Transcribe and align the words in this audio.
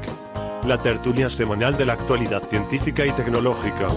la 0.67 0.77
tertulia 0.77 1.31
semanal 1.31 1.75
de 1.75 1.87
la 1.87 1.93
actualidad 1.93 2.43
científica 2.43 3.07
y 3.07 3.11
tecnológica. 3.11 3.87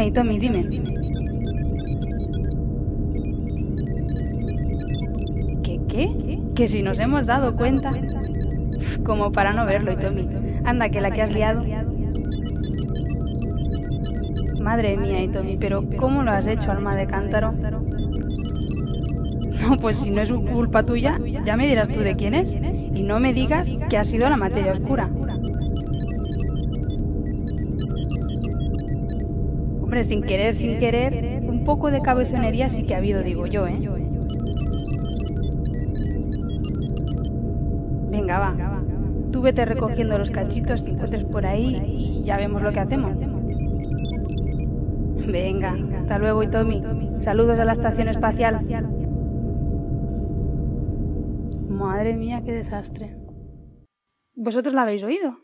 Dime, 0.00 0.12
Tommy, 0.12 0.38
dime. 0.38 0.62
¿Qué, 5.62 5.78
qué? 5.88 6.38
Que 6.54 6.68
si 6.68 6.82
nos 6.82 6.98
hemos 7.00 7.26
dado 7.26 7.54
cuenta. 7.54 7.92
Como 9.04 9.30
para 9.30 9.52
no 9.52 9.66
verlo, 9.66 9.98
Tommy. 9.98 10.26
Anda, 10.64 10.88
que 10.88 11.02
la 11.02 11.10
que 11.10 11.20
has 11.20 11.30
liado. 11.30 11.62
Madre 14.62 14.96
mía, 14.96 15.30
Tommy, 15.30 15.58
pero 15.58 15.84
¿cómo 15.98 16.22
lo 16.22 16.30
has 16.30 16.46
hecho, 16.46 16.72
alma 16.72 16.96
de 16.96 17.06
cántaro? 17.06 17.52
No, 19.60 19.76
pues 19.76 19.98
si 19.98 20.10
no 20.10 20.22
es 20.22 20.32
culpa 20.32 20.82
tuya, 20.82 21.20
ya 21.44 21.58
me 21.58 21.68
dirás 21.68 21.90
tú 21.90 22.00
de 22.00 22.16
quién 22.16 22.32
es. 22.32 22.50
Y 22.50 23.02
no 23.02 23.20
me 23.20 23.34
digas 23.34 23.68
que 23.90 23.98
ha 23.98 24.04
sido 24.04 24.30
la 24.30 24.38
materia 24.38 24.72
oscura. 24.72 25.10
Hombre, 29.90 30.04
sin 30.04 30.22
querer, 30.22 30.54
sin 30.54 30.78
querer, 30.78 31.42
un 31.42 31.64
poco 31.64 31.90
de 31.90 32.00
cabezonería 32.00 32.68
sí 32.68 32.84
que 32.84 32.94
ha 32.94 32.98
habido, 32.98 33.24
digo 33.24 33.46
yo, 33.46 33.66
¿eh? 33.66 33.90
Venga, 38.08 38.38
va. 38.38 38.82
Tú 39.32 39.42
vete 39.42 39.64
recogiendo 39.64 40.16
los 40.16 40.30
cachitos 40.30 40.82
que 40.82 40.92
encuentres 40.92 41.24
por 41.24 41.44
ahí 41.44 41.82
y 41.88 42.22
ya 42.22 42.36
vemos 42.36 42.62
lo 42.62 42.70
que 42.70 42.78
hacemos. 42.78 43.16
Venga, 45.26 45.76
hasta 45.96 46.18
luego, 46.20 46.48
Tommy. 46.48 46.84
Saludos 47.18 47.58
a 47.58 47.64
la 47.64 47.72
estación 47.72 48.06
espacial. 48.06 48.64
Madre 51.68 52.14
mía, 52.14 52.42
qué 52.44 52.52
desastre. 52.52 53.16
¿Vosotros 54.36 54.72
la 54.72 54.82
habéis 54.82 55.02
oído? 55.02 55.38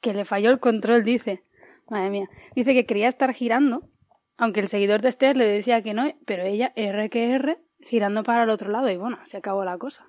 Que 0.00 0.14
le 0.14 0.24
falló 0.24 0.50
el 0.50 0.58
control, 0.58 1.04
dice. 1.04 1.42
Madre 1.88 2.10
mía. 2.10 2.28
Dice 2.54 2.74
que 2.74 2.86
quería 2.86 3.08
estar 3.08 3.32
girando, 3.32 3.88
aunque 4.36 4.60
el 4.60 4.68
seguidor 4.68 5.02
de 5.02 5.08
Esther 5.08 5.36
le 5.36 5.46
decía 5.46 5.82
que 5.82 5.94
no, 5.94 6.12
pero 6.26 6.44
ella, 6.44 6.72
R 6.76 7.10
que 7.10 7.30
R, 7.30 7.58
girando 7.80 8.22
para 8.22 8.44
el 8.44 8.50
otro 8.50 8.70
lado 8.70 8.90
y 8.90 8.96
bueno, 8.96 9.18
se 9.24 9.36
acabó 9.36 9.64
la 9.64 9.78
cosa. 9.78 10.06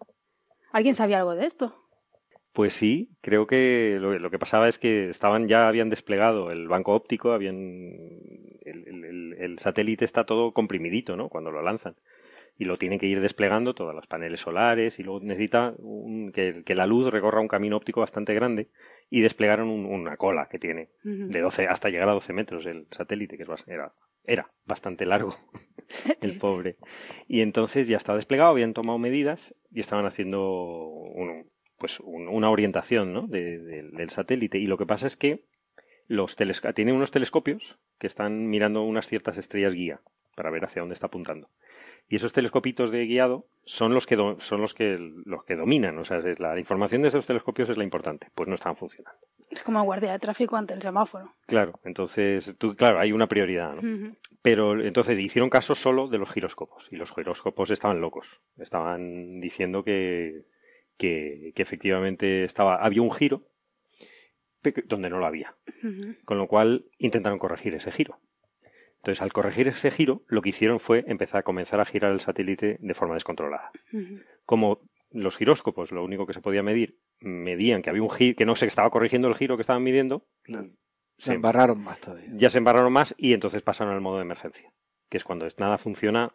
¿Alguien 0.71 0.95
sabía 0.95 1.19
algo 1.19 1.35
de 1.35 1.45
esto? 1.45 1.75
Pues 2.53 2.73
sí, 2.73 3.09
creo 3.21 3.47
que 3.47 3.97
lo, 3.99 4.31
que 4.31 4.39
pasaba 4.39 4.69
es 4.69 4.77
que 4.77 5.09
estaban 5.09 5.49
ya 5.49 5.67
habían 5.67 5.89
desplegado 5.89 6.51
el 6.51 6.69
banco 6.69 6.93
óptico, 6.93 7.33
habían 7.33 7.59
el, 8.63 9.57
satélite 9.59 10.05
está 10.05 10.25
todo 10.25 10.53
comprimidito, 10.53 11.17
¿no? 11.17 11.27
Cuando 11.27 11.51
lo 11.51 11.61
lanzan 11.61 11.93
y 12.57 12.65
lo 12.65 12.77
tienen 12.77 12.99
que 12.99 13.07
ir 13.07 13.19
desplegando 13.19 13.73
todos 13.73 13.93
los 13.93 14.07
paneles 14.07 14.39
solares 14.39 14.97
y 14.99 15.03
luego 15.03 15.19
necesita 15.19 15.73
un, 15.77 16.31
que, 16.31 16.63
que, 16.65 16.75
la 16.75 16.85
luz 16.85 17.07
recorra 17.07 17.41
un 17.41 17.47
camino 17.47 17.75
óptico 17.75 17.99
bastante 17.99 18.33
grande 18.33 18.69
y 19.09 19.21
desplegaron 19.21 19.69
un, 19.69 19.85
una 19.85 20.15
cola 20.17 20.47
que 20.49 20.59
tiene 20.59 20.89
uh 21.03 21.09
-huh. 21.09 21.27
de 21.27 21.41
12 21.41 21.67
hasta 21.67 21.89
llegar 21.89 22.09
a 22.09 22.13
12 22.13 22.33
metros 22.33 22.65
el 22.65 22.87
satélite 22.91 23.37
que 23.37 23.43
es, 23.43 23.67
era, 23.67 23.93
era 24.23 24.51
bastante 24.65 25.05
largo 25.05 25.35
el 26.21 26.39
pobre 26.39 26.77
y 27.27 27.41
entonces 27.41 27.87
ya 27.87 27.97
estaba 27.97 28.17
desplegado 28.17 28.51
habían 28.51 28.73
tomado 28.73 28.97
medidas 28.99 29.53
y 29.71 29.81
estaban 29.81 30.05
haciendo 30.05 30.87
un, 30.87 31.49
pues 31.77 31.99
un, 31.99 32.29
una 32.29 32.49
orientación 32.49 33.11
¿no? 33.13 33.27
de, 33.27 33.59
de, 33.59 33.83
del 33.83 34.09
satélite 34.09 34.59
y 34.59 34.67
lo 34.67 34.77
que 34.77 34.85
pasa 34.85 35.07
es 35.07 35.17
que 35.17 35.43
los 36.07 36.35
tiene 36.75 36.93
unos 36.93 37.11
telescopios 37.11 37.79
que 37.97 38.07
están 38.07 38.47
mirando 38.47 38.83
unas 38.83 39.07
ciertas 39.07 39.37
estrellas 39.37 39.73
guía 39.73 40.01
para 40.35 40.51
ver 40.51 40.65
hacia 40.65 40.81
dónde 40.81 40.93
está 40.93 41.07
apuntando 41.07 41.49
y 42.07 42.15
esos 42.17 42.33
telescopitos 42.33 42.91
de 42.91 43.05
guiado 43.05 43.45
son 43.65 43.93
los 43.93 44.05
que 44.05 44.15
do, 44.15 44.39
son 44.41 44.61
los 44.61 44.73
que 44.73 44.97
los 45.25 45.43
que 45.43 45.55
dominan, 45.55 45.97
o 45.97 46.05
sea, 46.05 46.21
la 46.37 46.59
información 46.59 47.01
de 47.01 47.07
esos 47.07 47.25
telescopios 47.25 47.69
es 47.69 47.77
la 47.77 47.83
importante, 47.83 48.27
pues 48.35 48.47
no 48.47 48.55
están 48.55 48.75
funcionando. 48.75 49.19
Es 49.49 49.63
como 49.63 49.83
guardia 49.83 50.11
de 50.11 50.19
tráfico 50.19 50.55
ante 50.55 50.73
el 50.73 50.81
semáforo. 50.81 51.33
Claro, 51.47 51.79
entonces, 51.83 52.55
tú, 52.57 52.75
claro, 52.75 52.99
hay 52.99 53.11
una 53.11 53.27
prioridad, 53.27 53.75
¿no? 53.75 53.81
Uh 53.81 54.01
-huh. 54.01 54.15
Pero 54.41 54.79
entonces 54.81 55.17
hicieron 55.19 55.49
caso 55.49 55.73
solo 55.73 56.07
de 56.07 56.17
los 56.19 56.29
giroscopos 56.31 56.87
y 56.91 56.95
los 56.95 57.11
giroscopos 57.13 57.71
estaban 57.71 58.01
locos, 58.01 58.27
estaban 58.57 59.39
diciendo 59.39 59.83
que 59.83 60.43
que, 60.97 61.51
que 61.55 61.61
efectivamente 61.61 62.45
estaba 62.45 62.75
había 62.77 63.01
un 63.01 63.11
giro 63.11 63.41
donde 64.85 65.09
no 65.09 65.19
lo 65.19 65.25
había, 65.25 65.55
uh 65.83 65.87
-huh. 65.87 66.17
con 66.25 66.37
lo 66.37 66.47
cual 66.47 66.85
intentaron 66.97 67.37
corregir 67.39 67.73
ese 67.75 67.91
giro 67.91 68.17
entonces, 69.05 69.21
al 69.21 69.33
corregir 69.33 69.67
ese 69.67 69.91
giro, 69.91 70.23
lo 70.27 70.41
que 70.41 70.49
hicieron 70.49 70.79
fue 70.79 71.03
empezar 71.05 71.41
a 71.41 71.43
comenzar 71.43 71.79
a 71.79 71.85
girar 71.85 72.11
el 72.11 72.21
satélite 72.21 72.77
de 72.79 72.93
forma 72.95 73.13
descontrolada. 73.13 73.69
Uh 73.93 73.97
-huh. 73.97 74.23
Como 74.45 74.79
los 75.11 75.37
giróscopos, 75.37 75.91
lo 75.91 76.03
único 76.03 76.25
que 76.25 76.33
se 76.33 76.41
podía 76.41 76.63
medir, 76.63 76.97
medían 77.19 77.83
que 77.83 77.91
había 77.91 78.01
un 78.01 78.09
giro, 78.09 78.35
que 78.35 78.47
no 78.47 78.55
se 78.55 78.65
estaba 78.65 78.89
corrigiendo 78.89 79.27
el 79.27 79.35
giro 79.35 79.57
que 79.57 79.61
estaban 79.61 79.83
midiendo, 79.83 80.25
no. 80.47 80.63
se, 81.19 81.25
se, 81.25 81.33
embarraron 81.33 81.83
más 81.83 81.99
todavía. 81.99 82.31
Ya 82.33 82.49
se 82.49 82.57
embarraron 82.57 82.91
más 82.91 83.13
y 83.15 83.33
entonces 83.33 83.61
pasaron 83.61 83.93
al 83.93 84.01
modo 84.01 84.15
de 84.15 84.23
emergencia, 84.23 84.73
que 85.07 85.17
es 85.17 85.23
cuando 85.23 85.47
nada 85.59 85.77
funciona, 85.77 86.33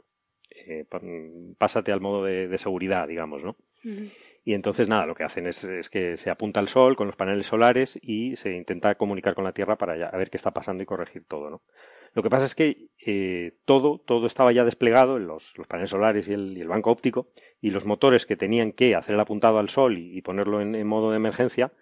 eh, 0.50 0.84
pásate 1.58 1.90
al 1.90 2.00
modo 2.00 2.24
de, 2.24 2.46
de, 2.46 2.56
seguridad, 2.56 3.08
digamos, 3.08 3.42
¿no? 3.42 3.56
Uh 3.82 3.88
-huh. 3.88 4.12
Y 4.44 4.54
entonces 4.54 4.88
nada, 4.88 5.06
lo 5.06 5.16
que 5.16 5.24
hacen 5.24 5.48
es, 5.48 5.64
es, 5.64 5.90
que 5.90 6.16
se 6.16 6.30
apunta 6.30 6.60
al 6.60 6.68
sol 6.68 6.94
con 6.94 7.08
los 7.08 7.16
paneles 7.16 7.46
solares 7.46 7.98
y 8.00 8.36
se 8.36 8.52
intenta 8.52 8.94
comunicar 8.94 9.34
con 9.34 9.42
la 9.42 9.52
Tierra 9.52 9.76
para 9.76 9.96
ya, 9.96 10.06
a 10.06 10.16
ver 10.16 10.30
qué 10.30 10.36
está 10.36 10.52
pasando 10.52 10.84
y 10.84 10.86
corregir 10.86 11.24
todo, 11.26 11.50
¿no? 11.50 11.62
Lo 12.14 12.22
que 12.22 12.30
pasa 12.30 12.46
es 12.46 12.54
que 12.54 12.88
eh, 13.04 13.52
todo, 13.64 13.98
todo 13.98 14.26
estaba 14.26 14.52
ya 14.52 14.64
desplegado, 14.64 15.18
los, 15.18 15.56
los 15.56 15.66
paneles 15.66 15.90
solares 15.90 16.28
y 16.28 16.32
el, 16.32 16.56
y 16.58 16.60
el, 16.60 16.68
banco 16.68 16.90
óptico, 16.90 17.28
y 17.60 17.70
los 17.70 17.84
motores 17.84 18.26
que 18.26 18.36
tenían 18.36 18.72
que 18.72 18.94
hacer 18.94 19.14
el 19.14 19.20
apuntado 19.20 19.58
al 19.58 19.68
sol 19.68 19.98
y, 19.98 20.16
y 20.16 20.22
ponerlo 20.22 20.60
en, 20.60 20.74
en, 20.74 20.86
modo 20.86 21.10
de 21.10 21.16
emergencia, 21.16 21.72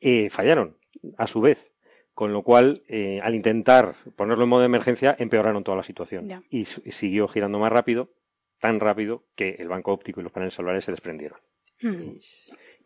eh, 0.00 0.28
fallaron 0.30 0.76
a 1.16 1.26
su 1.26 1.40
vez. 1.40 1.72
Con 2.14 2.32
lo 2.32 2.42
cual, 2.42 2.82
eh, 2.88 3.20
al 3.22 3.34
intentar 3.34 3.94
ponerlo 4.16 4.44
en 4.44 4.48
modo 4.48 4.60
de 4.62 4.66
emergencia, 4.66 5.14
empeoraron 5.18 5.62
toda 5.64 5.76
la 5.76 5.82
situación. 5.82 6.26
Ya. 6.26 6.42
Y, 6.50 6.60
y 6.60 6.92
siguió 6.92 7.28
girando 7.28 7.58
más 7.58 7.70
rápido, 7.70 8.10
tan 8.58 8.80
rápido, 8.80 9.24
que 9.34 9.56
el 9.58 9.68
banco 9.68 9.92
óptico 9.92 10.20
y 10.20 10.22
los 10.22 10.32
paneles 10.32 10.54
solares 10.54 10.84
se 10.84 10.92
desprendieron. 10.92 11.38
Hmm 11.82 12.16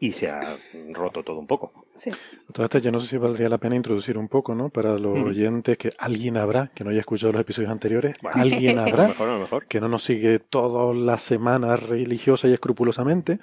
y 0.00 0.14
se 0.14 0.30
ha 0.30 0.56
roto 0.92 1.22
todo 1.22 1.38
un 1.38 1.46
poco. 1.46 1.72
Sí. 1.96 2.10
Todo 2.52 2.64
esto 2.64 2.78
yo 2.78 2.90
no 2.90 3.00
sé 3.00 3.06
si 3.06 3.18
valdría 3.18 3.50
la 3.50 3.58
pena 3.58 3.76
introducir 3.76 4.16
un 4.16 4.28
poco, 4.28 4.54
¿no? 4.54 4.70
Para 4.70 4.98
los 4.98 5.16
mm. 5.16 5.24
oyentes 5.24 5.78
que 5.78 5.92
alguien 5.98 6.38
habrá, 6.38 6.68
que 6.74 6.84
no 6.84 6.90
haya 6.90 7.00
escuchado 7.00 7.32
los 7.32 7.42
episodios 7.42 7.70
anteriores, 7.70 8.16
bueno, 8.22 8.40
alguien 8.40 8.78
habrá, 8.78 9.08
mejor, 9.08 9.38
mejor. 9.38 9.66
que 9.66 9.78
no 9.78 9.88
nos 9.88 10.02
sigue 10.02 10.38
todas 10.38 10.96
las 10.96 11.20
semanas 11.20 11.82
religiosa 11.82 12.48
y 12.48 12.54
escrupulosamente. 12.54 13.38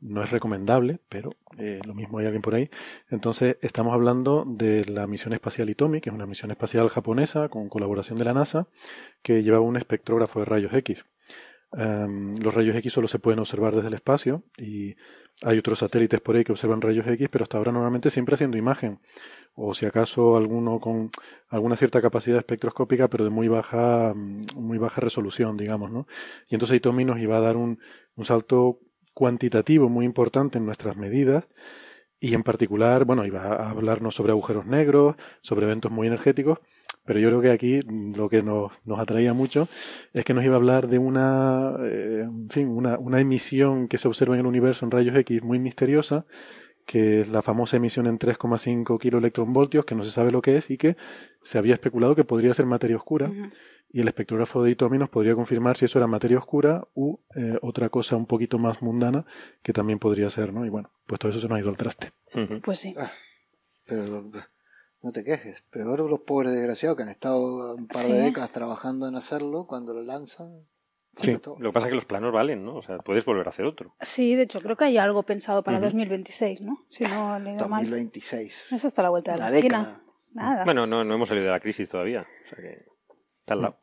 No 0.00 0.22
es 0.22 0.30
recomendable, 0.30 0.98
pero 1.10 1.28
eh, 1.58 1.78
lo 1.86 1.94
mismo 1.94 2.18
hay 2.18 2.24
alguien 2.24 2.40
por 2.40 2.54
ahí. 2.54 2.70
Entonces, 3.10 3.58
estamos 3.60 3.92
hablando 3.92 4.44
de 4.46 4.86
la 4.86 5.06
misión 5.06 5.34
espacial 5.34 5.68
Itomi, 5.68 6.00
que 6.00 6.08
es 6.08 6.14
una 6.14 6.24
misión 6.24 6.50
espacial 6.50 6.88
japonesa 6.88 7.50
con 7.50 7.68
colaboración 7.68 8.16
de 8.18 8.24
la 8.24 8.32
NASA, 8.32 8.66
que 9.22 9.42
llevaba 9.42 9.62
un 9.62 9.76
espectrógrafo 9.76 10.38
de 10.38 10.46
rayos 10.46 10.72
X. 10.72 11.04
em, 11.72 12.34
los 12.36 12.54
rayos 12.54 12.76
X 12.76 12.92
solo 12.92 13.08
se 13.08 13.18
pueden 13.18 13.40
observar 13.40 13.74
desde 13.74 13.88
el 13.88 13.94
espacio 13.94 14.42
y 14.56 14.96
hay 15.42 15.58
otros 15.58 15.78
satélites 15.78 16.20
por 16.20 16.36
ahí 16.36 16.44
que 16.44 16.52
observan 16.52 16.80
rayos 16.80 17.06
X, 17.06 17.28
pero 17.30 17.44
hasta 17.44 17.58
ahora 17.58 17.72
normalmente 17.72 18.10
siempre 18.10 18.34
haciendo 18.34 18.56
imagen 18.56 19.00
o 19.54 19.74
si 19.74 19.86
acaso 19.86 20.36
alguno 20.36 20.80
con 20.80 21.10
alguna 21.48 21.76
cierta 21.76 22.00
capacidad 22.00 22.38
espectroscópica, 22.38 23.08
pero 23.08 23.24
de 23.24 23.30
muy 23.30 23.48
baja, 23.48 24.12
mm, 24.14 24.42
muy 24.56 24.78
baja 24.78 25.00
resolución, 25.00 25.56
digamos, 25.56 25.90
¿no? 25.90 26.06
Y 26.48 26.54
entonces 26.54 26.80
Tommy 26.80 27.04
nos 27.04 27.18
iba 27.18 27.36
a 27.36 27.40
dar 27.40 27.56
un, 27.56 27.78
un 28.16 28.24
salto 28.24 28.80
cuantitativo 29.14 29.88
muy 29.88 30.04
importante 30.06 30.58
en 30.58 30.66
nuestras 30.66 30.96
medidas 30.96 31.44
y 32.20 32.34
en 32.34 32.42
particular, 32.42 33.04
bueno, 33.04 33.24
iba 33.24 33.42
a 33.42 33.70
hablarnos 33.70 34.14
sobre 34.14 34.32
agujeros 34.32 34.66
negros, 34.66 35.16
sobre 35.42 35.66
eventos 35.66 35.90
muy 35.90 36.06
energéticos, 36.06 36.58
pero 37.04 37.18
yo 37.18 37.28
creo 37.28 37.40
que 37.40 37.50
aquí 37.50 37.80
lo 37.82 38.28
que 38.28 38.42
nos, 38.42 38.72
nos 38.84 38.98
atraía 38.98 39.32
mucho 39.32 39.68
es 40.12 40.24
que 40.24 40.34
nos 40.34 40.44
iba 40.44 40.54
a 40.54 40.58
hablar 40.58 40.88
de 40.88 40.98
una, 40.98 41.74
eh, 41.80 42.20
en 42.22 42.48
fin, 42.50 42.68
una, 42.68 42.98
una 42.98 43.20
emisión 43.20 43.88
que 43.88 43.98
se 43.98 44.08
observa 44.08 44.34
en 44.34 44.40
el 44.40 44.46
universo 44.46 44.84
en 44.84 44.90
rayos 44.90 45.16
X 45.16 45.42
muy 45.42 45.58
misteriosa, 45.58 46.26
que 46.86 47.20
es 47.20 47.28
la 47.28 47.42
famosa 47.42 47.76
emisión 47.76 48.06
en 48.06 48.18
3,5 48.18 48.98
kiloelectronvoltios, 48.98 49.84
que 49.84 49.94
no 49.94 50.04
se 50.04 50.10
sabe 50.10 50.32
lo 50.32 50.42
que 50.42 50.56
es 50.56 50.70
y 50.70 50.76
que 50.76 50.96
se 51.42 51.58
había 51.58 51.74
especulado 51.74 52.16
que 52.16 52.24
podría 52.24 52.52
ser 52.54 52.66
materia 52.66 52.96
oscura. 52.96 53.30
Y 53.92 54.00
el 54.00 54.08
espectrógrafo 54.08 54.62
de 54.62 54.72
Itomi 54.72 54.98
nos 54.98 55.08
podría 55.08 55.34
confirmar 55.34 55.76
si 55.76 55.84
eso 55.84 55.98
era 55.98 56.06
materia 56.06 56.38
oscura 56.38 56.86
u 56.94 57.18
eh, 57.34 57.58
otra 57.62 57.88
cosa 57.88 58.16
un 58.16 58.26
poquito 58.26 58.58
más 58.58 58.82
mundana 58.82 59.24
que 59.62 59.72
también 59.72 59.98
podría 59.98 60.30
ser, 60.30 60.52
¿no? 60.52 60.64
Y 60.64 60.68
bueno, 60.68 60.90
pues 61.06 61.18
todo 61.18 61.30
eso 61.30 61.40
se 61.40 61.48
nos 61.48 61.56
ha 61.56 61.60
ido 61.60 61.70
al 61.70 61.76
traste. 61.76 62.12
Pues 62.64 62.78
sí. 62.78 62.94
Ah, 62.96 63.10
pero 63.84 64.30
no 65.02 65.12
te 65.12 65.24
quejes. 65.24 65.62
Peor 65.70 66.00
los 66.08 66.20
pobres 66.20 66.52
desgraciados 66.52 66.96
que 66.96 67.02
han 67.04 67.08
estado 67.08 67.74
un 67.74 67.86
par 67.86 68.02
de 68.06 68.08
Sí. 68.08 68.12
décadas 68.18 68.50
trabajando 68.52 69.06
en 69.08 69.16
hacerlo, 69.16 69.66
cuando 69.66 69.92
lo 69.94 70.02
lanzan. 70.02 70.66
Sí. 71.16 71.32
Lo 71.44 71.56
que 71.56 71.72
pasa 71.72 71.86
es 71.86 71.90
que 71.90 71.96
los 71.96 72.04
planos 72.04 72.32
valen, 72.32 72.64
¿no? 72.64 72.76
O 72.76 72.82
sea, 72.82 72.98
puedes 72.98 73.24
volver 73.24 73.46
a 73.46 73.50
hacer 73.50 73.66
otro. 73.66 73.94
Sí, 74.00 74.36
de 74.36 74.42
hecho, 74.44 74.60
creo 74.60 74.76
que 74.76 74.84
hay 74.84 74.96
algo 74.98 75.22
pensado 75.24 75.62
para 75.62 75.78
Ujú. 75.78 75.86
2026, 75.86 76.60
¿no? 76.60 76.78
Si 76.90 77.04
no 77.04 77.38
mal. 77.40 77.44
2026. 77.58 78.66
Eso 78.70 78.86
está 78.86 79.02
a 79.02 79.04
la 79.04 79.10
vuelta 79.10 79.32
de 79.32 79.38
la, 79.38 79.50
La 79.50 79.56
esquina. 79.56 79.78
década. 79.78 80.02
Nada. 80.32 80.64
Bueno, 80.64 80.86
no, 80.86 81.02
no 81.04 81.14
hemos 81.14 81.28
salido 81.28 81.46
de 81.46 81.52
la 81.52 81.60
crisis 81.60 81.88
todavía. 81.88 82.26
O 82.46 82.48
sea 82.48 82.58
que 82.58 82.84
está 83.40 83.54
al 83.54 83.62
lado. 83.62 83.76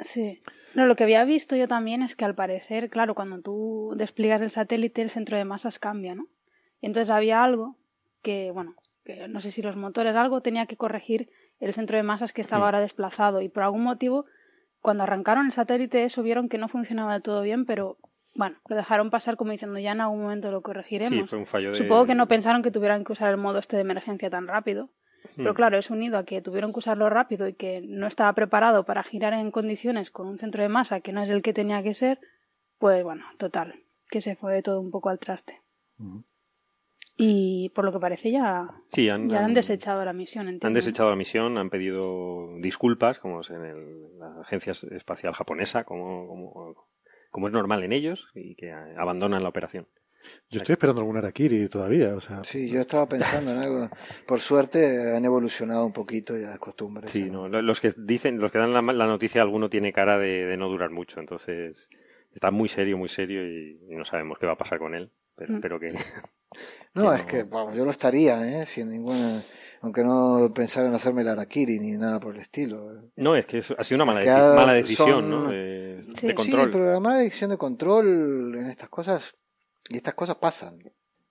Sí. 0.00 0.42
No, 0.74 0.86
lo 0.86 0.96
que 0.96 1.04
había 1.04 1.24
visto 1.24 1.56
yo 1.56 1.66
también 1.68 2.02
es 2.02 2.14
que 2.16 2.24
al 2.26 2.34
parecer, 2.34 2.90
claro, 2.90 3.14
cuando 3.14 3.40
tú 3.40 3.94
despliegas 3.96 4.42
el 4.42 4.50
satélite, 4.50 5.00
el 5.02 5.10
centro 5.10 5.36
de 5.38 5.44
masas 5.44 5.78
cambia, 5.78 6.14
¿no? 6.14 6.26
Y 6.80 6.86
entonces 6.86 7.10
había 7.10 7.42
algo 7.42 7.76
que, 8.22 8.50
bueno, 8.50 8.74
no 9.28 9.40
sé 9.40 9.50
si 9.50 9.62
los 9.62 9.76
motores, 9.76 10.16
algo 10.16 10.40
tenía 10.40 10.66
que 10.66 10.76
corregir 10.76 11.28
el 11.60 11.72
centro 11.74 11.96
de 11.96 12.02
masas 12.02 12.32
que 12.32 12.40
estaba 12.40 12.64
ahora 12.66 12.80
desplazado. 12.80 13.40
Y 13.42 13.48
por 13.48 13.62
algún 13.62 13.82
motivo, 13.82 14.26
cuando 14.80 15.02
arrancaron 15.02 15.46
el 15.46 15.52
satélite, 15.52 16.04
eso 16.04 16.22
vieron 16.22 16.48
que 16.48 16.58
no 16.58 16.68
funcionaba 16.68 17.12
del 17.14 17.22
todo 17.22 17.42
bien, 17.42 17.64
pero 17.66 17.98
bueno, 18.34 18.56
lo 18.68 18.76
dejaron 18.76 19.10
pasar 19.10 19.36
como 19.36 19.52
diciendo 19.52 19.78
ya 19.78 19.92
en 19.92 20.00
algún 20.00 20.22
momento 20.22 20.50
lo 20.50 20.58
Sí, 20.58 20.62
corregiremos. 20.64 21.30
fue 21.30 21.38
un 21.38 21.46
fallo 21.46 21.70
de... 21.70 21.76
Supongo 21.76 22.06
que 22.06 22.14
no 22.14 22.26
pensaron 22.28 22.62
que 22.62 22.70
tuvieran 22.70 23.04
que 23.04 23.12
usar 23.12 23.30
el 23.30 23.36
modo 23.36 23.58
este 23.58 23.76
de 23.76 23.82
emergencia 23.82 24.30
tan 24.30 24.46
rápido. 24.48 24.90
Pero 25.36 25.52
Mm. 25.52 25.54
claro, 25.56 25.78
eso 25.78 25.94
unido 25.94 26.18
a 26.18 26.24
que 26.24 26.42
tuvieron 26.42 26.72
que 26.72 26.80
usarlo 26.80 27.08
rápido 27.08 27.48
y 27.48 27.54
que 27.54 27.80
no 27.80 28.06
estaba 28.06 28.32
preparado 28.34 28.84
para 28.84 29.02
girar 29.02 29.32
en 29.32 29.50
condiciones 29.50 30.10
con 30.10 30.26
un 30.26 30.38
centro 30.38 30.62
de 30.62 30.68
masa 30.68 31.00
que 31.00 31.12
no 31.12 31.22
es 31.22 31.30
el 31.30 31.40
que 31.42 31.54
tenía 31.54 31.82
que 31.82 31.94
ser, 31.94 32.20
pues 32.78 33.02
bueno, 33.04 33.24
total, 33.38 33.74
que 34.10 34.20
se 34.20 34.36
fue 34.36 34.60
todo 34.62 34.80
un 34.80 34.90
poco 34.90 35.08
al 35.08 35.18
traste. 35.18 35.60
Ujú. 35.98 36.22
Y 37.16 37.68
por 37.70 37.84
lo 37.84 37.92
que 37.92 38.00
parece 38.00 38.30
ya, 38.32 38.68
Sí, 38.92 39.08
han, 39.08 39.28
ya 39.28 39.38
han 39.38 39.44
han- 39.46 39.54
desechado 39.54 40.04
la 40.04 40.12
misión. 40.12 40.48
Han 40.48 40.54
entiendo. 40.54 40.76
desechado 40.76 41.10
la 41.10 41.16
misión, 41.16 41.58
han 41.58 41.70
pedido 41.70 42.56
disculpas, 42.58 43.18
como 43.20 43.42
es 43.42 43.50
en 43.50 43.64
el- 43.64 44.18
la 44.18 44.40
Agencia 44.40 44.72
Espacial 44.90 45.32
Japonesa, 45.32 45.84
como, 45.84 46.26
como, 46.26 46.86
como 47.30 47.46
es 47.46 47.52
normal 47.52 47.84
en 47.84 47.92
ellos, 47.92 48.26
y 48.34 48.56
que 48.56 48.72
abandonan 48.72 49.42
la 49.42 49.48
operación. 49.48 49.86
Yo 50.50 50.56
estoy 50.58 50.72
esperando 50.72 51.02
algún 51.02 51.18
Arakiri 51.18 51.68
todavía, 51.68 52.14
o 52.16 52.20
sea, 52.20 52.42
Sí, 52.44 52.70
yo 52.70 52.80
estaba 52.80 53.06
pensando 53.06 53.50
en 53.52 53.58
algo. 53.58 53.88
Por 54.26 54.40
suerte 54.40 55.14
han 55.14 55.24
evolucionado 55.24 55.84
un 55.84 55.92
poquito 55.92 56.36
ya 56.38 56.48
las 56.48 56.58
costumbres. 56.58 57.10
Sí, 57.10 57.28
no, 57.30 57.46
lo- 57.46 57.60
los 57.62 57.80
que 57.80 57.92
dicen, 57.96 58.38
los 58.40 58.50
que 58.50 58.58
dan 58.58 58.72
la, 58.72 58.80
la 58.80 59.06
noticia, 59.06 59.42
alguno 59.42 59.68
tiene 59.68 59.92
cara 59.92 60.18
de, 60.18 60.46
de 60.46 60.56
no 60.56 60.68
durar 60.68 60.90
mucho, 60.90 61.20
entonces 61.20 61.88
está 62.34 62.50
muy 62.50 62.68
serio, 62.68 62.96
muy 62.98 63.08
serio 63.10 63.46
y, 63.46 63.78
y 63.88 63.94
no 63.94 64.04
sabemos 64.06 64.38
qué 64.38 64.46
va 64.46 64.52
a 64.54 64.58
pasar 64.58 64.78
con 64.78 64.94
él, 64.94 65.10
pero 65.36 65.52
Mm. 65.52 65.56
espero 65.56 65.78
que... 65.78 65.92
No, 66.94 67.12
es 67.12 67.24
que 67.24 67.42
vamos, 67.42 67.74
yo 67.74 67.84
no 67.84 67.90
estaría, 67.90 68.60
¿eh? 68.60 68.66
Sin 68.66 68.88
ninguna. 68.88 69.42
Aunque 69.82 70.02
no 70.02 70.50
pensara 70.54 70.88
en 70.88 70.94
hacerme 70.94 71.22
el 71.22 71.28
Arakiri 71.28 71.78
ni 71.78 71.92
nada 71.98 72.18
por 72.20 72.34
el 72.34 72.40
estilo. 72.40 73.10
No, 73.16 73.36
es 73.36 73.44
que 73.46 73.58
es- 73.58 73.70
ha 73.76 73.84
sido 73.84 73.96
una 74.02 74.04
mala, 74.06 74.20
deci- 74.22 74.54
mala 74.56 74.72
decisión, 74.72 75.10
son- 75.10 75.30
¿no? 75.30 75.50
De, 75.50 76.06
Sí. 76.16 76.26
de 76.28 76.34
control. 76.34 76.62
Sí, 76.62 76.68
pero 76.72 76.92
la 76.92 77.00
mala 77.00 77.18
decisión 77.18 77.50
de 77.50 77.58
control 77.58 78.54
en 78.56 78.66
estas 78.66 78.88
cosas. 78.88 79.34
Y 79.90 79.96
estas 79.96 80.14
cosas 80.14 80.36
pasan. 80.36 80.78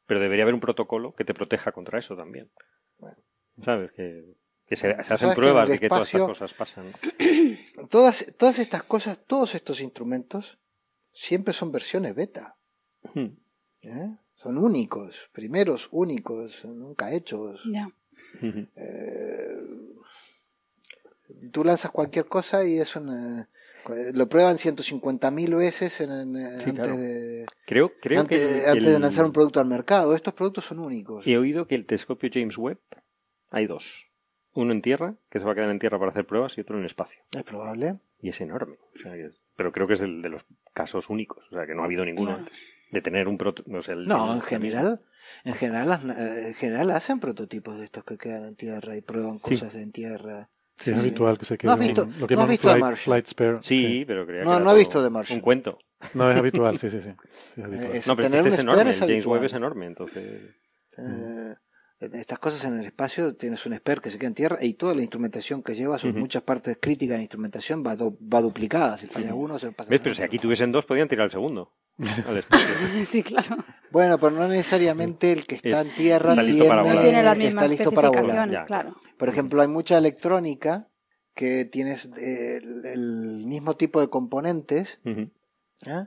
Pero 0.06 0.20
debería 0.20 0.44
haber 0.44 0.54
un 0.54 0.60
protocolo 0.60 1.14
que 1.16 1.26
te 1.26 1.34
proteja 1.34 1.72
contra 1.72 1.98
eso 1.98 2.16
también. 2.16 2.52
Bueno. 3.00 3.18
¿Sabes? 3.64 3.92
Que, 3.94 4.24
que 4.68 4.76
se, 4.76 4.92
hacen 4.92 5.34
pruebas 5.34 5.70
de 5.70 5.80
que 5.80 5.88
todas 5.88 6.08
estas 6.14 6.22
cosas 6.28 6.54
pasan. 6.54 6.92
Todas, 7.90 8.26
todas 8.38 8.60
estas 8.60 8.84
cosas, 8.84 9.20
todos 9.26 9.56
estos 9.56 9.80
instrumentos, 9.82 10.60
siempre 11.12 11.54
son 11.54 11.72
versiones 11.72 12.14
beta. 12.16 12.56
Hmm. 13.14 13.36
¿eh? 13.82 14.18
Son 14.44 14.58
únicos, 14.58 15.16
primeros 15.32 15.88
únicos, 15.92 16.66
nunca 16.66 17.12
hechos. 17.14 17.62
Eh, 18.42 19.58
tú 21.52 21.64
lanzas 21.64 21.92
cualquier 21.92 22.26
cosa 22.26 22.66
y 22.66 22.78
es 22.80 22.96
una. 22.96 23.48
Lo 24.14 24.30
prueban 24.30 24.56
150.000 24.58 25.58
veces 25.58 26.00
en, 26.02 26.12
en- 26.12 26.36
Sí, 26.62 26.70
antes, 26.70 26.74
claro. 26.74 26.98
de, 26.98 27.46
Creo, 27.66 27.92
creo 28.02 28.22
antes, 28.22 28.40
que, 28.40 28.66
antes 28.70 28.86
de 28.92 29.00
lanzar 29.00 29.26
un 29.26 29.34
producto 29.34 29.60
al 29.60 29.66
mercado. 29.68 30.16
Estos 30.16 30.34
productos 30.34 30.66
son 30.66 30.80
únicos. 30.80 31.26
he 31.28 31.38
oído 31.38 31.68
que 31.68 31.76
el 31.76 31.86
telescopio 31.86 32.30
James 32.34 32.58
Webb 32.58 32.80
hay 33.50 33.68
dos. 33.68 33.84
Uno 34.54 34.72
en 34.72 34.82
tierra, 34.82 35.16
que 35.30 35.40
se 35.40 35.46
va 35.46 35.52
a 35.52 35.56
quedar 35.56 35.70
en 35.70 35.80
tierra 35.80 36.00
para 36.00 36.12
hacer 36.12 36.26
pruebas, 36.26 36.58
y 36.58 36.62
otro 36.62 36.76
en 36.76 36.82
el 36.84 36.88
espacio. 36.88 37.20
Es 37.36 37.44
probable. 37.44 37.96
Y 38.22 38.30
es 38.30 38.40
enorme. 38.40 38.78
O 38.96 39.00
sea, 39.00 39.14
que- 39.14 39.32
pero 39.58 39.72
creo 39.72 39.88
que 39.88 39.96
es 39.96 40.02
el 40.02 40.22
de 40.22 40.30
los 40.30 40.44
casos 40.74 41.10
únicos. 41.10 41.44
O 41.52 41.56
sea, 41.56 41.66
que 41.66 41.74
no 41.76 41.82
ha 41.82 41.86
habido 41.86 42.06
ninguno 42.06 42.30
Claro. 42.32 42.44
antes. 42.44 42.58
De 42.94 43.02
tener 43.02 43.28
un 43.28 43.38
proto... 43.40 43.64
No, 43.66 43.82
sé, 43.82 43.94
el- 43.94 44.08
No, 44.08 44.36
en 44.36 44.42
general, 44.42 45.02
en 45.44 45.54
general, 45.56 45.90
las- 45.90 46.04
eh, 46.04 46.48
en 46.50 46.54
general 46.54 46.92
hacen 46.92 47.20
prototipos 47.20 47.78
de 47.80 47.86
estos 47.86 48.04
que 48.04 48.18
quedan 48.20 48.46
en 48.46 48.56
tierra 48.56 48.96
y 48.96 49.02
prueban 49.02 49.40
Sí. 49.40 49.42
cosas 49.42 49.74
en 49.76 49.92
tierra. 49.92 50.48
sí, 50.78 50.92
es 50.92 50.96
sí. 50.98 51.02
habitual 51.08 51.38
que 51.40 51.46
se 51.46 51.54
¿No 51.56 51.58
quede 51.58 51.72
has 51.72 51.80
visto- 51.80 52.08
lo 52.20 52.28
que 52.28 52.36
no 52.36 52.42
has 52.44 52.50
visto 52.50 52.68
The 52.68 52.72
flight, 52.74 52.82
Martian? 52.82 53.04
flight 53.04 53.26
spare. 53.26 53.58
Sí, 53.64 54.04
pero 54.06 54.26
creía 54.28 54.42
que 54.42 54.46
No, 54.46 54.56
era 54.56 54.64
no 54.64 54.72
he 54.72 54.78
visto 54.78 55.04
The 55.04 55.10
Martian. 55.10 55.38
Un 55.38 55.42
cuento. 55.42 55.80
No, 56.14 56.30
es 56.32 56.38
habitual, 56.38 56.78
sí, 56.78 56.90
sí, 56.90 57.00
sí. 57.02 57.10
sí, 57.56 57.62
es 57.62 57.66
habitual. 57.66 57.92
Es- 57.96 58.08
No, 58.08 58.16
pero 58.16 58.26
tener 58.28 58.40
este 58.40 58.50
un 58.50 58.54
es 58.54 58.60
enorme. 58.60 58.92
es 58.92 59.02
El 59.02 59.10
James. 59.10 59.26
Webb 59.26 59.44
es 59.46 59.54
enorme, 59.54 59.86
entonces... 59.88 60.42
Eh, 60.98 61.56
estas 62.14 62.40
cosas 62.40 62.64
en 62.66 62.80
el 62.80 62.86
espacio 62.86 63.36
tienes 63.36 63.66
un 63.66 63.74
SPER 63.76 64.02
que 64.02 64.10
se 64.10 64.18
queda 64.18 64.28
en 64.28 64.34
tierra 64.36 64.58
y 64.62 64.74
toda 64.74 64.94
la 64.96 65.02
instrumentación 65.02 65.64
que 65.64 65.76
lleva, 65.76 65.98
son 65.98 66.12
Ujú. 66.12 66.20
muchas 66.20 66.42
partes 66.44 66.78
críticas 66.82 67.14
de 67.14 67.18
la 67.18 67.24
instrumentación 67.24 67.84
va, 67.86 67.96
do- 67.96 68.18
va 68.22 68.42
duplicada. 68.42 68.98
Si 68.98 69.08
falla 69.08 69.34
uno, 69.34 69.58
se 69.60 69.68
lo 69.68 69.72
pasa 69.74 69.90
¿Ves? 69.90 70.02
Pero 70.02 70.16
si 70.16 70.22
otro. 70.22 70.26
aquí 70.28 70.40
tuviesen 70.40 70.72
dos, 70.72 70.86
podían 70.86 71.08
tirar 71.08 71.26
el 71.26 71.32
segundo. 71.32 71.72
al 72.28 72.38
espacio. 72.38 72.68
Sí, 73.06 73.22
claro. 73.24 73.58
Bueno, 73.92 74.18
pero 74.18 74.32
no 74.32 74.48
necesariamente 74.48 75.32
el 75.32 75.46
que 75.46 75.56
está 75.56 75.82
Es- 75.82 75.90
en 75.92 75.96
tierra 75.96 76.30
está 76.32 76.42
listo 76.44 76.64
tiene, 76.64 76.70
para 76.70 76.82
volar. 76.84 77.04
Tiene 77.04 77.24
las 77.24 77.34
está 77.38 77.46
mismas 77.46 77.70
listo 77.70 77.92
para 77.92 78.10
volar. 78.10 78.50
Ya, 78.50 78.66
claro. 78.66 78.96
Por 79.18 79.30
ejemplo, 79.30 79.62
hay 79.62 79.68
mucha 79.68 79.98
electrónica 79.98 80.88
que 81.36 81.66
tienes 81.66 82.10
eh, 82.18 82.58
el, 82.58 82.86
el 82.86 83.46
mismo 83.46 83.76
tipo 83.76 84.00
de 84.02 84.10
componentes, 84.10 85.00
Ujú. 85.06 85.30
¿eh? 85.86 86.06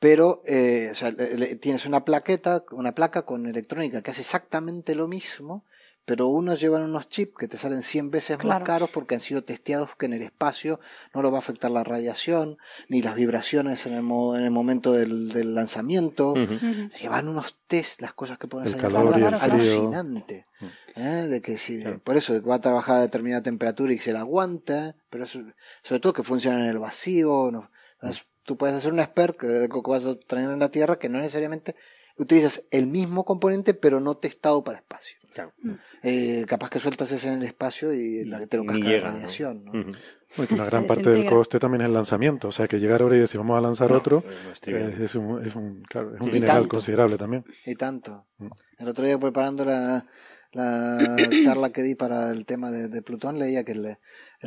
Pero 0.00 0.42
eh, 0.46 0.88
o 0.90 0.94
sea, 0.96 1.12
le- 1.12 1.36
le- 1.36 1.56
tienes 1.56 1.86
una 1.86 2.04
plaqueta, 2.04 2.64
una 2.72 2.92
placa 2.94 3.22
con 3.22 3.46
electrónica 3.46 4.02
que 4.02 4.10
hace 4.10 4.22
exactamente 4.22 4.94
lo 4.96 5.06
mismo, 5.06 5.64
pero 6.06 6.26
unos 6.28 6.58
llevan 6.60 6.82
unos 6.82 7.08
chips 7.10 7.34
que 7.38 7.46
te 7.46 7.56
salen 7.58 7.82
100 7.82 8.10
veces 8.10 8.42
más 8.42 8.62
caros 8.64 8.88
porque 8.90 9.14
han 9.14 9.20
sido 9.20 9.44
testeados 9.44 9.90
que 9.96 10.06
en 10.06 10.14
el 10.14 10.22
espacio 10.22 10.80
no 11.14 11.20
lo 11.22 11.30
va 11.30 11.36
a 11.36 11.40
afectar 11.40 11.70
la 11.70 11.84
radiación 11.84 12.56
ni 12.88 13.02
las 13.02 13.14
vibraciones 13.14 13.84
en 13.86 13.92
el, 13.92 14.02
mo- 14.02 14.34
en 14.34 14.42
el 14.42 14.50
momento 14.50 14.92
del, 14.92 15.28
del 15.28 15.54
lanzamiento. 15.54 16.32
Ujú. 16.32 16.58
Llevan 17.00 17.28
unos 17.28 17.54
test 17.68 18.00
las 18.00 18.14
cosas 18.14 18.38
que 18.38 18.48
pones 18.48 18.68
El 18.68 18.74
ahí 18.76 18.80
calor 18.80 19.04
y 19.04 19.06
el 19.20 19.24
arriba, 19.26 19.38
frío. 19.38 19.52
alucinante 19.54 20.46
¿eh? 20.96 21.26
de 21.28 21.42
que 21.42 21.58
si 21.58 21.82
Claro. 21.82 22.00
por 22.02 22.16
eso 22.16 22.42
va 22.42 22.56
a 22.56 22.60
trabajar 22.60 22.96
a 22.96 23.00
determinada 23.02 23.42
temperatura 23.42 23.92
y 23.92 23.98
se 23.98 24.12
la 24.14 24.20
aguanta 24.20 24.96
pero 25.10 25.24
eso- 25.24 25.44
sobre 25.84 26.00
todo 26.00 26.14
que 26.14 26.22
funciona 26.24 26.58
en 26.64 26.70
el 26.70 26.78
vacío 26.78 27.50
no, 27.52 27.70
Entonces, 28.00 28.24
tú 28.50 28.56
puedes 28.56 28.74
hacer 28.74 28.92
un 28.92 29.00
SPER 29.00 29.36
que, 29.36 29.68
que 29.68 29.90
vas 29.90 30.04
a 30.04 30.16
tener 30.18 30.50
en 30.50 30.58
la 30.58 30.70
Tierra 30.72 30.98
que 30.98 31.08
no 31.08 31.18
necesariamente 31.20 31.76
utilizas 32.16 32.64
el 32.72 32.88
mismo 32.88 33.24
componente 33.24 33.74
pero 33.74 34.00
no 34.00 34.16
testado 34.16 34.64
para 34.64 34.78
espacio 34.78 35.16
Claro. 35.32 35.52
Eh, 36.02 36.44
capaz 36.48 36.68
que 36.70 36.80
sueltas 36.80 37.12
ese 37.12 37.28
en 37.28 37.34
el 37.34 37.44
espacio 37.44 37.92
y 37.92 38.24
la, 38.24 38.44
te 38.48 38.56
lo 38.56 38.64
Ni 38.64 38.70
casca 38.72 38.88
llega, 38.88 39.06
¿no? 39.06 39.12
radiación 39.12 39.64
¿no? 39.64 39.70
Ujú. 39.70 39.92
Bueno, 40.36 40.48
que 40.48 40.54
una 40.54 40.64
gran 40.70 40.86
parte 40.88 41.08
del 41.08 41.24
coste 41.30 41.60
también 41.60 41.82
es 41.82 41.86
el 41.86 41.94
lanzamiento, 41.94 42.48
o 42.48 42.52
sea 42.52 42.66
que 42.66 42.80
llegar 42.80 43.02
ahora 43.02 43.14
y 43.16 43.20
decir 43.20 43.38
vamos 43.38 43.56
a 43.56 43.60
lanzar 43.60 43.90
No, 43.92 43.98
otro 43.98 44.24
no 44.26 44.50
es 44.50 45.00
es 45.00 45.14
un, 45.14 45.46
es 45.46 45.54
un, 45.54 45.82
claro, 45.84 46.16
es 46.16 46.20
un 46.20 46.32
dineral 46.32 46.62
tanto. 46.62 46.68
considerable 46.68 47.16
también. 47.16 47.44
y 47.64 47.76
tanto 47.76 48.26
Mm. 48.38 48.48
el 48.80 48.88
otro 48.88 49.06
día 49.06 49.18
preparando 49.18 49.64
la, 49.64 50.04
la 50.54 51.30
charla 51.44 51.70
que 51.70 51.82
di 51.82 51.94
para 51.94 52.32
el 52.32 52.44
tema 52.44 52.72
de, 52.72 52.88
de 52.88 53.02
Plutón 53.02 53.38
leía 53.38 53.62
que 53.62 53.72
el, 53.72 53.98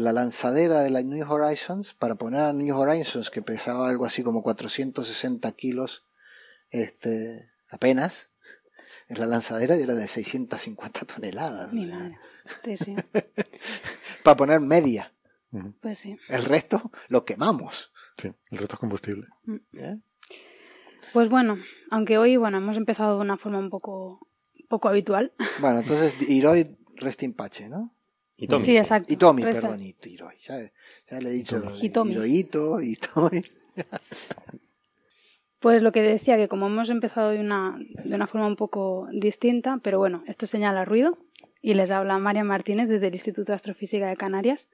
la 0.02 0.12
lanzadera 0.12 0.82
de 0.82 0.90
la 0.90 1.02
New 1.02 1.30
Horizons 1.30 1.94
para 1.94 2.16
poner 2.16 2.42
a 2.42 2.54
New 2.54 2.76
Horizons 2.76 3.30
que 3.30 3.42
pesaba 3.42 3.90
algo 3.90 4.06
así 4.06 4.24
como 4.24 4.42
460 4.42 5.52
kilos 5.54 6.04
este 6.72 7.50
apenas 7.70 8.32
en 9.08 9.20
la 9.20 9.28
lanzadera 9.28 9.76
era 9.76 9.94
de 9.94 10.08
650 10.08 11.06
toneladas 11.06 11.72
Mi 11.72 11.86
madre. 11.86 12.18
Sí, 12.64 12.78
sí. 12.78 12.96
para 14.24 14.38
poner 14.38 14.60
media. 14.60 15.12
Pues 15.82 16.00
sí. 16.00 16.18
el 16.30 16.46
resto 16.46 16.92
lo 17.10 17.26
quemamos 17.26 17.92
Sí, 18.18 18.32
el 18.52 18.58
resto 18.58 18.76
es 18.76 18.80
combustible. 18.80 19.28
¿eh? 19.74 19.98
Pues 21.14 21.30
bueno, 21.30 21.58
aunque 21.90 22.18
hoy, 22.18 22.38
bueno, 22.38 22.58
hemos 22.58 22.78
empezado 22.78 23.16
de 23.16 23.22
una 23.22 23.38
forma 23.38 23.60
un 23.60 23.70
poco, 23.70 24.28
poco 24.70 24.90
habitual. 24.90 25.34
bueno 25.60 25.80
entonces 25.80 26.16
Hiroi 26.28 26.76
resta 26.96 27.26
in 27.26 27.34
pace 27.34 27.70
¿no? 27.70 27.94
Y 28.38 28.48
Tommy. 28.48 28.64
Sí, 28.64 28.76
exacto. 28.78 29.14
Resta- 29.44 29.62
perdón 29.62 29.84
y 29.84 29.96
Hiroi 30.04 30.36
ya, 30.42 30.56
ya 31.10 31.20
le 31.20 31.30
he 31.30 31.34
dicho 31.34 31.62
Hitomi. 31.82 32.12
Hirohito 32.14 32.80
Pues 35.60 35.82
lo 35.82 35.92
que 35.94 36.02
decía, 36.02 36.36
que 36.36 36.48
como 36.50 36.68
hemos 36.68 36.90
empezado 36.90 37.30
de 37.30 37.40
una, 37.40 37.78
de 38.04 38.16
una 38.16 38.28
forma 38.28 38.48
un 38.48 38.58
poco 38.58 39.08
distinta, 39.14 39.80
pero 39.82 39.98
bueno, 39.98 40.24
esto 40.28 40.46
señala 40.46 40.84
ruido, 40.84 41.18
y 41.62 41.74
les 41.76 41.90
habla 41.90 42.18
María 42.20 42.44
Martínez 42.44 42.90
desde 42.90 43.08
el 43.08 43.14
Instituto 43.14 43.46
de 43.52 43.54
Astrofísica 43.56 44.08
de 44.10 44.18
Canarias. 44.18 44.68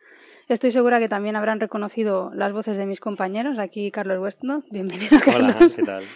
Estoy 0.48 0.72
segura 0.72 0.98
que 0.98 1.08
también 1.08 1.36
habrán 1.36 1.60
reconocido 1.60 2.32
las 2.34 2.54
voces 2.54 2.76
de 2.76 2.88
mis 2.88 3.00
compañeros. 3.00 3.60
Aquí 3.60 3.92
Carlos 3.92 4.18
Westno, 4.20 4.64
bienvenido 4.72 5.16
Hola, 5.28 5.54
Carlos. 5.54 5.76
¿qué 5.76 5.84
tal? 5.84 6.04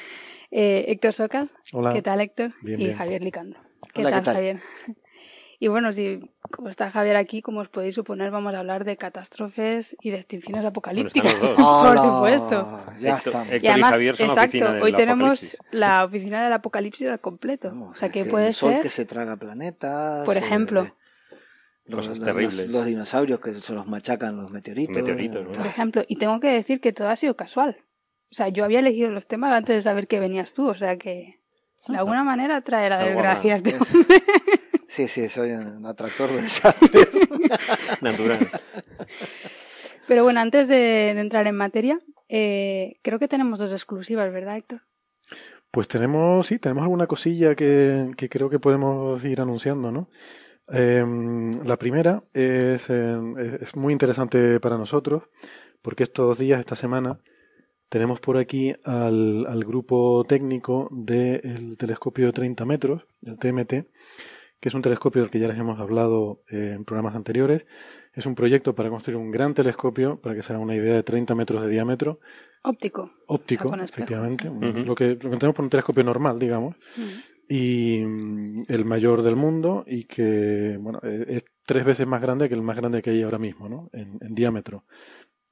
Eh, 0.56 0.86
Héctor 0.92 1.14
Socas, 1.14 1.52
Hola. 1.72 1.94
¿qué 1.94 2.04
tal 2.04 2.22
Héctor? 2.22 2.52
Bien, 2.62 2.80
y 2.80 2.86
bien. 2.86 2.96
Javier 2.98 3.24
Licandro. 3.24 3.60
¿Qué 3.92 4.02
Hola, 4.02 4.10
¿qué 4.10 4.16
tal, 4.18 4.24
tal? 4.24 4.36
Javier? 4.36 4.62
Y 5.63 5.70
bueno, 5.70 5.93
si 5.93 6.20
como 6.51 6.67
está 6.67 6.91
Javier 6.91 7.15
aquí, 7.15 7.41
como 7.41 7.62
os 7.62 7.70
podéis 7.70 7.96
suponer, 7.96 8.32
vamos 8.32 8.53
a 8.53 8.60
hablar 8.60 8.84
de 8.84 8.98
catástrofes 8.98 9.96
y 10.01 10.10
de 10.12 10.17
extinciones 10.17 10.65
apocalípticas. 10.65 11.39
Bueno, 11.39 11.55
Por 11.55 12.00
supuesto. 12.00 12.84
ya 13.00 13.15
estamos 13.15 13.48
Y 13.62 13.67
además, 13.70 13.91
Javier 13.91 14.17
son 14.17 14.27
la 14.27 14.34
exacto, 14.34 14.84
hoy 14.84 14.91
tenemos 14.91 15.58
la 15.72 16.03
oficina 16.03 16.43
del 16.43 16.51
apocalipsis 16.51 17.08
al 17.08 17.22
completo. 17.22 17.70
Vamos, 17.70 17.91
o 17.91 17.96
sea 17.98 18.10
que 18.10 18.25
que 18.25 18.29
puede 18.29 18.48
el 18.48 18.53
sol 18.53 18.74
ser, 18.74 18.82
que 18.82 18.89
se 18.89 19.05
traga 19.05 19.38
planetas. 19.38 20.25
por 20.25 20.36
eh, 20.36 20.39
ejemplo, 20.39 20.98
los, 21.86 22.20
terribles. 22.20 22.70
los 22.70 22.86
dinosaurios 22.86 23.39
que 23.39 23.53
se 23.53 23.74
los 23.74 23.88
machacan 23.88 24.36
los 24.36 24.51
meteoritos. 24.51 24.98
Meteoritos, 24.98 25.46
¿no? 25.46 25.53
por 25.53 25.65
ejemplo, 25.65 26.03
y 26.10 26.17
tengo 26.17 26.41
que 26.41 26.50
decir 26.50 26.82
que 26.82 26.91
todo 26.91 27.08
ha 27.08 27.15
sido 27.15 27.38
casual. 27.38 27.77
O 28.29 28.36
sea, 28.36 28.50
yo 28.50 28.65
había 28.65 28.79
elegido 28.79 29.12
los 29.12 29.27
temas 29.27 29.53
antes 29.53 29.77
de 29.77 29.82
saber 29.82 30.08
que 30.08 30.20
venías 30.20 30.53
tú, 30.53 30.67
o 30.67 30.75
sea 30.75 30.98
que 30.98 31.39
de 31.88 31.98
alguna 31.98 32.24
manera 32.24 32.62
trae 32.62 32.90
la 32.90 33.00
desgracia. 33.04 33.56
este 33.56 33.72
Es- 33.75 33.82
hombre. 33.96 34.24
Sí, 34.88 35.08
sí, 35.08 35.28
soy 35.28 35.52
un 35.52 35.86
atractor 35.86 36.30
de 36.32 36.42
desastres. 36.44 37.08
Natural. 38.02 38.38
Pero 40.08 40.24
bueno, 40.24 40.40
antes 40.40 40.68
de, 40.68 40.75
de 40.75 41.20
entrar 41.20 41.48
en 41.48 41.56
materia, 41.56 42.00
eh, 42.30 42.98
creo 43.02 43.20
que 43.20 43.28
tenemos 43.28 43.60
dos 43.60 43.72
exclusivas, 43.72 44.32
¿verdad, 44.32 44.58
Héctor? 44.58 44.82
Pues 45.72 45.88
tenemos, 45.88 46.46
sí, 46.46 46.60
tenemos 46.60 46.84
alguna 46.84 47.08
cosilla 47.08 47.56
que, 47.56 48.12
que 48.18 48.30
creo 48.30 48.50
que 48.50 48.60
podemos 48.60 49.24
ir 49.24 49.42
anunciando, 49.42 49.92
¿no? 49.92 50.08
Em, 50.70 51.52
la 51.66 51.78
primera 51.78 52.24
es, 52.34 52.90
em, 52.90 53.38
es- 53.40 53.62
es 53.62 53.75
muy 53.75 53.92
interesante 53.94 54.60
para 54.60 54.78
nosotros 54.78 55.24
porque 55.82 56.04
estos 56.04 56.38
días, 56.38 56.60
esta 56.60 56.75
semana, 56.75 57.20
tenemos 57.94 58.20
por 58.20 58.38
aquí 58.38 58.74
al, 58.86 59.46
al 59.46 59.64
grupo 59.66 60.26
técnico 60.28 60.90
del 60.90 61.78
telescopio 61.78 62.26
de 62.26 62.34
30 62.34 62.66
metros, 62.66 63.06
el 63.22 63.38
TMT, 63.38 63.70
que 64.60 64.70
es 64.70 64.74
un 64.74 64.82
telescopio 64.82 65.22
del 65.22 65.30
que 65.30 65.38
ya 65.38 65.48
les 65.48 65.60
hemos 65.60 65.80
hablado 65.80 66.42
eh, 66.50 66.74
en 66.76 66.86
programas 66.86 67.14
anteriores. 67.14 67.68
Es 68.12 68.26
un 68.26 68.34
proyecto 68.34 68.74
para 68.74 68.90
construir 68.90 69.18
un 69.18 69.30
gran 69.30 69.54
telescopio, 69.54 70.20
para 70.20 70.34
que 70.34 70.42
se 70.42 70.52
haga 70.54 70.60
una 70.64 70.76
idea, 70.76 70.96
de 70.96 71.04
30 71.04 71.36
metros 71.36 71.62
de 71.62 71.70
diámetro, 71.70 72.20
Óptico. 72.64 73.12
óptico, 73.28 73.70
O 73.70 73.76
sea, 73.76 73.84
efectivamente, 73.84 74.50
lo, 74.50 74.96
que, 74.96 75.10
lo 75.10 75.30
que 75.30 75.38
tenemos 75.38 75.56
por 75.56 75.66
un 75.66 75.70
telescopio 75.70 76.04
normal, 76.04 76.40
digamos, 76.40 76.76
y 77.48 78.00
mm, 78.04 78.64
el 78.70 78.86
mayor 78.86 79.22
del 79.22 79.36
mundo 79.36 79.84
y 79.86 80.06
que 80.06 80.78
bueno 80.80 81.00
eh, 81.04 81.26
es 81.28 81.46
tres 81.64 81.86
veces 81.86 82.08
más 82.08 82.22
grande 82.24 82.50
que 82.50 82.56
el 82.56 82.64
más 82.64 82.78
grande 82.78 83.04
que 83.04 83.12
hay 83.12 83.22
ahora 83.22 83.38
mismo, 83.38 83.70
¿no? 83.70 83.92
En, 83.94 84.18
en 84.20 84.34
diámetro. 84.34 84.86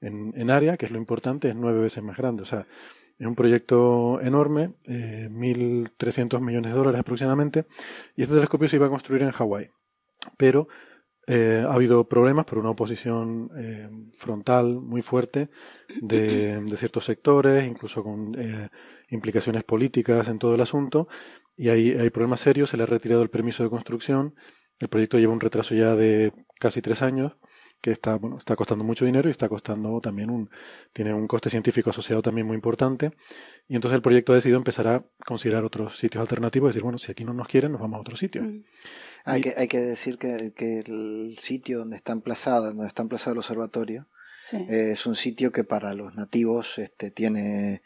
En, 0.02 0.50
área, 0.50 0.78
que 0.78 0.86
es 0.86 0.92
lo 0.92 0.98
importante, 0.98 1.50
es 1.50 1.56
nueve 1.56 1.80
veces 1.80 2.04
más 2.04 2.18
grande. 2.18 2.44
O 2.44 2.46
sea, 2.46 2.66
es 3.20 3.28
un 3.28 3.36
proyecto 3.36 4.20
enorme, 4.22 4.74
eh, 4.86 5.30
1.300 5.32 6.42
millones 6.42 6.72
de 6.72 6.78
dólares 6.78 7.00
aproximadamente, 7.00 7.66
y 8.16 8.24
este 8.24 8.34
telescopio 8.34 8.68
se 8.68 8.78
iba 8.78 8.88
a 8.88 8.90
construir 8.90 9.22
en 9.22 9.32
Hawái. 9.32 9.70
Pero 10.38 10.68
eh, 11.28 11.64
ha 11.66 11.74
habido 11.74 12.04
problemas 12.10 12.46
por 12.46 12.58
una 12.58 12.72
oposición 12.72 13.52
eh, 13.56 13.90
frontal 14.16 14.82
muy 14.82 15.04
fuerte 15.04 15.50
de, 16.02 16.60
de 16.60 16.78
ciertos 16.78 17.06
sectores, 17.06 17.66
incluso 17.66 18.04
con 18.04 18.36
eh, 18.40 18.70
implicaciones 19.10 19.64
políticas 19.64 20.28
en 20.28 20.40
todo 20.40 20.56
el 20.56 20.62
asunto, 20.62 21.08
y 21.56 21.70
hay, 21.70 21.92
hay 21.92 22.10
problemas 22.10 22.40
serios, 22.42 22.72
se 22.72 22.78
le 22.78 22.84
ha 22.84 22.88
retirado 22.88 23.22
el 23.22 23.30
permiso 23.30 23.64
de 23.64 23.70
construcción, 23.70 24.36
el 24.80 24.88
proyecto 24.88 25.20
lleva 25.20 25.34
un 25.34 25.40
retraso 25.40 25.76
ya 25.76 25.96
de 25.96 26.34
casi 26.60 26.82
tres 26.82 27.04
años, 27.04 27.34
que 27.82 27.92
está, 27.92 28.16
bueno, 28.16 28.38
está 28.38 28.56
costando 28.56 28.84
mucho 28.84 29.06
dinero 29.06 29.28
y 29.28 29.32
está 29.32 29.50
costando 29.50 30.00
también 30.02 30.30
un, 30.30 30.50
tiene 30.94 31.14
un 31.14 31.28
coste 31.28 31.50
científico 31.50 31.90
asociado 31.90 32.22
también 32.22 32.46
muy 32.48 32.56
importante, 32.56 33.12
y 33.68 33.76
entonces 33.76 33.96
el 33.96 34.02
proyecto 34.02 34.32
ha 34.34 34.36
decidido 34.36 34.58
empezar 34.58 34.88
a 34.88 35.04
considerar 35.26 35.66
otros 35.66 35.98
sitios 35.98 36.22
alternativos, 36.22 36.70
decir, 36.70 36.84
bueno, 36.84 36.98
si 37.00 37.12
aquí 37.12 37.24
no 37.26 37.34
nos 37.34 37.48
quieren, 37.48 37.72
nos 37.72 37.82
vamos 37.82 37.98
a 37.98 38.02
otro 38.02 38.16
sitio. 38.16 38.44
Mm. 38.44 38.64
Hay, 39.26 39.40
Y- 39.40 39.44
que, 39.44 39.54
hay 39.58 39.68
que 39.68 39.80
decir 39.80 40.18
que, 40.18 40.54
que 40.56 40.80
el 40.80 41.36
sitio 41.40 41.80
donde 41.80 41.96
está 41.98 42.12
emplazado, 42.14 42.66
donde 42.68 42.88
está 42.88 43.02
emplazado 43.02 43.34
el 43.34 43.40
observatorio, 43.40 44.08
Sí, 44.44 44.58
eh, 44.58 44.92
es 44.94 45.06
un 45.06 45.14
sitio 45.14 45.52
que 45.52 45.64
para 45.64 45.94
los 45.94 46.16
nativos 46.16 46.80
este, 46.80 47.12
tiene 47.12 47.84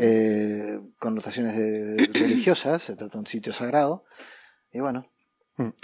eh, 0.00 0.80
connotaciones 0.98 1.56
de- 1.56 2.06
religiosas, 2.14 2.82
se 2.82 2.96
trata 2.96 3.12
de 3.12 3.18
un 3.20 3.26
sitio 3.28 3.52
sagrado. 3.52 4.04
Y 4.72 4.80
bueno, 4.80 5.06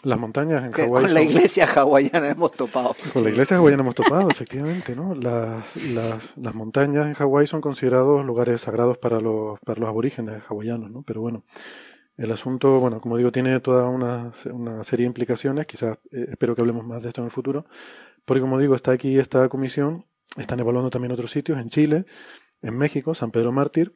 Las 0.03 0.19
montañas 0.19 0.65
en 0.65 0.73
Hawái 0.73 1.03
con 1.05 1.15
la 1.15 1.21
son- 1.21 1.29
iglesia 1.29 1.67
hawaiana 1.67 2.31
hemos 2.31 2.53
topado. 2.53 2.97
Con 3.13 3.23
la 3.23 3.31
iglesia 3.31 3.59
hawaiana 3.59 3.83
hemos 3.83 3.95
topado, 3.95 4.29
efectivamente, 4.31 4.97
¿no? 4.97 5.15
Las, 5.15 5.77
las, 5.77 6.37
las 6.37 6.55
montañas 6.55 7.07
en 7.07 7.15
Hawái 7.15 7.47
son 7.47 7.61
considerados 7.61 8.25
lugares 8.25 8.63
sagrados 8.63 8.99
para 8.99 9.21
los, 9.21 9.61
para 9.61 9.79
los 9.79 9.89
aborígenes 9.89 10.43
hawaianos, 10.49 10.91
¿no? 10.91 11.03
Pero 11.03 11.21
bueno, 11.21 11.45
el 12.17 12.33
asunto, 12.33 12.81
bueno, 12.81 13.01
como 13.01 13.17
digo, 13.19 13.31
tiene 13.31 13.61
toda 13.61 13.89
una, 13.89 14.33
una 14.53 14.83
serie 14.85 15.05
de 15.05 15.09
implicaciones, 15.09 15.67
quizás 15.67 15.99
eh, 16.11 16.27
espero 16.31 16.55
que 16.57 16.63
hablemos 16.63 16.85
más 16.85 17.03
de 17.03 17.09
esto 17.09 17.21
en 17.21 17.27
el 17.27 17.31
futuro, 17.31 17.67
porque 18.25 18.41
como 18.41 18.59
digo, 18.59 18.75
está 18.75 18.93
aquí 18.93 19.19
esta 19.19 19.49
comisión, 19.49 20.07
están 20.37 20.59
evaluando 20.61 20.91
también 20.91 21.13
otros 21.13 21.31
sitios, 21.31 21.59
en 21.59 21.69
Chile, 21.69 22.07
en 22.63 22.77
México, 22.77 23.15
San 23.15 23.31
Pedro 23.31 23.53
Mártir, 23.53 23.93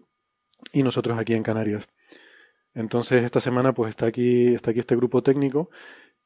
y 0.72 0.82
nosotros 0.82 1.18
aquí 1.18 1.34
en 1.34 1.42
Canarias. 1.42 1.88
Entonces, 2.74 3.24
esta 3.24 3.40
semana, 3.40 3.72
pues 3.74 3.90
está 3.90 4.06
aquí, 4.06 4.54
está 4.54 4.70
aquí 4.70 4.80
este 4.80 4.96
grupo 4.96 5.22
técnico 5.22 5.70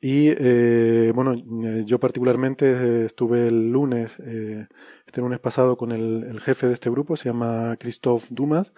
y 0.01 0.29
eh, 0.29 1.13
bueno, 1.15 1.35
eh, 1.35 1.85
yo 1.87 1.99
particularmente 1.99 2.67
eh, 2.67 3.07
estuve 3.07 3.49
el 3.49 3.71
lunes, 3.73 4.17
eh, 4.21 4.67
este 5.07 5.21
lunes 5.23 5.41
pasado 5.41 5.77
con 5.77 5.93
el, 5.93 6.41
jefe 6.41 6.67
de 6.69 6.75
este 6.75 6.91
grupo, 6.91 7.17
se 7.17 7.31
llama 7.31 7.77
Christophe 7.79 8.29
Dumas, 8.31 8.73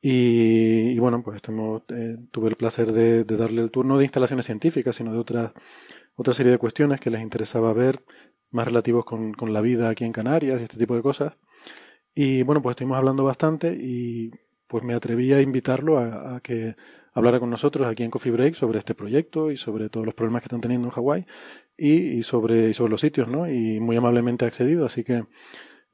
y, 0.00 0.98
bueno, 0.98 1.22
pues 1.22 1.36
estuvimos, 1.36 1.82
eh, 1.88 2.16
tuve 2.30 2.48
el 2.50 2.56
placer 2.56 2.92
de, 2.92 3.24
de 3.24 3.36
darle 3.36 3.62
el 3.62 3.70
turno 3.70 3.98
de 3.98 4.04
instalaciones 4.04 4.46
científicas, 4.46 4.94
sino 4.96 5.12
de 5.12 5.18
otra, 5.18 5.52
otra 6.14 6.34
serie 6.34 6.52
de 6.52 6.58
cuestiones 6.58 7.00
que 7.00 7.10
les 7.10 7.20
interesaba 7.20 7.72
ver, 7.72 8.04
más 8.50 8.66
relativos 8.66 9.04
con, 9.04 9.34
con 9.34 9.52
la 9.52 9.60
vida 9.60 9.88
aquí 9.90 10.04
en 10.04 10.12
Canarias 10.12 10.60
y 10.60 10.64
este 10.64 10.78
tipo 10.78 10.94
de 10.94 11.02
cosas. 11.02 11.34
Y 12.14 12.42
bueno, 12.42 12.62
pues 12.62 12.74
estuvimos 12.74 12.98
hablando 12.98 13.24
bastante 13.24 13.72
y 13.74 14.30
pues 14.68 14.84
me 14.84 14.94
atreví 14.94 15.32
a 15.32 15.40
invitarlo 15.40 15.98
a, 15.98 16.36
a 16.36 16.40
que 16.40 16.76
hablara 17.12 17.40
con 17.40 17.50
nosotros 17.50 17.88
aquí 17.88 18.04
en 18.04 18.10
Coffee 18.10 18.30
Break 18.32 18.54
sobre 18.54 18.78
este 18.78 18.94
proyecto 18.94 19.50
y 19.50 19.56
sobre 19.56 19.88
todos 19.88 20.06
los 20.06 20.14
problemas 20.14 20.42
que 20.42 20.46
están 20.46 20.60
teniendo 20.60 20.86
en 20.88 20.92
Hawái 20.92 21.26
y, 21.76 21.92
y 22.18 22.22
sobre, 22.22 22.70
y 22.70 22.74
sobre 22.74 22.90
los 22.90 23.00
sitios, 23.00 23.26
¿no? 23.28 23.48
Y 23.50 23.80
muy 23.80 23.96
amablemente 23.96 24.44
ha 24.44 24.48
accedido, 24.48 24.86
así 24.86 25.02
que 25.02 25.24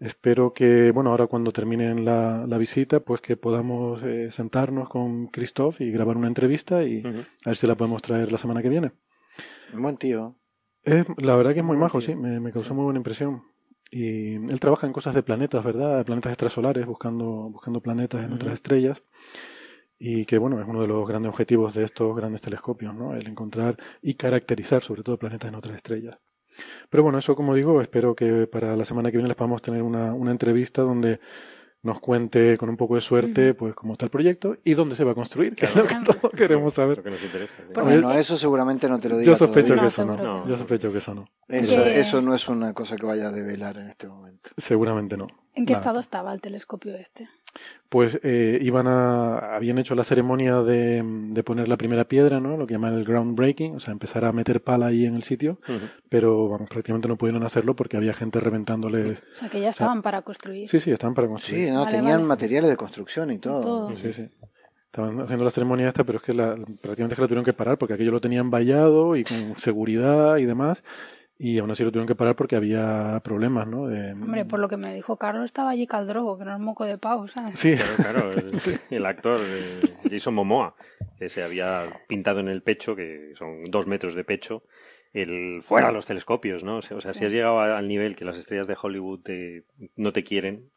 espero 0.01 0.53
que, 0.53 0.91
bueno, 0.91 1.11
ahora 1.11 1.27
cuando 1.29 1.53
terminen 1.53 2.05
la, 2.05 2.45
la 2.47 2.59
visita, 2.59 3.01
pues 3.01 3.21
que 3.23 3.37
podamos 3.37 4.03
eh, 4.03 4.31
sentarnos 4.33 4.89
con 4.89 5.29
Christoph 5.29 5.81
y 5.81 5.91
grabar 5.91 6.17
una 6.17 6.29
entrevista 6.29 6.83
y 6.85 7.03
a 7.07 7.51
ver 7.51 7.57
si 7.57 7.67
la 7.67 7.77
podemos 7.77 8.03
traer 8.03 8.31
la 8.33 8.39
semana 8.39 8.61
que 8.61 8.69
viene. 8.69 8.93
Un 9.73 9.83
buen 9.83 9.97
tío. 9.97 10.37
Es, 10.83 11.07
la 11.17 11.37
verdad 11.37 11.55
que 11.55 11.61
es 11.61 11.65
muy 11.65 11.79
majo, 11.79 12.01
sí, 12.03 12.15
me, 12.15 12.41
me 12.41 12.53
causó 12.53 12.69
Sí. 12.69 12.75
muy 12.75 12.85
buena 12.85 12.99
impresión. 12.99 13.43
Y 13.97 14.35
él 14.35 14.59
trabaja 14.59 14.89
en 14.89 14.93
cosas 14.93 15.15
de 15.15 15.23
planetas, 15.23 15.63
¿verdad? 15.65 16.05
Planetas 16.05 16.33
extrasolares, 16.33 16.85
buscando, 16.85 17.25
buscando 17.49 17.81
planetas 17.81 18.25
en 18.25 18.33
otras 18.33 18.55
estrellas. 18.55 19.01
Y 20.01 20.25
que, 20.25 20.37
bueno, 20.37 20.61
es 20.61 20.67
uno 20.67 20.81
de 20.81 20.89
los 20.89 21.07
grandes 21.07 21.31
objetivos 21.31 21.75
de 21.75 21.85
estos 21.85 22.17
grandes 22.17 22.41
telescopios, 22.41 22.93
¿no? 22.93 23.15
El 23.15 23.29
encontrar 23.29 23.77
y 24.03 24.15
caracterizar, 24.15 24.83
sobre 24.83 25.05
todo, 25.05 25.17
planetas 25.17 25.49
en 25.49 25.55
otras 25.55 25.77
estrellas. 25.77 26.19
Pero 26.91 27.05
bueno, 27.05 27.19
eso, 27.19 27.37
como 27.37 27.55
digo, 27.55 27.81
espero 27.81 28.17
que 28.17 28.49
para 28.49 28.75
la 28.75 28.85
semana 28.85 29.13
que 29.13 29.19
viene 29.19 29.29
les 29.29 29.37
podamos 29.37 29.63
tener 29.63 29.81
una, 29.85 30.13
una 30.13 30.33
entrevista 30.33 30.83
donde 30.83 31.21
nos 31.85 32.01
cuente 32.01 32.59
con 32.59 32.69
un 32.71 32.77
poco 32.77 32.97
de 32.97 33.01
suerte 33.03 33.55
pues 33.55 33.75
cómo 33.75 33.93
está 33.93 34.07
el 34.07 34.11
proyecto 34.11 34.57
y 34.65 34.75
dónde 34.75 34.97
se 34.97 35.05
va 35.05 35.13
a 35.13 35.15
construir, 35.15 35.55
que 35.55 35.67
es 35.67 35.77
lo 35.77 35.87
que 35.87 35.95
todos 36.05 36.33
queremos 36.37 36.75
saber. 36.75 36.97
Lo 36.99 37.05
que 37.05 37.11
nos 37.11 37.23
interesa. 37.23 37.55
sí. 37.57 37.73
Por 37.73 37.85
Bueno, 37.85 38.13
eso 38.13 38.37
seguramente 38.37 38.89
no 38.89 38.99
te 38.99 39.09
lo 39.09 39.19
diga 39.19 39.33
Yo 39.33 39.37
sospecho 39.37 39.75
todavía. 39.75 39.83
que 39.83 39.83
No, 39.83 39.89
eso 39.89 40.05
no. 40.05 40.17
que 40.17 40.23
Yo 40.49 40.53
no. 40.53 40.57
sospecho 40.59 40.93
que 40.93 40.99
eso 40.99 41.15
no. 41.15 41.25
Eso, 41.49 41.85
eso 41.85 42.23
no 42.23 42.35
es 42.35 42.49
una 42.49 42.73
cosa 42.73 42.97
que 42.97 43.07
vaya 43.07 43.29
a 43.29 43.33
develar 43.33 43.77
en 43.77 43.89
este 43.91 44.09
momento. 44.09 44.51
Seguramente 44.57 45.17
no. 45.17 45.27
¿En 45.55 45.67
qué 45.67 45.73
Nada. 45.75 45.81
estado 45.83 46.01
estaba 46.01 46.33
el 46.33 46.41
telescopio 46.41 46.97
este? 46.97 47.29
Pues 47.89 48.19
eh, 48.25 48.59
iban 48.61 48.89
a, 48.89 49.55
habían 49.55 49.79
hecho 49.79 49.95
la 49.95 50.03
ceremonia 50.03 50.57
de, 50.63 51.01
de 51.05 51.43
poner 51.45 51.69
la 51.69 51.77
primera 51.77 52.05
piedra, 52.07 52.41
¿no? 52.41 52.57
Lo 52.57 52.67
que 52.67 52.75
llaman 52.75 52.95
el 52.95 53.05
groundbreaking, 53.05 53.77
o 53.77 53.81
sea, 53.81 53.93
empezar 53.93 54.25
a 54.25 54.33
meter 54.33 54.61
pala 54.63 54.87
ahí 54.87 55.07
en 55.07 55.15
el 55.15 55.23
sitio, 55.23 55.59
pero 56.09 56.49
vamos, 56.49 56.69
prácticamente 56.69 57.07
no 57.07 57.17
pudieron 57.17 57.45
hacerlo 57.45 57.77
porque 57.77 57.97
había 57.97 58.13
gente 58.15 58.41
reventándole. 58.41 59.13
O 59.13 59.37
sea, 59.37 59.49
que 59.49 59.61
ya 59.61 59.69
estaban 59.71 60.03
para 60.03 60.23
construir. 60.23 60.69
Sí, 60.69 60.81
sí, 60.81 60.91
estaban 60.91 61.15
para 61.15 61.29
construir. 61.29 61.67
Sí, 61.69 61.71
no, 61.73 61.85
Vale, 61.85 61.97
tenían 61.97 62.17
vale. 62.17 62.27
materiales 62.29 62.71
de 62.71 62.77
construcción 62.77 63.31
y 63.31 63.39
todo. 63.39 63.63
Todo. 63.63 63.97
Sí, 63.97 64.13
sí. 64.13 64.29
Estaban 64.87 65.21
haciendo 65.21 65.45
la 65.45 65.51
ceremonia 65.51 65.89
esta, 65.89 66.03
pero 66.05 66.19
es 66.19 66.25
que 66.25 66.35
la, 66.35 66.55
prácticamente 66.55 67.15
es 67.15 67.17
que 67.17 67.23
la 67.23 67.29
tuvieron 67.29 67.45
que 67.45 67.53
parar 67.53 67.79
porque 67.79 67.95
aquello 67.95 68.11
lo 68.13 68.21
tenían 68.21 68.51
vallado 68.51 69.15
y 69.17 69.25
con 69.25 69.57
seguridad 69.59 70.37
y 70.39 70.45
demás. 70.47 70.83
Y 71.39 71.59
aún 71.59 71.71
así 71.71 71.83
lo 71.83 71.91
tuvieron 71.91 72.07
que 72.07 72.15
parar 72.15 72.37
porque 72.37 72.55
había 72.57 73.21
problemas, 73.25 73.67
¿no? 73.67 73.87
De- 73.89 74.13
Hombre, 74.13 74.45
por 74.45 74.61
lo 74.61 74.69
que 74.69 74.77
me 74.77 74.95
dijo 74.95 75.17
Carlos, 75.17 75.47
estaba 75.47 75.71
allí 75.71 75.87
Caldrogo, 75.87 76.39
que 76.39 76.45
no 76.45 76.55
es 76.55 76.61
moco 76.61 76.85
de 76.85 76.97
pavo, 76.97 77.27
¿sabes? 77.29 77.59
Sí, 77.59 77.75
Claro, 77.75 77.97
claro, 77.97 78.39
el, 78.39 78.79
el 78.91 79.07
actor 79.07 79.41
eh, 79.45 79.97
Jason 80.09 80.35
Momoa, 80.35 80.77
que 81.19 81.29
se 81.29 81.43
había 81.43 81.87
pintado 82.07 82.39
en 82.41 82.49
el 82.49 82.63
pecho, 82.63 82.95
que 82.95 83.33
son 83.37 83.65
dos 83.65 83.87
metros 83.89 84.15
de 84.15 84.23
pecho, 84.25 84.63
el 85.13 85.63
fuera 85.63 85.91
los 85.93 86.07
telescopios, 86.07 86.63
¿no? 86.63 86.79
O 86.79 86.83
sea, 86.83 87.01
Sí. 87.01 87.19
si 87.21 87.25
has 87.25 87.33
llegado 87.33 87.61
al 87.61 87.89
nivel 87.89 88.15
que 88.17 88.25
las 88.25 88.37
estrellas 88.39 88.67
de 88.69 88.77
Hollywood 88.81 89.21
te- 89.23 89.65
no 89.97 90.13
te 90.13 90.23
quieren, 90.25 90.71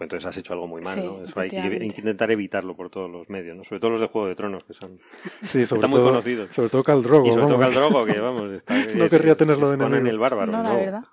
pues 0.00 0.06
entonces 0.06 0.26
has 0.26 0.36
hecho 0.38 0.54
algo 0.54 0.66
muy 0.66 0.80
mal, 0.80 0.94
Sí, 0.94 1.04
¿no? 1.04 1.22
Eso 1.22 1.38
hay 1.40 1.50
que, 1.50 1.84
intentar 1.84 2.30
evitarlo 2.30 2.74
por 2.74 2.88
todos 2.88 3.10
los 3.10 3.28
medios, 3.28 3.54
¿no? 3.54 3.64
Sobre 3.64 3.80
todo 3.80 3.90
los 3.90 4.00
de 4.00 4.06
Juego 4.06 4.28
de 4.28 4.34
Tronos, 4.34 4.64
que 4.64 4.72
son... 4.72 4.96
sí, 5.42 5.66
sobre 5.66 5.80
Están 5.80 5.90
muy 5.90 6.00
todo, 6.00 6.08
conocidos. 6.08 6.54
sobre 6.54 6.70
todo 6.70 6.82
Khal 6.82 7.02
Drogo, 7.02 7.28
y 7.28 7.32
sobre 7.32 7.46
todo 7.48 7.58
vamos. 7.58 7.74
Khal 7.74 7.90
Drogo, 7.90 8.04
que 8.06 8.18
vamos, 8.18 8.50
está, 8.54 8.74
No 8.74 9.08
querría 9.10 9.34
tenerlo 9.34 9.68
de 9.68 9.74
es 9.74 9.78
Conan 9.78 9.92
enemigo. 9.92 10.10
el 10.14 10.18
bárbaro. 10.18 10.52
no, 10.52 10.62
la 10.62 10.70
¿no? 10.70 10.78
verdad. 10.78 11.04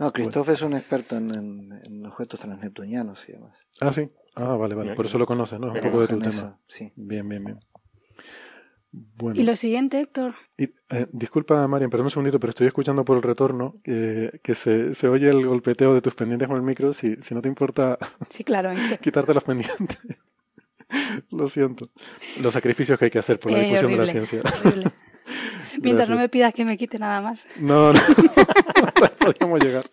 No, 0.00 0.12
Christoph 0.12 0.48
es 0.48 0.62
un 0.62 0.74
experto 0.74 1.16
en, 1.16 1.30
en- 1.32 1.80
en 1.84 2.06
objetos 2.06 2.40
transneptunianos 2.40 3.28
y 3.28 3.32
demás. 3.32 3.56
Ah, 3.80 3.92
sí. 3.92 4.08
Ah, 4.34 4.56
vale, 4.56 4.74
vale. 4.74 4.94
Por 4.96 5.06
eso 5.06 5.18
lo 5.18 5.26
conoces, 5.26 5.60
¿no? 5.60 5.68
Es 5.68 5.74
un 5.76 5.80
poco 5.90 6.00
de 6.00 6.08
tu 6.08 6.18
tema. 6.18 6.30
eso, 6.30 6.58
sí. 6.64 6.92
Bien, 6.96 7.28
bien, 7.28 7.44
bien. 7.44 7.58
Bueno. 9.16 9.38
Y 9.38 9.44
lo 9.44 9.56
siguiente, 9.56 10.00
Héctor, 10.00 10.34
Y, 10.56 10.64
eh, 10.90 11.06
disculpa, 11.12 11.66
Marian, 11.68 11.90
perdón 11.90 12.06
un 12.06 12.10
segundito, 12.10 12.40
pero 12.40 12.50
estoy 12.50 12.66
escuchando 12.66 13.04
por 13.04 13.16
el 13.18 13.22
retorno 13.22 13.74
que, 13.84 14.40
que 14.42 14.54
se, 14.54 14.94
se 14.94 15.08
oye 15.08 15.28
el 15.28 15.46
golpeteo 15.46 15.92
de 15.94 16.00
tus 16.00 16.14
pendientes 16.14 16.48
con 16.48 16.56
el 16.56 16.62
micro. 16.62 16.94
Si, 16.94 17.16
si 17.22 17.34
no 17.34 17.42
te 17.42 17.48
importa 17.48 17.98
sí, 18.30 18.42
claro, 18.44 18.70
quitarte 19.02 19.34
los 19.34 19.44
pendientes. 19.44 19.98
Lo 21.30 21.48
siento. 21.48 21.90
Los 22.40 22.54
sacrificios 22.54 22.98
que 22.98 23.06
hay 23.06 23.10
que 23.10 23.18
hacer 23.18 23.38
por 23.38 23.52
la 23.52 23.58
Eh, 23.58 23.62
difusión 23.64 23.90
de 23.90 23.96
la 23.98 24.02
horrible, 24.04 24.26
ciencia. 24.26 24.50
horrible. 24.64 24.92
Mientras 25.82 26.08
no 26.08 26.16
me 26.16 26.28
pidas 26.28 26.54
que 26.54 26.64
me 26.64 26.78
quite 26.78 26.98
nada 26.98 27.20
más. 27.20 27.46
No, 27.60 27.92
no, 27.92 27.98
no 29.00 29.06
podríamos 29.18 29.60
llegar. 29.64 29.84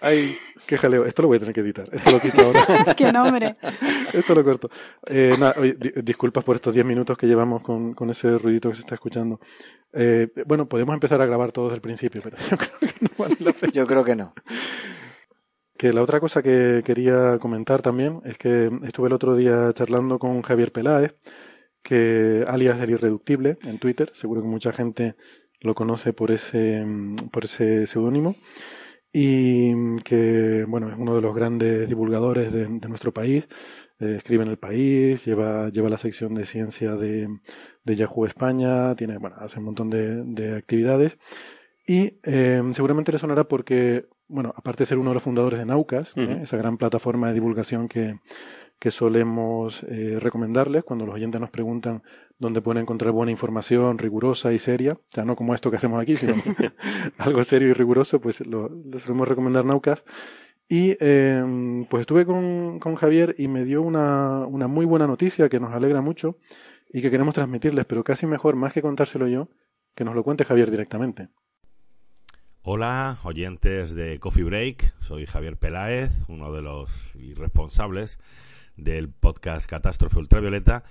Ay, 0.00 0.36
qué 0.66 0.76
jaleo. 0.78 1.04
Esto 1.04 1.22
lo 1.22 1.28
voy 1.28 1.36
a 1.36 1.40
tener 1.40 1.54
que 1.54 1.60
editar. 1.60 1.88
Esto 1.92 2.10
lo 2.10 2.20
quito 2.20 2.42
ahora. 2.42 2.66
¡Qué 2.96 3.12
nombre! 3.12 3.56
Esto 4.12 4.34
lo 4.34 4.44
corto. 4.44 4.70
Eh, 5.06 5.34
nada, 5.38 5.54
oye, 5.58 5.74
di- 5.78 5.92
disculpas 6.02 6.44
por 6.44 6.56
estos 6.56 6.74
10 6.74 6.84
minutos 6.86 7.16
que 7.18 7.26
llevamos 7.26 7.62
con, 7.62 7.94
con 7.94 8.10
ese 8.10 8.38
ruidito 8.38 8.68
que 8.70 8.76
se 8.76 8.80
está 8.82 8.94
escuchando. 8.94 9.40
Eh, 9.92 10.28
bueno, 10.46 10.66
podemos 10.68 10.94
empezar 10.94 11.20
a 11.20 11.26
grabar 11.26 11.52
todo 11.52 11.66
desde 11.66 11.76
el 11.76 11.82
principio, 11.82 12.20
pero 12.22 12.36
yo 12.50 12.56
creo 12.56 12.78
que 12.80 12.92
no 13.00 13.08
vale 13.18 13.36
la 13.40 13.52
pena. 13.52 13.72
Yo 13.72 13.86
creo 13.86 14.04
que 14.04 14.16
no. 14.16 14.34
Que 15.78 15.92
la 15.92 16.02
otra 16.02 16.20
cosa 16.20 16.42
que 16.42 16.82
quería 16.84 17.38
comentar 17.38 17.82
también 17.82 18.20
es 18.24 18.38
que 18.38 18.70
estuve 18.86 19.08
el 19.08 19.12
otro 19.12 19.36
día 19.36 19.70
charlando 19.74 20.18
con 20.18 20.40
Javier 20.42 20.72
Peláez, 20.72 21.14
que 21.82 22.44
alias 22.48 22.80
El 22.80 22.90
Irreductible 22.90 23.58
en 23.62 23.78
Twitter, 23.78 24.10
seguro 24.14 24.40
que 24.40 24.48
mucha 24.48 24.72
gente 24.72 25.16
lo 25.60 25.74
conoce 25.74 26.12
por 26.12 26.30
ese, 26.30 26.84
mm, 26.84 27.30
por 27.30 27.44
ese 27.44 27.86
seudónimo, 27.86 28.36
y 29.12 29.74
mm, 29.74 29.98
que 30.00 30.64
bueno, 30.68 30.88
es 30.90 30.96
uno 30.98 31.14
de 31.14 31.22
los 31.22 31.34
grandes 31.34 31.88
divulgadores 31.88 32.52
de, 32.52 32.66
de 32.66 32.88
nuestro 32.88 33.12
país, 33.12 33.48
eh, 33.98 34.16
escribe 34.18 34.44
en 34.44 34.50
el 34.50 34.58
país, 34.58 35.24
lleva, 35.24 35.70
lleva 35.70 35.88
la 35.88 35.96
sección 35.96 36.34
de 36.34 36.44
ciencia 36.44 36.96
de, 36.96 37.28
de 37.84 37.96
Yahoo 37.96 38.26
España, 38.26 38.94
tiene, 38.94 39.16
bueno, 39.18 39.36
hace 39.38 39.58
un 39.58 39.64
montón 39.64 39.90
de, 39.90 40.22
de 40.24 40.56
actividades. 40.56 41.18
Y 41.86 42.18
eh, 42.24 42.62
seguramente 42.72 43.12
le 43.12 43.18
sonará 43.18 43.44
porque, 43.44 44.06
bueno, 44.28 44.52
aparte 44.56 44.82
de 44.82 44.86
ser 44.86 44.98
uno 44.98 45.10
de 45.10 45.14
los 45.14 45.22
fundadores 45.22 45.58
de 45.58 45.66
Naucas, 45.66 46.12
¿eh? 46.16 46.40
Esa 46.42 46.56
gran 46.56 46.76
plataforma 46.78 47.28
de 47.28 47.34
divulgación 47.34 47.88
que, 47.88 48.18
que 48.78 48.90
solemos 48.90 49.82
eh, 49.84 50.18
recomendarles 50.20 50.84
cuando 50.84 51.06
los 51.06 51.14
oyentes 51.14 51.40
nos 51.40 51.50
preguntan 51.50 52.02
dónde 52.38 52.60
pueden 52.60 52.82
encontrar 52.82 53.12
buena 53.12 53.32
información 53.32 53.98
rigurosa 53.98 54.52
y 54.52 54.58
seria, 54.58 54.94
o 54.94 55.00
sea, 55.08 55.24
no 55.24 55.36
como 55.36 55.54
esto 55.54 55.70
que 55.70 55.76
hacemos 55.76 56.00
aquí, 56.00 56.16
sino 56.16 56.34
algo 57.18 57.42
serio 57.44 57.68
y 57.68 57.72
riguroso, 57.72 58.20
pues 58.20 58.46
lo, 58.46 58.68
lo 58.68 58.98
solemos 58.98 59.28
recomendar 59.28 59.64
Naucas. 59.64 60.04
Y 60.68 60.96
eh, 60.98 61.86
pues 61.88 62.00
estuve 62.00 62.26
con, 62.26 62.80
con 62.80 62.96
Javier 62.96 63.36
y 63.38 63.46
me 63.46 63.64
dio 63.64 63.82
una, 63.82 64.46
una 64.46 64.66
muy 64.66 64.84
buena 64.84 65.06
noticia 65.06 65.48
que 65.48 65.60
nos 65.60 65.72
alegra 65.72 66.00
mucho 66.00 66.38
y 66.92 67.02
que 67.02 67.10
queremos 67.10 67.34
transmitirles, 67.34 67.84
pero 67.84 68.02
casi 68.02 68.26
mejor, 68.26 68.56
más 68.56 68.72
que 68.72 68.82
contárselo 68.82 69.28
yo, 69.28 69.48
que 69.94 70.04
nos 70.04 70.16
lo 70.16 70.24
cuente 70.24 70.44
Javier 70.44 70.70
directamente. 70.70 71.28
Hola, 72.62 73.18
oyentes 73.22 73.94
de 73.94 74.18
Coffee 74.18 74.42
Break. 74.42 74.94
Soy 75.00 75.24
Javier 75.26 75.56
Peláez, 75.56 76.12
uno 76.26 76.52
de 76.52 76.62
los 76.62 76.90
responsables 77.36 78.18
del 78.76 79.08
podcast 79.08 79.68
Catástrofe 79.68 80.18
Ultravioleta. 80.18 80.82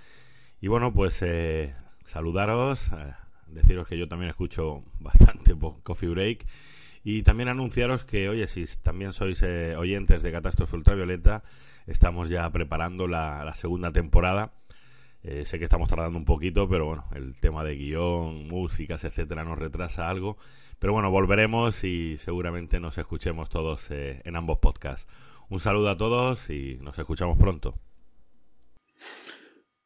Y 0.62 0.68
bueno, 0.68 0.94
pues 0.94 1.22
eh, 1.22 1.76
saludaros, 2.08 2.92
eh, 2.94 3.14
deciros 3.48 3.88
que 3.88 3.98
yo 3.98 4.08
también 4.08 4.30
escucho 4.30 4.84
bastante 5.00 5.54
Coffee 5.84 6.10
Break. 6.10 6.46
Y 7.04 7.22
también 7.22 7.50
anunciaros 7.50 8.04
que, 8.04 8.30
oye, 8.30 8.48
si 8.48 8.66
también 8.82 9.14
sois 9.14 9.44
eh, 9.44 9.76
oyentes 9.76 10.24
de 10.24 10.32
Catástrofe 10.32 10.76
Ultravioleta, 10.76 11.44
estamos 11.86 12.30
ya 12.30 12.50
preparando 12.50 13.08
la, 13.08 13.54
segunda 13.54 13.92
temporada. 13.92 14.54
Eh, 15.22 15.46
sé 15.46 15.60
que 15.60 15.66
estamos 15.66 15.90
tardando 15.90 16.18
un 16.18 16.26
poquito, 16.26 16.68
pero 16.68 16.86
bueno, 16.86 17.06
el 17.14 17.36
tema 17.36 17.64
de 17.64 17.76
guion, 17.76 18.48
músicas, 18.48 19.04
etcétera, 19.04 19.44
nos 19.44 19.60
retrasa 19.60 20.10
algo. 20.10 20.38
Pero 20.80 20.94
bueno, 20.94 21.12
volveremos 21.12 21.84
y 21.84 22.18
seguramente 22.18 22.80
nos 22.80 22.98
escuchemos 22.98 23.50
todos 23.50 23.88
en 23.92 24.36
ambos 24.36 24.58
podcasts. 24.60 25.08
Un 25.50 25.60
saludo 25.60 25.90
a 25.90 25.98
todos 25.98 26.50
y 26.50 26.80
nos 26.82 26.98
escuchamos 26.98 27.38
pronto. 27.38 27.78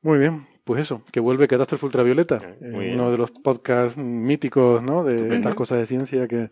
Muy 0.02 0.20
bien, 0.20 0.48
pues 0.70 0.84
eso, 0.84 1.02
que 1.12 1.20
vuelve 1.20 1.48
Catástrofe 1.48 1.88
Ultravioleta, 1.88 2.38
eh, 2.62 2.92
uno 2.94 3.10
de 3.10 3.18
los 3.18 3.32
podcasts 3.32 3.98
míticos, 3.98 4.84
¿no? 4.84 5.04
De 5.04 5.16
Ujú. 5.16 5.34
estas 5.34 5.56
cosas 5.56 5.80
de 5.80 5.88
ciencia 5.88 6.28
que 6.28 6.52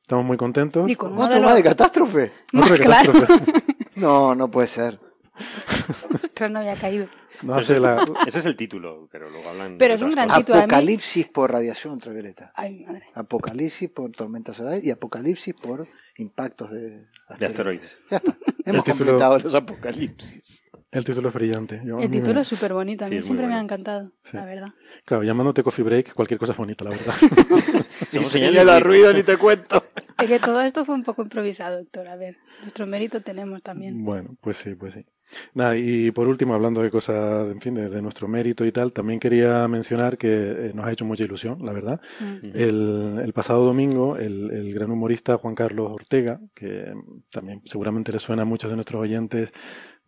estamos 0.00 0.24
muy 0.24 0.38
contentos. 0.38 0.88
Y 0.90 0.96
con 0.96 1.12
¿Otro 1.12 1.28
de 1.34 1.40
los... 1.40 1.54
de 1.54 1.62
catástrofe? 1.62 2.32
Otro 2.54 2.72
de 2.74 2.80
claro. 2.80 3.12
Catástrofe. 3.12 3.52
No, 3.96 4.34
no 4.34 4.50
puede 4.50 4.68
ser. 4.68 4.98
Ostras, 6.24 6.50
no 6.50 6.60
había 6.60 6.76
caído. 6.76 7.08
No 7.42 7.56
hace 7.56 7.78
la... 7.78 8.04
Ese 8.26 8.38
es 8.38 8.46
el 8.46 8.56
título, 8.56 9.08
pero 9.12 9.28
luego 9.28 9.50
hablan. 9.50 9.76
Pero 9.76 9.94
de 9.94 9.96
es 9.98 10.02
un 10.02 10.10
gran 10.12 10.28
cosas. 10.28 10.40
título. 10.40 10.58
a 10.58 10.60
mí- 10.60 10.64
Apocalipsis 10.66 11.26
por 11.26 11.52
radiación 11.52 11.92
ultravioleta. 11.94 12.52
Ay, 12.54 12.84
madre. 12.86 13.02
Apocalipsis 13.14 13.90
por 13.90 14.10
tormentas 14.12 14.56
solares 14.56 14.82
y 14.84 14.90
apocalipsis 14.90 15.52
por 15.54 15.86
impactos 16.16 16.70
de 16.70 16.80
De 16.90 17.46
asteroides. 17.46 17.50
asteroides. 17.50 17.98
Ya 18.10 18.16
está. 18.16 18.36
Hemos 18.64 18.84
título- 18.84 18.96
completado 19.10 19.38
los 19.40 19.54
apocalipsis. 19.54 20.64
El 20.90 21.04
título 21.04 21.28
es 21.28 21.34
brillante. 21.34 21.82
Yo- 21.84 21.98
El 22.00 22.08
mí 22.08 22.16
me- 22.16 22.20
título 22.22 22.40
es 22.40 22.48
súper 22.48 22.72
bonito. 22.72 23.04
A 23.04 23.08
Sí, 23.08 23.14
mí 23.14 23.18
es 23.18 23.24
muy 23.24 23.36
siempre 23.36 23.46
me 23.46 23.52
ha 23.52 23.56
bueno. 23.56 23.64
encantado, 23.66 24.12
Sí. 24.24 24.36
la 24.36 24.44
verdad. 24.46 24.68
Claro, 25.04 25.22
llamándote 25.22 25.62
Coffee 25.62 25.84
Break, 25.84 26.14
cualquier 26.14 26.38
cosa 26.40 26.52
es 26.52 26.58
bonita, 26.58 26.84
la 26.84 26.90
verdad. 26.90 27.14
Y 28.12 28.22
si 28.22 28.40
le 28.40 28.64
da 28.64 28.80
ruido 28.80 29.12
ni 29.12 29.22
te 29.22 29.36
cuento. 29.36 29.84
Es 30.18 30.28
que 30.28 30.38
todo 30.38 30.60
esto 30.62 30.84
fue 30.84 30.94
un 30.94 31.02
poco 31.04 31.22
improvisado, 31.22 31.78
doctor. 31.78 32.08
A 32.08 32.16
ver, 32.16 32.36
nuestro 32.62 32.86
mérito 32.86 33.20
tenemos 33.20 33.62
también. 33.62 34.02
Bueno, 34.04 34.36
pues 34.40 34.56
sí, 34.58 34.74
pues 34.74 34.94
sí. 34.94 35.04
Nada, 35.52 35.76
y 35.76 36.10
por 36.10 36.26
último, 36.26 36.54
hablando 36.54 36.80
de 36.80 36.90
cosas, 36.90 37.50
en 37.50 37.60
fin, 37.60 37.74
de, 37.74 37.90
de 37.90 38.00
nuestro 38.00 38.28
mérito 38.28 38.64
y 38.64 38.72
tal, 38.72 38.92
también 38.94 39.20
quería 39.20 39.68
mencionar 39.68 40.16
que 40.16 40.28
eh, 40.30 40.72
nos 40.74 40.86
ha 40.86 40.92
hecho 40.92 41.04
mucha 41.04 41.24
ilusión, 41.24 41.58
la 41.66 41.72
verdad. 41.72 42.00
Mm. 42.18 42.56
El, 42.56 43.20
el 43.24 43.32
pasado 43.34 43.62
domingo, 43.64 44.16
el, 44.16 44.50
el 44.52 44.72
gran 44.72 44.90
humorista 44.90 45.36
Juan 45.36 45.54
Carlos 45.54 45.90
Ortega, 45.92 46.40
que 46.54 46.94
también 47.30 47.60
seguramente 47.66 48.10
le 48.10 48.20
suena 48.20 48.42
a 48.42 48.46
muchos 48.46 48.70
de 48.70 48.76
nuestros 48.76 49.02
oyentes 49.02 49.50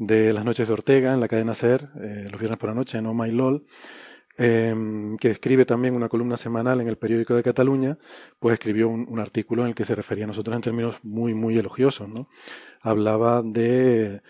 de 0.00 0.32
las 0.32 0.44
noches 0.46 0.66
de 0.66 0.72
Ortega 0.74 1.12
en 1.12 1.20
la 1.20 1.28
cadena 1.28 1.52
SER, 1.54 1.90
eh, 2.00 2.26
los 2.30 2.40
viernes 2.40 2.58
por 2.58 2.70
la 2.70 2.74
noche 2.74 2.96
en 2.98 3.06
Oh 3.06 3.12
My 3.14 3.30
LOL, 3.30 3.64
eh, 4.38 4.74
que 5.20 5.28
escribe 5.30 5.66
también 5.66 5.94
una 5.94 6.08
columna 6.08 6.36
semanal 6.38 6.80
en 6.80 6.88
el 6.88 6.96
periódico 6.96 7.34
de 7.34 7.42
Cataluña, 7.42 7.98
pues 8.38 8.54
escribió 8.54 8.88
un, 8.88 9.06
un 9.08 9.20
artículo 9.20 9.62
en 9.62 9.68
el 9.68 9.74
que 9.74 9.84
se 9.84 9.94
refería 9.94 10.24
a 10.24 10.28
nosotros 10.28 10.56
en 10.56 10.62
términos 10.62 10.96
muy, 11.02 11.34
muy 11.34 11.58
elogiosos, 11.58 12.08
¿no? 12.08 12.28
Hablaba 12.80 13.42
de... 13.44 14.22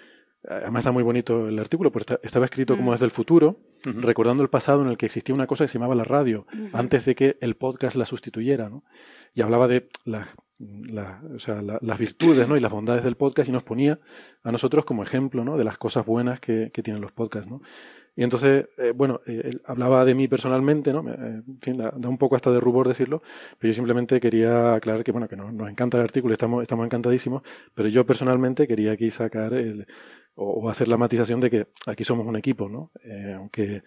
Además 0.48 0.80
está 0.80 0.90
muy 0.90 1.02
bonito 1.02 1.48
el 1.48 1.58
artículo, 1.58 1.92
porque 1.92 2.14
está- 2.14 2.20
estaba 2.26 2.46
escrito 2.46 2.74
como 2.76 2.90
Mm. 2.90 2.94
desde 2.94 3.04
el 3.04 3.10
futuro, 3.12 3.60
recordando 3.84 4.42
el 4.42 4.48
pasado 4.48 4.82
en 4.82 4.88
el 4.88 4.96
que 4.96 5.04
existía 5.06 5.34
una 5.34 5.46
cosa 5.46 5.64
que 5.64 5.68
se 5.68 5.74
llamaba 5.78 5.94
la 5.94 6.02
radio, 6.04 6.46
antes 6.72 7.04
de 7.04 7.14
que 7.14 7.36
el 7.42 7.56
podcast 7.56 7.94
la 7.94 8.06
sustituyera, 8.06 8.70
¿no? 8.70 8.82
Y 9.34 9.42
hablaba 9.42 9.68
de 9.68 9.88
las 10.04 10.28
las 10.60 11.98
virtudes 11.98 12.46
¿no? 12.46 12.56
y 12.56 12.60
las 12.60 12.70
bondades 12.70 13.04
del 13.04 13.16
podcast 13.16 13.48
y 13.48 13.52
nos 13.52 13.62
ponía 13.62 13.98
a 14.42 14.52
nosotros 14.52 14.84
como 14.84 15.02
ejemplo 15.02 15.44
¿no? 15.44 15.56
de 15.56 15.64
las 15.64 15.78
cosas 15.78 16.04
buenas 16.04 16.40
que, 16.40 16.70
tienen 16.82 17.00
los 17.00 17.12
podcasts. 17.12 17.50
¿no? 17.50 17.62
Y 18.16 18.22
entonces, 18.22 18.66
eh, 18.76 18.92
bueno, 18.94 19.20
eh, 19.26 19.40
él 19.44 19.62
hablaba 19.64 20.04
de 20.04 20.14
mí 20.14 20.28
personalmente, 20.28 20.92
¿no? 20.92 21.08
Eh, 21.08 21.42
en 21.46 21.60
fin, 21.60 21.78
da, 21.78 21.90
un 21.90 22.18
poco 22.18 22.36
hasta 22.36 22.50
de 22.50 22.60
rubor 22.60 22.88
decirlo, 22.88 23.22
pero 23.58 23.70
yo 23.70 23.74
simplemente 23.74 24.20
quería 24.20 24.74
aclarar 24.74 25.04
que, 25.04 25.12
bueno, 25.12 25.28
que 25.28 25.36
nos, 25.36 25.52
nos 25.54 25.70
encanta 25.70 25.96
el 25.96 26.04
artículo, 26.04 26.34
estamos, 26.34 26.62
estamos 26.62 26.84
encantadísimos, 26.84 27.42
pero 27.74 27.88
yo 27.88 28.04
personalmente 28.04 28.66
quería 28.66 28.92
aquí 28.92 29.10
sacar 29.10 29.52
o, 30.34 30.68
hacer 30.68 30.88
la 30.88 30.96
matización 30.96 31.40
de 31.40 31.50
que 31.50 31.66
aquí 31.86 32.04
somos 32.04 32.26
un 32.26 32.36
equipo, 32.36 32.68
¿no? 32.68 32.90
Aunque, 33.36 33.82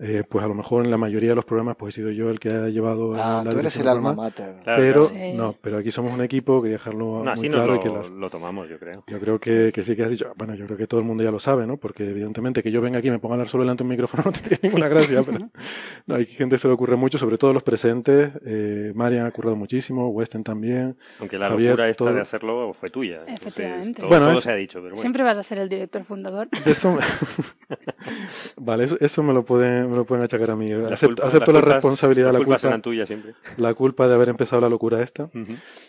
eh, 0.00 0.24
pues 0.28 0.44
a 0.44 0.48
lo 0.48 0.54
mejor 0.54 0.84
en 0.84 0.90
la 0.90 0.96
mayoría 0.96 1.28
de 1.30 1.34
los 1.36 1.44
programas, 1.44 1.76
pues 1.76 1.94
he 1.94 2.00
sido 2.00 2.10
yo 2.10 2.28
el 2.28 2.40
que 2.40 2.48
ha 2.48 2.68
llevado 2.68 3.14
Ah, 3.14 3.42
la 3.44 3.50
tú 3.52 3.58
eres 3.60 3.76
el 3.76 3.86
alma 3.86 4.12
mater. 4.12 4.56
Claro, 4.64 4.82
pero 4.82 5.02
Sí. 5.04 5.32
no, 5.34 5.54
pero 5.60 5.78
aquí 5.78 5.90
somos 5.92 6.12
un 6.12 6.20
equipo, 6.20 6.60
quería 6.60 6.78
dejarlo 6.78 7.04
No, 7.18 7.20
muy 7.20 7.28
así 7.28 7.48
claro 7.48 7.74
nos 7.74 7.76
y 7.76 7.82
que 7.82 7.88
lo, 7.88 7.96
las- 7.98 8.10
lo 8.10 8.28
tomamos, 8.30 8.68
yo 8.68 8.78
creo. 8.78 9.04
yo 9.06 9.20
creo 9.20 9.38
que, 9.38 9.70
que 9.72 9.82
sí 9.84 9.94
que 9.94 10.02
has 10.02 10.10
dicho. 10.10 10.32
Bueno, 10.36 10.54
yo 10.56 10.66
creo 10.66 10.76
que 10.76 10.86
todo 10.88 10.98
el 11.00 11.06
mundo 11.06 11.22
ya 11.22 11.30
lo 11.30 11.38
sabe, 11.38 11.64
¿no? 11.66 11.76
Porque 11.76 12.08
evidentemente 12.10 12.62
que 12.62 12.72
yo 12.72 12.80
venga 12.80 12.98
aquí 12.98 13.06
y 13.08 13.10
me 13.12 13.20
ponga 13.20 13.34
a 13.34 13.36
hablar 13.36 13.48
solo 13.48 13.62
delante 13.62 13.84
de 13.84 13.86
un 13.86 13.90
micrófono 13.90 14.22
no 14.26 14.32
tendría 14.32 14.58
ninguna 14.62 14.88
gracia, 14.88 15.22
pero 15.22 15.38
no, 16.06 16.14
hay 16.16 16.26
gente 16.26 16.56
que 16.56 16.58
se 16.60 16.66
le 16.68 16.74
ocurre 16.74 16.96
mucho, 16.96 17.16
sobre 17.18 17.38
todo 17.38 17.52
los 17.52 17.62
presentes. 17.62 18.32
Eh, 18.44 18.92
Marian 18.96 19.26
ha 19.26 19.30
currado 19.30 19.54
muchísimo, 19.54 20.08
Weston 20.08 20.42
también. 20.42 20.96
Aunque 21.20 21.38
la 21.38 21.48
Javier, 21.50 21.70
locura 21.70 21.88
esta 21.88 22.04
todo- 22.04 22.14
de 22.14 22.20
hacerlo 22.20 22.72
fue 22.74 22.90
tuya. 22.90 23.20
Entonces, 23.20 23.46
Efectivamente. 23.46 24.00
todo, 24.00 24.08
Bueno, 24.08 24.26
todo 24.26 24.38
es- 24.38 24.44
se 24.44 24.50
ha 24.50 24.56
dicho, 24.56 24.78
pero 24.80 24.90
bueno. 24.90 25.00
Siempre 25.00 25.22
vas 25.22 25.38
a 25.38 25.42
ser 25.44 25.58
el 25.58 25.68
director 25.68 26.02
fundador. 26.04 26.48
Eso, 26.66 26.98
vale, 28.56 28.84
eso, 28.84 28.96
eso 29.00 29.22
me 29.22 29.32
lo 29.32 29.44
pueden 29.44 29.83
me 29.88 29.96
lo 29.96 30.04
pueden 30.04 30.24
achacar 30.24 30.50
a 30.50 30.56
mí. 30.56 30.70
Acepto, 30.72 31.22
la 31.24 31.30
culpas- 31.30 31.62
responsabilidad, 31.64 32.32
la 32.32 32.38
culpa, 32.38 32.58
eran 32.68 32.82
tuyas 32.82 33.08
siempre. 33.08 33.34
la 33.56 33.74
culpa 33.74 34.06
de 34.08 34.14
haber 34.14 34.28
empezado 34.28 34.60
la 34.62 34.68
locura 34.68 35.02
esta, 35.02 35.28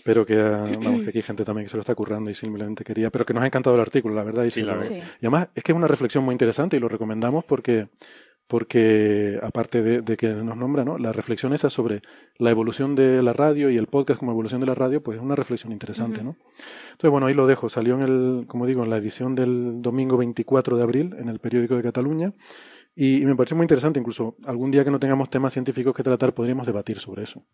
pero 0.04 0.26
que, 0.26 0.36
vamos, 0.38 1.02
que 1.04 1.10
aquí 1.10 1.18
hay 1.20 1.24
gente 1.24 1.44
también 1.46 1.66
que 1.66 1.70
se 1.72 1.78
lo 1.78 1.82
está 1.82 1.96
currando 1.96 2.30
y 2.30 2.34
simplemente 2.34 2.84
quería, 2.84 3.10
pero 3.10 3.26
que 3.26 3.34
nos 3.34 3.44
ha 3.44 3.48
encantado 3.48 3.76
el 3.76 3.82
artículo, 3.82 4.16
la 4.16 4.24
verdad. 4.24 4.44
Y, 4.46 4.52
Sí, 4.52 4.62
si 4.62 4.66
la 4.66 4.74
lo- 4.74 4.80
verdad. 4.82 4.96
Sí. 4.96 5.02
Y 5.22 5.26
además 5.26 5.48
es 5.56 5.64
que 5.64 5.72
es 5.72 5.76
una 5.76 5.88
reflexión 5.88 6.24
muy 6.24 6.34
interesante 6.34 6.78
y 6.78 6.80
lo 6.80 6.88
recomendamos 6.90 7.44
porque, 7.46 7.88
porque 8.48 9.40
aparte 9.42 9.82
de, 9.82 10.02
de 10.02 10.18
que 10.18 10.28
nos 10.28 10.56
nombra, 10.56 10.86
¿no? 10.86 10.98
La 11.00 11.12
reflexión 11.12 11.54
esa 11.54 11.70
sobre 11.72 12.02
la 12.38 12.52
evolución 12.52 12.94
de 12.96 13.22
la 13.24 13.34
radio 13.34 13.70
y 13.72 13.78
el 13.78 13.88
podcast 13.88 14.20
como 14.20 14.32
evolución 14.32 14.62
de 14.62 14.68
la 14.68 14.76
radio, 14.76 15.02
pues 15.02 15.18
es 15.18 15.24
una 15.24 15.36
reflexión 15.36 15.72
interesante. 15.72 16.24
¿no? 16.24 16.36
Entonces, 16.92 17.10
bueno, 17.10 17.26
ahí 17.28 17.34
lo 17.34 17.48
dejo. 17.48 17.70
Salió 17.70 17.96
en 17.96 18.02
el, 18.04 18.46
como 18.48 18.68
digo, 18.68 18.84
en 18.84 18.92
la 18.92 18.98
edición 18.98 19.34
del 19.34 19.82
domingo 19.82 20.16
24 20.18 20.78
de 20.78 20.84
abril 20.84 21.16
en 21.18 21.30
el 21.30 21.40
periódico 21.40 21.76
de 21.76 21.82
Cataluña. 21.84 22.34
Y, 22.96 23.22
y 23.22 23.26
me 23.26 23.36
pareció 23.36 23.58
muy 23.58 23.66
interesante, 23.66 24.00
incluso 24.00 24.36
algún 24.46 24.72
día 24.72 24.84
que 24.84 24.92
no 24.92 25.00
tengamos 25.00 25.30
temas 25.30 25.52
científicos 25.54 25.94
que 25.96 26.04
tratar, 26.04 26.34
podríamos 26.34 26.66
debatir 26.66 27.00
sobre 27.00 27.24
eso. 27.24 27.46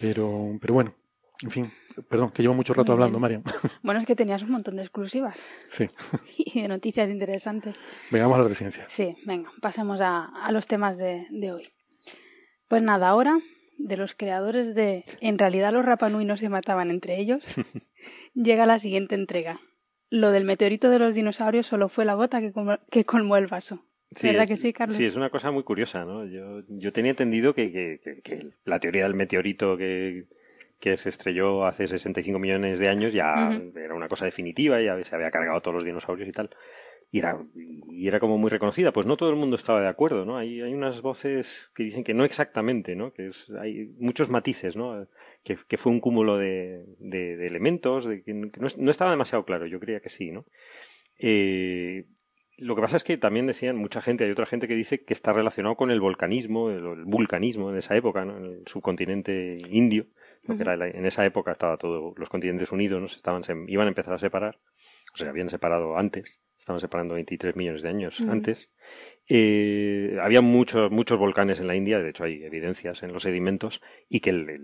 Pero, 0.00 0.56
pero 0.60 0.74
bueno, 0.74 0.94
en 1.42 1.50
fin, 1.50 1.70
perdón, 2.08 2.30
que 2.30 2.42
llevo 2.42 2.54
mucho 2.54 2.72
rato 2.74 2.92
Muy 2.92 2.94
hablando. 2.94 3.20
Marian. 3.20 3.42
Bueno, 3.82 4.00
es 4.00 4.06
que 4.06 4.16
tenías 4.16 4.42
un 4.42 4.50
montón 4.50 4.76
de 4.76 4.82
exclusivas 4.82 5.36
Sí, 5.68 5.88
y 6.38 6.62
de 6.62 6.68
noticias 6.68 7.10
interesantes. 7.10 7.74
vengamos 8.10 8.38
a 8.38 8.42
la 8.42 8.48
residencia. 8.48 8.84
Sí, 8.88 9.16
venga, 9.26 9.50
pasemos 9.60 10.00
a, 10.00 10.24
a 10.26 10.50
los 10.52 10.66
temas 10.66 10.96
de, 10.96 11.26
de 11.30 11.52
hoy. 11.52 11.68
Pues 12.68 12.82
nada, 12.82 13.08
ahora, 13.08 13.38
de 13.76 13.96
los 13.98 14.14
creadores 14.14 14.74
de 14.74 15.04
En 15.20 15.38
realidad 15.38 15.72
los 15.72 15.84
Rapanui 15.84 16.24
no 16.24 16.36
se 16.38 16.48
mataban 16.48 16.90
entre 16.90 17.18
ellos, 17.20 17.44
llega 18.34 18.64
la 18.66 18.78
siguiente 18.78 19.14
entrega. 19.14 19.60
Lo 20.08 20.30
del 20.30 20.44
meteorito 20.44 20.88
de 20.90 20.98
los 20.98 21.14
dinosaurios 21.14 21.66
solo 21.66 21.88
fue 21.88 22.04
la 22.04 22.14
gota 22.14 22.40
que, 22.40 22.52
colmó- 22.52 22.80
que 22.90 23.04
colmó 23.04 23.36
el 23.36 23.46
vaso. 23.46 23.84
¿Verdad 24.22 24.44
es- 24.44 24.50
que 24.50 24.56
sí, 24.56 24.72
Carlos? 24.72 24.96
Sí, 24.96 25.04
es 25.04 25.16
una 25.16 25.30
cosa 25.30 25.50
muy 25.50 25.62
curiosa, 25.62 26.04
¿no? 26.04 26.26
Yo, 26.26 26.62
yo 26.68 26.92
tenía 26.92 27.10
entendido 27.10 27.54
que, 27.54 27.70
que- 27.72 28.00
que- 28.02 28.20
que 28.22 28.46
la 28.64 28.78
teoría 28.80 29.04
del 29.04 29.14
meteorito 29.14 29.76
que, 29.76 30.24
que 30.80 30.96
se 30.96 31.08
estrelló 31.08 31.64
hace 31.64 31.86
65 31.86 32.38
millones 32.38 32.78
de 32.78 32.88
años 32.88 33.12
ya 33.12 33.50
era 33.76 33.94
una 33.94 34.08
cosa 34.08 34.24
definitiva, 34.24 34.80
ya 34.82 35.02
se 35.04 35.14
había 35.14 35.30
cargado 35.30 35.60
todos 35.60 35.74
los 35.76 35.84
dinosaurios 35.84 36.28
y 36.28 36.32
tal. 36.32 36.50
Y 37.14 37.18
era, 37.18 37.38
y 37.54 38.08
era 38.08 38.18
como 38.20 38.38
muy 38.38 38.48
reconocida. 38.50 38.90
Pues 38.90 39.06
no 39.06 39.18
todo 39.18 39.28
el 39.28 39.36
mundo 39.36 39.56
estaba 39.56 39.82
de 39.82 39.88
acuerdo, 39.88 40.24
¿no? 40.24 40.38
Hay, 40.38 40.62
hay 40.62 40.72
unas 40.72 41.02
voces 41.02 41.70
que 41.74 41.82
dicen 41.84 42.04
que 42.04 42.14
no 42.14 42.24
exactamente, 42.24 42.96
¿no? 42.96 43.12
Que 43.12 43.26
es, 43.28 43.50
hay 43.60 43.90
muchos 43.98 44.30
matices, 44.30 44.76
¿no? 44.76 45.06
Que, 45.44 45.58
que 45.68 45.76
fue 45.76 45.92
un 45.92 46.00
cúmulo 46.00 46.38
de, 46.38 46.86
de- 47.00 47.36
de 47.36 47.46
elementos, 47.46 48.06
de 48.06 48.22
que 48.22 48.32
no, 48.32 48.48
no 48.78 48.90
estaba 48.90 49.10
demasiado 49.10 49.44
claro. 49.44 49.66
Yo 49.66 49.78
creía 49.78 50.00
que 50.00 50.08
sí, 50.08 50.30
¿no? 50.30 50.46
Eh, 51.18 52.06
lo 52.62 52.74
que 52.74 52.82
pasa 52.82 52.96
es 52.96 53.04
que 53.04 53.16
también 53.18 53.46
decían 53.46 53.76
mucha 53.76 54.00
gente, 54.00 54.24
hay 54.24 54.30
otra 54.30 54.46
gente 54.46 54.68
que 54.68 54.74
dice 54.74 55.04
que 55.04 55.12
está 55.12 55.32
relacionado 55.32 55.74
con 55.76 55.90
el 55.90 56.00
volcanismo, 56.00 56.70
el, 56.70 56.84
el 56.86 57.04
vulcanismo 57.04 57.72
de 57.72 57.80
esa 57.80 57.96
época, 57.96 58.24
¿no? 58.24 58.36
en 58.38 58.44
el 58.44 58.62
subcontinente 58.66 59.58
indio, 59.68 60.06
que 60.46 60.52
Ujú. 60.52 60.62
era 60.62 60.76
la- 60.76 60.88
en 60.88 61.06
esa 61.06 61.24
época 61.26 61.52
estaba 61.52 61.76
todo 61.76 62.14
los 62.16 62.28
continentes 62.28 62.72
unidos, 62.72 63.00
¿no? 63.00 63.08
Se 63.08 63.16
estaban 63.16 63.44
se 63.44 63.52
iban 63.68 63.86
a 63.86 63.90
empezar 63.90 64.14
a 64.14 64.18
separar, 64.18 64.58
o 65.14 65.16
sea, 65.16 65.28
habían 65.30 65.50
separado 65.50 65.96
antes, 65.98 66.40
estaban 66.58 66.80
separando 66.80 67.14
23 67.14 67.54
millones 67.56 67.82
de 67.82 67.88
años 67.88 68.20
antes. 68.28 68.70
Eh, 69.28 70.18
había 70.20 70.40
muchos 70.40 70.90
muchos 70.90 71.18
volcanes 71.18 71.60
en 71.60 71.66
la 71.68 71.76
India, 71.76 72.00
de 72.00 72.10
hecho 72.10 72.24
hay 72.24 72.42
evidencias 72.44 73.02
en 73.02 73.12
los 73.12 73.22
sedimentos 73.22 73.80
y 74.08 74.20
que 74.20 74.30
el 74.30 74.60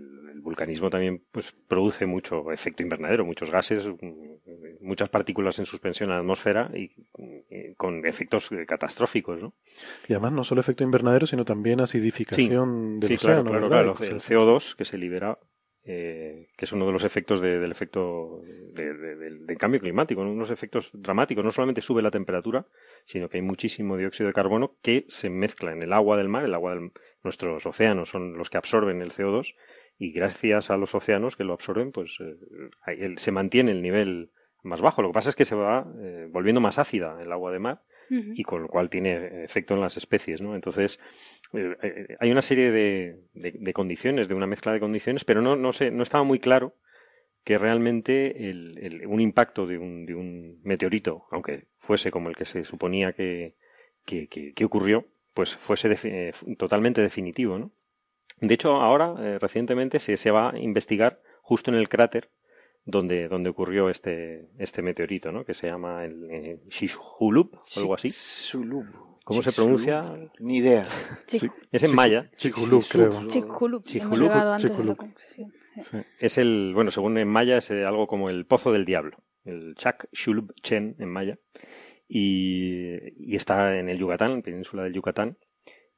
vulcanismo 0.49 0.89
también 0.89 1.23
pues 1.31 1.53
produce 1.67 2.05
mucho 2.05 2.51
efecto 2.51 2.83
invernadero, 2.83 3.23
muchos 3.25 3.49
gases, 3.49 3.87
mm, 3.87 4.81
muchas 4.81 5.09
partículas 5.09 5.57
en 5.59 5.65
suspensión 5.65 6.09
en 6.09 6.15
la 6.15 6.19
atmósfera 6.21 6.69
y, 6.73 6.91
con 7.77 8.05
efectos 8.05 8.51
eh, 8.51 8.65
catastróficos, 8.65 9.41
¿no? 9.41 9.53
Y 10.07 10.13
además 10.13 10.33
no 10.33 10.43
solo 10.43 10.61
efecto 10.61 10.83
invernadero, 10.83 11.25
sino 11.25 11.45
también 11.45 11.79
acidificación 11.81 12.99
del 12.99 13.07
sí, 13.09 13.13
océano, 13.15 13.43
claro, 13.49 13.67
claro, 13.69 13.95
El 14.01 14.21
CO2 14.21 14.75
que 14.75 14.85
se 14.85 14.97
libera, 14.97 15.37
eh, 15.85 16.49
que 16.57 16.65
es 16.65 16.71
uno 16.73 16.85
de 16.85 16.91
los 16.91 17.03
efectos 17.03 17.41
de- 17.41 17.57
del 17.59 17.71
efecto 17.71 18.41
de- 18.43 18.93
de- 18.93 19.15
del, 19.15 19.45
del 19.45 19.57
cambio 19.57 19.79
climático, 19.79 20.23
¿no? 20.23 20.31
unos 20.31 20.51
efectos 20.51 20.89
dramáticos. 20.93 21.43
No 21.43 21.51
solamente 21.51 21.81
sube 21.81 22.01
la 22.01 22.11
temperatura, 22.11 22.65
sino 23.05 23.27
que 23.29 23.37
hay 23.37 23.43
muchísimo 23.43 23.97
dióxido 23.97 24.27
de 24.27 24.33
carbono 24.33 24.75
que 24.83 25.05
se 25.07 25.29
mezcla 25.29 25.71
en 25.71 25.81
el 25.81 25.93
agua 25.93 26.17
del 26.17 26.27
mar. 26.29 26.43
El 26.45 26.53
agua 26.53 26.75
de 26.75 26.91
nuestros 27.23 27.65
océanos 27.65 28.09
son 28.09 28.37
los 28.37 28.49
que 28.49 28.57
absorben 28.57 29.01
el 29.01 29.11
CO2 29.13 29.55
y 29.99 30.11
gracias 30.11 30.69
a 30.71 30.77
los 30.77 30.95
océanos 30.95 31.35
que 31.35 31.43
lo 31.43 31.53
absorben, 31.53 31.91
pues 31.91 32.17
eh, 32.87 33.13
se 33.17 33.31
mantiene 33.31 33.71
el 33.71 33.81
nivel 33.81 34.31
más 34.63 34.81
bajo. 34.81 35.01
Lo 35.01 35.09
que 35.09 35.13
pasa 35.13 35.29
es 35.29 35.35
que 35.35 35.45
se 35.45 35.55
va 35.55 35.85
eh, 36.01 36.27
volviendo 36.31 36.61
más 36.61 36.79
ácida 36.79 37.21
el 37.21 37.31
agua 37.31 37.51
de 37.51 37.59
mar 37.59 37.81
y 38.35 38.43
con 38.43 38.63
lo 38.63 38.67
cual 38.69 38.89
tiene 38.89 39.43
efecto 39.43 39.75
en 39.75 39.81
las 39.81 39.95
especies, 39.97 40.41
¿no? 40.41 40.55
Entonces, 40.55 40.99
eh, 41.53 42.15
hay 42.19 42.31
una 42.31 42.41
serie 42.41 42.71
de, 42.71 43.19
de- 43.33 43.51
de 43.59 43.73
condiciones, 43.73 44.27
de 44.27 44.33
una 44.33 44.47
mezcla 44.47 44.71
de 44.73 44.79
condiciones, 44.79 45.23
pero 45.25 45.41
no, 45.41 45.55
no, 45.55 45.73
sé, 45.73 45.91
no 45.91 46.01
estaba 46.03 46.23
muy 46.23 46.39
claro 46.39 46.73
que 47.43 47.57
realmente 47.57 48.49
el- 48.49 48.77
el- 48.79 49.05
un 49.07 49.19
impacto 49.21 49.67
de 49.67 49.77
un, 49.77 50.05
de 50.05 50.15
un 50.15 50.59
meteorito, 50.63 51.25
aunque 51.31 51.65
fuese 51.79 52.09
como 52.11 52.29
el 52.29 52.35
que 52.35 52.45
se 52.45 52.63
suponía 52.63 53.13
que, 53.13 53.55
que, 54.05 54.27
que- 54.27 54.53
que 54.53 54.65
ocurrió, 54.65 55.05
pues 55.33 55.55
fuese 55.55 55.89
defi- 55.89 56.57
totalmente 56.57 57.01
definitivo, 57.01 57.57
¿no? 57.59 57.71
De 58.41 58.53
hecho, 58.53 58.75
ahora, 58.75 59.15
eh, 59.19 59.39
recientemente, 59.39 59.99
se, 59.99 60.17
se 60.17 60.31
va 60.31 60.51
a 60.51 60.57
investigar 60.57 61.21
justo 61.41 61.71
en 61.71 61.77
el 61.77 61.89
cráter 61.89 62.29
donde, 62.85 63.27
donde 63.27 63.49
ocurrió 63.49 63.89
este, 63.89 64.49
este 64.57 64.81
meteorito, 64.81 65.31
¿no? 65.31 65.45
Que 65.45 65.53
se 65.53 65.67
llama 65.67 66.05
el 66.05 66.29
eh, 66.31 66.59
Shishulub, 66.69 67.53
o 67.55 67.79
algo 67.79 67.93
así. 67.93 68.09
Chicxulub. 68.09 68.85
¿Cómo 69.23 69.43
se 69.43 69.51
pronuncia? 69.51 70.17
Ni 70.39 70.57
idea. 70.57 70.87
Es 71.71 71.83
en 71.83 71.93
maya. 71.93 72.31
Chicxulub, 72.37 72.83
creo. 72.89 73.27
Chicxulub. 73.27 73.83
La. 74.27 74.57
Es 76.19 76.37
el, 76.39 76.71
bueno, 76.73 76.89
según 76.89 77.17
en 77.17 77.27
maya, 77.27 77.57
es 77.57 77.69
eh, 77.69 77.85
algo 77.85 78.07
como 78.07 78.29
el 78.29 78.45
pozo 78.47 78.71
del 78.71 78.85
diablo. 78.85 79.17
El 79.45 79.75
Chak 79.75 80.09
Shulub 80.11 80.53
Chen 80.63 80.95
en 80.97 81.09
maya. 81.09 81.37
Y, 82.07 82.95
y 83.23 83.35
está 83.35 83.77
en 83.77 83.87
el 83.89 83.99
Yucatán, 83.99 84.31
en 84.31 84.41
península 84.41 84.83
del 84.83 84.93
Yucatán, 84.93 85.37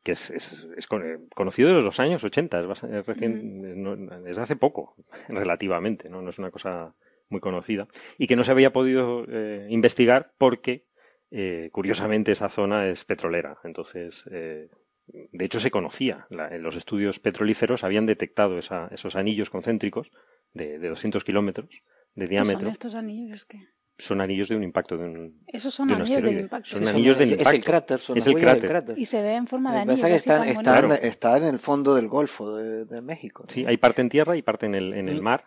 que 0.04 0.14
es, 0.14 0.30
es, 0.32 0.66
eh, 0.78 1.18
conocido 1.36 1.70
desde 1.70 1.84
los 1.84 2.00
años 2.00 2.24
80, 2.24 2.60
es, 2.60 3.06
recién, 3.06 4.24
es 4.28 4.36
de 4.36 4.42
hace 4.42 4.56
poco, 4.56 4.96
relativamente, 5.30 6.10
¿no? 6.10 6.22
no 6.22 6.30
es 6.30 6.40
una 6.40 6.52
cosa 6.52 6.96
muy 7.30 7.40
conocida. 7.40 7.88
Y 8.18 8.28
que 8.28 8.36
no 8.36 8.44
se 8.44 8.52
había 8.52 8.74
podido 8.74 9.26
eh, 9.28 9.68
investigar 9.70 10.34
porque, 10.38 10.86
eh, 11.32 11.70
curiosamente, 11.72 12.32
esa 12.32 12.50
zona 12.50 12.88
es 12.90 13.06
petrolera. 13.06 13.58
Entonces, 13.64 14.24
eh, 14.32 14.70
de 15.08 15.46
hecho, 15.46 15.60
se 15.60 15.72
conocía. 15.72 16.26
La- 16.30 16.54
en 16.54 16.62
los 16.64 16.76
estudios 16.76 17.20
petrolíferos 17.20 17.84
habían 17.84 18.06
detectado 18.06 18.58
esa- 18.60 18.88
esos 18.92 19.16
anillos 19.16 19.50
concéntricos 19.50 20.12
de, 20.54 20.78
de 20.80 20.90
200 20.90 21.24
kilómetros 21.24 21.70
de 21.70 22.28
¿Qué 22.28 22.38
son 22.38 22.46
diámetro. 22.48 22.70
estos 22.70 22.96
anillos? 22.96 23.46
que 23.46 23.60
Son 24.02 24.20
anillos 24.22 24.50
de 24.50 24.56
un 24.56 24.64
impacto 24.64 24.98
de 24.98 25.06
un, 25.06 25.42
Esos 25.48 25.74
son 25.74 25.88
de 25.88 25.94
un 25.96 26.02
anillos 26.02 26.18
asteroide. 26.18 26.42
impacto. 26.42 26.70
Son 26.70 26.88
anillos 26.88 27.18
del 27.18 27.28
es, 27.30 27.34
es 27.34 27.40
impacto. 27.40 27.58
el 27.58 27.64
cráter, 27.64 28.00
son 28.00 28.18
Es 28.18 28.28
el 28.28 28.34
cráter. 28.36 28.70
cráter. 28.70 29.00
Y 29.00 29.06
se 29.06 29.22
ve 29.22 29.36
en 29.36 29.48
forma 29.48 29.72
de 29.72 29.80
Lo 29.80 29.86
que 29.86 29.92
anillos. 29.92 30.02
pasa 30.02 30.16
es 30.16 30.24
que 30.24 30.32
así 30.32 30.50
está, 30.50 30.62
está, 30.72 30.80
en, 30.80 31.06
está 31.12 31.38
en 31.38 31.44
el 31.44 31.60
fondo 31.60 31.94
del 31.96 32.08
Golfo 32.08 32.56
de, 32.56 32.86
de 32.86 33.02
México. 33.02 33.44
¿no? 33.48 33.54
Sí, 33.54 33.66
hay 33.66 33.78
parte 33.78 34.02
en 34.02 34.10
tierra 34.10 34.36
y 34.38 34.42
parte 34.42 34.66
en 34.66 34.76
el, 34.76 34.94
en 34.94 35.08
el 35.10 35.22
mar. 35.22 35.46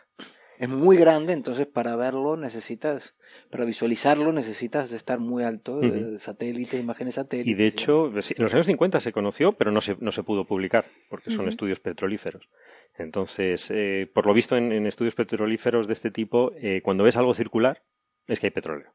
es 0.58 0.68
muy 0.68 0.96
grande, 0.96 1.32
entonces 1.32 1.66
para 1.66 1.96
verlo 1.96 2.36
necesitas, 2.36 3.16
para 3.50 3.64
visualizarlo 3.64 4.32
necesitas 4.32 4.88
de 4.90 4.96
estar 4.98 5.18
muy 5.18 5.42
alto, 5.42 5.80
satélite, 6.18 6.78
imágenes 6.78 7.16
satélites. 7.16 7.50
Y 7.50 7.54
de 7.54 7.66
hecho, 7.66 8.12
sí, 8.22 8.34
en 8.36 8.44
los 8.44 8.54
años 8.54 8.66
50 8.66 9.00
se 9.00 9.10
conoció, 9.10 9.52
pero 9.52 9.72
no 9.72 9.80
se, 9.80 9.96
no 9.98 10.12
se 10.12 10.22
pudo 10.22 10.44
publicar, 10.46 10.84
porque 11.10 11.32
son 11.32 11.48
estudios 11.48 11.80
petrolíferos. 11.80 12.48
Entonces, 12.96 13.68
eh, 13.74 14.08
por 14.14 14.26
lo 14.26 14.32
visto 14.34 14.56
en, 14.56 14.70
en 14.70 14.86
estudios 14.86 15.16
petrolíferos 15.16 15.88
de 15.88 15.92
este 15.94 16.12
tipo, 16.12 16.52
eh, 16.56 16.80
cuando 16.84 17.02
ves 17.02 17.16
algo 17.16 17.34
circular, 17.34 17.82
es 18.26 18.40
que 18.40 18.46
hay 18.46 18.50
petróleo. 18.50 18.92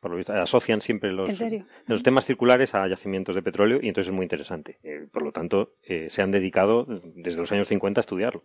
Por 0.00 0.10
lo 0.10 0.16
visto, 0.16 0.32
asocian 0.32 0.80
siempre 0.80 1.12
los, 1.12 1.28
los 1.86 2.02
temas 2.02 2.24
circulares 2.24 2.74
a 2.74 2.88
yacimientos 2.88 3.36
de 3.36 3.42
petróleo 3.42 3.78
y 3.80 3.86
entonces 3.86 4.10
es 4.10 4.14
muy 4.14 4.24
interesante. 4.24 4.78
Eh, 4.82 5.06
por 5.12 5.22
lo 5.22 5.30
tanto, 5.30 5.74
eh, 5.82 6.10
se 6.10 6.22
han 6.22 6.32
dedicado 6.32 6.86
desde 7.14 7.40
los 7.40 7.52
años 7.52 7.68
50 7.68 8.00
a 8.00 8.02
estudiarlo 8.02 8.44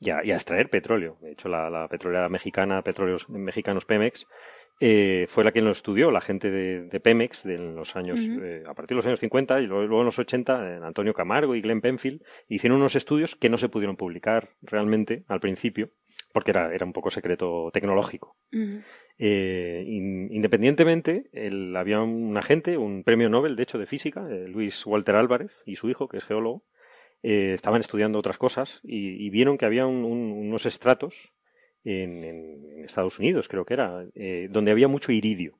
y 0.00 0.08
a, 0.08 0.24
y 0.24 0.30
a 0.30 0.36
extraer 0.36 0.70
petróleo. 0.70 1.18
De 1.20 1.32
hecho, 1.32 1.50
la, 1.50 1.68
la 1.68 1.86
petrolera 1.88 2.30
mexicana, 2.30 2.80
Petróleos 2.80 3.28
Mexicanos 3.28 3.84
Pemex, 3.84 4.26
eh, 4.78 5.26
fue 5.30 5.42
la 5.42 5.52
que 5.52 5.62
lo 5.62 5.70
estudió, 5.70 6.10
la 6.10 6.20
gente 6.20 6.50
de, 6.50 6.82
de 6.82 7.00
Pemex 7.00 7.44
de 7.44 7.54
en 7.54 7.74
los 7.74 7.96
años, 7.96 8.20
eh, 8.20 8.62
a 8.66 8.74
partir 8.74 8.94
de 8.94 8.96
los 8.96 9.06
años 9.06 9.20
50 9.20 9.60
y 9.62 9.66
luego, 9.66 10.00
en 10.00 10.04
los 10.04 10.18
80, 10.18 10.52
eh, 10.52 10.80
Antonio 10.82 11.14
Camargo 11.14 11.54
y 11.54 11.62
Glenn 11.62 11.80
Penfield 11.80 12.22
hicieron 12.48 12.78
unos 12.78 12.94
estudios 12.94 13.36
que 13.36 13.48
no 13.48 13.56
se 13.56 13.70
pudieron 13.70 13.96
publicar 13.96 14.50
realmente 14.60 15.24
al 15.28 15.40
principio 15.40 15.92
porque 16.32 16.50
era, 16.50 16.74
era 16.74 16.84
un 16.84 16.92
poco 16.92 17.10
secreto 17.10 17.70
tecnológico. 17.72 18.36
Eh, 19.18 19.84
in- 19.86 20.28
independientemente, 20.32 21.30
había 21.76 22.00
un 22.02 22.36
agente, 22.36 22.76
un 22.76 23.02
premio 23.02 23.28
Nobel, 23.30 23.56
de 23.56 23.62
hecho, 23.62 23.78
de 23.78 23.86
física, 23.86 24.26
eh, 24.30 24.46
Luis 24.48 24.84
Walter 24.86 25.14
Álvarez, 25.16 25.62
y 25.66 25.76
su 25.76 25.88
hijo, 25.88 26.08
que 26.08 26.18
es 26.18 26.24
geólogo, 26.24 26.64
eh, 27.22 27.54
estaban 27.54 27.80
estudiando 27.80 28.18
otras 28.18 28.38
cosas 28.38 28.80
y, 28.84 29.30
vieron 29.30 29.58
que 29.58 29.66
había 29.66 29.86
un- 29.86 30.04
un- 30.04 30.32
unos 30.32 30.66
estratos 30.66 31.32
en, 31.84 32.24
en- 32.24 32.66
en 32.78 32.84
Estados 32.84 33.18
Unidos, 33.18 33.48
creo 33.48 33.64
que 33.66 33.74
era, 33.74 34.06
eh, 34.14 34.48
donde 34.50 34.72
había 34.72 34.88
mucho 34.88 35.12
iridio. 35.12 35.58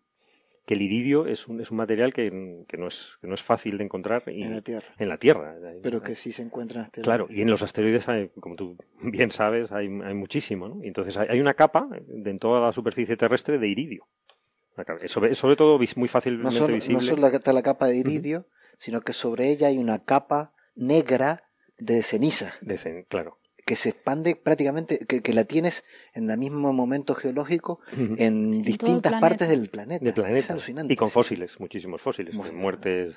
Que 0.66 0.74
el 0.74 0.82
iridio 0.82 1.26
es 1.26 1.46
un, 1.46 1.60
es 1.60 1.70
un 1.70 1.76
material 1.76 2.12
que, 2.12 2.64
que 2.68 2.76
no 2.76 2.88
es, 2.88 3.12
que 3.20 3.28
no 3.28 3.34
es 3.34 3.42
fácil 3.42 3.78
de 3.78 3.84
encontrar 3.84 4.24
y- 4.26 4.42
en 4.42 4.52
la 4.52 4.60
Tierra. 4.60 4.88
en 4.98 5.08
la 5.08 5.16
Tierra. 5.16 5.54
Pero 5.82 6.02
que 6.02 6.14
sí 6.16 6.32
se 6.32 6.42
encuentran 6.42 6.86
este 6.86 7.02
Claro, 7.02 7.28
y 7.30 7.40
en 7.40 7.48
los 7.50 7.62
asteroides, 7.62 8.08
hay, 8.08 8.28
como 8.40 8.56
tú 8.56 8.76
bien 9.00 9.30
sabes, 9.30 9.70
hay, 9.72 9.86
hay 9.86 10.14
muchísimo, 10.14 10.68
¿no? 10.68 10.82
Y 10.84 10.88
entonces 10.88 11.16
hay, 11.16 11.28
hay 11.30 11.40
una 11.40 11.54
capa 11.54 11.86
de, 11.88 12.30
en 12.30 12.38
toda 12.38 12.60
la 12.60 12.72
superficie 12.72 13.16
terrestre 13.16 13.58
de 13.58 13.68
iridio. 13.68 14.06
Sobre, 15.06 15.34
sobre 15.34 15.56
todo 15.56 15.78
muy 15.78 15.86
No 15.96 16.06
fácilmente 16.08 16.52
solo, 16.52 16.68
no 16.68 16.74
visible. 16.74 17.00
solo 17.00 17.26
está 17.28 17.52
la 17.54 17.62
capa 17.62 17.86
de 17.86 17.96
iridio, 17.96 18.46
sino 18.76 19.00
que 19.00 19.12
sobre 19.14 19.48
ella 19.50 19.68
hay 19.68 19.78
una 19.78 20.00
capa 20.04 20.52
negra 20.74 21.44
de 21.78 22.02
ceniza 22.02 22.54
de 22.60 22.74
cen- 22.76 23.06
claro. 23.08 23.38
Que 23.66 23.76
se 23.76 23.90
expande 23.90 24.36
prácticamente, 24.36 25.00
que, 25.06 25.20
que 25.20 25.32
la 25.34 25.44
tienes 25.44 25.84
en 26.14 26.30
el 26.30 26.38
mismo 26.38 26.72
momento 26.72 27.14
geológico 27.14 27.80
en 27.96 28.62
distintas 28.62 29.10
planeta. 29.10 29.20
partes 29.20 29.48
del 29.48 29.68
planeta. 29.68 30.04
de 30.04 30.10
Es 30.10 30.14
planeta. 30.14 30.52
alucinante. 30.54 30.94
Y 30.94 30.96
con 30.96 31.10
fósiles, 31.10 31.58
muchísimos 31.60 32.00
fósiles. 32.00 32.32
Muy- 32.34 32.48
con 32.48 32.56
muertes 32.58 33.14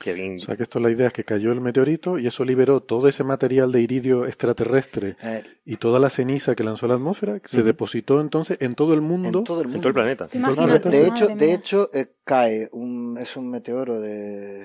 que 0.00 0.10
habían- 0.10 0.36
O 0.36 0.40
sea 0.40 0.56
que 0.56 0.64
esto 0.64 0.80
la 0.80 0.90
idea 0.90 1.06
es 1.06 1.12
que 1.12 1.22
cayó 1.22 1.52
el 1.52 1.60
meteorito 1.60 2.18
y 2.18 2.26
eso 2.26 2.44
liberó 2.44 2.80
todo 2.80 3.06
ese 3.06 3.22
material 3.22 3.70
de 3.70 3.80
iridio 3.82 4.26
extraterrestre 4.26 5.16
y 5.64 5.76
toda 5.76 6.00
la 6.00 6.10
ceniza 6.10 6.56
que 6.56 6.64
lanzó 6.64 6.86
a 6.86 6.88
la 6.88 6.94
atmósfera 6.96 7.38
que 7.38 7.46
se 7.46 7.62
depositó 7.62 8.20
entonces 8.20 8.58
en 8.60 8.72
todo 8.72 8.92
el 8.94 9.00
mundo. 9.00 9.28
en 9.38 9.44
todo 9.44 9.60
el 9.60 9.66
en 9.66 9.70
mundo. 9.74 9.82
todo 9.82 9.88
el 9.90 9.94
planeta. 9.94 10.26
¿Te 10.26 10.38
En 10.38 10.42
todo 10.42 10.50
el 10.54 10.56
No, 10.58 10.64
imaginas? 10.64 10.80
planeta. 10.82 10.98
de 10.98 11.06
hecho, 11.06 11.36
de 11.36 11.52
hecho 11.54 11.90
eh, 11.94 12.06
cae, 12.24 12.68
un, 12.72 13.16
es 13.20 13.36
un 13.36 13.48
meteoro 13.48 14.00
de 14.00 14.64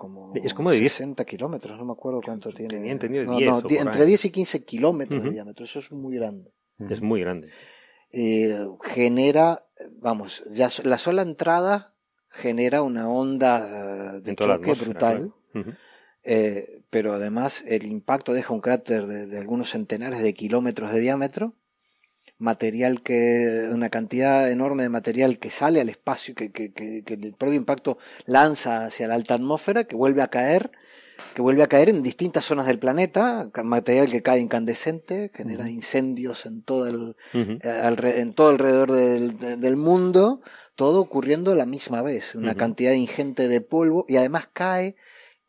como 0.00 0.32
Es 0.34 0.54
como 0.54 0.70
de 0.70 0.80
10. 0.80 0.92
60 0.92 1.24
kilómetros, 1.26 1.78
no 1.78 1.84
me 1.84 1.92
acuerdo 1.92 2.22
cuánto 2.24 2.50
tiene. 2.52 2.74
Tenía 2.74 2.92
entendido 2.92 3.24
No, 3.24 3.36
10 3.36 3.50
no, 3.50 3.58
entre 3.58 4.02
ahí. 4.02 4.08
10 4.08 4.24
y 4.24 4.30
15 4.30 4.64
kilómetros 4.64 5.22
de 5.22 5.30
diámetro, 5.30 5.64
eso 5.66 5.78
es 5.78 5.92
muy 5.92 6.16
grande. 6.16 6.50
Es 6.88 7.02
muy 7.02 7.20
grande. 7.20 7.50
Eh, 8.10 8.66
genera, 8.82 9.66
vamos, 9.98 10.42
ya 10.50 10.70
la 10.84 10.96
sola 10.96 11.20
entrada 11.20 11.92
genera 12.30 12.82
una 12.82 13.10
onda 13.10 14.16
eh, 14.16 14.20
de 14.22 14.34
choque 14.34 14.72
brutal. 14.72 15.32
claro. 15.52 15.76
Eh, 16.22 16.82
pero 16.90 17.12
además 17.12 17.62
el 17.66 17.84
impacto 17.86 18.32
deja 18.32 18.52
un 18.54 18.60
cráter 18.60 19.06
de, 19.06 19.26
de 19.26 19.38
algunos 19.38 19.70
centenares 19.70 20.22
de 20.22 20.34
kilómetros 20.34 20.92
de 20.92 21.00
diámetro, 21.00 21.54
material 22.40 23.02
que, 23.02 23.68
una 23.72 23.90
cantidad 23.90 24.50
enorme 24.50 24.82
de 24.82 24.88
material 24.88 25.38
que 25.38 25.50
sale 25.50 25.80
al 25.80 25.88
espacio, 25.88 26.34
que, 26.34 26.50
que, 26.50 26.72
que, 26.72 27.02
que 27.04 27.14
el 27.14 27.34
propio 27.34 27.54
impacto 27.56 27.98
lanza 28.26 28.86
hacia 28.86 29.06
la 29.06 29.14
alta 29.14 29.34
atmósfera, 29.34 29.84
que 29.84 29.94
vuelve 29.94 30.22
a 30.22 30.28
caer, 30.28 30.70
que 31.34 31.42
vuelve 31.42 31.62
a 31.62 31.66
caer 31.68 31.90
en 31.90 32.02
distintas 32.02 32.46
zonas 32.46 32.66
del 32.66 32.78
planeta, 32.78 33.50
material 33.62 34.10
que 34.10 34.22
cae 34.22 34.40
incandescente, 34.40 35.30
genera 35.34 35.68
incendios 35.68 36.46
en 36.46 36.62
todo 36.62 36.86
el, 36.88 37.14
eh, 37.62 38.14
en 38.16 38.32
todo 38.32 38.48
alrededor 38.48 38.90
del, 38.92 39.38
de- 39.38 39.56
del 39.58 39.76
mundo, 39.76 40.40
todo 40.76 41.00
ocurriendo 41.02 41.52
a 41.52 41.56
la 41.56 41.66
misma 41.66 42.00
vez, 42.00 42.34
una 42.34 42.52
cantidad 42.56 42.92
ingente 42.92 43.48
de 43.48 43.60
polvo 43.60 44.06
y 44.08 44.16
además 44.16 44.48
cae 44.52 44.96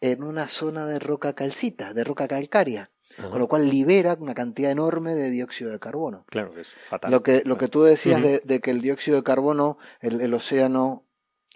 en 0.01 0.23
una 0.23 0.49
zona 0.49 0.85
de 0.85 0.99
roca 0.99 1.33
calcita, 1.33 1.93
de 1.93 2.03
roca 2.03 2.27
calcárea, 2.27 2.89
Con 3.29 3.39
lo 3.39 3.47
cual 3.47 3.69
libera 3.69 4.17
una 4.19 4.33
cantidad 4.33 4.71
enorme 4.71 5.15
de 5.15 5.29
dióxido 5.29 5.71
de 5.71 5.79
carbono. 5.79 6.25
Claro, 6.29 6.51
es 6.57 6.67
fatal. 6.89 7.11
Lo 7.11 7.21
que, 7.23 7.43
lo 7.45 7.57
que 7.57 7.67
tú 7.67 7.83
decías 7.83 8.21
de, 8.21 8.41
de 8.43 8.59
que 8.61 8.71
el 8.71 8.81
dióxido 8.81 9.17
de 9.17 9.23
carbono, 9.23 9.77
el, 9.99 10.21
el 10.21 10.33
océano 10.33 11.05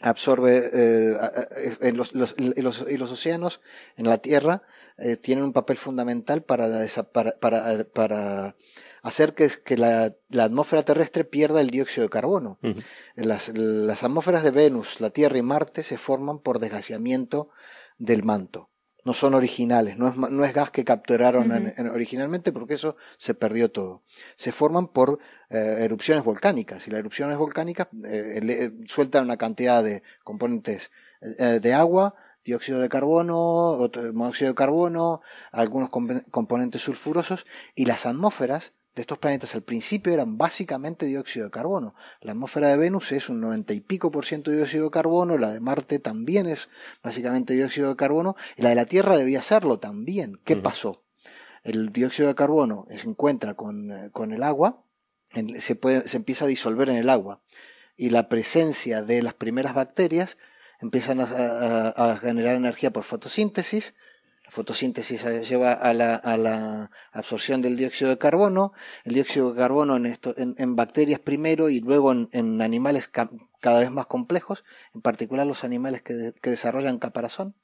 absorbe, 0.01 0.69
eh, 0.73 1.17
en 1.81 1.97
los, 1.97 2.13
los- 2.13 2.35
y 2.37 2.61
los, 2.61 2.85
y 2.89 2.97
los 2.97 3.11
océanos 3.11 3.61
en 3.95 4.07
la 4.09 4.17
Tierra 4.19 4.61
eh, 4.97 5.15
tienen 5.17 5.43
un 5.43 5.53
papel 5.53 5.77
fundamental 5.77 6.43
para, 6.43 6.67
para, 7.11 7.31
para, 7.39 7.83
para 7.85 8.55
hacer 9.01 9.33
que, 9.35 9.49
que 9.63 9.77
la, 9.77 10.13
la 10.29 10.43
atmósfera 10.45 10.83
terrestre 10.83 11.23
pierda 11.25 11.61
el 11.61 11.69
dióxido 11.69 12.03
de 12.03 12.09
carbono. 12.09 12.59
Las, 13.15 13.49
las 13.55 14.03
atmósferas 14.03 14.43
de 14.43 14.51
Venus, 14.51 14.99
la 14.99 15.09
Tierra 15.11 15.37
y 15.37 15.41
Marte 15.41 15.83
se 15.83 15.97
forman 15.97 16.39
por 16.39 16.59
desgaseamiento 16.59 17.49
del 17.97 18.23
manto. 18.23 18.69
No 19.05 19.13
son 19.13 19.35
originales, 19.35 19.97
no 19.97 20.07
es, 20.09 20.15
no 20.17 20.43
es 20.43 20.53
gas 20.53 20.71
que 20.71 20.83
capturaron 20.83 21.51
en- 21.77 21.89
originalmente 21.89 22.51
porque 22.51 22.73
eso 22.73 22.97
se 23.17 23.35
perdió 23.35 23.71
todo. 23.71 24.01
Se 24.35 24.51
forman 24.51 24.87
por 24.87 25.19
eh, 25.49 25.77
erupciones 25.79 26.23
volcánicas 26.23 26.87
y 26.87 26.91
las 26.91 26.99
erupciones 26.99 27.37
volcánicas 27.37 27.87
eh, 28.03 28.39
le- 28.43 28.73
sueltan 28.87 29.23
una 29.25 29.37
cantidad 29.37 29.83
de 29.83 30.01
componentes 30.23 30.91
eh, 31.21 31.59
de 31.61 31.73
agua, 31.73 32.15
dióxido 32.43 32.79
de 32.79 32.89
carbono, 32.89 33.89
monóxido 34.13 34.49
de 34.51 34.55
carbono, 34.55 35.21
algunos 35.51 35.89
comp- 35.89 36.25
componentes 36.31 36.81
sulfurosos 36.81 37.45
y 37.75 37.85
las 37.85 38.05
atmósferas 38.05 38.73
de 38.95 39.01
estos 39.01 39.17
planetas 39.17 39.53
al 39.55 39.61
principio 39.63 40.13
eran 40.13 40.37
básicamente 40.37 41.05
dióxido 41.05 41.45
de 41.45 41.51
carbono. 41.51 41.95
La 42.21 42.31
atmósfera 42.31 42.69
de 42.69 42.77
Venus 42.77 43.11
es 43.11 43.27
un 43.29 43.41
90 43.41 43.73
y 43.73 43.81
pico 43.81 44.09
por 44.09 44.25
ciento 44.25 44.51
de 44.51 44.57
dióxido 44.57 44.85
de 44.85 44.91
carbono, 44.91 45.37
la 45.37 45.51
de 45.51 45.59
Marte 45.59 45.99
también 45.99 46.47
es 46.47 46.69
básicamente 47.03 47.53
dióxido 47.53 47.89
de 47.89 47.95
carbono, 47.97 48.35
y 48.55 48.61
la 48.61 48.69
de 48.69 48.75
la 48.75 48.85
Tierra 48.85 49.17
debía 49.17 49.41
serlo 49.41 49.79
también. 49.79 50.39
¿Qué 50.45 50.55
pasó? 50.63 51.03
El 51.63 51.91
dióxido 51.91 52.29
de 52.29 52.35
carbono 52.35 52.87
se 52.95 53.07
encuentra 53.07 53.55
con, 53.55 53.91
eh, 53.91 54.09
con 54.11 54.31
el 54.31 54.43
agua, 54.43 54.83
en- 55.31 55.59
se, 55.61 55.75
puede, 55.75 56.07
se 56.07 56.15
empieza 56.17 56.45
a 56.45 56.47
disolver 56.47 56.87
en 56.89 56.95
el 56.95 57.09
agua, 57.09 57.41
y 57.97 58.11
la 58.11 58.29
presencia 58.29 59.01
de 59.03 59.21
las 59.23 59.33
primeras 59.33 59.73
bacterias 59.73 60.37
empiezan 60.79 61.19
a, 61.19 61.23
a- 61.25 62.11
a 62.11 62.17
generar 62.17 62.55
energía 62.55 62.91
por 62.91 63.03
fotosíntesis, 63.03 63.93
la 64.45 64.51
fotosíntesis 64.51 65.23
lleva 65.49 65.73
a 65.73 65.93
la, 65.93 66.15
a 66.15 66.37
la 66.37 66.91
absorción 67.11 67.61
del 67.61 67.75
dióxido 67.77 68.09
de 68.11 68.17
carbono, 68.17 68.73
el 69.03 69.13
dióxido 69.15 69.51
de 69.51 69.57
carbono 69.57 69.95
en, 69.95 70.05
esto, 70.05 70.33
en, 70.37 70.55
en 70.57 70.75
bacterias 70.75 71.19
primero 71.19 71.69
y 71.69 71.79
luego 71.79 72.11
en, 72.11 72.29
en 72.31 72.61
animales 72.61 73.07
ca- 73.07 73.29
cada 73.59 73.79
vez 73.79 73.91
más 73.91 74.05
complejos, 74.05 74.63
en 74.93 75.01
particular 75.01 75.47
los 75.47 75.63
animales 75.63 76.01
que, 76.03 76.13
de- 76.13 76.33
que 76.33 76.51
desarrollan 76.51 76.99
caparazón. 76.99 77.55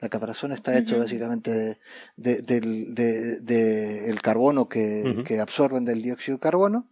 La 0.00 0.08
caparazón 0.08 0.52
está 0.52 0.76
hecho 0.76 0.96
Ujú. 0.96 1.04
básicamente 1.04 1.50
de, 1.52 1.78
de- 2.16 2.42
del 2.42 2.94
de- 2.94 3.40
de 3.40 4.10
el 4.10 4.20
carbono 4.20 4.68
que, 4.68 5.22
que 5.24 5.40
absorben 5.40 5.84
del 5.84 6.02
dióxido 6.02 6.36
de 6.36 6.40
carbono. 6.40 6.88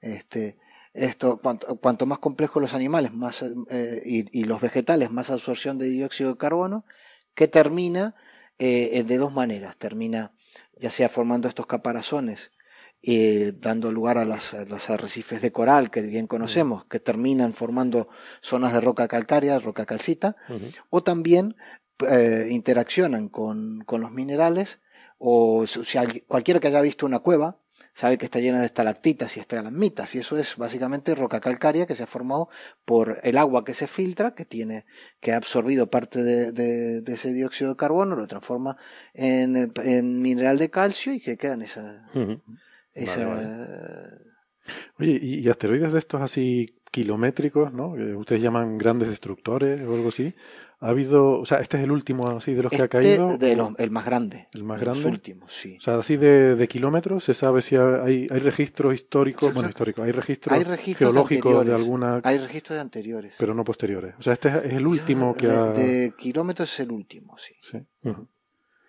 Este, 0.00 0.58
esto, 0.92 1.38
cuanto, 1.40 1.76
cuanto 1.76 2.04
más 2.06 2.18
complejos 2.18 2.60
los 2.60 2.74
animales 2.74 3.12
más, 3.12 3.42
eh, 3.70 4.02
y, 4.04 4.38
y 4.40 4.44
los 4.44 4.60
vegetales, 4.60 5.10
más 5.10 5.30
absorción 5.30 5.78
de 5.78 5.86
dióxido 5.88 6.30
de 6.32 6.36
carbono, 6.36 6.84
que 7.34 7.48
termina 7.48 8.14
eh, 8.64 9.04
de 9.04 9.16
dos 9.18 9.32
maneras. 9.32 9.76
Termina 9.76 10.32
ya 10.78 10.90
sea 10.90 11.08
formando 11.08 11.48
estos 11.48 11.66
caparazones, 11.66 12.50
eh, 13.02 13.52
dando 13.56 13.90
lugar 13.90 14.16
a, 14.18 14.24
las- 14.24 14.54
a 14.54 14.64
los 14.64 14.88
arrecifes 14.90 15.42
de 15.42 15.50
coral 15.52 15.90
que 15.90 16.02
bien 16.02 16.26
conocemos, 16.26 16.84
que 16.86 17.00
terminan 17.00 17.52
formando 17.52 18.08
zonas 18.40 18.72
de 18.72 18.80
roca 18.80 19.08
calcárea, 19.08 19.58
roca 19.58 19.86
calcita, 19.86 20.36
o 20.90 21.02
también 21.02 21.56
eh, 22.08 22.48
interaccionan 22.50 23.28
con, 23.28 23.82
con 23.86 24.00
los 24.00 24.10
minerales, 24.12 24.78
o 25.18 25.66
si 25.66 25.98
cualquiera 26.26 26.58
que 26.60 26.66
haya 26.68 26.80
visto 26.80 27.06
una 27.06 27.20
cueva 27.20 27.58
sabe 27.94 28.16
que 28.18 28.24
está 28.24 28.38
llena 28.40 28.60
de 28.60 28.66
estalactitas 28.66 29.36
y 29.36 29.40
estalagmitas, 29.40 30.14
y 30.14 30.18
eso 30.18 30.38
es 30.38 30.56
básicamente 30.56 31.14
roca 31.14 31.40
calcárea 31.40 31.86
que 31.86 31.94
se 31.94 32.02
ha 32.04 32.06
formado 32.06 32.48
por 32.84 33.20
el 33.22 33.36
agua 33.38 33.64
que 33.64 33.74
se 33.74 33.86
filtra, 33.86 34.34
que 34.34 34.44
tiene, 34.44 34.84
que 35.20 35.32
ha 35.32 35.36
absorbido 35.36 35.88
parte 35.90 36.22
de, 36.22 36.52
de- 36.52 37.00
de 37.02 37.12
ese 37.14 37.32
dióxido 37.32 37.70
de 37.70 37.76
carbono, 37.76 38.16
lo 38.16 38.26
transforma 38.26 38.76
en, 39.14 39.72
en 39.84 40.20
mineral 40.22 40.58
de 40.58 40.70
calcio 40.70 41.12
y 41.12 41.20
que 41.20 41.36
queda 41.36 41.54
en 41.54 41.62
esa. 41.62 42.08
Esa- 42.94 43.20
Oye, 44.98 45.18
y, 45.20 45.40
y 45.40 45.48
asteroides 45.48 45.92
de 45.92 45.98
estos 45.98 46.20
así 46.20 46.66
kilométricos, 46.90 47.72
¿no? 47.72 47.94
Que 47.94 48.14
ustedes 48.14 48.42
llaman 48.42 48.78
grandes 48.78 49.08
destructores 49.08 49.80
o 49.80 49.94
algo 49.94 50.08
así. 50.10 50.34
¿Ha 50.84 50.88
habido, 50.88 51.38
o 51.38 51.46
sea, 51.46 51.58
este 51.58 51.76
es 51.76 51.84
el 51.84 51.92
último 51.92 52.28
así 52.28 52.54
de 52.54 52.62
los 52.64 52.70
que 52.70 52.76
ha 52.82 52.84
Este 52.86 52.88
caído? 52.98 53.38
de 53.38 53.54
los- 53.54 53.70
el 53.78 53.90
más 53.92 54.04
grande. 54.04 54.48
¿El 54.52 54.64
más 54.64 54.80
de 54.80 54.86
los 54.86 54.98
grande? 54.98 55.16
últimos, 55.16 55.52
sí. 55.54 55.76
O 55.78 55.80
sea, 55.80 55.96
así 55.98 56.16
de, 56.16 56.56
de 56.56 56.66
kilómetros, 56.68 57.22
¿se 57.22 57.34
sabe 57.34 57.62
si 57.62 57.76
hay, 57.76 58.26
hay 58.28 58.38
registros 58.40 58.92
históricos? 58.92 59.48
Sí, 59.50 59.54
Bueno, 59.54 59.68
sí. 59.68 59.70
hicistóricos, 59.70 60.04
hay 60.04 60.10
registros, 60.12 60.58
Hay 60.58 60.64
registros 60.64 61.12
geológicos 61.12 61.52
de 61.52 61.58
anteriores. 61.60 61.82
alguna, 61.86 62.20
Hay 62.24 62.38
registros 62.38 62.74
de 62.76 62.80
anteriores. 62.80 63.36
pero 63.38 63.54
no 63.54 63.62
posteriores. 63.64 64.14
O 64.18 64.22
sea, 64.22 64.32
este 64.32 64.48
es, 64.48 64.54
el 64.72 64.86
último 64.86 65.36
que 65.36 65.46
de, 65.46 65.54
ha... 65.56 65.64
de 65.70 66.14
kilómetros 66.18 66.72
es 66.72 66.80
el 66.80 66.90
último, 66.90 67.38
sí. 67.38 67.54
Sí. 67.70 67.76
Es 67.78 67.84
el 68.04 68.16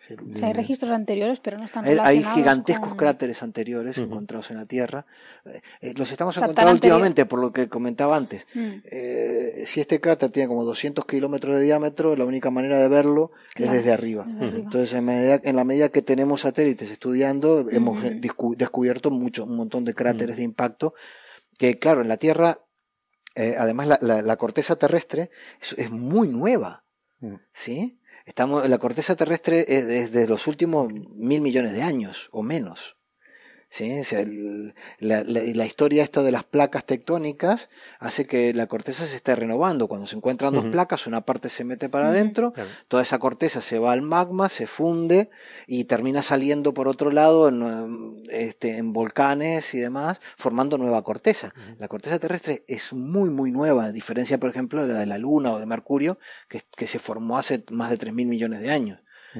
O 0.10 0.14
último. 0.14 0.38
sea, 0.38 0.48
hay 0.50 0.54
registros 0.54 0.92
anteriores, 0.92 1.40
pero 1.40 1.58
no 1.58 1.66
están 1.66 1.86
Hay, 1.86 1.92
hay 1.92 1.98
relacionados 1.98 2.36
gigantescos 2.38 2.90
con- 2.90 2.98
cráteres 2.98 3.42
anteriores 3.44 3.98
encontrados 3.98 4.52
en 4.52 4.58
la 4.58 4.66
Tierra. 4.66 5.06
Eh, 5.46 5.62
eh, 5.82 5.94
los 5.96 6.12
estamos 6.12 6.36
O 6.36 6.40
sea, 6.40 6.42
tan 6.42 6.50
encontrando 6.52 6.72
anterior- 6.72 6.96
últimamente, 6.98 7.26
por 7.26 7.40
lo 7.40 7.52
que 7.54 7.70
comentaba 7.70 8.18
antes. 8.18 8.46
Mm, 8.54 8.70
Eh, 8.84 9.64
si 9.66 9.80
este 9.82 10.00
cráter 10.02 10.30
tiene 10.32 10.48
como 10.48 10.64
200 10.66 11.06
kilómetros 11.06 11.56
de 11.56 11.62
diámetro, 11.64 12.16
la 12.16 12.26
única 12.26 12.50
manera 12.50 12.78
de 12.80 12.88
verlo 12.88 13.32
Claro, 13.54 13.72
es 13.72 13.78
desde 13.80 13.94
arriba. 13.94 14.26
desde. 14.28 14.58
Entonces, 14.60 14.94
en, 14.94 15.06
medida- 15.06 15.40
en 15.44 15.56
la 15.56 15.64
medida 15.64 15.90
que 15.90 16.02
tenemos 16.02 16.42
satélites 16.42 16.92
estudiando, 16.92 17.70
hemos 17.70 18.04
descubierto 18.58 19.10
mucho, 19.12 19.46
un 19.46 19.56
montón 19.56 19.86
de 19.86 19.94
cráteres 19.94 20.38
de 20.38 20.44
impacto 20.44 20.94
que, 21.58 21.80
claro, 21.80 22.02
en 22.02 22.08
la 22.10 22.18
Tierra, 22.18 22.60
eh, 23.36 23.56
además 23.58 23.88
la, 23.88 23.98
la- 24.02 24.22
la 24.22 24.36
corteza 24.38 24.76
terrestre 24.76 25.30
es, 25.62 25.74
es 25.78 25.90
muy 25.92 26.28
nueva, 26.28 26.84
Mm. 27.20 27.36
¿sí? 27.54 28.00
Estamos, 28.26 28.68
la 28.70 28.78
corteza 28.78 29.16
terrestre 29.16 29.66
es 29.68 29.86
desde 29.86 30.28
los 30.28 30.48
últimos 30.48 30.88
mil 30.92 31.42
millones 31.42 31.74
de 31.74 31.84
años 31.84 32.30
o 32.32 32.42
menos. 32.42 32.96
¿Sí? 33.76 34.00
O 34.00 34.04
sea, 34.04 34.20
el- 34.20 34.76
la, 35.00 35.24
la- 35.24 35.42
la 35.42 35.66
historia 35.66 36.04
esta 36.04 36.22
de 36.22 36.32
las 36.32 36.44
placas 36.44 36.86
tectónicas 36.86 37.70
hace 38.00 38.28
que 38.28 38.54
la 38.54 38.68
corteza 38.68 39.08
se 39.08 39.16
esté 39.16 39.36
renovando. 39.36 39.88
Cuando 39.88 40.06
se 40.06 40.16
encuentran 40.16 40.54
dos 40.54 40.66
placas, 40.72 41.08
una 41.08 41.22
parte 41.22 41.50
se 41.50 41.64
mete 41.64 41.90
para 41.90 42.10
adentro, 42.10 42.54
Claro. 42.54 42.70
toda 42.88 43.02
esa 43.02 43.18
corteza 43.18 43.62
se 43.62 43.80
va 43.80 43.92
al 43.92 44.04
magma, 44.04 44.48
se 44.50 44.68
funde 44.68 45.30
y 45.66 45.86
termina 45.86 46.22
saliendo 46.22 46.74
por 46.76 46.88
otro 46.88 47.10
lado 47.10 47.50
en, 47.50 48.22
este, 48.30 48.78
en 48.78 48.94
volcanes 48.94 49.74
y 49.74 49.80
demás, 49.80 50.22
formando 50.38 50.78
nueva 50.78 51.04
corteza. 51.04 51.52
La 51.80 51.88
corteza 51.88 52.20
terrestre 52.20 52.64
es 52.68 52.94
muy, 52.94 53.30
muy 53.32 53.52
nueva, 53.52 53.86
a 53.86 53.92
diferencia, 53.92 54.38
por 54.38 54.52
ejemplo, 54.52 54.86
de 54.86 54.94
la 54.94 55.00
de 55.00 55.06
la 55.08 55.18
Luna 55.18 55.52
o 55.52 55.60
de 55.60 55.66
Mercurio, 55.66 56.20
que, 56.48 56.62
que 56.78 56.86
se 56.86 57.00
formó 57.00 57.38
hace 57.40 57.64
más 57.72 57.90
de 57.90 57.98
3.000 57.98 58.28
millones 58.28 58.62
de 58.62 58.70
años. 58.70 59.00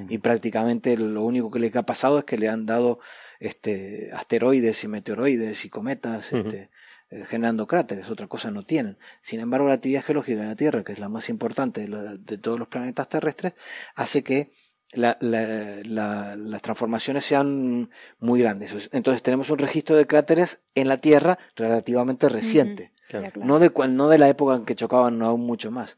Y 0.10 0.18
prácticamente 0.18 0.98
lo 0.98 1.22
único 1.22 1.52
que 1.52 1.60
le 1.60 1.72
ha 1.76 1.84
pasado 1.84 2.18
es 2.18 2.24
que 2.26 2.40
le 2.40 2.50
han 2.50 2.66
dado 2.66 2.98
este, 3.48 4.10
asteroides 4.14 4.84
y 4.84 4.88
meteoroides 4.88 5.66
y 5.66 5.70
cometas 5.70 6.32
este, 6.48 6.70
eh, 7.10 7.26
generando 7.26 7.68
cráteres, 7.68 8.10
otra 8.10 8.28
cosa 8.28 8.52
no 8.52 8.66
tienen. 8.66 8.98
Sin 9.22 9.40
embargo, 9.40 9.68
la 9.68 9.74
actividad 9.76 10.04
geológica 10.04 10.42
de 10.42 10.48
la 10.48 10.56
Tierra, 10.56 10.84
que 10.84 10.94
es 10.94 11.00
la 11.00 11.10
más 11.10 11.30
importante 11.30 11.82
de, 11.82 11.88
la- 11.90 12.16
de 12.16 12.38
todos 12.38 12.58
los 12.58 12.68
planetas 12.70 13.10
terrestres, 13.10 13.54
hace 13.96 14.24
que 14.24 14.52
la- 14.94 15.18
la- 15.22 15.80
la- 15.84 16.36
las 16.36 16.62
transformaciones 16.62 17.26
sean 17.26 17.90
muy 18.20 18.40
grandes. 18.42 18.90
Entonces 18.94 19.22
tenemos 19.24 19.50
un 19.50 19.58
registro 19.58 19.96
de 19.96 20.06
cráteres 20.08 20.62
en 20.76 20.88
la 20.88 20.98
Tierra 21.02 21.38
relativamente 21.56 22.30
reciente. 22.30 22.92
Claro. 23.10 23.32
No, 23.46 23.60
de, 23.60 23.70
cual- 23.70 23.96
no 23.96 24.08
de 24.10 24.18
la 24.18 24.30
época 24.30 24.56
en 24.56 24.66
que 24.66 24.76
chocaban 24.76 25.22
aún 25.22 25.42
mucho 25.42 25.70
más. 25.70 25.98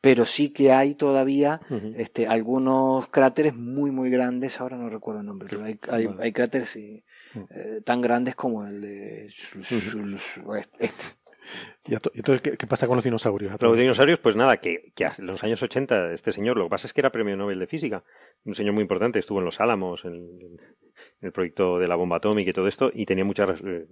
Pero 0.00 0.26
sí 0.26 0.50
que 0.50 0.70
hay 0.72 0.94
todavía 0.94 1.60
este, 1.96 2.28
algunos 2.28 3.08
cráteres 3.08 3.54
muy, 3.54 3.90
muy 3.90 4.10
grandes. 4.10 4.60
Ahora 4.60 4.76
no 4.76 4.88
recuerdo 4.88 5.20
el 5.20 5.26
nombre, 5.26 5.48
pero 5.50 5.64
hay, 5.64 5.78
hay, 6.20 6.32
cráteres 6.32 6.70
sí, 6.70 7.02
Mm. 7.34 7.40
eh, 7.50 7.80
tan 7.84 8.00
grandes 8.00 8.34
como 8.34 8.66
el 8.66 8.80
de 8.80 9.26
este. 9.26 11.04
¿Y 11.86 11.94
entonces 11.94 12.42
qué, 12.42 12.56
qué 12.56 12.66
pasa 12.66 12.86
con 12.86 12.96
los 12.96 13.04
dinosaurios? 13.04 13.54
Los 13.60 13.78
dinosaurios, 13.78 14.18
pues 14.20 14.36
nada, 14.36 14.58
que, 14.58 14.92
que 14.94 15.04
en 15.04 15.26
los 15.26 15.42
años 15.42 15.62
80 15.62 16.12
este 16.12 16.32
señor, 16.32 16.56
lo 16.58 16.64
que 16.64 16.70
pasa 16.70 16.86
es 16.86 16.92
que 16.92 17.00
era 17.00 17.10
premio 17.10 17.36
Nobel 17.36 17.58
de 17.58 17.66
Física, 17.66 18.04
un 18.44 18.54
señor 18.54 18.74
muy 18.74 18.82
importante, 18.82 19.18
estuvo 19.18 19.38
en 19.38 19.46
Los 19.46 19.60
Álamos, 19.60 20.04
en 20.04 20.58
el 21.20 21.32
proyecto 21.32 21.78
de 21.78 21.88
la 21.88 21.96
bomba 21.96 22.16
atómica 22.18 22.50
y 22.50 22.52
todo 22.52 22.68
esto, 22.68 22.90
y 22.94 23.04
tenía 23.06 23.24
mucha, 23.24 23.44
eh, 23.64 23.86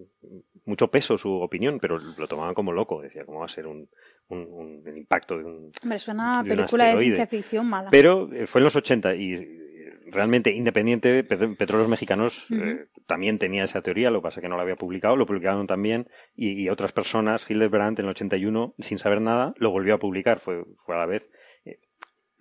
mucho 0.65 0.89
peso 0.89 1.19
su 1.19 1.33
opinión, 1.33 1.79
pero 1.81 1.99
lo 1.99 2.29
tomaban 2.29 2.55
como 2.55 2.73
loco, 2.73 3.03
decía, 3.03 3.25
¿cómo 3.25 3.41
va 3.41 3.47
a 3.47 3.49
ser 3.49 3.67
un, 3.67 3.89
un, 4.29 4.39
un- 4.51 4.83
el 4.87 4.97
impacto 4.97 5.37
de 5.37 5.45
un... 5.45 5.73
Hombre, 5.83 5.99
suena 5.99 6.43
de 6.45 6.51
película 6.57 6.85
de 6.87 7.03
ciencia 7.05 7.27
ficción 7.27 7.67
mala. 7.67 7.91
Pero 7.91 8.33
eh, 8.33 8.47
fue 8.47 8.61
en 8.61 8.65
los 8.65 8.77
80 8.77 9.15
y 9.17 9.33
eh, 9.35 9.93
realmente 10.07 10.53
Independiente, 10.53 11.25
Pet- 11.25 11.57
Petróleos 11.57 11.89
Mexicanos, 11.89 12.47
eh, 12.51 12.87
también 13.07 13.39
tenía 13.39 13.65
esa 13.65 13.83
teoría, 13.83 14.11
lo 14.11 14.21
que 14.21 14.25
pasa 14.25 14.39
es 14.41 14.43
que 14.43 14.49
no 14.49 14.57
la 14.57 14.63
había 14.63 14.77
publicado, 14.77 15.17
lo 15.17 15.27
publicaron 15.27 15.67
también 15.67 16.07
y, 16.37 16.53
y 16.53 16.69
otras 16.69 16.93
personas, 16.93 17.45
Hildebrandt 17.51 17.99
en 17.99 18.05
el 18.07 18.11
81, 18.13 18.75
sin 18.79 18.99
saber 18.99 19.21
nada, 19.21 19.53
lo 19.59 19.71
volvió 19.73 19.95
a 19.95 19.99
publicar, 19.99 20.39
fue, 20.39 20.65
fue 20.85 20.95
a 20.95 20.99
la 20.99 21.07
vez. 21.07 21.25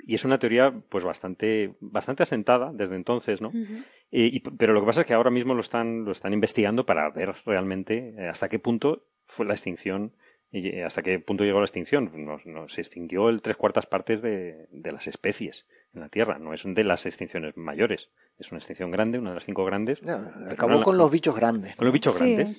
Y 0.07 0.15
es 0.15 0.23
una 0.25 0.37
teoría 0.37 0.71
pues 0.89 1.03
bastante, 1.03 1.73
bastante 1.79 2.23
asentada 2.23 2.71
desde 2.73 2.95
entonces, 2.95 3.41
¿no? 3.41 3.51
Y- 4.11 4.37
y- 4.37 4.39
pero 4.39 4.73
lo 4.73 4.79
que 4.81 4.85
pasa 4.85 5.01
es 5.01 5.07
que 5.07 5.13
ahora 5.13 5.31
mismo 5.31 5.53
lo 5.55 5.61
están, 5.61 6.05
lo 6.05 6.11
están 6.11 6.33
investigando 6.33 6.85
para 6.85 7.09
ver 7.09 7.33
realmente 7.45 8.13
eh, 8.17 8.27
hasta 8.27 8.47
qué 8.49 8.59
punto 8.59 9.03
fue 9.27 9.45
la 9.45 9.53
extinción 9.53 10.13
y 10.51 10.67
eh, 10.69 10.83
hasta 10.83 11.01
qué 11.01 11.17
punto 11.19 11.43
llegó 11.43 11.59
la 11.59 11.65
extinción. 11.65 12.11
No, 12.13 12.37
no, 12.45 12.69
se 12.69 12.81
extinguió 12.81 13.29
el 13.29 13.41
tres 13.41 13.57
cuartas 13.57 13.87
partes 13.87 14.21
de, 14.21 14.67
de 14.71 14.91
las 14.91 15.07
especies 15.07 15.65
en 15.93 16.01
la 16.01 16.09
Tierra. 16.09 16.37
No 16.37 16.53
es 16.53 16.63
de 16.65 16.83
las 16.83 17.05
extinciones 17.07 17.57
mayores. 17.57 18.09
Es 18.37 18.51
una 18.51 18.59
extinción 18.59 18.91
grande, 18.91 19.17
una 19.17 19.31
de 19.31 19.35
las 19.35 19.45
cinco 19.45 19.65
grandes. 19.65 19.99
Acabó 20.07 20.73
no 20.73 20.77
la- 20.79 20.83
con 20.85 20.97
los 20.97 21.09
bichos 21.11 21.35
grandes. 21.35 21.75
con 21.75 21.85
los 21.85 21.93
bichos 21.93 22.13
Sí. 22.13 22.19
grandes 22.35 22.57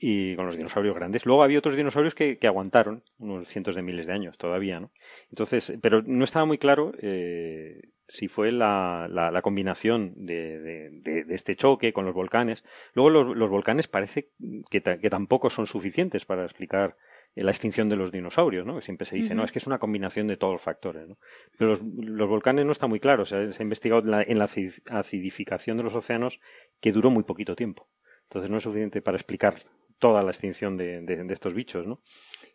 y 0.00 0.36
con 0.36 0.46
los 0.46 0.56
dinosaurios 0.56 0.94
grandes. 0.94 1.26
Luego 1.26 1.42
había 1.42 1.58
otros 1.58 1.76
dinosaurios 1.76 2.14
que, 2.14 2.38
que 2.38 2.46
aguantaron 2.46 3.02
unos 3.18 3.48
cientos 3.48 3.74
de 3.74 3.82
miles 3.82 4.06
de 4.06 4.12
años 4.12 4.38
todavía, 4.38 4.78
¿no? 4.80 4.90
Entonces, 5.30 5.76
pero 5.82 6.02
no 6.02 6.24
estaba 6.24 6.44
muy 6.46 6.58
claro 6.58 6.92
eh, 7.02 7.80
si 8.06 8.28
fue 8.28 8.52
la, 8.52 9.08
la, 9.10 9.30
la 9.30 9.42
combinación 9.42 10.12
de, 10.16 10.60
de- 10.60 10.90
de- 11.02 11.24
de 11.24 11.34
este 11.34 11.56
choque 11.56 11.92
con 11.92 12.04
los 12.04 12.14
volcanes. 12.14 12.64
Luego 12.94 13.10
los, 13.10 13.36
los 13.36 13.50
volcanes 13.50 13.88
parece 13.88 14.28
que, 14.70 14.80
ta- 14.80 14.98
que 14.98 15.10
tampoco 15.10 15.50
son 15.50 15.66
suficientes 15.66 16.24
para 16.24 16.44
explicar 16.44 16.96
eh, 17.34 17.42
la 17.42 17.50
extinción 17.50 17.88
de 17.88 17.96
los 17.96 18.12
dinosaurios, 18.12 18.64
¿no? 18.64 18.76
Que 18.76 18.82
siempre 18.82 19.04
se 19.06 19.16
dice, 19.16 19.34
no, 19.34 19.44
es 19.44 19.52
que 19.52 19.58
es 19.58 19.66
una 19.66 19.78
combinación 19.78 20.26
de 20.28 20.36
todos 20.36 20.54
los 20.54 20.62
factores, 20.62 21.08
¿no? 21.08 21.18
Pero 21.58 21.72
los, 21.72 21.82
los 21.82 22.28
volcanes 22.28 22.64
no 22.64 22.72
está 22.72 22.86
muy 22.86 23.00
claro. 23.00 23.24
O 23.24 23.26
sea, 23.26 23.50
se 23.52 23.62
ha 23.62 23.64
investigado 23.64 24.00
en 24.02 24.10
la, 24.12 24.22
en 24.22 24.38
la 24.38 24.46
aci- 24.46 24.80
acidificación 24.86 25.76
de 25.76 25.82
los 25.82 25.94
océanos 25.94 26.38
que 26.80 26.92
duró 26.92 27.10
muy 27.10 27.24
poquito 27.24 27.56
tiempo. 27.56 27.88
Entonces 28.24 28.50
no 28.50 28.58
es 28.58 28.62
suficiente 28.62 29.00
para 29.02 29.16
explicar 29.16 29.56
toda 29.98 30.22
la 30.22 30.30
extinción 30.30 30.76
de, 30.76 31.00
de- 31.02 31.24
de 31.24 31.34
estos 31.34 31.54
bichos, 31.54 31.86
¿no? 31.86 32.00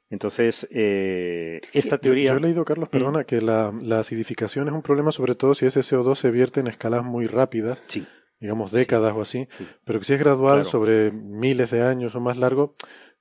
Entonces, 0.09 0.67
eh, 0.71 1.59
esta 1.73 1.97
teoría... 1.97 2.31
Yo, 2.31 2.37
he 2.37 2.41
leído, 2.41 2.65
Carlos, 2.65 2.89
perdona, 2.89 3.23
que 3.23 3.41
la, 3.41 3.73
la 3.81 3.99
acidificación 3.99 4.67
es 4.67 4.73
un 4.73 4.81
problema 4.83 5.11
sobre 5.11 5.33
todo 5.35 5.55
si 5.55 5.65
ese 5.65 5.79
CO2 5.81 6.15
se 6.15 6.29
vierte 6.31 6.59
en 6.59 6.67
escalas 6.67 7.03
muy 7.03 7.25
rápidas, 7.27 7.79
Sí, 7.87 8.05
digamos 8.39 8.71
décadas 8.71 9.13
o 9.15 9.21
así, 9.21 9.47
sí. 9.57 9.67
pero 9.85 9.99
que 9.99 10.05
si 10.05 10.13
es 10.13 10.19
gradual 10.19 10.57
Claro. 10.57 10.69
sobre 10.69 11.11
miles 11.11 11.71
de 11.71 11.81
años 11.81 12.13
o 12.15 12.19
más 12.19 12.37
largo, 12.37 12.75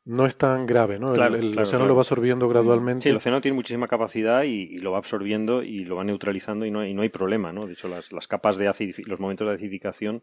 no 0.05 0.27
es 0.27 0.37
tan 0.37 0.67
grave, 0.67 0.99
¿no? 0.99 1.11
El- 1.11 1.15
Claro, 1.15 1.37
el, 1.37 1.53
claro, 1.53 1.63
océano 1.69 1.87
lo 1.87 1.95
va 1.95 2.01
absorbiendo 2.03 2.49
gradualmente. 2.49 3.05
Sí, 3.05 3.09
el 3.09 3.17
océano 3.17 3.41
tiene 3.41 3.55
muchísima 3.55 3.87
capacidad 3.87 4.43
y, 4.43 4.49
y 4.75 4.79
lo 4.79 4.91
va 4.93 4.99
absorbiendo 4.99 5.63
y 5.63 5.85
lo 5.85 5.97
va 5.97 6.05
neutralizando 6.05 6.67
y 6.67 6.71
no, 6.73 6.85
y 6.85 6.93
no 6.93 7.03
hay 7.03 7.09
problema, 7.09 7.53
¿no? 7.53 7.67
De 7.67 7.75
hecho, 7.75 7.87
las, 7.89 8.13
las 8.13 8.27
capas 8.27 8.57
de 8.59 8.69
acidifi- 8.69 9.07
los 9.07 9.21
momentos 9.21 9.47
de 9.49 9.55
acidificación 9.55 10.23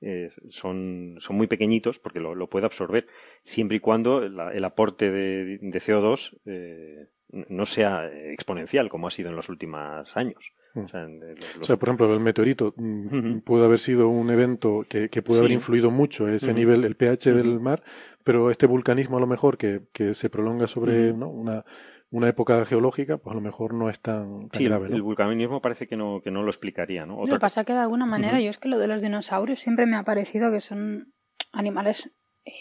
eh, 0.00 0.30
son, 0.48 1.16
son 1.20 1.36
muy 1.36 1.46
pequeñitos 1.46 1.98
porque 1.98 2.20
lo, 2.20 2.34
lo 2.34 2.48
puede 2.48 2.66
absorber, 2.66 3.06
siempre 3.42 3.76
y 3.76 3.80
cuando 3.80 4.20
la- 4.28 4.52
el 4.52 4.64
aporte 4.64 5.10
de, 5.10 5.58
de 5.60 5.78
CO2 5.80 6.36
eh, 6.46 7.06
no 7.48 7.66
sea 7.66 8.06
exponencial 8.08 8.88
como 8.88 9.06
ha 9.06 9.10
sido 9.10 9.30
en 9.30 9.36
los 9.36 9.48
últimos 9.48 10.16
años. 10.16 10.42
Mm. 10.74 10.80
O 10.84 10.88
sea, 10.88 11.02
en- 11.04 11.22
en 11.22 11.34
los- 11.36 11.58
O 11.60 11.64
sea, 11.64 11.76
por 11.76 11.88
ejemplo, 11.88 12.12
el 12.14 12.20
meteorito 12.20 12.74
Ujú. 12.76 13.40
pudo 13.44 13.64
haber 13.64 13.78
sido 13.78 14.08
un 14.08 14.30
evento 14.30 14.84
que, 14.88 15.08
que 15.08 15.20
pudo 15.22 15.40
haber 15.40 15.52
influido 15.52 15.90
mucho 15.90 16.28
ese 16.28 16.52
nivel, 16.54 16.84
el 16.84 16.94
pH 16.96 17.32
del 17.32 17.58
mar, 17.60 17.82
pero 18.24 18.50
este 18.50 18.66
vulcanismo 18.66 19.16
a 19.16 19.20
lo 19.20 19.26
mejor 19.26 19.58
que, 19.58 19.80
que 19.92 20.14
se 20.14 20.30
prolonga 20.30 20.66
sobre 20.68 21.10
una, 21.12 21.64
una 22.10 22.28
época 22.28 22.64
geológica, 22.64 23.18
pues 23.18 23.32
a 23.32 23.34
lo 23.34 23.40
mejor 23.40 23.72
no 23.74 23.88
es 23.90 24.00
tan, 24.00 24.48
tan 24.48 24.58
sí, 24.58 24.64
el- 24.64 24.68
grave. 24.70 24.88
¿no? 24.88 24.96
el 24.96 25.02
vulcanismo 25.02 25.60
parece 25.62 25.86
que 25.86 25.96
no, 25.96 26.20
que 26.22 26.30
no 26.30 26.42
lo 26.42 26.48
explicaría, 26.50 27.06
¿no? 27.06 27.16
Lo 27.16 27.22
Otra 27.22 27.36
que 27.36 27.40
pasa 27.40 27.64
que 27.64 27.72
de 27.72 27.78
alguna 27.80 28.06
manera, 28.06 28.34
Ujú. 28.34 28.44
yo 28.44 28.50
es 28.50 28.58
que 28.58 28.68
lo 28.68 28.78
de 28.78 28.88
los 28.88 29.00
dinosaurios 29.02 29.60
siempre 29.60 29.86
me 29.86 29.96
ha 29.96 30.02
parecido 30.02 30.50
que 30.50 30.60
son 30.60 31.12
animales 31.52 32.10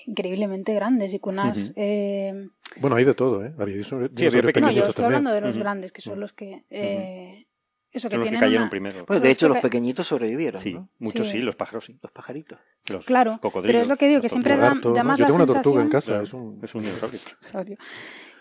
increíblemente 0.05 0.73
grandes 0.73 1.13
y 1.13 1.19
con 1.19 1.35
unas... 1.35 1.57
Ujú. 1.57 1.73
eh, 1.77 2.47
Bueno, 2.79 2.95
hay 2.97 3.05
de 3.05 3.13
todo, 3.15 3.43
¿eh? 3.43 3.53
Había 3.57 3.75
dinosaurio- 3.77 4.05
había 4.05 4.29
dinosaurios 4.29 4.43
No, 4.43 4.47
pequeñitos 4.47 4.75
yo 4.75 4.89
estoy 4.89 4.93
también. 5.03 5.05
hablando 5.17 5.31
de 5.33 5.41
los 5.41 5.55
Ujú. 5.55 5.59
grandes, 5.63 5.91
que 5.91 6.01
son 6.01 6.19
los 6.19 6.33
que... 6.33 6.65
eh, 6.69 7.45
Eso 7.91 8.07
que 8.07 8.15
son 8.15 8.19
los 8.19 8.25
que 8.27 8.29
tienen 8.29 8.39
cayeron 8.39 8.63
una- 8.63 8.69
primero. 8.69 9.05
Pues 9.07 9.17
Los 9.17 9.23
de 9.23 9.31
hecho, 9.31 9.45
que 9.47 9.49
los 9.49 9.57
pe- 9.57 9.61
pequeñitos 9.63 10.05
sobrevivieron. 10.05 10.61
Sí, 10.61 10.73
¿no? 10.73 10.89
muchos 10.99 11.27
Sí. 11.27 11.37
sí, 11.37 11.43
los 11.43 11.55
pájaros 11.55 11.85
sí. 11.85 11.97
Los 12.03 12.11
pajaritos. 12.11 12.59
Los 12.91 13.05
Claro, 13.05 13.39
cocodrilos. 13.41 13.67
pero 13.67 13.81
es 13.81 13.87
lo 13.87 13.97
que 13.97 14.07
digo, 14.09 14.21
que 14.21 14.29
siempre 14.29 14.57
da, 14.57 14.75
da 14.75 15.03
más 15.03 15.17
Yo 15.17 15.23
la 15.23 15.27
tengo 15.27 15.35
una 15.37 15.45
sensación... 15.45 15.53
tortuga 15.63 15.81
en 15.81 15.89
casa, 15.89 16.07
Claro, 16.11 16.23
es 16.25 16.33
un... 16.33 16.59
es 16.63 16.75
un 16.75 16.83
dinosaurio. 16.83 17.19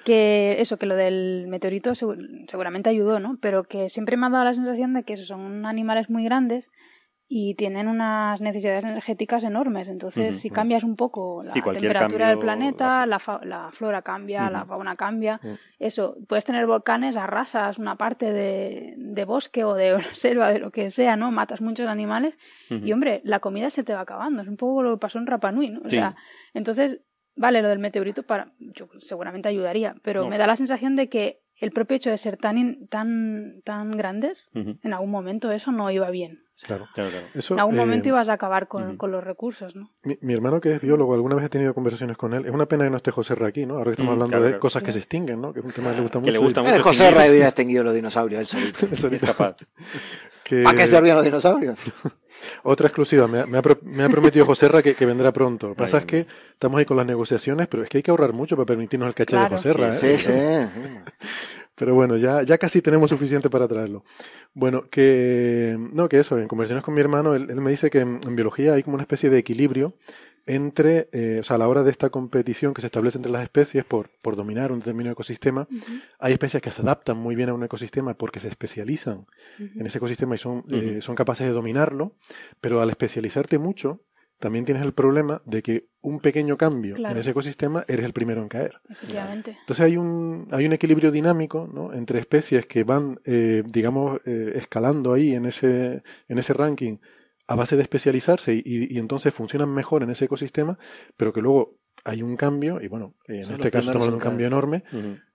Que 0.09 0.61
eso, 0.61 0.79
que 0.79 0.87
lo 0.87 0.97
del 0.97 1.47
meteorito 1.49 1.93
segu- 1.93 2.47
seguramente 2.51 2.91
ayudó, 2.91 3.21
¿no? 3.21 3.39
Pero 3.41 3.65
que 3.65 3.89
siempre 3.89 4.17
me 4.17 4.27
ha 4.27 4.31
dado 4.31 4.45
la 4.45 4.55
sensación 4.55 4.95
de 4.95 5.03
que 5.05 5.13
esos 5.15 5.27
son 5.29 5.67
animales 5.67 6.09
muy 6.11 6.25
grandes 6.25 6.71
y 7.31 7.55
tienen 7.57 7.89
unas 7.89 8.41
necesidades 8.41 8.85
energéticas 8.85 9.45
enormes. 9.45 9.87
Entonces, 9.89 10.37
si 10.41 10.49
cambias 10.55 10.83
un 10.83 10.97
poco 10.97 11.43
la 11.43 11.53
Sí, 11.53 11.61
temperatura 11.61 12.29
del 12.29 12.39
planeta, 12.39 13.05
la- 13.05 13.19
fa- 13.19 13.41
la 13.45 13.71
flora 13.71 14.01
cambia, 14.01 14.49
la 14.49 14.65
fauna 14.65 14.97
cambia. 14.97 15.39
Ujú. 15.45 15.59
Eso, 15.79 16.17
puedes 16.27 16.47
tener 16.47 16.67
volcanes, 16.67 17.19
arrasas 17.19 17.77
una 17.79 17.97
parte 17.97 18.33
de, 18.33 18.95
de 18.97 19.25
bosque 19.27 19.63
o 19.65 19.75
de 19.75 19.99
selva, 20.15 20.49
de 20.51 20.59
lo 20.59 20.71
que 20.71 20.89
sea, 20.89 21.17
¿no? 21.17 21.31
Matas 21.31 21.61
muchos 21.61 21.87
animales 21.87 22.39
y, 22.71 22.93
hombre, 22.93 23.21
la 23.25 23.41
comida 23.41 23.69
se 23.69 23.85
te 23.85 23.93
va 23.93 24.01
acabando. 24.01 24.41
Es 24.41 24.49
un 24.49 24.57
poco 24.57 24.83
lo 24.83 24.93
que 24.95 25.01
pasó 25.01 25.19
en 25.19 25.27
Rapanui, 25.27 25.69
¿no? 25.69 25.81
O 25.85 25.91
Sí. 25.91 25.97
sea, 25.97 26.17
entonces, 26.55 27.03
vale, 27.39 27.63
lo 27.63 27.69
del 27.69 27.79
meteorito 27.79 28.23
para, 28.25 28.53
yo, 28.59 28.89
seguramente 29.01 29.49
ayudaría, 29.49 29.95
pero 30.03 30.25
No. 30.25 30.29
me 30.29 30.39
da 30.39 30.47
la 30.47 30.57
sensación 30.57 30.97
de 30.97 31.09
que 31.09 31.41
el 31.61 31.71
propio 31.73 31.97
hecho 31.97 32.11
de 32.11 32.19
ser 32.19 32.37
tan, 32.37 32.59
in- 32.59 32.87
tan, 32.89 33.63
tan 33.65 33.97
grandes, 33.97 34.49
en 34.55 34.93
algún 34.93 35.11
momento 35.11 35.51
eso 35.51 35.73
no 35.73 35.91
iba 35.91 36.11
bien. 36.11 36.41
Claro. 36.65 36.89
Claro, 36.95 37.11
claro. 37.11 37.27
Eso, 37.35 37.55
En 37.55 37.61
algún 37.61 37.75
eh, 37.77 37.79
momento 37.79 38.09
ibas 38.09 38.29
a 38.29 38.33
acabar 38.33 38.67
con, 38.69 38.97
con 38.97 39.13
los 39.13 39.23
recursos, 39.23 39.77
¿no? 39.77 39.91
Mi, 40.03 40.19
mi 40.23 40.35
hermano 40.35 40.61
que 40.61 40.75
es 40.75 40.81
biólogo, 40.81 41.15
alguna 41.15 41.37
vez 41.37 41.45
he 41.45 41.49
tenido 41.49 41.73
conversaciones 41.75 42.17
con 42.17 42.35
él. 42.35 42.45
Es 42.47 42.51
una 42.51 42.67
pena 42.67 42.85
que 42.85 42.91
no 42.91 42.97
esté 42.97 43.11
José 43.13 43.35
Ra 43.37 43.47
aquí, 43.49 43.65
¿no? 43.65 43.75
Ahora 43.75 43.87
que 43.87 43.91
estamos 43.93 44.11
Mm, 44.11 44.13
hablando 44.15 44.31
claro, 44.31 44.45
de 44.45 44.51
claro. 44.51 44.61
cosas 44.61 44.83
que 44.83 44.89
Sí. 44.91 44.95
se 44.95 44.99
extinguen, 45.01 45.41
¿no? 45.41 45.53
Que 45.53 45.61
es 45.61 45.65
un 45.65 45.73
tema 45.73 45.91
que 45.91 45.97
le 45.97 46.03
gusta 46.03 46.19
Que 46.19 46.21
mucho. 46.21 46.33
le 46.33 46.39
gusta 46.39 46.61
y- 46.61 46.65
mucho. 46.65 46.75
Eh, 46.77 46.79
José 46.81 46.91
extinguir. 46.97 47.17
Ray 47.19 47.31
hubiera 47.31 47.47
extinguido 47.49 47.85
los 47.85 47.95
dinosaurios 47.95 48.41
él 48.41 48.47
solito. 48.47 48.87
Eso 48.93 49.09
Es 49.09 49.23
capaz. 49.23 49.57
que- 50.43 50.63
¿Para 50.63 50.77
qué 50.77 50.87
servían 50.87 51.17
los 51.17 51.25
dinosaurios? 51.25 51.77
Otra 52.65 52.87
exclusiva, 52.89 53.27
me 53.29 53.41
ha, 53.41 53.47
me 53.47 53.59
ha 53.59 53.63
pro- 53.63 53.79
me 53.83 54.03
ha 54.05 54.09
prometido 54.09 54.45
José 54.47 54.69
Ra 54.69 54.83
que, 54.83 54.95
que 54.95 55.07
vendrá 55.07 55.33
pronto. 55.33 55.69
Lo 55.69 55.75
que 55.75 55.79
pasa 55.83 55.99
es 55.99 56.05
que 56.07 56.27
estamos 56.53 56.79
ahí 56.79 56.85
con 56.85 56.97
las 56.97 57.07
negociaciones, 57.07 57.69
pero 57.69 57.83
es 57.85 57.89
que 57.89 57.99
hay 57.99 58.03
que 58.03 58.11
ahorrar 58.11 58.33
mucho 58.33 58.57
para 58.57 58.67
permitirnos 58.67 59.09
el 59.09 59.15
caché 59.15 59.31
Claro. 59.37 59.51
de 59.51 59.57
José 59.57 59.73
Ra, 59.75 59.93
Sí, 59.93 60.07
¿eh? 60.07 60.19
Sí, 60.19 60.27
sí. 60.27 60.33
Pero 61.79 61.95
bueno, 61.95 62.17
ya, 62.17 62.43
ya 62.43 62.59
casi 62.59 62.83
tenemos 62.83 63.11
suficiente 63.11 63.49
para 63.49 63.69
traerlo. 63.69 64.05
Bueno, 64.55 64.89
que 64.91 65.77
no, 65.79 66.09
que 66.09 66.19
eso, 66.19 66.39
en 66.39 66.49
conversaciones 66.49 66.85
con 66.85 66.95
mi 66.95 67.01
hermano, 67.01 67.35
él, 67.35 67.49
él 67.51 67.61
me 67.61 67.71
dice 67.71 67.91
que 67.91 68.01
en, 68.01 68.21
en 68.27 68.37
biología 68.37 68.75
hay 68.75 68.83
como 68.83 68.95
una 68.95 69.05
especie 69.05 69.31
de 69.31 69.39
equilibrio 69.39 69.95
entre, 70.49 71.11
eh, 71.13 71.39
o 71.41 71.45
sea, 71.45 71.57
a 71.57 71.59
la 71.59 71.69
hora 71.69 71.83
de 71.83 71.91
esta 71.91 72.09
competición 72.09 72.73
que 72.73 72.81
se 72.81 72.87
establece 72.87 73.19
entre 73.19 73.31
las 73.31 73.43
especies 73.43 73.85
por, 73.85 74.09
por 74.23 74.35
dominar 74.35 74.73
un 74.73 74.79
determinado 74.79 75.13
ecosistema, 75.13 75.69
hay 76.19 76.33
especies 76.33 76.63
que 76.63 76.71
se 76.71 76.81
adaptan 76.81 77.19
muy 77.19 77.35
bien 77.35 77.51
a 77.51 77.55
un 77.55 77.63
ecosistema 77.65 78.15
porque 78.15 78.41
se 78.41 78.49
especializan 78.49 79.27
en 79.59 79.85
ese 79.85 79.99
ecosistema 79.99 80.37
y 80.37 80.39
son, 80.39 80.65
eh, 80.71 81.01
son 81.03 81.15
capaces 81.17 81.47
de 81.47 81.53
dominarlo, 81.53 82.13
pero 82.63 82.81
al 82.81 82.89
especializarte 82.89 83.59
mucho, 83.59 84.01
también 84.39 84.65
tienes 84.65 84.85
el 84.85 84.93
problema 84.93 85.43
de 85.45 85.63
que 85.63 85.87
un 86.01 86.21
pequeño 86.21 86.57
cambio 86.57 86.95
Claro. 86.95 87.15
en 87.15 87.21
ese 87.21 87.31
ecosistema 87.31 87.85
eres 87.89 88.05
el 88.07 88.13
primero 88.13 88.41
en 88.43 88.49
caer. 88.49 88.81
Efectivamente. 88.89 89.57
Entonces 89.61 89.85
hay 89.85 89.97
un, 89.97 90.49
hay 90.53 90.67
un 90.67 90.73
equilibrio 90.73 91.11
dinámico 91.11 91.69
¿no? 91.73 91.93
entre 91.93 92.21
especies 92.21 92.67
que 92.67 92.85
van, 92.85 93.21
eh, 93.25 93.63
digamos, 93.67 94.21
eh, 94.25 94.53
escalando 94.57 95.13
ahí 95.13 95.35
en 95.35 95.47
ese, 95.47 96.03
en 96.29 96.39
ese 96.39 96.53
ranking 96.55 96.99
a 97.47 97.55
base 97.57 97.77
de 97.77 97.83
especializarse 97.83 98.53
y, 98.55 98.63
y- 98.65 98.95
y 98.95 98.99
entonces 98.99 99.33
funcionan 99.35 99.73
mejor 99.75 100.03
en 100.03 100.11
ese 100.11 100.27
ecosistema, 100.27 100.79
pero 101.17 101.33
que 101.33 101.41
luego 101.41 101.77
hay 102.05 102.23
un 102.23 102.37
cambio, 102.37 102.81
y 102.81 102.89
bueno, 102.89 103.15
en 103.27 103.45
Son 103.45 103.55
este 103.55 103.71
caso 103.71 103.89
estamos 103.89 104.07
hablando 104.07 104.11
de 104.11 104.15
un 104.17 104.21
cambio 104.31 104.47
enorme. 104.47 104.85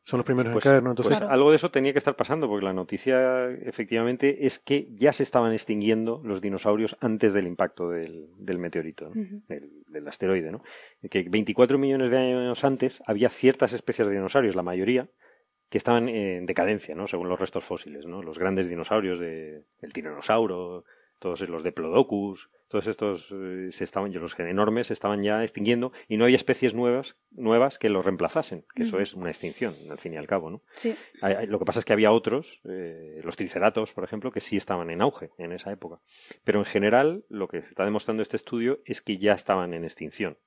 Son 0.06 0.18
los 0.18 0.26
primeros 0.26 0.52
Pues, 0.52 0.66
en 0.66 0.72
caer, 0.72 0.84
¿no? 0.84 0.90
Entonces, 0.92 1.12
pues 1.12 1.20
Claro. 1.20 1.34
algo 1.34 1.50
de 1.52 1.56
eso 1.56 1.72
tenía 1.72 1.94
que 1.94 2.00
estar 2.00 2.16
pasando, 2.16 2.48
porque 2.48 2.66
la 2.66 2.74
noticia 2.74 3.50
efectivamente 3.50 4.46
es 4.46 4.60
que 4.60 4.88
ya 4.92 5.14
se 5.14 5.24
estaban 5.24 5.54
extinguiendo 5.54 6.22
los 6.24 6.42
dinosaurios 6.42 6.98
antes 7.00 7.34
del 7.34 7.48
impacto 7.48 7.90
del, 7.90 8.28
del 8.38 8.58
meteorito, 8.60 9.12
del, 9.14 9.70
del 9.88 10.08
asteroide. 10.08 10.52
¿no? 10.52 10.62
Que 11.10 11.24
24 11.30 11.78
millones 11.78 12.12
de 12.12 12.18
años 12.18 12.64
antes 12.66 13.02
había 13.06 13.30
ciertas 13.30 13.72
especies 13.74 14.08
de 14.08 14.14
dinosaurios, 14.16 14.56
la 14.56 14.64
mayoría, 14.64 15.08
que 15.70 15.78
estaban 15.78 16.10
en 16.10 16.46
decadencia, 16.46 16.94
¿no? 16.96 17.08
según 17.08 17.30
los 17.30 17.40
restos 17.40 17.64
fósiles. 17.64 18.06
¿no? 18.06 18.22
Los 18.22 18.38
grandes 18.38 18.68
dinosaurios 18.70 19.20
de, 19.20 19.64
el 19.82 19.94
tiranosaurio, 19.94 20.84
todos 21.20 21.40
los 21.48 21.64
diplodocus, 21.64 22.50
todos 22.74 22.88
estos 22.88 23.28
eh, 23.32 23.70
se 23.72 23.84
estaban, 23.84 24.12
los 24.12 24.40
enormes 24.40 24.88
se 24.88 24.94
estaban 24.94 25.22
ya 25.22 25.44
extinguiendo 25.44 25.92
y 26.08 26.18
no 26.18 26.24
había 26.24 26.36
especies 26.38 26.74
nuevas, 26.74 27.16
nuevas 27.30 27.78
que 27.78 27.88
los 27.88 28.04
reemplazasen, 28.04 28.66
que 28.74 28.82
eso 28.82 29.00
es 29.00 29.14
una 29.14 29.30
extinción, 29.30 29.76
al 29.92 30.00
fin 30.00 30.16
y 30.16 30.18
al 30.18 30.26
cabo. 30.26 30.50
¿no? 30.50 30.64
Sí. 30.74 30.96
Hay- 31.22 31.46
Lo 31.46 31.60
que 31.60 31.66
pasa 31.66 31.78
es 31.78 31.86
que 31.86 31.94
había 31.94 32.12
otros, 32.12 32.60
eh, 32.68 33.22
los 33.24 33.36
triceratos, 33.38 33.94
por 33.94 34.04
ejemplo, 34.04 34.32
que 34.32 34.40
sí 34.42 34.58
estaban 34.58 34.90
en 34.90 35.04
auge 35.04 35.30
en 35.38 35.52
esa 35.52 35.72
época. 35.72 36.00
Pero 36.44 36.58
en 36.58 36.66
general, 36.66 37.24
lo 37.30 37.48
que 37.48 37.60
está 37.60 37.86
demostrando 37.86 38.24
este 38.24 38.38
estudio 38.38 38.80
es 38.86 39.04
que 39.04 39.20
ya 39.20 39.34
estaban 39.34 39.76
en 39.76 39.84
extinción. 39.84 40.38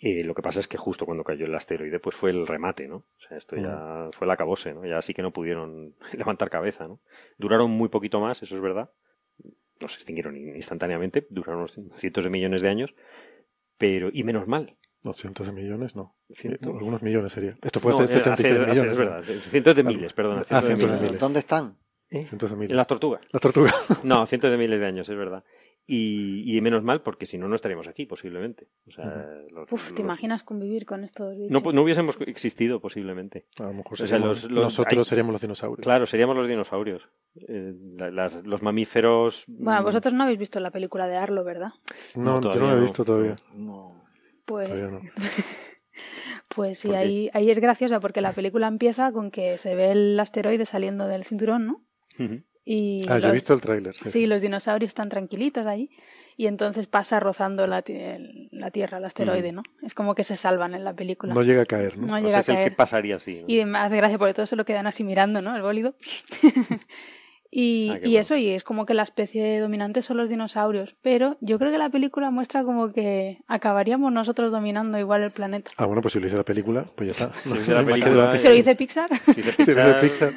Eh, 0.00 0.24
lo 0.24 0.34
que 0.34 0.42
pasa 0.42 0.58
es 0.58 0.66
que 0.68 0.78
justo 0.78 1.04
cuando 1.04 1.22
cayó 1.22 1.44
el 1.44 1.54
asteroide, 1.54 2.00
pues 2.00 2.16
fue 2.16 2.30
el 2.30 2.46
remate, 2.46 2.88
¿no? 2.88 2.96
O 2.96 3.20
sea, 3.28 3.36
esto 3.36 3.56
ya 3.56 4.08
fue 4.12 4.24
el 4.26 4.30
acabose, 4.32 4.72
¿no? 4.74 4.84
Ya 4.86 5.00
sí 5.02 5.12
que 5.14 5.22
no 5.22 5.32
pudieron 5.32 5.94
levantar 6.14 6.48
cabeza, 6.50 6.88
¿no? 6.88 6.98
Duraron 7.38 7.70
muy 7.70 7.88
poquito 7.90 8.20
más, 8.20 8.42
eso 8.42 8.56
es 8.56 8.62
verdad. 8.62 8.90
No 9.80 9.88
se 9.88 9.96
extinguieron 9.96 10.36
instantáneamente, 10.36 11.26
duraron 11.30 11.60
unos 11.62 11.78
cientos 11.96 12.22
de 12.24 12.30
millones 12.30 12.62
de 12.62 12.68
años, 12.68 12.94
pero, 13.78 14.10
y 14.12 14.22
menos 14.24 14.46
mal. 14.46 14.76
no, 15.02 15.14
cientos 15.14 15.46
de 15.46 15.52
millones, 15.52 15.96
no. 15.96 16.14
Cientos. 16.34 16.68
Algunos 16.68 17.02
millones 17.02 17.32
sería. 17.32 17.56
Esto 17.62 17.80
No, 17.82 17.88
hace 17.90 18.04
eh, 18.04 18.06
66 18.20 18.52
hace- 18.52 18.62
hace- 18.62 18.70
millones. 18.70 18.92
es 18.92 18.98
¿no? 18.98 19.04
verdad, 19.04 19.24
cientos 19.50 19.76
de 19.76 19.82
miles, 19.82 20.12
perdona. 20.12 20.42
Ah, 20.50 20.60
cientos 20.60 20.68
de 20.68 20.76
cientos 20.76 21.00
de 21.00 21.06
miles. 21.06 21.20
¿Dónde 21.20 21.38
están? 21.40 21.76
¿Eh? 22.10 22.24
Cientos 22.26 22.50
de 22.50 22.54
En 22.54 22.60
miles. 22.60 22.76
las 22.76 22.86
tortugas. 22.86 23.22
Las 23.32 23.40
tortugas. 23.40 23.74
No, 24.04 24.26
cientos 24.26 24.50
de 24.50 24.56
miles 24.58 24.78
de 24.80 24.86
años, 24.86 25.08
es 25.08 25.16
verdad. 25.16 25.44
Y, 25.92 26.56
y 26.56 26.60
menos 26.60 26.84
mal, 26.84 27.02
porque 27.02 27.26
si 27.26 27.36
no, 27.36 27.48
no 27.48 27.56
estaríamos 27.56 27.88
aquí, 27.88 28.06
posiblemente. 28.06 28.68
O 28.86 28.92
sea, 28.92 29.26
los- 29.50 29.72
Uf, 29.72 29.92
¿te 29.92 30.02
imaginas 30.02 30.44
convivir 30.44 30.86
con 30.86 31.02
estos 31.02 31.36
bichos? 31.36 31.50
No, 31.50 31.72
no 31.72 31.82
hubiésemos 31.82 32.16
existido, 32.26 32.78
posiblemente. 32.80 33.46
A 33.58 33.64
lo 33.64 33.72
mejor 33.72 33.94
O 33.94 33.96
sea, 33.96 34.06
seríamos- 34.06 34.42
los- 34.44 34.52
los- 34.52 34.62
nosotros 34.66 34.98
hay- 34.98 35.04
seríamos 35.08 35.32
los 35.32 35.40
dinosaurios. 35.40 35.82
Claro, 35.84 36.06
seríamos 36.06 36.36
los 36.36 36.46
dinosaurios. 36.46 37.08
Eh, 37.48 37.74
la- 37.96 38.12
las- 38.12 38.46
los 38.46 38.62
mamíferos. 38.62 39.42
Bueno, 39.48 39.80
mm, 39.80 39.84
vosotros 39.84 40.14
no 40.14 40.22
habéis 40.22 40.38
visto 40.38 40.60
la 40.60 40.70
película 40.70 41.08
de 41.08 41.16
Arlo, 41.16 41.42
¿verdad? 41.42 41.70
No, 42.14 42.40
No, 42.40 42.54
yo 42.54 42.60
no 42.60 42.68
lo 42.68 42.78
he 42.78 42.80
visto 42.82 43.04
todavía. 43.04 43.34
No. 43.56 44.04
Pues, 44.44 44.68
Todavía 44.68 44.90
no. 44.90 45.00
pues 46.54 46.78
sí, 46.78 46.94
ahí, 46.94 47.30
ahí 47.32 47.50
es 47.50 47.58
graciosa 47.58 48.00
porque 48.00 48.20
la 48.20 48.32
película 48.32 48.68
empieza 48.68 49.10
con 49.12 49.30
que 49.30 49.58
se 49.58 49.74
ve 49.74 49.90
el 49.92 50.20
asteroide 50.20 50.66
saliendo 50.66 51.06
del 51.08 51.24
cinturón, 51.24 51.66
¿no? 51.66 51.82
Y 52.64 53.02
Ah, 53.08 53.18
yo 53.18 53.24
he 53.24 53.28
los- 53.28 53.32
visto 53.32 53.54
el 53.54 53.60
tráiler. 53.60 53.94
Sí. 53.96 54.10
Sí, 54.10 54.26
los 54.26 54.40
dinosaurios 54.40 54.88
están 54.90 55.08
tranquilitos 55.08 55.66
allí 55.66 55.90
y 56.36 56.46
entonces 56.46 56.86
pasa 56.86 57.18
rozando 57.20 57.66
la, 57.66 57.82
la 58.52 58.70
Tierra, 58.70 58.98
el 58.98 59.04
asteroide, 59.04 59.52
¿no? 59.52 59.62
Es 59.82 59.94
como 59.94 60.14
que 60.14 60.24
se 60.24 60.36
salvan 60.36 60.74
en 60.74 60.84
la 60.84 60.92
película. 60.94 61.34
No 61.34 61.42
llega 61.42 61.62
a 61.62 61.66
caer, 61.66 61.98
¿no? 61.98 62.06
No 62.06 62.14
O 62.14 62.18
llega 62.18 62.30
sea, 62.30 62.38
a 62.38 62.40
es 62.40 62.48
el 62.48 62.54
que 62.56 62.60
caer. 62.62 62.76
pasaría 62.76 63.16
así. 63.16 63.40
¿no? 63.40 63.44
Y 63.48 63.64
me 63.64 63.78
hace 63.78 63.96
gracia 63.96 64.18
porque 64.18 64.34
todos 64.34 64.48
se 64.50 64.56
lo 64.56 64.64
quedan 64.64 64.86
así 64.86 65.04
mirando, 65.04 65.42
¿no? 65.42 65.56
El 65.56 65.62
bólido. 65.62 65.94
y 67.52 67.90
Ah, 67.90 67.98
y 68.04 68.16
eso, 68.16 68.36
y 68.36 68.50
es 68.50 68.62
como 68.62 68.86
que 68.86 68.94
la 68.94 69.02
especie 69.02 69.58
dominante 69.58 70.02
son 70.02 70.16
los 70.18 70.28
dinosaurios. 70.28 70.94
Pero 71.02 71.36
yo 71.40 71.58
creo 71.58 71.72
que 71.72 71.78
la 71.78 71.90
película 71.90 72.30
muestra 72.30 72.62
como 72.62 72.92
que 72.92 73.38
acabaríamos 73.48 74.12
nosotros 74.12 74.52
dominando 74.52 74.98
igual 74.98 75.22
el 75.22 75.32
planeta. 75.32 75.70
Ah, 75.76 75.86
bueno, 75.86 76.00
pues 76.00 76.12
si 76.12 76.20
lo 76.20 76.26
hice 76.28 76.36
la 76.36 76.44
película, 76.44 76.84
pues 76.94 77.08
ya 77.18 77.24
está. 77.24 77.34
Si 77.42 77.48
lo 77.48 77.56
hice 77.60 77.72
la 77.74 77.84
película. 77.84 78.36
¿Se 78.36 78.48
lo 78.48 78.54
dice 78.54 78.76
Pixar? 78.76 79.10
Si 79.34 79.42
de 79.42 79.52
Pixar. 80.00 80.32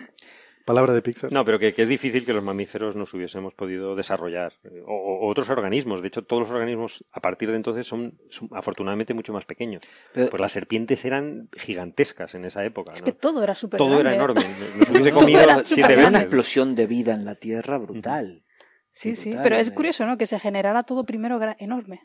Palabra 0.65 0.93
de 0.93 1.01
Pixar. 1.01 1.31
No, 1.31 1.43
pero 1.43 1.59
que, 1.59 1.73
que 1.73 1.81
es 1.81 1.89
difícil 1.89 2.25
que 2.25 2.31
los 2.33 2.43
mamíferos 2.43 2.95
nos 2.95 3.13
hubiésemos 3.13 3.53
podido 3.53 3.95
desarrollar. 3.95 4.53
eh, 4.63 4.81
O, 4.85 4.93
o 4.93 5.27
otros 5.29 5.49
organismos. 5.49 6.01
De 6.01 6.07
hecho, 6.07 6.21
todos 6.23 6.43
los 6.43 6.51
organismos 6.51 7.03
a 7.11 7.19
partir 7.19 7.49
de 7.49 7.57
entonces 7.57 7.85
son, 7.85 8.17
son 8.29 8.49
afortunadamente 8.53 9.13
mucho 9.13 9.33
más 9.33 9.45
pequeños. 9.45 9.83
Pero- 10.13 10.29
Pues 10.29 10.39
las 10.41 10.51
serpientes 10.53 11.03
eran 11.05 11.49
gigantescas 11.57 12.33
en 12.35 12.45
esa 12.45 12.63
época. 12.63 12.93
Es 12.93 13.01
¿no? 13.01 13.05
que 13.05 13.11
todo 13.13 13.43
era 13.43 13.55
súper 13.55 13.77
Todo 13.77 13.99
era 13.99 14.13
grande, 14.13 14.41
¿eh? 14.41 14.45
enorme. 14.45 14.55
Nos 14.79 14.89
hubiese 14.89 15.11
comido 15.11 15.39
siete 15.65 15.83
Había 15.83 15.95
una 15.97 16.05
veces. 16.09 16.21
explosión 16.21 16.75
de 16.75 16.87
vida 16.87 17.13
en 17.13 17.25
la 17.25 17.35
Tierra 17.35 17.77
brutal. 17.77 18.43
Sí, 18.91 19.15
sí, 19.15 19.35
pero 19.41 19.55
es 19.55 19.69
eh. 19.69 19.73
curioso, 19.73 20.05
¿no? 20.05 20.17
Que 20.17 20.27
se 20.27 20.39
generara 20.39 20.83
todo 20.83 21.03
primero 21.03 21.39
enorme. 21.57 22.01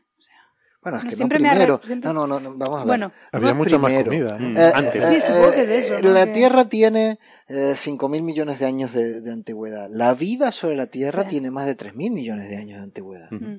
Bueno, 0.80 0.98
es 0.98 1.04
No, 1.04 1.10
que 1.10 1.16
siempre 1.16 1.38
no 1.38 1.42
me 1.44 1.50
primero. 1.50 1.80
siempre- 1.84 2.06
No, 2.12 2.14
no, 2.14 2.26
no, 2.26 2.40
no, 2.40 2.56
vamos 2.56 2.76
a 2.76 2.78
ver. 2.82 2.86
Bueno, 2.86 3.12
Había 3.32 3.48
no 3.50 3.54
mucha 3.56 3.78
más 3.78 3.92
primero. 3.92 4.10
comida. 4.10 4.38
¿no? 4.38 4.48
Mm. 4.50 4.56
Eh, 4.56 4.72
Antes. 4.74 5.04
Sí, 5.06 5.20
supongo 5.20 5.50
que 5.52 5.66
de 5.66 5.78
eso, 5.78 6.02
¿no? 6.02 6.08
La 6.10 6.26
Que- 6.26 6.32
Tierra 6.32 6.68
tiene 6.68 7.18
eh, 7.48 7.74
5.000 7.76 8.22
millones 8.22 8.58
de 8.60 8.66
años 8.66 8.92
de, 8.92 9.20
de 9.20 9.32
antigüedad. 9.32 9.88
La 9.90 10.14
vida 10.14 10.52
sobre 10.52 10.76
la 10.76 10.86
Tierra 10.86 11.24
Sí. 11.24 11.30
tiene 11.30 11.50
más 11.50 11.66
de 11.66 11.76
3.000 11.76 12.12
millones 12.12 12.48
de 12.48 12.56
años 12.56 12.78
de 12.78 12.84
antigüedad. 12.84 13.28
Mm, 13.30 13.56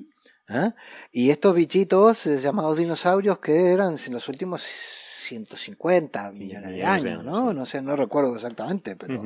¿Ah? 0.48 0.74
Y 1.12 1.30
estos 1.30 1.54
bichitos 1.54 2.26
eh, 2.26 2.40
llamados 2.40 2.78
dinosaurios 2.78 3.38
que 3.38 3.72
eran 3.72 3.96
en 4.04 4.12
los 4.14 4.28
últimos 4.28 4.62
150 4.62 6.32
millones 6.32 6.70
de 6.70 6.76
millones 6.76 6.76
de 6.76 6.84
años, 6.84 7.24
¿no? 7.24 7.52
No 7.52 7.66
sé, 7.66 7.80
no 7.82 7.94
recuerdo 7.96 8.34
exactamente, 8.34 8.96
pero 8.96 9.22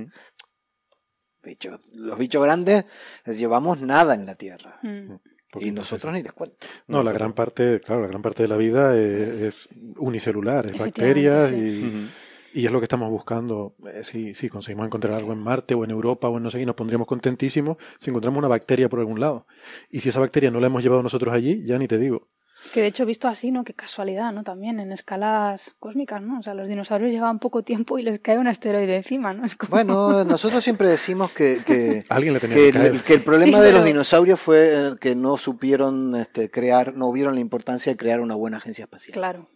los 1.92 2.18
bichos 2.18 2.42
grandes 2.42 2.84
les 3.24 3.38
llevamos 3.38 3.80
nada 3.80 4.14
en 4.14 4.26
la 4.26 4.34
Tierra. 4.34 4.78
mm. 4.82 5.14
Porque 5.55 5.69
Y 5.69 5.71
nosotros 5.71 6.13
ni 6.13 6.21
les 6.21 6.33
cuento. 6.33 6.57
No, 6.89 7.05
la 7.05 7.13
gran 7.13 7.33
parte, 7.33 7.81
claro, 7.81 8.03
la 8.03 8.09
gran 8.09 8.23
parte 8.23 8.43
de 8.43 8.49
la 8.49 8.57
vida 8.57 8.97
es, 8.99 9.29
es 9.41 9.69
unicelular, 9.97 10.67
es 10.67 10.77
bacterias 10.77 11.53
y, 11.53 12.09
y 12.53 12.67
es 12.67 12.73
lo 12.73 12.81
que 12.81 12.87
estamos 12.87 13.09
buscando. 13.09 13.77
Eh, 13.87 14.03
si, 14.03 14.35
si 14.35 14.49
conseguimos 14.49 14.87
encontrar 14.87 15.15
algo 15.15 15.33
en 15.33 15.39
Marte 15.39 15.75
o 15.75 15.85
en 15.85 15.93
Europa 15.93 16.29
o 16.29 16.37
en 16.39 16.43
no 16.43 16.51
sé 16.51 16.59
qué, 16.59 16.67
nos 16.67 16.75
pondríamos 16.75 17.07
contentísimos 17.07 17.77
si 18.01 18.11
encontramos 18.11 18.39
una 18.39 18.49
bacteria 18.49 18.89
por 18.89 18.99
algún 18.99 19.21
lado. 19.21 19.47
Y 19.91 20.01
si 20.01 20.09
esa 20.09 20.19
bacteria 20.19 20.51
no 20.51 20.59
la 20.59 20.67
hemos 20.67 20.83
llevado 20.83 21.05
nosotros 21.05 21.33
allí, 21.33 21.65
ya 21.65 21.79
ni 21.79 21.87
te 21.87 21.99
digo. 21.99 22.27
Que 22.73 22.81
de 22.81 22.89
hecho, 22.89 23.07
visto 23.07 23.29
así, 23.29 23.51
¿no? 23.51 23.65
Qué 23.65 23.75
casualidad, 23.75 24.33
¿no? 24.33 24.43
También 24.43 24.81
en 24.81 24.91
escalas 24.93 25.75
cósmicas, 25.79 26.23
¿no? 26.23 26.41
O 26.41 26.43
sea, 26.43 26.55
los 26.55 26.69
dinosaurios 26.69 27.12
llevaban 27.12 27.39
poco 27.39 27.62
tiempo 27.62 27.99
y 27.99 28.03
les 28.03 28.19
cae 28.21 28.39
un 28.39 28.49
asteroide 28.49 28.97
encima, 28.97 29.33
¿no? 29.33 29.45
Es 29.47 29.55
como... 29.57 29.71
Bueno, 29.71 30.25
nosotros 30.25 30.65
siempre 30.65 30.89
decimos 30.89 31.31
que, 31.33 31.59
que, 31.65 32.05
Alguien 32.09 32.35
le 32.35 32.41
tenía 32.41 32.57
que 32.57 32.65
que 32.67 32.73
caer. 32.73 32.93
el, 32.93 33.03
que 33.03 33.15
el 33.15 33.23
problema 33.23 33.59
Sí, 33.59 33.65
de 33.65 33.73
los 33.73 33.85
dinosaurios 33.85 34.41
fue 34.41 34.71
eh, 34.73 34.97
que 35.01 35.15
no 35.15 35.37
supieron 35.37 36.17
este, 36.17 36.51
crear, 36.51 36.95
no 36.95 37.12
vieron 37.12 37.35
la 37.35 37.41
importancia 37.41 37.93
de 37.93 37.97
crear 37.97 38.21
una 38.21 38.35
buena 38.35 38.57
agencia 38.57 38.85
espacial. 38.85 39.15
Claro. 39.15 39.49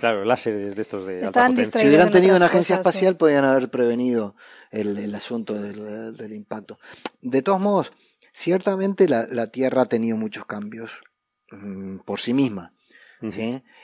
Claro, 0.00 0.24
láseres 0.24 0.74
de 0.74 0.82
estos 0.82 1.06
de 1.06 1.24
alta 1.24 1.46
potencia. 1.46 1.80
Si 1.80 1.86
hubieran 1.86 2.08
en 2.08 2.12
tenido 2.12 2.36
una 2.36 2.46
agencia 2.46 2.78
cosas, 2.78 2.94
espacial, 2.94 3.16
podían 3.16 3.44
haber 3.44 3.70
prevenido 3.70 4.34
el, 4.70 4.96
el 4.98 5.14
asunto 5.14 5.54
del, 5.54 6.16
del 6.16 6.32
impacto. 6.32 6.78
De 7.20 7.42
todos 7.42 7.60
modos, 7.60 7.92
ciertamente 8.32 9.06
la, 9.08 9.28
la 9.30 9.46
Tierra 9.46 9.82
ha 9.82 9.86
tenido 9.86 10.16
muchos 10.16 10.46
cambios 10.46 11.04
mm, 11.52 11.98
por 12.04 12.20
sí 12.20 12.34
misma. 12.34 12.72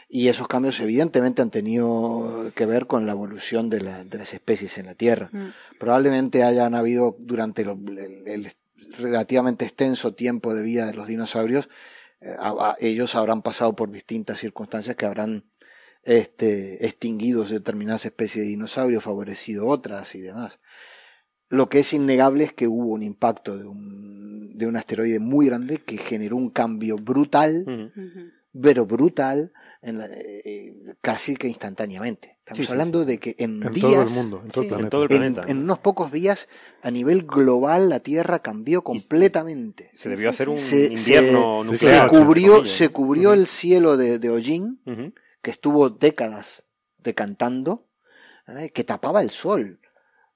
Y 0.08 0.26
esos 0.28 0.48
cambios 0.48 0.80
evidentemente 0.80 1.42
han 1.42 1.50
tenido 1.50 2.50
que 2.56 2.66
ver 2.66 2.86
con 2.88 3.06
la 3.06 3.12
evolución 3.12 3.70
de, 3.70 3.80
la- 3.82 4.02
de 4.04 4.18
las 4.18 4.34
especies 4.34 4.78
en 4.78 4.86
la 4.86 4.94
Tierra. 4.96 5.28
Mm. 5.32 5.48
Probablemente 5.78 6.42
hayan 6.42 6.74
habido 6.74 7.14
durante 7.20 7.62
el, 7.62 8.24
el 8.26 8.52
relativamente 8.98 9.64
extenso 9.64 10.14
tiempo 10.14 10.54
de 10.56 10.62
vida 10.62 10.86
de 10.86 10.94
los 10.94 11.06
dinosaurios, 11.06 11.68
eh, 12.20 12.34
a- 12.36 12.70
a- 12.70 12.76
ellos 12.80 13.14
habrán 13.14 13.42
pasado 13.42 13.76
por 13.76 13.92
distintas 13.92 14.40
circunstancias 14.40 14.96
que 14.96 15.06
habrán 15.06 15.44
este, 16.02 16.84
extinguido 16.86 17.44
determinadas 17.44 18.06
especies 18.06 18.44
de 18.44 18.50
dinosaurios, 18.50 19.04
favorecido 19.04 19.66
otras 19.68 20.14
y 20.14 20.20
demás. 20.20 20.58
Lo 21.48 21.68
que 21.68 21.80
es 21.80 21.92
innegable 21.92 22.44
es 22.44 22.52
que 22.52 22.68
hubo 22.68 22.92
un 22.92 23.02
impacto 23.02 23.56
de 23.56 23.64
un, 23.66 24.56
de 24.58 24.66
un 24.66 24.76
asteroide 24.76 25.18
muy 25.18 25.46
grande 25.46 25.78
que 25.78 25.96
generó 25.96 26.36
un 26.36 26.50
cambio 26.50 26.96
brutal, 26.96 27.92
pero 28.60 28.86
brutal, 28.86 29.52
en 29.80 29.98
la- 29.98 30.08
eh, 30.10 30.74
casi 31.00 31.36
que 31.36 31.46
instantáneamente. 31.48 32.36
Estamos 32.40 32.66
Sí, 32.66 32.72
hablando 32.72 33.00
sí. 33.02 33.06
de 33.06 33.18
que 33.18 33.34
en, 33.38 33.62
En 33.62 33.72
días, 33.72 33.92
todo 33.92 34.02
el 34.02 34.10
mundo, 34.10 34.40
en 34.42 34.48
todo 34.48 34.50
Sí. 34.50 34.58
el 34.60 34.64
En 34.66 34.68
planeta. 34.70 34.90
todo 34.90 35.04
el 35.04 35.12
en, 35.12 35.18
planeta. 35.34 35.50
en 35.52 35.58
unos 35.58 35.78
pocos 35.78 36.10
días, 36.12 36.48
a 36.82 36.90
nivel 36.90 37.22
global, 37.22 37.88
la 37.88 38.00
Tierra 38.00 38.40
cambió 38.40 38.82
completamente. 38.82 39.90
Se 39.94 40.08
debió 40.08 40.30
hacer 40.30 40.48
un 40.48 40.56
Se- 40.56 40.86
invierno 40.92 41.62
se- 41.64 41.72
nuclear. 41.72 42.10
se 42.10 42.16
cubrió, 42.18 42.66
se 42.66 42.88
cubrió 42.88 43.32
el 43.32 43.46
cielo 43.46 43.96
de, 43.96 44.18
de 44.18 44.28
que 45.42 45.50
estuvo 45.50 45.88
décadas 45.90 46.64
decantando, 46.98 47.86
¿eh? 48.48 48.70
que 48.70 48.82
tapaba 48.84 49.22
el 49.22 49.30
sol. 49.30 49.78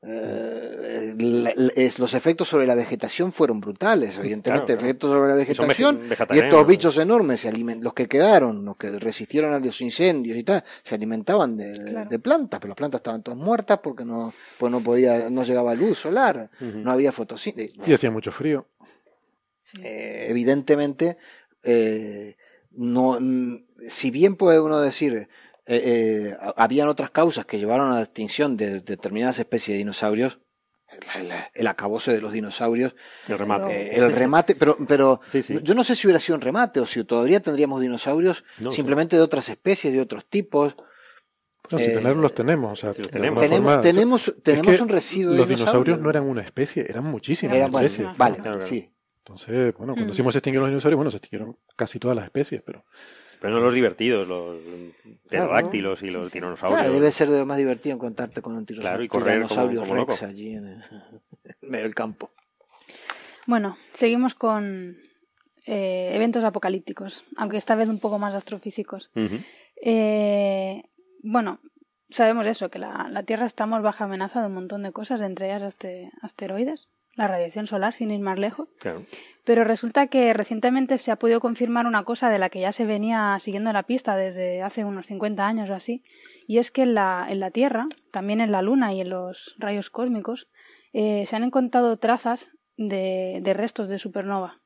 Eh, 0.04 1.14
la- 1.16 1.52
la- 1.54 1.72
es- 1.76 2.00
los 2.00 2.12
efectos 2.14 2.48
sobre 2.48 2.66
la 2.66 2.74
vegetación 2.74 3.30
fueron 3.30 3.60
brutales, 3.60 4.18
evidentemente, 4.18 4.64
Claro, 4.66 4.78
claro. 4.78 4.80
efectos 4.86 5.10
sobre 5.12 5.28
la 5.28 5.34
vegetación. 5.36 6.08
vege- 6.08 6.26
Y 6.34 6.38
estos 6.40 6.66
bichos 6.66 6.98
enormes, 6.98 7.40
se 7.40 7.52
alimen- 7.52 7.80
los 7.82 7.94
que 7.94 8.08
quedaron, 8.08 8.64
los 8.64 8.76
que 8.76 8.90
resistieron 8.98 9.54
a 9.54 9.60
los 9.60 9.80
incendios 9.80 10.36
y 10.36 10.42
tal, 10.42 10.64
se 10.82 10.96
alimentaban 10.96 11.56
de, 11.56 11.84
Claro. 11.90 12.10
de 12.10 12.18
plantas, 12.18 12.58
pero 12.58 12.70
las 12.70 12.76
plantas 12.76 12.98
estaban 12.98 13.22
todas 13.22 13.38
muertas 13.38 13.78
porque 13.80 14.04
no, 14.04 14.34
pues 14.58 14.72
no 14.72 14.80
podía, 14.82 15.30
no 15.30 15.44
llegaba 15.44 15.72
luz 15.74 15.98
solar, 16.00 16.50
no 16.58 16.90
había 16.90 17.12
fotosíntesis. 17.12 17.78
Y 17.86 17.92
hacía 17.92 18.10
mucho 18.10 18.32
frío. 18.32 18.66
Sí. 19.60 19.80
Eh, 19.84 20.26
evidentemente, 20.30 21.16
eh, 21.62 22.36
no, 22.72 23.18
mm, 23.20 23.60
si 23.86 24.10
bien 24.10 24.34
puede 24.34 24.60
uno 24.60 24.80
decir, 24.80 25.28
eh, 25.72 25.82
eh, 25.84 26.36
ha- 26.40 26.54
habían 26.56 26.88
otras 26.88 27.10
causas 27.10 27.46
que 27.46 27.58
llevaron 27.58 27.90
a 27.92 27.96
la 27.96 28.02
extinción 28.02 28.56
de 28.56 28.80
determinadas 28.80 29.38
especies 29.38 29.74
de 29.74 29.78
dinosaurios, 29.78 30.38
el, 30.88 31.22
el- 31.30 31.32
el 31.54 31.66
acabose 31.66 32.12
de 32.12 32.20
los 32.20 32.32
dinosaurios, 32.32 32.94
El 33.26 33.38
remate. 33.38 33.72
eh, 33.72 33.96
el 33.96 34.12
remate, 34.12 34.54
pero, 34.54 34.76
pero 34.86 35.20
Sí, 35.30 35.42
sí. 35.42 35.58
yo 35.62 35.74
no 35.74 35.84
sé 35.84 35.96
si 35.96 36.06
hubiera 36.06 36.20
sido 36.20 36.36
un 36.36 36.42
remate 36.42 36.80
o 36.80 36.86
si 36.86 37.02
todavía 37.04 37.40
tendríamos 37.40 37.80
dinosaurios 37.80 38.44
No, 38.58 38.70
simplemente 38.70 39.16
de 39.16 39.22
otras 39.22 39.48
especies, 39.48 39.92
de 39.92 40.00
otros 40.00 40.26
tipos. 40.26 40.74
No, 41.70 41.78
si 41.78 41.84
tenerlos 41.86 42.16
los 42.18 42.34
tenemos. 42.34 42.72
O 42.72 42.76
sea, 42.76 42.92
tenemos. 42.92 43.40
Tenemos, 44.42 44.80
un 44.80 44.88
residuo 44.88 45.32
de 45.32 45.38
Los 45.38 45.48
dinosaurios 45.48 45.96
dinosaurios. 45.96 46.00
no 46.00 46.10
eran 46.10 46.24
una 46.24 46.42
especie, 46.42 46.84
eran 46.86 47.04
muchísimas 47.04 47.56
Eran, 47.56 47.70
bueno, 47.70 47.86
especies. 47.86 48.18
vale, 48.18 48.36
Claro, 48.36 48.56
claro. 48.58 48.66
sí. 48.66 48.90
Entonces, 49.18 49.72
bueno, 49.78 49.94
cuando 49.94 50.06
Mm. 50.06 50.08
decimos 50.08 50.34
se 50.34 50.38
extinguieron 50.40 50.64
los 50.66 50.72
dinosaurios, 50.72 50.96
bueno, 50.96 51.10
se 51.10 51.16
extinguieron 51.18 51.56
casi 51.76 51.98
todas 51.98 52.16
las 52.16 52.26
especies, 52.26 52.60
pero 52.66 52.84
Pero 53.42 53.54
no 53.54 53.60
los 53.60 53.74
divertidos, 53.74 54.26
los 54.26 54.56
pterodáctilos 55.28 56.02
y 56.02 56.06
los 56.10 56.26
Sí, 56.26 56.30
sí. 56.30 56.32
tiranosaurios. 56.34 56.80
Claro, 56.80 56.94
debe 56.94 57.10
ser 57.10 57.28
de 57.28 57.40
lo 57.40 57.44
más 57.46 57.58
divertido 57.58 57.94
encontrarte 57.96 58.40
con 58.40 58.54
un 58.56 58.64
tiro- 58.64 58.80
Claro, 58.80 59.02
y 59.02 59.08
correr 59.08 59.42
como- 59.42 59.48
tiranosaurio 59.48 59.80
como 59.80 59.94
rex 59.96 60.20
loco. 60.20 60.26
allí 60.32 60.54
en 60.54 60.66
el, 60.68 60.82
medio 61.62 61.82
del 61.84 61.94
campo. 61.94 62.30
Bueno, 63.46 63.76
seguimos 63.94 64.34
con 64.36 64.96
eh, 65.66 66.12
eventos 66.14 66.44
apocalípticos, 66.44 67.24
aunque 67.36 67.56
esta 67.56 67.74
vez 67.74 67.88
un 67.88 67.98
poco 67.98 68.18
más 68.18 68.34
astrofísicos. 68.34 69.10
Eh, 69.84 70.82
bueno, 71.24 71.58
sabemos 72.10 72.46
eso, 72.46 72.68
que 72.70 72.78
la, 72.78 73.08
la 73.10 73.24
Tierra 73.24 73.46
estamos 73.46 73.82
bajo 73.82 74.04
amenaza 74.04 74.40
de 74.40 74.46
un 74.46 74.54
montón 74.54 74.84
de 74.84 74.92
cosas, 74.92 75.20
entre 75.20 75.46
ellas 75.46 75.62
este, 75.62 76.10
asteroides, 76.20 76.88
la 77.14 77.28
radiación 77.28 77.66
solar, 77.66 77.92
sin 77.92 78.10
ir 78.10 78.20
más 78.20 78.38
lejos. 78.38 78.68
Claro. 78.78 79.02
Pero 79.44 79.64
resulta 79.64 80.06
que 80.06 80.32
recientemente 80.32 80.98
se 80.98 81.10
ha 81.10 81.16
podido 81.16 81.40
confirmar 81.40 81.86
una 81.86 82.04
cosa 82.04 82.30
de 82.30 82.38
la 82.38 82.48
que 82.48 82.60
ya 82.60 82.72
se 82.72 82.86
venía 82.86 83.36
siguiendo 83.40 83.72
la 83.72 83.82
pista 83.82 84.16
desde 84.16 84.62
hace 84.62 84.84
unos 84.84 85.06
50 85.06 85.46
años 85.46 85.70
o 85.70 85.74
así, 85.74 86.04
y 86.46 86.58
es 86.58 86.70
que 86.70 86.82
en 86.82 86.94
la, 86.94 87.26
en 87.28 87.40
la 87.40 87.50
Tierra, 87.50 87.86
también 88.10 88.40
en 88.40 88.52
la 88.52 88.62
Luna 88.62 88.94
y 88.94 89.00
en 89.00 89.10
los 89.10 89.54
rayos 89.58 89.90
cósmicos, 89.90 90.48
eh, 90.92 91.26
se 91.26 91.36
han 91.36 91.44
encontrado 91.44 91.96
trazas 91.96 92.50
de, 92.76 93.40
de 93.42 93.54
restos 93.54 93.88
de 93.88 93.98
supernova, 93.98 94.60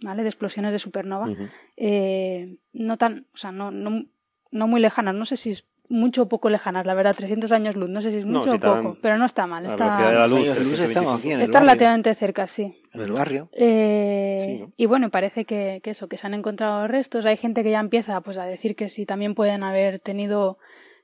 ¿vale? 0.00 0.22
De 0.22 0.28
explosiones 0.28 0.72
de 0.72 0.78
supernova, 0.78 1.28
eh, 1.76 2.56
no 2.72 2.96
tan, 2.96 3.26
o 3.34 3.36
sea, 3.36 3.52
no, 3.52 3.70
no, 3.70 4.06
no 4.50 4.66
muy 4.66 4.80
lejanas, 4.80 5.14
no 5.14 5.26
sé 5.26 5.36
si 5.36 5.50
es 5.50 5.66
mucho 5.88 6.22
o 6.22 6.28
poco 6.28 6.48
lejanas, 6.48 6.86
la 6.86 6.94
verdad, 6.94 7.14
300 7.14 7.50
años 7.52 7.76
luz, 7.76 7.88
no 7.90 8.00
sé 8.00 8.10
si 8.10 8.18
es 8.18 8.24
No, 8.24 8.38
mucho 8.38 8.50
si 8.52 8.56
o 8.56 8.60
poco, 8.60 8.96
pero 9.02 9.18
no 9.18 9.24
está 9.26 9.46
mal, 9.46 9.66
está, 9.66 9.84
velocidad 9.84 10.10
de 10.10 10.16
la 10.18 10.26
luz, 10.26 10.38
Años 10.38 10.58
luz 10.58 10.76
325. 10.78 10.88
estamos 11.00 11.18
aquí 11.20 11.28
en 11.32 11.34
el 11.38 11.42
está 11.42 11.58
barrio. 11.58 11.68
relativamente 11.70 12.14
cerca, 12.14 12.46
sí. 12.46 12.80
En 12.92 13.00
el 13.00 13.12
barrio. 13.12 13.48
Eh, 13.52 14.44
Sí, 14.46 14.58
¿no? 14.64 14.72
Y 14.76 14.86
bueno, 14.86 15.10
parece 15.10 15.44
que, 15.44 15.80
que 15.82 15.90
eso, 15.90 16.08
que 16.08 16.16
se 16.16 16.26
han 16.26 16.34
encontrado 16.34 16.86
restos. 16.88 17.26
Hay 17.26 17.36
gente 17.36 17.62
que 17.62 17.70
ya 17.70 17.80
empieza 17.80 18.20
pues, 18.22 18.38
a 18.38 18.44
decir 18.44 18.74
que 18.76 18.88
sí 18.88 19.06
también 19.06 19.34
pueden 19.34 19.62
haber 19.62 19.98
tenido 20.00 20.58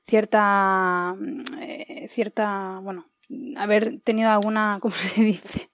cierta, 0.07 1.15
eh, 1.59 2.07
cierta, 2.09 2.79
bueno, 2.81 3.05
haber 3.57 3.99
tenido 4.01 4.29
alguna, 4.29 4.77
¿cómo 4.81 4.93
se 4.93 5.21
dice? 5.21 5.69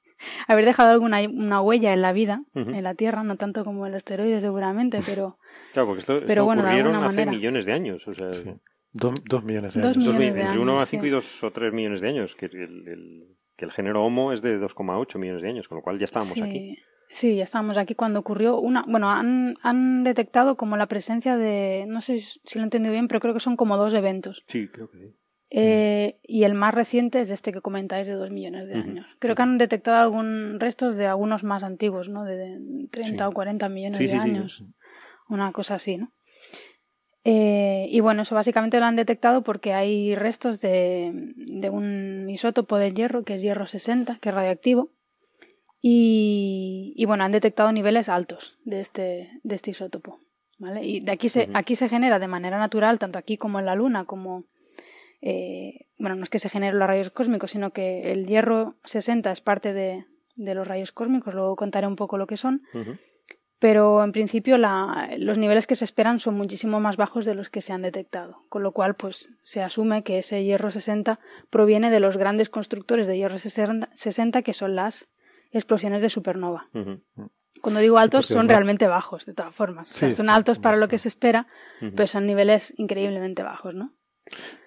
haber 0.47 0.65
dejado 0.65 0.89
alguna 0.89 1.19
una 1.29 1.61
huella 1.61 1.93
en 1.93 2.01
la 2.01 2.11
vida, 2.11 2.41
en 2.55 2.81
la 2.83 2.95
Tierra, 2.95 3.23
no 3.23 3.35
tanto 3.37 3.63
como 3.63 3.85
el 3.85 3.93
asteroide 3.93 4.41
seguramente, 4.41 4.99
pero 5.05 5.37
Claro, 5.73 5.87
porque 5.89 5.99
esto, 5.99 6.13
Pero 6.21 6.29
esto 6.29 6.45
bueno, 6.45 6.61
de 6.63 6.67
ocurrieron 6.69 6.93
alguna 6.95 7.07
hace 7.07 7.15
manera. 7.17 7.31
millones 7.31 7.65
de 7.65 7.73
años. 7.73 8.07
O 8.07 8.13
sea, 8.13 8.33
Sí. 8.33 8.49
Dos, 8.95 9.13
dos 9.25 9.43
millones 9.43 9.73
de 9.73 9.81
Dos 9.81 9.95
años. 9.95 10.05
dos 10.05 10.15
millones 10.15 10.33
mi- 10.33 10.39
de 10.39 10.45
entre 10.45 10.59
1 10.59 10.71
a 10.71 10.75
años, 10.77 10.89
5 10.89 11.01
sí. 11.03 11.07
y 11.07 11.11
2 11.11 11.43
o 11.43 11.51
3 11.51 11.73
millones 11.73 12.01
de 12.01 12.09
años. 12.09 12.35
Que 12.35 12.45
el, 12.47 12.87
el- 12.87 13.23
que 13.57 13.65
el 13.65 13.71
género 13.71 14.03
Homo 14.03 14.33
es 14.33 14.41
de 14.41 14.57
2,8 14.59 15.17
millones 15.19 15.41
de 15.43 15.49
años, 15.49 15.67
con 15.67 15.77
lo 15.77 15.81
cual 15.83 15.97
ya 15.99 16.05
estábamos 16.05 16.33
sí, 16.33 16.41
aquí. 16.41 16.77
Sí, 17.09 17.35
ya 17.35 17.43
estábamos 17.43 17.77
aquí 17.77 17.93
cuando 17.95 18.19
ocurrió 18.19 18.59
una. 18.59 18.83
Bueno, 18.87 19.09
han, 19.11 19.55
han 19.61 20.03
detectado 20.03 20.57
como 20.57 20.75
la 20.75 20.87
presencia 20.87 21.37
de. 21.37 21.85
No 21.87 22.01
sé 22.01 22.17
si 22.19 22.39
lo 22.55 22.61
he 22.61 22.63
entendido 22.63 22.91
bien, 22.93 23.07
pero 23.07 23.19
creo 23.21 23.33
que 23.33 23.39
son 23.39 23.55
como 23.55 23.77
dos 23.77 23.93
eventos. 23.93 24.43
Sí, 24.47 24.67
creo 24.67 24.89
que 24.89 24.97
sí. 24.97 25.05
Eh, 25.51 26.19
y 26.23 26.43
el 26.43 26.53
más 26.55 26.73
reciente 26.73 27.21
es 27.21 27.29
este 27.29 27.53
que 27.53 27.61
comentáis 27.61 28.07
de 28.07 28.13
dos 28.15 28.31
millones 28.31 28.67
de 28.67 28.73
años. 28.75 29.05
Creo 29.19 29.35
que 29.35 29.41
han 29.43 29.57
detectado 29.57 29.97
algún 30.01 30.59
restos 30.59 30.95
de 30.95 31.05
algunos 31.05 31.43
más 31.43 31.63
antiguos, 31.63 32.09
¿no? 32.09 32.25
De, 32.25 32.35
de 32.35 32.87
30 32.91 33.23
Sí. 33.25 33.29
o 33.29 33.31
40 33.31 33.69
millones 33.69 33.97
Sí, 33.99 34.05
de 34.05 34.09
sí, 34.09 34.15
sí, 34.17 34.21
años. 34.21 34.63
Una 35.29 35.51
cosa 35.53 35.75
así, 35.75 35.97
¿no? 35.97 36.09
Eh, 37.27 37.87
y 37.89 37.99
bueno, 38.01 38.21
eso 38.21 38.35
básicamente 38.35 38.79
lo 38.79 38.85
han 38.85 38.95
detectado 38.95 39.41
porque 39.41 39.73
hay 39.73 40.13
restos 40.15 40.61
de, 40.61 41.11
de 41.35 41.69
un 41.69 42.29
isótopo 42.29 42.77
del 42.77 42.93
hierro, 42.93 43.23
que 43.23 43.33
es 43.33 43.41
hierro 43.41 43.65
60, 43.65 44.19
que 44.21 44.29
es 44.29 44.35
radioactivo. 44.35 44.91
Y, 45.81 46.93
y 46.95 47.05
bueno, 47.05 47.23
han 47.23 47.31
detectado 47.31 47.71
niveles 47.71 48.09
altos 48.09 48.57
de 48.63 48.79
este, 48.79 49.31
de 49.43 49.55
este 49.55 49.71
isótopo. 49.71 50.19
¿vale? 50.59 50.85
Y 50.85 50.99
de 50.99 51.11
aquí 51.11 51.29
se, 51.29 51.49
aquí 51.53 51.75
se 51.75 51.89
genera 51.89 52.19
de 52.19 52.27
manera 52.27 52.59
natural, 52.59 52.99
tanto 52.99 53.19
aquí 53.19 53.37
como 53.37 53.59
en 53.59 53.65
la 53.65 53.75
Luna, 53.75 54.05
como 54.05 54.45
eh, 55.21 55.87
bueno, 55.97 56.15
no 56.15 56.23
es 56.23 56.29
que 56.29 56.39
se 56.39 56.49
generen 56.49 56.77
los 56.77 56.87
rayos 56.87 57.09
cósmicos, 57.09 57.51
sino 57.51 57.71
que 57.71 58.11
el 58.11 58.27
hierro 58.27 58.75
60 58.83 59.31
es 59.31 59.41
parte 59.41 59.73
de, 59.73 60.05
de 60.35 60.53
los 60.53 60.67
rayos 60.67 60.91
cósmicos, 60.91 61.33
luego 61.33 61.55
contaré 61.55 61.87
un 61.87 61.95
poco 61.95 62.17
lo 62.17 62.27
que 62.27 62.37
son. 62.37 62.61
Pero 63.67 64.03
en 64.03 64.11
principio 64.11 64.59
la, 64.59 65.09
los 65.17 65.39
niveles 65.39 65.65
que 65.65 65.75
se 65.75 65.85
esperan 65.85 66.19
son 66.19 66.35
muchísimo 66.35 66.79
más 66.79 66.97
bajos 66.97 67.25
de 67.25 67.33
los 67.33 67.49
que 67.49 67.61
se 67.61 67.73
han 67.73 67.81
detectado, 67.81 68.43
con 68.47 68.61
lo 68.61 68.73
cual 68.73 68.93
pues 68.93 69.31
se 69.41 69.63
asume 69.63 70.03
que 70.03 70.19
ese 70.19 70.43
hierro 70.43 70.69
60 70.69 71.19
proviene 71.49 71.89
de 71.89 71.99
los 71.99 72.15
grandes 72.15 72.49
constructores 72.49 73.07
de 73.07 73.17
hierro 73.17 73.39
60, 73.39 73.89
60 73.91 74.43
que 74.43 74.53
son 74.53 74.75
las 74.75 75.07
explosiones 75.51 76.03
de 76.03 76.11
supernova. 76.11 76.69
Cuando 77.63 77.79
digo 77.79 77.97
altos 77.97 78.27
son 78.27 78.47
realmente 78.49 78.85
bajos, 78.85 79.25
de 79.25 79.33
todas 79.33 79.55
formas. 79.55 79.89
O 79.89 79.97
sea, 79.97 80.11
son 80.11 80.27
sí, 80.27 80.31
altos 80.31 80.59
para 80.59 80.77
lo 80.77 80.87
que 80.87 80.99
se 80.99 81.07
espera, 81.07 81.47
pero 81.79 82.05
son 82.05 82.27
niveles 82.27 82.71
increíblemente 82.77 83.41
bajos, 83.41 83.73
¿no? 83.73 83.93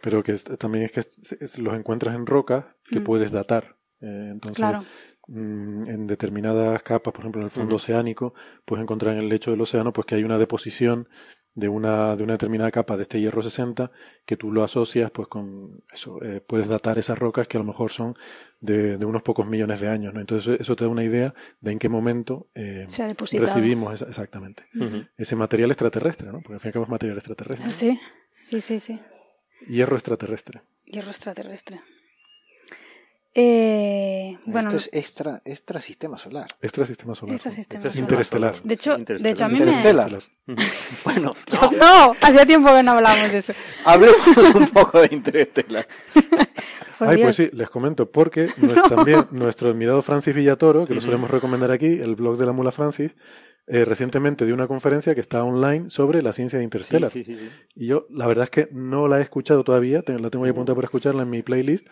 Pero 0.03 0.25
que 0.25 0.33
es- 0.33 0.43
también 0.59 0.87
es 0.87 0.91
que 0.91 1.01
es- 1.41 1.57
los 1.61 1.75
encuentras 1.75 2.17
en 2.17 2.27
rocas 2.27 2.65
que 2.91 3.01
puedes 3.01 3.31
datar. 3.31 3.77
Eh, 4.01 4.31
entonces, 4.33 4.57
Claro. 4.57 4.85
Mm, 5.29 5.89
en 5.89 6.07
determinadas 6.07 6.83
capas, 6.83 7.13
por 7.13 7.21
ejemplo 7.23 7.41
en 7.41 7.47
el 7.47 7.51
fondo 7.51 7.77
oceánico, 7.77 8.35
puedes 8.65 8.83
encontrar 8.83 9.15
en 9.15 9.21
el 9.21 9.29
lecho 9.29 9.51
del 9.53 9.61
océano 9.61 9.93
pues 9.93 10.07
que 10.07 10.15
hay 10.17 10.25
una 10.25 10.39
deposición 10.39 11.09
de 11.55 11.69
una, 11.69 12.15
de 12.15 12.23
una 12.23 12.35
determinada 12.35 12.71
capa 12.71 12.97
de 12.97 13.03
este 13.03 13.21
hierro 13.21 13.43
60 13.43 13.91
que 14.25 14.37
tú 14.37 14.53
lo 14.53 14.63
asocias 14.63 15.11
pues 15.11 15.27
con 15.27 15.83
eso, 15.93 16.23
eh, 16.23 16.41
puedes 16.47 16.69
datar 16.69 16.99
esas 16.99 17.19
rocas 17.19 17.49
que 17.49 17.57
a 17.57 17.61
lo 17.61 17.65
mejor 17.67 17.91
son 17.91 18.17
de, 18.61 18.97
de 18.97 19.05
unos 19.05 19.23
pocos 19.23 19.45
millones 19.45 19.81
de 19.81 19.89
años, 19.89 20.15
¿no? 20.15 20.21
Entonces 20.21 20.61
eso 20.61 20.77
te 20.77 20.85
da 20.85 20.91
una 20.91 21.03
idea 21.03 21.35
de 21.61 21.73
en 21.73 21.79
qué 21.81 21.89
momento 21.89 22.47
eh, 22.55 22.85
Se 22.89 23.03
ha 23.03 23.09
depositado. 23.09 23.45
recibimos 23.47 23.95
esa- 23.95 24.07
exactamente 24.09 24.65
ese 25.17 25.35
material 25.35 25.71
extraterrestre, 25.73 26.29
¿no? 26.31 26.41
Porque 26.43 26.55
al 26.55 26.61
fin 26.61 26.69
y 26.69 26.71
al 26.71 26.73
cabo 26.75 26.85
es 26.85 26.91
material 26.91 27.19
extraterrestre. 27.19 27.73
Sí, 27.73 27.99
sí, 28.47 28.61
sí, 28.61 28.79
sí. 28.79 29.01
Hierro 29.67 29.97
extraterrestre. 29.97 30.61
Hierro 30.85 31.09
extraterrestre. 31.11 31.81
Eh, 33.35 34.08
bueno, 34.47 34.69
Esto 34.69 34.79
es 34.79 34.91
extra, 34.93 35.43
extra 35.45 35.81
sistema 35.81 36.19
solar. 36.19 36.49
Extrasistema 36.63 37.15
solar. 37.15 37.35
Extrasistema 37.35 37.79
Este 37.79 37.89
es 37.89 37.95
solar. 37.95 38.11
Interestelar. 38.11 38.63
de 38.63 38.75
hecho, 38.75 38.97
de 38.99 39.31
hecho 39.31 39.45
a 39.45 39.49
mí 39.49 39.59
me... 39.61 39.67
Interestelar. 39.73 40.23
Bueno, 41.05 41.35
No, 41.79 42.13
hacía 42.21 42.47
tiempo 42.47 42.75
que 42.75 42.83
no 42.83 42.93
hablábamos 42.93 43.33
de 43.33 43.39
eso. 43.39 43.53
hablemos 43.85 44.17
un 44.55 44.69
poco 44.69 45.01
de 45.01 45.09
Interestelar. 45.15 45.87
Ay, 47.01 47.17
Dios. 47.17 47.27
pues 47.27 47.37
sí, 47.37 47.51
les 47.53 47.71
comento, 47.71 48.11
porque 48.11 48.49
nues- 48.57 48.89
también 48.89 49.27
nuestro 49.31 49.71
admirado 49.71 50.03
Francis 50.03 50.35
Villatoro, 50.35 50.87
que 50.87 50.95
lo 50.95 51.01
solemos 51.01 51.31
recomendar 51.31 51.71
aquí, 51.71 51.87
el 51.87 52.17
blog 52.17 52.37
de 52.39 52.47
la 52.47 52.53
mula 52.53 52.73
Francis, 52.73 53.13
eh, 53.69 53.85
recientemente 53.85 54.45
dio 54.47 54.55
una 54.55 54.67
conferencia 54.67 55.15
que 55.15 55.21
está 55.21 55.45
online 55.45 55.91
sobre 55.91 56.23
la 56.23 56.33
ciencia 56.33 56.59
de 56.59 56.65
Interstellar. 56.65 57.13
Sí, 57.13 57.23
sí, 57.23 57.35
sí, 57.37 57.41
sí. 57.41 57.51
Y 57.77 57.87
yo, 57.87 58.07
la 58.11 58.27
verdad 58.27 58.45
es 58.45 58.51
que 58.51 58.69
no 58.73 59.07
la 59.07 59.19
he 59.19 59.23
escuchado 59.23 59.63
todavía, 59.63 60.03
la 60.07 60.31
tengo 60.31 60.45
ahí 60.47 60.51
apuntada 60.51 60.75
por 60.75 60.85
escucharla 60.85 61.23
en 61.23 61.31
mi 61.31 61.43
playlist, 61.43 61.87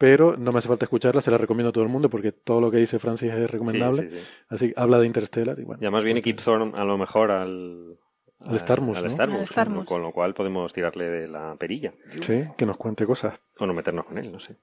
pero 0.00 0.34
no 0.38 0.50
me 0.50 0.60
hace 0.60 0.68
falta 0.68 0.86
escucharla, 0.86 1.20
se 1.20 1.30
la 1.30 1.36
recomiendo 1.36 1.68
a 1.68 1.72
todo 1.72 1.84
el 1.84 1.90
mundo 1.90 2.08
porque 2.08 2.32
todo 2.32 2.58
lo 2.62 2.70
que 2.70 2.78
dice 2.78 2.98
Francis 2.98 3.30
es 3.34 3.50
recomendable. 3.50 4.04
Sí, 4.04 4.16
sí, 4.16 4.16
sí. 4.16 4.44
Así 4.48 4.68
que 4.68 4.80
habla 4.80 4.98
de 4.98 5.04
Interstellar 5.04 5.58
y 5.58 5.64
bueno. 5.64 5.82
Y 5.82 5.84
además 5.84 6.04
viene 6.04 6.22
Kip 6.22 6.40
Thorne 6.40 6.72
a 6.74 6.84
lo 6.84 6.96
mejor 6.96 7.30
al... 7.30 7.98
Al 8.38 8.58
Starmus, 8.58 8.96
al 8.96 9.04
¿no? 9.04 9.10
Starmus, 9.10 9.58
Al. 9.58 9.84
Con 9.84 10.00
lo 10.00 10.10
cual 10.12 10.32
podemos 10.32 10.72
tirarle 10.72 11.04
de 11.04 11.28
la 11.28 11.54
perilla. 11.56 11.92
Sí, 12.22 12.44
que 12.56 12.64
nos 12.64 12.78
cuente 12.78 13.04
cosas. 13.04 13.38
O 13.58 13.66
no 13.66 13.74
meternos 13.74 14.06
con 14.06 14.16
él, 14.16 14.32
no 14.32 14.40
sé. 14.40 14.56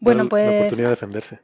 Bueno, 0.00 0.20
Dar 0.20 0.24
La 0.24 0.30
pues 0.30 0.60
oportunidad 0.60 0.88
de 0.88 0.92
defenderse. 0.92 1.40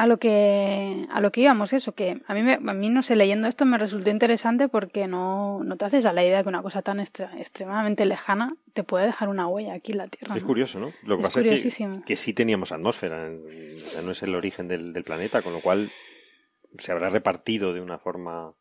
A 0.00 0.06
lo 0.06 0.18
que 0.18 1.06
a 1.10 1.20
lo 1.20 1.32
que 1.32 1.40
íbamos 1.40 1.72
eso 1.72 1.90
que 1.92 2.20
a 2.28 2.32
mí 2.34 2.42
me- 2.44 2.54
a 2.54 2.72
mí 2.74 2.88
no 2.88 3.02
sé 3.02 3.16
leyendo 3.16 3.48
esto 3.48 3.64
me 3.64 3.78
resultó 3.78 4.10
interesante 4.10 4.68
porque 4.68 5.08
no, 5.08 5.64
no 5.64 5.76
te 5.76 5.86
haces 5.86 6.06
a 6.06 6.12
la 6.12 6.22
idea 6.24 6.42
que 6.44 6.48
una 6.48 6.62
cosa 6.62 6.82
tan 6.82 7.00
extra- 7.00 7.32
extremadamente 7.36 8.06
lejana 8.06 8.54
te 8.74 8.84
puede 8.84 9.06
dejar 9.06 9.28
una 9.28 9.48
huella 9.48 9.74
aquí 9.74 9.90
en 9.92 9.98
la 9.98 10.06
tierra 10.06 10.36
Es 10.36 10.42
¿no? 10.42 10.46
curioso, 10.46 10.78
¿no? 10.78 10.92
Lo 11.02 11.16
que 11.16 11.22
Es 11.22 11.26
pasa 11.26 11.40
es 11.40 11.44
que, 11.44 11.48
curiosísimo. 11.50 12.02
que 12.06 12.14
sí 12.14 12.32
teníamos 12.32 12.70
atmósfera, 12.70 13.26
en- 13.26 13.42
o 13.84 13.90
sea, 13.90 14.02
no 14.02 14.12
es 14.12 14.22
el 14.22 14.36
origen 14.36 14.68
del, 14.68 14.92
del 14.92 15.02
planeta, 15.02 15.42
con 15.42 15.52
lo 15.52 15.60
cual 15.60 15.90
se 16.78 16.92
habrá 16.92 17.10
repartido 17.10 17.72
de 17.72 17.80
una 17.80 17.98
forma 17.98 18.52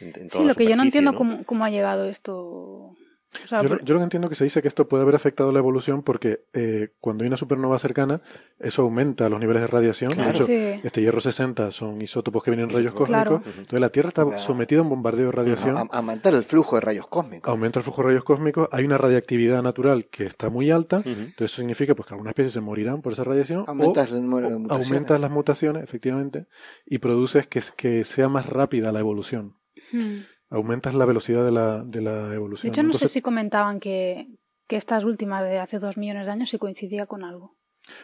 en, 0.00 0.08
en 0.08 0.12
toda 0.12 0.28
sí 0.28 0.38
la 0.42 0.44
lo 0.48 0.54
que 0.56 0.66
yo 0.66 0.74
no 0.74 0.82
entiendo 0.82 1.12
¿no? 1.12 1.18
Cómo, 1.18 1.44
cómo 1.44 1.64
ha 1.64 1.70
llegado 1.70 2.06
esto 2.06 2.96
O 3.44 3.46
sea, 3.46 3.62
Yo, 3.62 3.68
por- 3.68 3.84
yo 3.84 3.94
lo 3.94 4.00
que 4.00 4.04
entiendo 4.04 4.28
que 4.28 4.34
se 4.34 4.42
dice 4.44 4.60
que 4.60 4.66
esto 4.66 4.88
puede 4.88 5.04
haber 5.04 5.14
afectado 5.14 5.52
la 5.52 5.60
evolución 5.60 6.02
porque 6.02 6.40
eh, 6.52 6.88
cuando 6.98 7.22
hay 7.22 7.28
una 7.28 7.36
supernova 7.36 7.78
cercana, 7.78 8.20
eso 8.58 8.82
aumenta 8.82 9.28
los 9.28 9.38
niveles 9.38 9.62
de 9.62 9.68
radiación. 9.68 10.10
Claro. 10.14 10.30
De 10.32 10.34
hecho, 10.36 10.46
sí. 10.46 10.80
este 10.82 11.00
hierro 11.00 11.20
60 11.20 11.70
son 11.70 12.02
isótopos 12.02 12.42
que 12.42 12.50
vienen 12.50 12.68
en 12.70 12.74
rayos 12.76 12.92
Claro. 12.94 13.30
cósmicos. 13.36 13.58
Entonces 13.58 13.80
la 13.80 13.88
Tierra 13.90 14.08
está 14.08 14.24
Claro. 14.24 14.38
sometida 14.40 14.80
a 14.80 14.82
un 14.82 14.88
bombardeo 14.88 15.26
de 15.26 15.32
radiación. 15.32 15.76
A- 15.76 15.80
a- 15.82 15.88
aumentar 15.98 16.34
el 16.34 16.42
flujo 16.42 16.74
de 16.74 16.80
rayos 16.82 17.06
cósmicos. 17.06 17.48
Aumenta 17.48 17.78
el 17.78 17.84
flujo 17.84 18.02
de 18.02 18.08
rayos 18.08 18.24
cósmicos. 18.24 18.68
Hay 18.72 18.84
una 18.84 18.98
radiactividad 18.98 19.62
natural 19.62 20.06
que 20.10 20.24
está 20.26 20.48
muy 20.50 20.72
alta. 20.72 20.96
Entonces 21.04 21.34
eso 21.52 21.56
significa 21.56 21.94
pues, 21.94 22.08
que 22.08 22.14
algunas 22.14 22.32
especies 22.32 22.52
se 22.54 22.60
morirán 22.60 23.00
por 23.00 23.12
esa 23.12 23.22
radiación. 23.22 23.64
Aumentas 23.68 24.10
o 24.10 24.16
el 24.16 24.22
número 24.22 24.50
de 24.50 24.58
mutaciones. 24.58 24.88
aumentas 24.88 25.20
las 25.20 25.30
mutaciones, 25.30 25.84
efectivamente, 25.84 26.46
y 26.84 26.98
produces 26.98 27.46
que, 27.46 27.62
que 27.76 28.02
sea 28.02 28.28
más 28.28 28.46
rápida 28.46 28.90
la 28.90 28.98
evolución. 28.98 29.54
Hmm. 29.92 30.18
Aumentas 30.50 30.94
la 30.94 31.04
velocidad 31.04 31.44
de 31.44 31.52
la, 31.52 31.82
de 31.84 32.00
la 32.02 32.28
De 32.28 32.34
evolución. 32.36 32.72
hecho, 32.72 32.82
no 32.82 32.92
sé 32.92 33.08
si 33.08 33.22
comentaban 33.22 33.78
que, 33.80 34.26
que 34.68 34.76
estas 34.76 35.04
últimas 35.04 35.44
de 35.44 35.58
hace 35.58 35.78
dos 35.78 35.96
millones 35.96 36.26
de 36.26 36.32
años 36.32 36.48
se 36.50 36.58
coincidía 36.58 37.06
con 37.06 37.24
algo. 37.24 37.54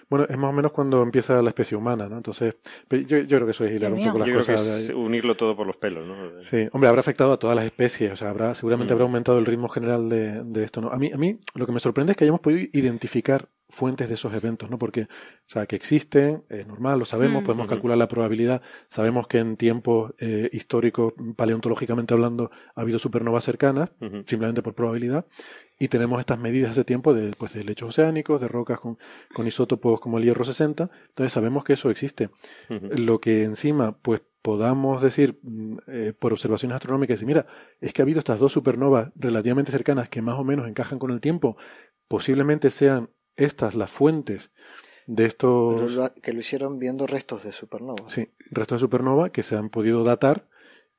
Bueno, 0.09 0.27
es 0.29 0.37
más 0.39 0.51
o 0.51 0.53
menos 0.53 0.73
cuando 0.73 1.03
empieza 1.03 1.41
la 1.43 1.51
especie 1.51 1.77
humana, 1.77 2.09
¿no? 2.09 2.17
Entonces, 2.17 2.57
yo, 2.91 3.19
yo 3.19 3.27
creo 3.27 3.45
que 3.45 3.51
eso 3.51 3.65
es 3.67 3.73
hilar 3.77 3.93
un 3.93 4.03
poco 4.03 4.19
las 4.19 4.29
Yo 4.29 4.35
creo 4.35 4.47
que 4.47 4.53
cosas. 4.53 4.67
es 4.81 4.89
de- 4.89 4.95
unirlo 4.95 5.37
todo 5.37 5.55
por 5.55 5.67
los 5.67 5.77
pelos, 5.77 6.07
¿no? 6.07 6.41
Sí, 6.41 6.65
hombre, 6.73 6.89
habrá 6.89 7.01
afectado 7.01 7.33
a 7.33 7.39
todas 7.39 7.55
las 7.57 7.67
especies, 7.67 8.13
o 8.13 8.17
sea, 8.17 8.31
habrá, 8.31 8.55
seguramente 8.55 8.93
Mm. 8.93 8.97
habrá 8.97 9.05
aumentado 9.05 9.39
el 9.39 9.45
ritmo 9.47 9.69
general 9.69 10.09
de, 10.09 10.43
de 10.45 10.65
esto, 10.65 10.81
¿no? 10.81 10.91
A 10.91 10.97
mí, 10.97 11.13
a 11.13 11.17
mí 11.19 11.39
lo 11.55 11.67
que 11.67 11.73
me 11.73 11.81
sorprende 11.81 12.13
es 12.13 12.17
que 12.17 12.25
hayamos 12.25 12.41
podido 12.41 12.67
identificar 12.73 13.49
fuentes 13.69 14.09
de 14.09 14.15
esos 14.15 14.33
eventos, 14.33 14.71
¿no? 14.71 14.79
Porque, 14.79 15.03
o 15.03 15.49
sea, 15.49 15.67
que 15.67 15.77
existen, 15.77 16.45
es 16.49 16.67
normal, 16.67 16.99
lo 16.99 17.05
sabemos, 17.05 17.43
Mm. 17.43 17.47
podemos 17.47 17.67
calcular 17.67 17.99
la 17.99 18.09
probabilidad, 18.09 18.63
sabemos 18.87 19.27
que 19.27 19.39
en 19.39 19.57
tiempos 19.57 20.15
eh, 20.19 20.49
históricos, 20.53 21.15
paleontológicamente 21.37 22.15
hablando, 22.15 22.51
ha 22.75 22.81
habido 22.81 22.99
supernovas 22.99 23.45
cercanas, 23.45 23.91
simplemente 24.25 24.63
por 24.63 24.75
probabilidad, 24.75 25.27
y 25.79 25.89
tenemos 25.89 26.21
estas 26.21 26.39
medidas 26.39 26.77
de 26.77 26.85
tiempo 26.85 27.13
de, 27.13 27.33
pues, 27.37 27.53
de 27.55 27.65
lechos 27.65 27.91
oceánicos, 27.91 28.41
de 28.41 28.49
rocas 28.49 28.81
con, 28.81 28.99
con 29.35 29.47
isótopos 29.47 30.01
como 30.01 30.19
el 30.19 30.25
hierro 30.25 30.45
60, 30.45 30.89
entonces 31.09 31.33
sabemos 31.33 31.65
que 31.65 31.75
eso 31.75 31.91
existe. 31.91 32.31
Lo 32.69 33.21
que 33.21 33.43
encima, 33.45 33.97
pues 34.01 34.23
podamos 34.43 35.03
decir 35.03 35.39
mm, 35.43 35.77
eh, 35.89 36.13
por 36.19 36.33
observaciones 36.33 36.77
astronómicas, 36.77 37.21
y 37.21 37.27
mira, 37.27 37.47
es 37.81 37.93
que 37.93 38.01
ha 38.01 38.05
habido 38.05 38.21
estas 38.21 38.39
dos 38.39 38.53
supernovas 38.53 39.11
relativamente 39.17 39.73
cercanas 39.73 40.09
que 40.09 40.23
más 40.23 40.39
o 40.39 40.45
menos 40.45 40.69
encajan 40.69 40.99
con 41.01 41.11
el 41.11 41.21
tiempo, 41.21 41.57
posiblemente 42.09 42.71
sean 42.71 43.11
estas 43.37 43.75
las 43.75 43.91
fuentes 43.91 44.51
de 45.07 45.15
Pero 45.17 45.27
estos 45.27 45.93
lo- 45.93 46.15
que 46.15 46.33
lo 46.33 46.41
hicieron 46.41 46.79
viendo 46.79 47.07
restos 47.07 47.45
de 47.45 47.53
supernovas. 47.53 48.13
sí, 48.13 48.29
restos 48.51 48.77
de 48.81 48.85
supernova 48.87 49.31
que 49.31 49.43
se 49.43 49.57
han 49.57 49.71
podido 49.71 50.03
datar 50.05 50.49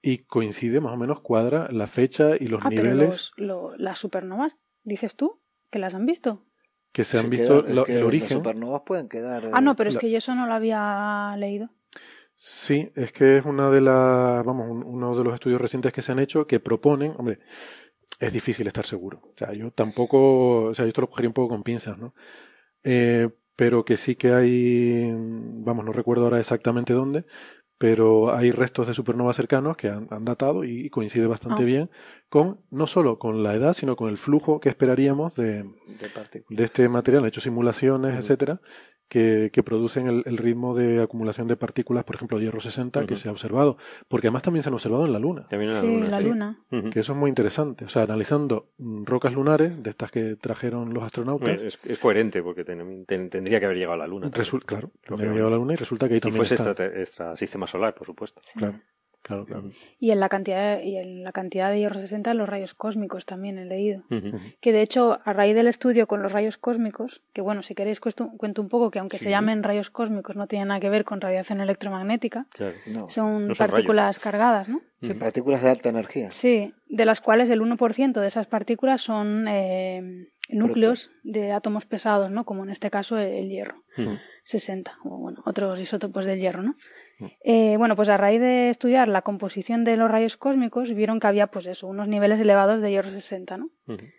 y 0.01 0.19
coincide 0.19 0.79
más 0.79 0.93
o 0.93 0.97
menos, 0.97 1.19
cuadra 1.21 1.67
la 1.71 1.87
fecha 1.87 2.35
y 2.39 2.47
los 2.47 2.61
ah, 2.63 2.69
pero 2.69 2.83
niveles 2.83 3.09
los, 3.09 3.33
lo- 3.37 3.77
las 3.77 3.97
supernovas, 3.97 4.57
dices 4.83 5.15
tú, 5.15 5.39
que 5.69 5.79
las 5.79 5.93
han 5.95 6.05
visto. 6.05 6.43
que 6.93 7.03
se 7.03 7.17
han 7.17 7.25
Se 7.25 7.29
visto 7.29 7.61
lo- 7.61 7.85
el 7.85 7.95
Las 7.97 8.05
origen. 8.05 8.37
supernovas 8.37 8.81
pueden 8.85 9.09
quedar. 9.09 9.49
Ah, 9.53 9.61
no, 9.61 9.71
eh, 9.71 9.75
pero 9.77 9.89
es 9.89 9.95
la- 9.95 10.01
que 10.01 10.09
yo 10.09 10.17
eso 10.17 10.33
no 10.35 10.47
lo 10.47 10.53
había 10.53 11.35
leído. 11.37 11.69
Sí, 12.35 12.91
es 12.95 13.11
que 13.11 13.37
es 13.37 13.45
una 13.45 13.69
de 13.71 13.81
las, 13.81 14.45
vamos, 14.45 14.69
un- 14.69 14.83
uno 14.83 15.17
de 15.17 15.23
los 15.23 15.33
estudios 15.33 15.59
recientes 15.59 15.91
que 15.91 16.01
se 16.03 16.11
han 16.11 16.19
hecho 16.19 16.45
que 16.47 16.59
proponen, 16.59 17.13
hombre, 17.17 17.39
es 18.19 18.33
difícil 18.33 18.67
estar 18.67 18.85
seguro. 18.85 19.21
O 19.23 19.37
sea, 19.37 19.53
yo 19.53 19.71
tampoco, 19.71 20.63
o 20.63 20.73
sea, 20.73 20.85
yo 20.85 20.89
esto 20.89 21.01
lo 21.01 21.09
cogería 21.09 21.29
un 21.29 21.33
poco 21.33 21.49
con 21.49 21.63
pinzas, 21.63 21.97
¿no? 21.97 22.13
Eh, 22.83 23.29
pero 23.55 23.85
que 23.85 23.97
sí 23.97 24.15
que 24.15 24.33
hay, 24.33 25.11
vamos, 25.13 25.83
no 25.85 25.91
recuerdo 25.91 26.25
ahora 26.25 26.39
exactamente 26.39 26.93
dónde, 26.93 27.25
pero 27.77 28.35
hay 28.35 28.51
restos 28.51 28.87
de 28.87 28.93
supernovas 28.93 29.35
cercanos 29.35 29.77
que 29.77 29.89
han, 29.89 30.07
han 30.11 30.25
datado 30.25 30.63
y, 30.63 30.89
coincide 30.89 31.27
bastante 31.27 31.63
Ah. 31.63 31.65
bien 31.65 31.89
con, 32.29 32.59
no 32.71 32.87
solo 32.87 33.19
con 33.19 33.43
la 33.43 33.55
edad, 33.55 33.73
sino 33.73 33.95
con 33.95 34.09
el 34.09 34.17
flujo 34.17 34.59
que 34.59 34.69
esperaríamos 34.69 35.35
de, 35.35 35.63
de 36.49 36.63
este 36.63 36.89
material, 36.89 37.23
han 37.23 37.29
hecho 37.29 37.41
simulaciones, 37.41 38.15
etcétera, 38.15 38.61
que, 39.09 39.49
que 39.53 39.63
producen 39.63 40.07
el, 40.07 40.23
el 40.25 40.37
ritmo 40.37 40.75
de 40.75 41.01
acumulación 41.01 41.47
de 41.47 41.55
partículas, 41.55 42.03
por 42.03 42.15
ejemplo, 42.17 42.39
hierro 42.39 42.59
60, 42.59 43.05
que 43.05 43.15
se 43.15 43.29
ha 43.29 43.31
observado, 43.31 43.77
porque 44.07 44.27
además 44.27 44.43
también 44.43 44.63
se 44.63 44.69
han 44.69 44.73
observado 44.73 45.05
en 45.05 45.13
la 45.13 45.19
Luna, 45.19 45.47
También 45.47 45.71
en 45.71 45.75
la 45.75 45.81
sí, 45.81 45.87
luna. 45.87 46.09
la 46.09 46.17
sí. 46.17 46.27
luna. 46.27 46.57
Que 46.91 46.99
eso 46.99 47.13
es 47.13 47.17
muy 47.17 47.29
interesante, 47.29 47.85
o 47.85 47.89
sea, 47.89 48.03
analizando 48.03 48.69
mm, 48.77 49.05
rocas 49.05 49.33
lunares, 49.33 49.81
de 49.81 49.89
estas 49.89 50.11
que 50.11 50.35
trajeron 50.35 50.93
los 50.93 51.03
astronautas, 51.03 51.61
Es, 51.61 51.79
es 51.85 51.99
coherente 51.99 52.43
porque 52.43 52.63
ten- 52.65 53.05
ten- 53.05 53.29
tendría 53.29 53.59
que 53.59 53.65
haber 53.65 53.77
llegado 53.77 53.93
a 53.93 53.97
la 53.97 54.07
luna. 54.07 54.29
resul- 54.29 54.63
claro, 54.65 54.91
Lógicamente. 54.93 55.13
había 55.23 55.31
llegado 55.33 55.47
a 55.47 55.51
la 55.51 55.57
Luna 55.57 55.73
y 55.73 55.77
resulta 55.77 56.07
que 56.07 56.15
ahí 56.15 56.19
Si 56.19 56.23
también 56.23 56.39
fuese 56.45 56.55
está. 56.55 56.69
extra, 56.71 56.85
extra 57.01 57.37
sistema 57.37 57.65
solar, 57.67 57.95
por 57.95 58.07
supuesto. 58.07 58.41
Sí. 58.43 58.59
Claro, 58.59 58.79
claro, 59.27 59.45
claro. 59.45 59.61
Ujú. 59.67 59.75
Y 59.99 60.11
en 60.11 60.19
la 60.19 60.29
cantidad 60.29 60.77
de, 60.77 60.85
y 60.85 60.97
en 60.97 61.23
la 61.23 61.31
cantidad 61.31 61.69
de 61.69 61.79
hierro 61.79 61.99
60 61.99 62.33
los 62.33 62.47
rayos 62.49 62.73
cósmicos 62.73 63.25
también 63.25 63.57
he 63.57 63.65
leído. 63.65 64.03
Que 64.61 64.71
de 64.71 64.81
hecho, 64.81 65.19
a 65.25 65.33
raíz 65.33 65.53
del 65.55 65.67
estudio 65.67 66.07
con 66.07 66.23
los 66.23 66.31
rayos 66.31 66.57
cósmicos, 66.57 67.21
que 67.33 67.41
bueno, 67.41 67.61
si 67.63 67.75
queréis 67.75 67.99
cuesto- 67.99 68.31
cuento 68.37 68.61
un 68.61 68.69
poco 68.69 68.89
que 68.89 68.99
aunque 68.99 69.17
Sí. 69.17 69.25
se 69.25 69.29
llamen 69.29 69.63
rayos 69.63 69.89
cósmicos 69.89 70.35
no 70.35 70.47
tienen 70.47 70.69
nada 70.69 70.79
que 70.79 70.89
ver 70.89 71.03
con 71.03 71.19
radiación 71.21 71.61
electromagnética, 71.61 72.47
Claro. 72.53 72.75
No, 72.87 73.09
son 73.09 73.47
No 73.49 73.55
son 73.55 73.67
partículas 73.67 74.19
cargadas, 74.19 74.69
¿no? 74.69 74.81
sí, 75.01 75.13
partículas 75.13 75.61
de 75.61 75.69
alta 75.69 75.89
energía. 75.89 76.29
Sí, 76.31 76.73
de 76.87 77.05
las 77.05 77.21
cuales 77.21 77.49
el 77.49 77.61
1% 77.61 78.21
de 78.21 78.27
esas 78.27 78.47
partículas 78.47 79.01
son 79.01 79.45
eh, 79.47 80.27
núcleos 80.49 81.11
de 81.23 81.51
átomos 81.51 81.85
pesados, 81.85 82.31
¿no? 82.31 82.45
Como 82.45 82.63
en 82.63 82.69
este 82.69 82.89
caso 82.89 83.17
el, 83.17 83.49
hierro, 83.49 83.83
Ujú. 83.97 84.17
60, 84.43 84.97
o 85.03 85.17
bueno, 85.17 85.41
otros 85.45 85.79
isótopos 85.79 86.25
del 86.25 86.39
hierro, 86.39 86.63
¿no? 86.63 86.75
Eh, 87.43 87.75
bueno, 87.77 87.95
pues 87.95 88.09
a 88.09 88.17
raíz 88.17 88.39
de 88.39 88.69
estudiar 88.69 89.07
la 89.07 89.21
composición 89.23 89.83
de 89.83 89.97
los 89.97 90.09
rayos 90.11 90.37
cósmicos, 90.37 90.93
vieron 90.93 91.19
que 91.19 91.27
había, 91.27 91.47
pues 91.47 91.65
eso, 91.65 91.87
unos 91.87 92.07
niveles 92.07 92.39
elevados 92.39 92.79
de 92.81 92.91
hierro 92.91 93.09
60, 93.09 93.57
¿no? 93.57 93.69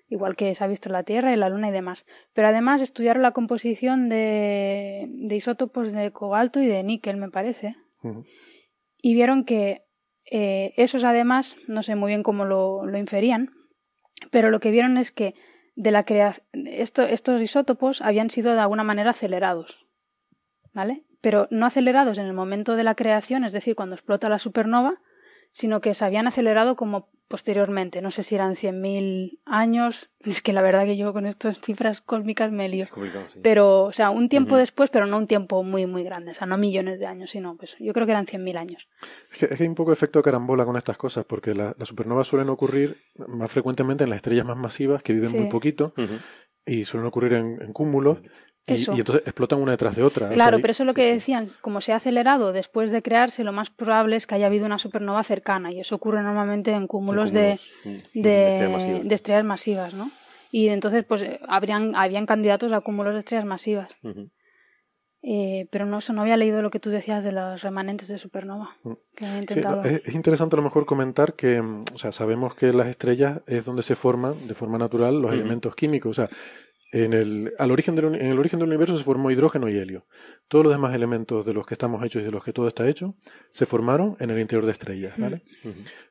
Igual 0.09 0.34
que 0.34 0.55
se 0.55 0.64
ha 0.64 0.66
visto 0.66 0.88
en 0.88 0.94
la 0.94 1.05
Tierra 1.05 1.32
y 1.32 1.36
la 1.36 1.49
Luna 1.49 1.68
y 1.68 1.72
demás. 1.72 2.07
Pero 2.32 2.49
además 2.49 2.80
estudiaron 2.80 3.22
la 3.22 3.30
composición 3.32 4.09
de, 4.09 5.07
de 5.09 5.36
isótopos 5.36 5.92
de 5.92 6.11
cobalto 6.11 6.61
y 6.61 6.66
de 6.66 6.82
níquel, 6.82 7.18
me 7.18 7.30
parece, 7.30 7.76
y 9.01 9.14
vieron 9.14 9.44
que 9.44 9.82
eh, 10.30 10.72
esos 10.76 11.05
además, 11.05 11.57
no 11.68 11.82
sé 11.82 11.94
muy 11.94 12.09
bien 12.11 12.22
cómo 12.22 12.44
lo, 12.44 12.84
lo 12.84 12.99
inferían, 12.99 13.51
pero 14.30 14.51
lo 14.51 14.59
que 14.61 14.70
vieron 14.72 14.96
es 14.99 15.12
que 15.12 15.34
de 15.76 15.90
la 15.92 16.05
crea- 16.05 16.42
esto- 16.53 17.05
estos 17.05 17.40
isótopos 17.40 18.03
habían 18.03 18.30
sido 18.30 18.53
de 18.55 18.61
alguna 18.61 18.82
manera 18.82 19.11
acelerados, 19.11 19.86
¿vale? 20.72 21.05
Pero 21.20 21.48
no 21.50 21.66
acelerados 21.66 22.18
en 22.18 22.26
el 22.26 22.32
momento 22.32 22.76
de 22.76 22.84
la 22.84 22.94
creación, 22.94 23.44
es 23.44 23.52
decir, 23.52 23.74
cuando 23.74 23.96
explota 23.96 24.28
la 24.28 24.38
supernova, 24.38 25.00
sino 25.50 25.80
que 25.80 25.94
se 25.94 26.04
habían 26.04 26.26
acelerado 26.26 26.76
como 26.76 27.08
posteriormente. 27.28 28.00
No 28.00 28.10
sé 28.10 28.22
si 28.22 28.34
eran 28.34 28.56
100.000 28.56 29.38
años. 29.44 30.10
Es 30.24 30.42
que 30.42 30.52
la 30.52 30.62
verdad 30.62 30.84
que 30.84 30.96
yo 30.96 31.12
con 31.12 31.26
estas 31.26 31.60
cifras 31.60 32.00
cósmicas 32.00 32.50
me 32.50 32.68
lío. 32.68 32.86
Pero, 33.42 33.84
o 33.84 33.92
sea, 33.92 34.10
un 34.10 34.28
tiempo 34.28 34.56
después, 34.56 34.90
pero 34.90 35.06
no 35.06 35.16
un 35.16 35.26
tiempo 35.26 35.62
muy, 35.62 35.86
muy 35.86 36.02
grande. 36.02 36.32
O 36.32 36.34
sea, 36.34 36.46
no 36.46 36.58
millones 36.58 36.98
de 36.98 37.06
años, 37.06 37.30
sino, 37.30 37.56
pues 37.56 37.76
yo 37.78 37.92
creo 37.92 38.04
que 38.04 38.12
eran 38.12 38.26
100.000 38.26 38.56
años. 38.58 38.88
Es 39.32 39.38
que, 39.38 39.54
hay 39.54 39.68
un 39.68 39.74
poco 39.74 39.90
de 39.90 39.94
efecto 39.94 40.22
carambola 40.22 40.64
con 40.64 40.76
estas 40.76 40.98
cosas, 40.98 41.24
porque 41.24 41.54
las 41.54 41.76
supernovas 41.88 42.26
suelen 42.26 42.50
ocurrir 42.50 42.98
más 43.26 43.50
frecuentemente 43.50 44.04
en 44.04 44.10
las 44.10 44.18
estrellas 44.18 44.44
más 44.44 44.56
masivas, 44.56 45.02
que 45.02 45.14
viven 45.14 45.32
muy 45.32 45.48
poquito, 45.48 45.94
y 46.66 46.84
suelen 46.84 47.06
ocurrir 47.06 47.32
en 47.34 47.72
cúmulos. 47.72 48.18
Y, 48.68 48.98
entonces 48.98 49.22
explotan 49.26 49.60
una 49.60 49.72
detrás 49.72 49.96
de 49.96 50.02
otra. 50.02 50.28
Claro, 50.28 50.58
pero 50.60 50.70
eso 50.72 50.82
es 50.82 50.86
lo 50.86 50.94
que 50.94 51.12
decían, 51.12 51.46
como 51.60 51.80
se 51.80 51.92
ha 51.92 51.96
acelerado 51.96 52.52
después 52.52 52.90
de 52.90 53.02
crearse, 53.02 53.44
lo 53.44 53.52
más 53.52 53.70
probable 53.70 54.16
es 54.16 54.26
que 54.26 54.34
haya 54.34 54.46
habido 54.46 54.66
una 54.66 54.78
supernova 54.78 55.22
cercana 55.24 55.72
y 55.72 55.80
eso 55.80 55.94
ocurre 55.94 56.22
normalmente 56.22 56.72
en 56.72 56.86
cúmulos, 56.86 57.32
de, 57.32 57.58
de, 58.14 59.02
estrellas 59.10 59.44
masivas, 59.44 59.94
¿no? 59.94 60.10
Y 60.50 60.68
entonces 60.68 61.04
pues 61.04 61.24
habrían, 61.46 61.94
habían 61.94 62.26
candidatos 62.26 62.72
a 62.72 62.80
cúmulos 62.80 63.14
de 63.14 63.20
estrellas 63.20 63.44
masivas. 63.44 63.90
Eh, 65.20 65.66
pero 65.72 65.84
no, 65.84 65.98
no 66.14 66.22
había 66.22 66.36
leído 66.36 66.62
lo 66.62 66.70
que 66.70 66.78
tú 66.78 66.90
decías 66.90 67.24
de 67.24 67.32
los 67.32 67.60
remanentes 67.62 68.06
de 68.06 68.18
supernova. 68.18 68.76
Mm. 68.84 68.92
es, 69.84 70.14
interesante 70.14 70.54
a 70.54 70.58
lo 70.58 70.62
mejor 70.62 70.86
comentar 70.86 71.34
que, 71.34 71.60
mm, 71.60 71.84
o 71.92 71.98
sea, 71.98 72.12
sabemos 72.12 72.54
que 72.54 72.72
las 72.72 72.86
estrellas 72.86 73.40
es 73.46 73.64
donde 73.64 73.82
se 73.82 73.96
forman 73.96 74.46
de 74.46 74.54
forma 74.54 74.78
natural 74.78 75.20
los 75.20 75.32
elementos 75.32 75.74
químicos. 75.74 76.10
O 76.10 76.14
sea, 76.14 76.30
en 76.91 77.12
el, 77.12 77.53
al 77.59 77.70
origen 77.70 77.95
del, 77.95 78.14
en 78.14 78.30
el 78.30 78.39
origen 78.39 78.59
del 78.59 78.68
universo 78.68 78.97
se 78.97 79.05
formó 79.05 79.30
hidrógeno 79.30 79.68
y 79.68 79.76
helio. 79.76 80.07
Todos 80.49 80.64
los 80.64 80.72
demás 80.72 80.95
elementos 80.95 81.45
de 81.45 81.53
los 81.53 81.66
que 81.66 81.74
estamos 81.74 82.05
hechos 82.05 82.22
y 82.22 82.24
de 82.24 82.30
los 82.30 82.43
que 82.43 82.53
todo 82.53 82.68
está 82.68 82.89
hecho 82.89 83.14
se 83.53 83.66
formaron 83.66 84.16
en 84.20 84.30
el 84.30 84.41
interior 84.41 84.64
de 84.64 84.72
estrellas. 84.72 85.14
¿vale? 85.18 85.43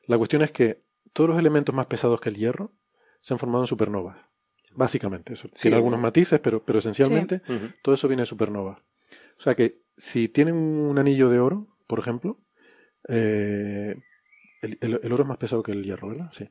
La 0.06 0.18
cuestión 0.18 0.42
es 0.44 0.52
que 0.52 0.84
todos 1.14 1.30
los 1.30 1.40
elementos 1.40 1.74
más 1.74 1.88
pesados 1.88 2.22
que 2.22 2.30
el 2.30 2.36
hierro 2.36 2.72
se 3.22 3.34
han 3.34 3.40
formado 3.40 3.64
en 3.64 3.68
supernovas. 3.68 4.18
Básicamente, 4.76 5.34
eso. 5.34 5.50
Tiene 5.60 5.78
algunos 5.78 6.00
matices, 6.00 6.40
pero, 6.40 6.64
pero 6.64 6.80
esencialmente 6.80 7.42
todo 7.82 7.96
eso 7.96 8.08
viene 8.08 8.22
de 8.22 8.28
supernovas. 8.28 8.78
O 9.40 9.42
sea 9.42 9.56
que 9.56 9.82
si 9.98 10.30
tienen 10.30 10.56
un 10.56 11.00
anillo 11.00 11.30
de 11.30 11.40
oro, 11.40 11.68
por 11.88 11.98
ejemplo, 12.00 12.40
eh, 13.08 13.96
el, 14.62 15.12
oro 15.12 15.24
es 15.24 15.28
más 15.28 15.38
pesado 15.38 15.64
que 15.64 15.72
el 15.72 15.84
hierro, 15.84 16.10
¿verdad? 16.10 16.30
Sí. 16.32 16.50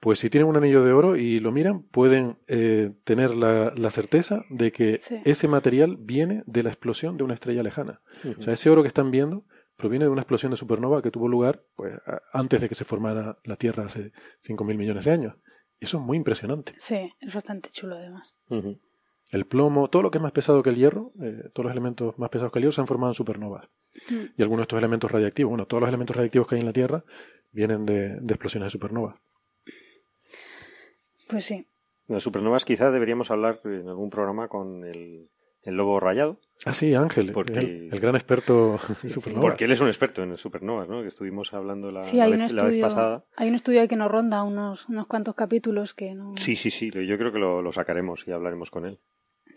Pues 0.00 0.18
si 0.18 0.30
tienen 0.30 0.48
un 0.48 0.56
anillo 0.56 0.84
de 0.84 0.92
oro 0.92 1.16
y 1.16 1.38
lo 1.38 1.52
miran, 1.52 1.82
pueden 1.82 2.38
eh, 2.46 2.92
tener 3.04 3.34
la, 3.34 3.90
certeza 3.90 4.44
de 4.50 4.72
que 4.72 5.00
ese 5.24 5.48
material 5.48 5.96
viene 5.98 6.42
de 6.46 6.62
la 6.62 6.70
explosión 6.70 7.16
de 7.16 7.24
una 7.24 7.34
estrella 7.34 7.62
lejana. 7.62 8.00
O 8.38 8.42
sea, 8.42 8.52
ese 8.52 8.70
oro 8.70 8.82
que 8.82 8.88
están 8.88 9.10
viendo 9.10 9.44
proviene 9.76 10.04
de 10.04 10.10
una 10.10 10.22
explosión 10.22 10.50
de 10.50 10.56
supernova 10.56 11.02
que 11.02 11.10
tuvo 11.10 11.28
lugar 11.28 11.62
pues, 11.76 11.94
antes 12.32 12.60
de 12.60 12.68
que 12.68 12.74
se 12.74 12.84
formara 12.84 13.38
la 13.44 13.56
Tierra 13.56 13.84
hace 13.86 14.12
5.000 14.46 14.76
millones 14.76 15.04
de 15.04 15.12
años. 15.12 15.34
Y 15.80 15.84
eso 15.84 15.98
es 15.98 16.02
muy 16.02 16.16
impresionante. 16.16 16.74
Sí, 16.78 17.12
es 17.20 17.34
bastante 17.34 17.70
chulo 17.70 17.94
además. 17.96 18.36
El 19.30 19.44
plomo, 19.44 19.88
todo 19.88 20.02
lo 20.02 20.10
que 20.10 20.18
es 20.18 20.22
más 20.22 20.32
pesado 20.32 20.62
que 20.62 20.70
el 20.70 20.76
hierro, 20.76 21.12
eh, 21.20 21.50
todos 21.52 21.66
los 21.66 21.72
elementos 21.72 22.18
más 22.18 22.30
pesados 22.30 22.50
que 22.52 22.58
el 22.58 22.64
hierro 22.64 22.72
se 22.72 22.80
han 22.80 22.86
formado 22.86 23.10
en 23.10 23.14
supernovas. 23.14 23.68
Mm. 24.08 24.24
Y 24.36 24.42
algunos 24.42 24.60
de 24.60 24.62
estos 24.62 24.78
elementos 24.78 25.10
radiactivos, 25.10 25.50
bueno, 25.50 25.66
todos 25.66 25.82
los 25.82 25.88
elementos 25.88 26.16
radiactivos 26.16 26.48
que 26.48 26.54
hay 26.54 26.60
en 26.60 26.66
la 26.66 26.72
Tierra 26.72 27.04
vienen 27.52 27.86
de, 27.86 28.18
explosiones 28.28 28.66
de 28.66 28.70
supernovas. 28.70 29.16
Pues 31.28 31.44
sí. 31.44 31.66
De 32.06 32.14
las 32.14 32.22
supernovas 32.22 32.64
quizás 32.64 32.92
deberíamos 32.92 33.30
hablar 33.30 33.60
en 33.64 33.88
algún 33.88 34.10
programa 34.10 34.48
con 34.48 34.84
el, 34.84 35.28
lobo 35.64 36.00
rayado. 36.00 36.40
Ah, 36.64 36.72
sí, 36.72 36.94
Ángel, 36.94 37.32
porque, 37.32 37.58
el, 37.58 38.00
gran 38.00 38.14
experto 38.14 38.78
en 39.02 39.10
supernovas. 39.10 39.50
Porque 39.50 39.64
él 39.66 39.72
es 39.72 39.80
un 39.80 39.88
experto 39.88 40.22
en 40.22 40.38
supernovas, 40.38 40.88
¿no? 40.88 41.02
Que 41.02 41.08
estuvimos 41.08 41.52
hablando 41.52 41.90
la, 41.90 42.00
sí, 42.00 42.20
hay 42.20 42.32
un 42.32 42.40
estudio, 42.40 42.82
pasada. 42.88 43.24
Hay 43.36 43.50
un 43.50 43.54
estudio 43.54 43.86
que 43.86 43.96
nos 43.96 44.10
ronda 44.10 44.42
unos, 44.42 44.88
unos 44.88 45.06
cuantos 45.06 45.34
capítulos 45.34 45.92
que 45.92 46.14
no... 46.14 46.34
Sí, 46.38 46.56
sí, 46.56 46.70
sí, 46.70 46.90
yo 46.90 47.18
creo 47.18 47.32
que 47.32 47.38
lo, 47.38 47.70
sacaremos 47.72 48.26
y 48.26 48.32
hablaremos 48.32 48.70
con 48.70 48.86
él. 48.86 48.98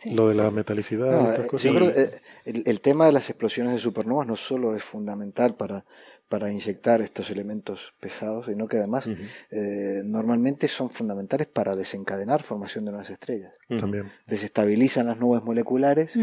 Lo 0.06 0.30
de 0.30 0.36
la 0.36 0.49
metalicidad. 0.49 1.36
Eh, 1.36 1.47
yo 1.60 1.76
creo 1.76 1.93
que 1.93 2.02
eh, 2.02 2.12
el, 2.45 2.64
el, 2.66 2.82
tema 2.82 3.06
de 3.06 3.12
las 3.12 3.30
explosiones 3.30 3.74
de 3.74 3.80
supernovas 3.80 4.28
no 4.28 4.36
solo 4.36 4.76
es 4.76 4.84
fundamental 4.84 5.56
para 5.56 5.86
para 6.32 6.49
inyectar 6.49 7.02
estos 7.02 7.30
elementos 7.30 7.93
pesados, 7.99 8.45
sino 8.45 8.66
que 8.66 8.78
además 8.78 9.06
eh, 9.52 10.02
normalmente 10.06 10.70
son 10.70 10.89
fundamentales 10.89 11.45
para 11.47 11.76
desencadenar 11.76 12.41
formación 12.41 12.86
de 12.86 12.91
nuevas 12.91 13.10
estrellas. 13.10 13.52
También. 13.68 14.10
Desestabilizan 14.28 15.08
las 15.08 15.20
nubes 15.20 15.43
moleculares, 15.43 16.18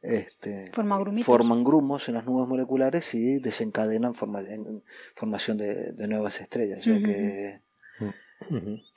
este, 0.00 0.72
forman 1.24 1.62
grumos 1.62 2.08
en 2.08 2.14
las 2.14 2.24
nubes 2.24 2.48
moleculares 2.48 3.14
y 3.14 3.38
desencadenan 3.38 4.14
formación 4.14 5.58
de, 5.58 6.06
nuevas 6.08 6.40
estrellas. 6.40 6.82
que, 6.82 7.60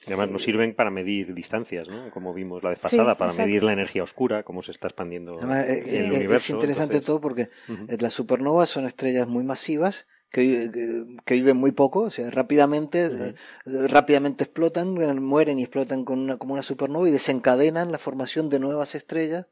Además 0.08 0.30
nos 0.30 0.44
sirven 0.44 0.74
para 0.76 0.90
medir 0.90 1.34
distancias, 1.34 1.88
¿no? 1.88 2.10
Como 2.12 2.34
vimos 2.34 2.64
la 2.64 2.70
vez 2.70 2.80
pasada, 2.80 3.18
para 3.18 3.34
medir 3.34 3.64
la 3.64 3.74
energía 3.74 4.04
oscura, 4.04 4.44
cómo 4.44 4.62
se 4.62 4.72
está 4.72 4.88
expandiendo 4.88 5.38
eh, 5.40 5.84
en 5.88 6.06
el 6.06 6.12
universo. 6.12 6.36
Es 6.36 6.50
interesante 6.50 7.02
todo 7.02 7.20
porque 7.20 7.50
las 8.00 8.14
supernovas 8.14 8.70
son 8.70 8.86
estrellas 8.86 9.28
muy 9.28 9.44
masivas 9.44 10.06
que, 10.34 11.06
que, 11.26 11.34
viven 11.36 11.58
muy 11.58 11.74
poco, 11.74 12.00
o 12.02 12.10
sea, 12.10 12.32
rápidamente, 12.32 13.06
eh, 13.06 13.36
rápidamente 13.88 14.46
explotan, 14.46 14.96
mueren 15.24 15.60
y 15.60 15.62
explotan 15.62 16.04
con 16.06 16.18
una, 16.22 16.38
como 16.38 16.56
una 16.56 16.64
supernova 16.64 17.08
y 17.08 17.12
desencadenan 17.12 17.92
la 17.92 18.00
formación 18.00 18.50
de 18.50 18.60
nuevas 18.60 18.96
estrellas, 18.96 19.46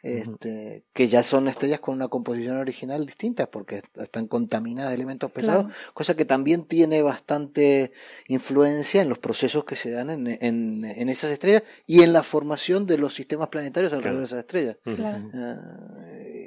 este, 0.00 0.84
que 0.92 1.08
ya 1.08 1.24
son 1.24 1.48
estrellas 1.48 1.80
con 1.80 1.96
una 1.96 2.06
composición 2.06 2.56
original 2.58 3.04
distinta, 3.04 3.46
porque 3.46 3.82
están 3.96 4.28
contaminadas 4.28 4.90
de 4.90 4.94
elementos 4.94 5.32
pesados, 5.32 5.72
cosa 5.92 6.14
que 6.14 6.24
también 6.24 6.66
tiene 6.66 7.02
bastante 7.02 7.90
influencia 8.28 9.02
en 9.02 9.08
los 9.08 9.18
procesos 9.18 9.64
que 9.64 9.74
se 9.74 9.90
dan 9.90 10.08
en, 10.08 10.28
en, 10.28 10.84
en 10.84 11.08
esas 11.08 11.32
estrellas 11.32 11.64
y 11.84 12.02
en 12.02 12.12
la 12.12 12.22
formación 12.22 12.86
de 12.86 12.96
los 12.96 13.12
sistemas 13.12 13.48
planetarios 13.48 13.92
alrededor 13.92 14.20
de 14.20 14.26
esas 14.26 14.38
estrellas. 14.38 14.76
Ah, 14.86 15.58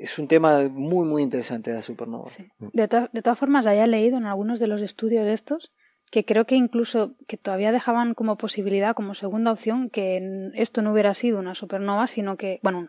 es 0.06 0.20
un 0.20 0.28
tema 0.28 0.70
muy, 0.70 1.06
muy 1.06 1.24
interesante 1.24 1.72
de 1.72 1.78
la 1.78 1.82
supernova. 1.82 2.30
De, 2.60 2.88
de 3.12 3.22
todas 3.22 3.39
formas, 3.39 3.66
haya 3.66 3.88
leído 3.88 4.18
en 4.18 4.26
algunos 4.26 4.60
de 4.60 4.68
los 4.68 4.82
estudios 4.82 5.28
estos 5.28 5.72
que 6.12 6.24
creo 6.24 6.45
que 6.45 6.56
incluso 6.56 7.16
que 7.28 7.38
todavía 7.38 7.72
dejaban 7.72 8.14
como 8.14 8.38
posibilidad, 8.38 8.95
como 8.95 9.16
segunda 9.16 9.51
opción, 9.51 9.89
que 9.89 10.51
esto 10.53 10.84
no 10.84 10.93
hubiera 10.93 11.16
sido 11.16 11.39
una 11.39 11.56
supernova, 11.56 12.06
sino 12.06 12.38
que, 12.38 12.60
bueno, 12.62 12.88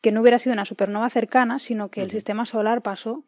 que 0.00 0.12
no 0.12 0.20
hubiera 0.20 0.38
sido 0.38 0.52
una 0.52 0.64
supernova 0.64 1.10
cercana, 1.10 1.58
sino 1.58 1.90
que 1.90 2.00
el 2.02 2.12
sistema 2.12 2.46
solar 2.46 2.80
pasó 2.82 3.24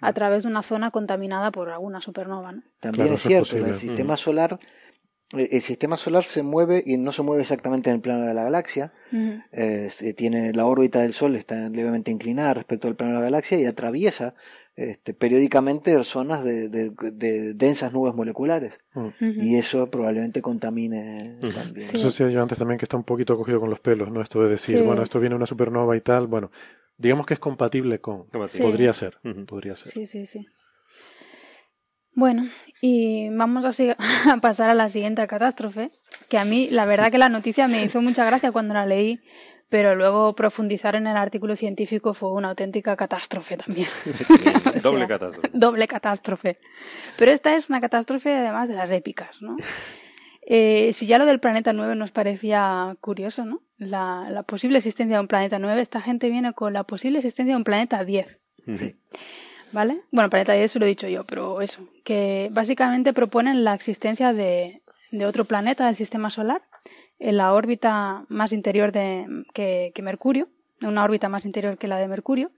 a 0.00 0.12
través 0.12 0.42
de 0.42 0.50
una 0.50 0.62
zona 0.62 0.90
contaminada 0.90 1.50
por 1.50 1.70
alguna 1.70 2.02
supernova. 2.02 2.54
También 2.80 3.14
es 3.14 3.22
cierto, 3.22 3.56
el 3.56 3.74
sistema 3.74 4.16
solar 4.18 4.60
el 5.32 5.60
sistema 5.60 5.96
solar 5.96 6.24
se 6.24 6.42
mueve 6.42 6.82
y 6.86 6.96
no 6.96 7.12
se 7.12 7.22
mueve 7.22 7.42
exactamente 7.42 7.90
en 7.90 7.96
el 7.96 8.02
plano 8.02 8.24
de 8.24 8.32
la 8.32 8.44
galaxia. 8.44 8.92
Eh, 9.52 9.90
tiene 10.16 10.52
la 10.54 10.66
órbita 10.66 11.02
del 11.02 11.12
Sol 11.12 11.36
está 11.36 11.68
levemente 11.68 12.10
inclinada 12.10 12.54
respecto 12.54 12.88
al 12.88 12.96
plano 12.96 13.12
de 13.12 13.18
la 13.18 13.24
galaxia 13.24 13.58
y 13.58 13.66
atraviesa 13.66 14.34
este, 14.74 15.12
periódicamente 15.12 16.02
zonas 16.04 16.44
de, 16.44 16.68
densas 17.54 17.92
nubes 17.92 18.14
moleculares. 18.14 18.72
Y 19.20 19.56
eso 19.56 19.90
probablemente 19.90 20.40
contamine 20.40 21.36
también. 21.40 21.90
Eso 21.92 22.06
decía 22.06 22.30
yo 22.30 22.40
antes 22.40 22.58
también 22.58 22.78
que 22.78 22.84
está 22.84 22.96
un 22.96 23.04
poquito 23.04 23.36
cogido 23.36 23.60
con 23.60 23.70
los 23.70 23.80
pelos, 23.80 24.10
¿no? 24.10 24.22
Esto 24.22 24.42
de 24.42 24.48
decir, 24.48 24.82
bueno, 24.82 25.02
esto 25.02 25.20
viene 25.20 25.34
una 25.34 25.46
supernova 25.46 25.94
y 25.96 26.00
tal, 26.00 26.26
bueno, 26.26 26.50
digamos 26.96 27.26
que 27.26 27.34
es 27.34 27.40
compatible 27.40 28.00
con. 28.00 28.26
Podría 28.28 28.92
ser, 28.92 29.18
podría 29.46 29.76
ser. 29.76 29.92
Sí, 29.92 30.06
sí, 30.06 30.26
sí. 30.26 30.46
Bueno, 32.18 32.48
y 32.80 33.28
vamos 33.28 33.64
a, 33.64 33.70
a, 34.32 34.36
pasar 34.38 34.70
a 34.70 34.74
la 34.74 34.88
siguiente 34.88 35.24
catástrofe, 35.28 35.92
que 36.28 36.36
a 36.36 36.44
mí 36.44 36.68
la 36.68 36.84
verdad 36.84 37.12
que 37.12 37.18
la 37.18 37.28
noticia 37.28 37.68
me 37.68 37.84
hizo 37.84 38.02
mucha 38.02 38.24
gracia 38.24 38.50
cuando 38.50 38.74
la 38.74 38.86
leí, 38.86 39.20
pero 39.68 39.94
luego 39.94 40.34
profundizar 40.34 40.96
en 40.96 41.06
el 41.06 41.16
artículo 41.16 41.54
científico 41.54 42.14
fue 42.14 42.32
una 42.32 42.48
auténtica 42.48 42.96
catástrofe 42.96 43.56
también. 43.56 43.86
doble 44.82 45.06
catástrofe. 45.06 45.50
Doble 45.52 45.86
catástrofe. 45.86 46.58
Pero 47.16 47.30
esta 47.30 47.54
es 47.54 47.70
una 47.70 47.80
catástrofe 47.80 48.34
además 48.34 48.68
de 48.68 48.74
las 48.74 48.90
épicas, 48.90 49.40
¿no? 49.40 49.56
Eh, 50.42 50.92
si 50.94 51.06
ya 51.06 51.18
lo 51.18 51.24
del 51.24 51.38
planeta 51.38 51.72
9 51.72 51.94
nos 51.94 52.10
parecía 52.10 52.96
curioso, 53.00 53.44
¿no? 53.44 53.60
La, 53.76 54.26
la, 54.28 54.42
posible 54.42 54.78
existencia 54.78 55.18
de 55.18 55.20
un 55.20 55.28
planeta 55.28 55.60
9, 55.60 55.80
esta 55.80 56.00
gente 56.00 56.30
viene 56.30 56.52
con 56.52 56.72
la 56.72 56.82
posible 56.82 57.18
existencia 57.18 57.52
de 57.54 57.58
un 57.58 57.64
planeta 57.64 58.02
10. 58.04 58.40
Sí. 58.74 58.96
¿Vale? 59.72 60.00
Bueno, 60.10 60.30
planeta 60.30 60.54
10 60.54 60.76
lo 60.76 60.86
he 60.86 60.88
dicho 60.88 61.08
yo, 61.08 61.24
pero 61.24 61.60
eso, 61.60 61.86
que 62.04 62.48
básicamente 62.52 63.12
proponen 63.12 63.64
la 63.64 63.74
existencia 63.74 64.32
de, 64.32 64.82
de 65.10 65.26
otro 65.26 65.44
planeta 65.44 65.86
del 65.86 65.96
sistema 65.96 66.30
solar 66.30 66.62
en 67.18 67.36
la 67.36 67.52
órbita 67.52 68.24
más 68.28 68.52
interior 68.52 68.92
de, 68.92 69.26
que, 69.52 69.92
que 69.94 70.02
Mercurio, 70.02 70.48
una 70.82 71.04
órbita 71.04 71.28
más 71.28 71.44
interior 71.44 71.78
que 71.78 71.88
la 71.88 71.98
de 71.98 72.08
Mercurio. 72.08 72.50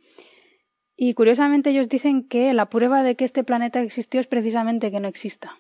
Y 0.97 1.15
curiosamente 1.15 1.71
ellos 1.71 1.89
dicen 1.89 2.29
que 2.29 2.53
la 2.53 2.67
prueba 2.67 3.03
de 3.03 3.15
que 3.15 3.25
este 3.25 3.43
planeta 3.43 3.81
existió 3.81 4.21
es 4.21 4.27
precisamente 4.27 4.91
que 4.91 5.01
no 5.01 5.09
exista. 5.09 5.57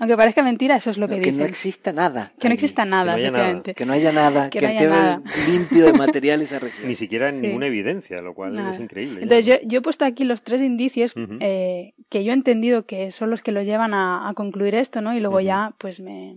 Aunque 0.00 0.16
parezca 0.16 0.42
mentira, 0.42 0.76
eso 0.76 0.90
es 0.90 0.96
lo 0.98 1.06
que, 1.06 1.14
que 1.16 1.20
dicen. 1.20 1.38
no 1.38 1.44
exista 1.44 1.92
nada. 1.92 2.32
Que 2.40 2.48
no 2.48 2.54
exista 2.54 2.84
nada, 2.84 3.14
Que 3.14 3.20
no 3.30 3.36
haya 3.36 3.52
nada. 3.52 3.62
Que 3.74 3.84
no 3.86 3.92
haya 3.92 4.12
nada, 4.12 4.50
Que 4.50 4.58
que, 4.58 4.64
no 4.64 4.70
haya 4.70 4.80
esté 4.80 4.90
nada. 4.90 5.22
limpio 5.46 5.84
de 5.84 5.92
material 5.92 6.40
esa 6.42 6.58
región. 6.58 6.88
Ni 6.88 6.94
siquiera 6.94 7.30
Sí. 7.30 7.40
ninguna 7.40 7.66
evidencia, 7.66 8.20
lo 8.22 8.34
cual 8.34 8.54
Nada. 8.54 8.72
es 8.72 8.80
increíble. 8.80 9.22
Entonces 9.22 9.46
yo, 9.46 9.54
yo 9.68 9.78
he 9.78 9.82
puesto 9.82 10.04
aquí 10.06 10.24
los 10.24 10.42
tres 10.42 10.62
indicios 10.62 11.12
eh, 11.40 11.92
que 12.08 12.24
yo 12.24 12.32
he 12.32 12.34
entendido 12.34 12.86
que 12.86 13.10
son 13.10 13.30
los 13.30 13.42
que 13.42 13.52
lo 13.52 13.62
llevan 13.62 13.92
a, 13.94 14.28
a 14.28 14.34
concluir 14.34 14.74
esto, 14.74 15.02
¿no? 15.02 15.14
Y 15.14 15.20
luego 15.20 15.40
ya, 15.40 15.74
pues 15.78 16.00
me 16.00 16.36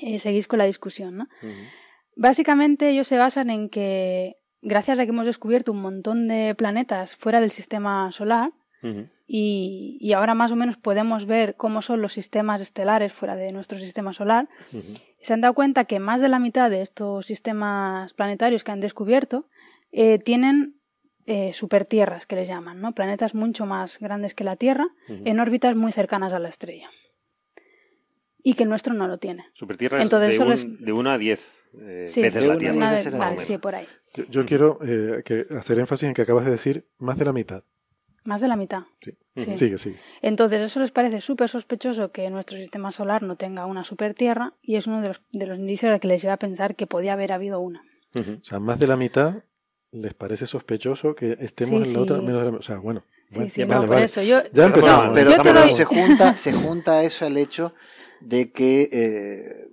eh, 0.00 0.18
seguís 0.20 0.46
con 0.46 0.60
la 0.60 0.64
discusión, 0.66 1.16
¿no? 1.16 1.26
Básicamente 2.16 2.88
ellos 2.90 3.08
se 3.08 3.16
basan 3.18 3.50
en 3.50 3.68
que 3.70 4.36
gracias 4.62 4.98
a 4.98 5.04
que 5.04 5.10
hemos 5.10 5.26
descubierto 5.26 5.72
un 5.72 5.82
montón 5.82 6.28
de 6.28 6.54
planetas 6.54 7.16
fuera 7.16 7.40
del 7.40 7.50
sistema 7.50 8.12
solar 8.12 8.50
Y, 9.26 9.96
y 10.00 10.12
ahora 10.12 10.34
más 10.34 10.52
o 10.52 10.56
menos 10.56 10.76
podemos 10.76 11.24
ver 11.26 11.54
cómo 11.56 11.80
son 11.82 12.02
los 12.02 12.12
sistemas 12.12 12.60
estelares 12.60 13.12
fuera 13.12 13.36
de 13.36 13.52
nuestro 13.52 13.78
sistema 13.78 14.12
solar, 14.12 14.48
se 15.20 15.32
han 15.32 15.40
dado 15.40 15.54
cuenta 15.54 15.84
que 15.86 15.98
más 15.98 16.20
de 16.20 16.28
la 16.28 16.38
mitad 16.38 16.68
de 16.70 16.82
estos 16.82 17.24
sistemas 17.26 18.12
planetarios 18.12 18.62
que 18.64 18.72
han 18.72 18.80
descubierto 18.80 19.46
eh, 19.92 20.18
tienen 20.18 20.74
eh, 21.26 21.54
supertierras, 21.54 22.26
que 22.26 22.36
les 22.36 22.46
llaman, 22.48 22.82
¿no? 22.82 22.92
Planetas 22.92 23.34
mucho 23.34 23.64
más 23.64 23.98
grandes 23.98 24.34
que 24.34 24.44
la 24.44 24.56
Tierra, 24.56 24.86
en 25.08 25.40
órbitas 25.40 25.74
muy 25.74 25.92
cercanas 25.92 26.34
a 26.34 26.38
la 26.38 26.50
estrella. 26.50 26.90
Y 28.42 28.52
que 28.54 28.64
el 28.64 28.68
nuestro 28.68 28.92
no 28.92 29.08
lo 29.08 29.16
tiene. 29.16 29.46
Supertierra 29.54 29.96
es 29.98 30.02
Entonces, 30.02 30.28
de, 30.28 30.34
eso 30.34 30.44
un, 30.44 30.50
les- 30.50 30.80
de 30.84 30.92
1 30.92 31.10
a 31.10 31.16
10 31.16 31.40
eh, 31.80 32.02
Sí, 32.04 32.20
veces 32.20 32.42
de 32.42 32.48
la 32.48 32.58
Tierra. 32.58 33.00
vale, 33.18 33.38
sí, 33.38 33.56
por 33.56 33.74
ahí. 33.74 33.86
Yo, 34.28 34.44
quiero 34.44 34.78
eh, 34.84 35.22
que 35.24 35.46
hacer 35.56 35.78
énfasis 35.78 36.08
en 36.08 36.14
que 36.14 36.20
acabas 36.22 36.44
de 36.44 36.50
decir 36.50 36.86
más 36.98 37.18
de 37.18 37.24
la 37.24 37.32
mitad. 37.32 37.64
Más 38.24 38.40
de 38.40 38.48
la 38.48 38.56
mitad. 38.56 38.82
Sí. 39.02 39.12
Sí. 39.36 39.56
Sigue, 39.58 39.78
sigue. 39.78 39.96
Entonces, 40.22 40.60
eso 40.62 40.80
les 40.80 40.90
parece 40.92 41.20
súper 41.20 41.48
sospechoso 41.48 42.10
que 42.12 42.30
nuestro 42.30 42.56
sistema 42.56 42.90
solar 42.92 43.22
no 43.22 43.36
tenga 43.36 43.66
una 43.66 43.84
supertierra 43.84 44.54
y 44.62 44.76
es 44.76 44.86
uno 44.86 45.02
de 45.02 45.08
los, 45.08 45.20
de 45.32 45.46
los 45.46 45.58
indicios 45.58 45.92
a 45.92 45.98
que 45.98 46.08
les 46.08 46.22
lleva 46.22 46.34
a 46.34 46.38
pensar 46.38 46.76
que 46.76 46.86
podía 46.86 47.12
haber 47.14 47.32
habido 47.32 47.60
una. 47.60 47.82
O 48.14 48.44
sea, 48.44 48.60
más 48.60 48.78
de 48.80 48.86
la 48.86 48.96
mitad 48.96 49.42
les 49.90 50.14
parece 50.14 50.46
sospechoso 50.46 51.14
que 51.14 51.36
estemos 51.40 51.82
Sí, 51.82 51.88
en 51.88 51.94
la 51.94 52.00
otra 52.02 52.16
menos 52.22 52.44
de 52.44 52.50
la 52.52 52.58
O 52.58 52.62
sea, 52.62 52.76
bueno. 52.78 53.04
Sí, 53.28 53.34
bueno, 53.36 53.50
sí, 53.50 53.64
vale, 53.64 53.74
no, 53.74 53.86
por 53.86 53.90
vale. 53.94 54.04
eso. 54.04 54.22
Yo, 54.22 54.38
Ya 54.52 54.66
empezamos. 54.66 55.06
No, 55.08 55.12
pero, 55.14 55.30
yo 55.30 55.36
te 55.36 55.42
pero 55.42 55.60
doy- 55.60 55.70
se 55.70 55.84
junta, 55.84 56.36
se 56.36 56.52
junta 56.52 57.02
eso 57.02 57.26
al 57.26 57.36
hecho 57.36 57.74
de 58.20 58.52
que 58.52 58.88
eh, 58.92 59.68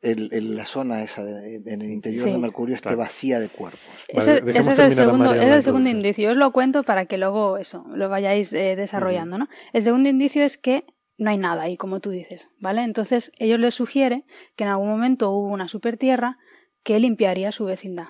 el- 0.00 0.28
el- 0.32 0.56
la 0.56 0.64
zona 0.64 1.02
esa 1.02 1.24
de- 1.24 1.56
en 1.66 1.82
el 1.82 1.90
interior 1.90 2.24
Sí. 2.24 2.30
de 2.32 2.38
Mercurio 2.38 2.74
esté 2.76 2.84
Claro. 2.88 2.98
vacía 2.98 3.40
de 3.40 3.48
cuerpos. 3.48 3.80
Ese, 4.08 4.30
Vale, 4.34 4.40
dejemos 4.42 4.68
ese 4.68 4.72
es 4.72 4.78
el 4.88 4.92
segundo, 4.92 5.34
es 5.34 5.54
el 5.56 5.62
segundo 5.62 5.88
indicio. 5.90 6.24
Yo 6.24 6.30
os 6.32 6.36
lo 6.36 6.52
cuento 6.52 6.82
para 6.84 7.06
que 7.06 7.18
luego 7.18 7.58
eso 7.58 7.84
lo 7.92 8.08
vayáis 8.08 8.52
eh, 8.52 8.76
desarrollando, 8.76 9.38
¿no? 9.38 9.48
El 9.72 9.82
segundo 9.82 10.08
indicio 10.08 10.44
es 10.44 10.56
que 10.58 10.84
no 11.16 11.30
hay 11.30 11.38
nada 11.38 11.62
ahí, 11.62 11.76
como 11.76 11.98
tú 11.98 12.10
dices, 12.10 12.48
¿vale? 12.60 12.82
Entonces 12.82 13.32
ellos 13.38 13.58
les 13.58 13.74
sugiere 13.74 14.24
que 14.54 14.62
en 14.64 14.70
algún 14.70 14.88
momento 14.88 15.30
hubo 15.30 15.48
una 15.48 15.66
supertierra 15.66 16.38
que 16.84 17.00
limpiaría 17.00 17.50
su 17.50 17.64
vecindad. 17.64 18.06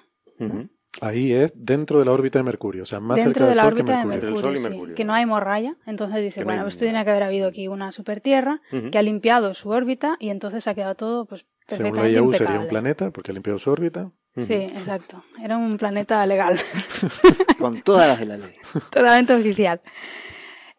Ahí 1.00 1.32
es 1.32 1.52
dentro 1.54 2.00
de 2.00 2.04
la 2.06 2.12
órbita 2.12 2.38
de 2.38 2.42
Mercurio, 2.42 2.82
o 2.82 2.86
sea, 2.86 2.98
más 2.98 3.16
dentro 3.16 3.32
cerca 3.34 3.44
de 3.44 3.48
del 3.50 3.56
la 3.56 3.62
Sol 3.64 3.74
que 3.74 3.80
órbita 3.82 3.98
de 4.00 4.04
Mercurio. 4.06 4.38
Sol 4.38 4.54
y 4.54 4.58
sí, 4.58 4.62
Mercurio. 4.68 4.94
que 4.94 5.04
no 5.04 5.12
hay 5.14 5.26
morralla. 5.26 5.76
Entonces 5.86 6.22
dice, 6.22 6.40
Que 6.40 6.44
no 6.44 6.46
bueno, 6.52 6.66
esto 6.66 6.84
tiene 6.84 7.04
que 7.04 7.10
haber 7.10 7.22
habido 7.22 7.46
aquí 7.48 7.68
una 7.68 7.92
supertierra 7.92 8.60
que 8.90 8.98
ha 8.98 9.02
limpiado 9.02 9.54
su 9.54 9.70
órbita 9.70 10.16
y 10.18 10.30
entonces 10.30 10.66
ha 10.66 10.74
quedado 10.74 10.94
todo 10.96 11.24
pues 11.26 11.46
Según 11.68 11.96
la 11.96 12.08
IAU 12.08 12.32
sería 12.32 12.58
un 12.58 12.68
planeta 12.68 13.10
porque 13.10 13.30
ha 13.30 13.34
limpiado 13.34 13.58
su 13.58 13.70
órbita. 13.70 14.10
Sí, 14.36 14.54
exacto. 14.54 15.22
Era 15.42 15.56
un 15.56 15.76
planeta 15.76 16.24
legal. 16.26 16.58
Con 17.58 17.82
todas 17.82 18.08
las 18.08 18.20
de 18.20 18.26
la 18.26 18.36
ley. 18.38 18.54
Totalmente 18.90 19.34
oficial. 19.34 19.80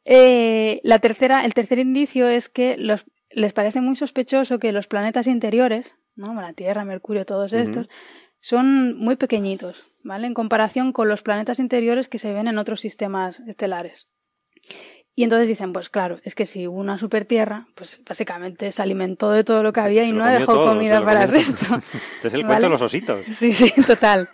Eh, 0.05 0.79
la 0.83 0.99
tercera, 0.99 1.45
el 1.45 1.53
tercer 1.53 1.77
indicio 1.79 2.27
es 2.27 2.49
que 2.49 2.77
los, 2.77 3.05
les 3.29 3.53
parece 3.53 3.81
muy 3.81 3.95
sospechoso 3.95 4.59
que 4.59 4.71
los 4.71 4.87
planetas 4.87 5.27
interiores, 5.27 5.95
¿no? 6.15 6.33
la 6.33 6.53
Tierra, 6.53 6.85
Mercurio, 6.85 7.25
todos 7.25 7.53
estos, 7.53 7.89
son 8.39 8.97
muy 8.97 9.17
pequeñitos, 9.17 9.85
¿vale? 10.03 10.25
En 10.25 10.33
comparación 10.33 10.93
con 10.93 11.09
los 11.09 11.21
planetas 11.21 11.59
interiores 11.59 12.07
que 12.07 12.17
se 12.17 12.31
ven 12.31 12.47
en 12.47 12.57
otros 12.57 12.79
sistemas 12.79 13.41
estelares. 13.41 14.07
Y 15.20 15.24
entonces 15.24 15.49
dicen, 15.49 15.74
pues 15.74 15.89
claro, 15.89 16.22
es 16.24 16.34
que 16.34 16.45
si 16.45 16.65
hubo 16.65 16.80
una 16.80 16.97
supertierra, 16.97 17.67
pues 17.76 17.99
básicamente 18.07 18.72
se 18.72 18.82
alimentó 18.82 19.32
de 19.32 19.43
todo 19.43 19.63
lo 19.63 19.74
que 19.74 19.82
había 19.82 20.03
se 20.03 20.07
y 20.07 20.11
no 20.13 20.26
dejó 20.26 20.53
todo, 20.53 20.72
comida 20.72 21.03
para 21.03 21.26
el 21.26 21.32
resto. 21.32 21.65
Este 22.15 22.30
es 22.30 22.34
el 22.36 22.43
¿Vale? 22.43 22.47
cuento 22.47 22.63
de 22.67 22.70
los 22.70 22.82
ositos. 22.82 23.26
Sí, 23.26 23.51
sí, 23.51 23.70
total. 23.86 24.30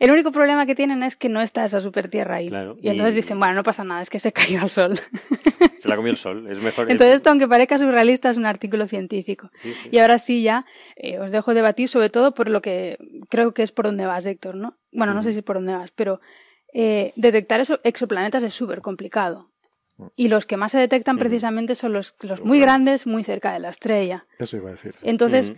El 0.00 0.10
único 0.10 0.32
problema 0.32 0.66
que 0.66 0.74
tienen 0.74 1.04
es 1.04 1.14
que 1.14 1.28
no 1.28 1.40
está 1.40 1.64
esa 1.64 1.80
supertierra 1.80 2.38
ahí. 2.38 2.48
Claro, 2.48 2.76
y 2.82 2.88
entonces 2.88 3.14
y- 3.14 3.16
dicen, 3.18 3.38
bueno, 3.38 3.54
no 3.54 3.62
pasa 3.62 3.84
nada, 3.84 4.02
es 4.02 4.10
que 4.10 4.18
se 4.18 4.32
cayó 4.32 4.62
al 4.62 4.70
sol. 4.70 4.98
Se 5.78 5.88
la 5.88 5.94
comió 5.94 6.10
el 6.10 6.18
sol. 6.18 6.50
Es 6.50 6.60
mejor. 6.60 6.90
Entonces 6.90 7.14
esto, 7.14 7.30
aunque 7.30 7.46
parezca 7.46 7.78
surrealista, 7.78 8.28
es 8.28 8.36
un 8.36 8.46
artículo 8.46 8.88
científico. 8.88 9.52
Sí, 9.62 9.74
sí. 9.80 9.90
Y 9.92 10.00
ahora 10.00 10.18
sí 10.18 10.42
ya 10.42 10.66
eh, 10.96 11.20
os 11.20 11.30
dejo 11.30 11.54
debatir 11.54 11.88
sobre 11.88 12.10
todo 12.10 12.34
por 12.34 12.48
lo 12.50 12.60
que 12.62 12.98
creo 13.28 13.54
que 13.54 13.62
es 13.62 13.70
por 13.70 13.84
donde 13.84 14.06
vas, 14.06 14.26
Héctor, 14.26 14.56
¿no? 14.56 14.76
Bueno, 14.90 15.14
no 15.14 15.22
sé 15.22 15.32
si 15.34 15.42
por 15.42 15.54
dónde 15.54 15.74
vas, 15.74 15.92
pero 15.92 16.20
eh, 16.74 17.12
detectar 17.14 17.60
eso, 17.60 17.78
exoplanetas 17.84 18.42
es 18.42 18.52
súper 18.54 18.80
complicado. 18.80 19.52
Y 20.14 20.28
los 20.28 20.46
que 20.46 20.56
más 20.56 20.72
se 20.72 20.78
detectan 20.78 21.18
precisamente 21.18 21.74
son 21.74 21.92
los, 21.92 22.14
los 22.22 22.44
muy 22.44 22.60
grandes. 22.60 23.06
muy 23.06 23.24
cerca 23.24 23.52
de 23.52 23.60
la 23.60 23.70
estrella. 23.70 24.26
Eso 24.38 24.56
iba 24.56 24.68
a 24.68 24.72
decir. 24.72 24.94
Entonces. 25.02 25.54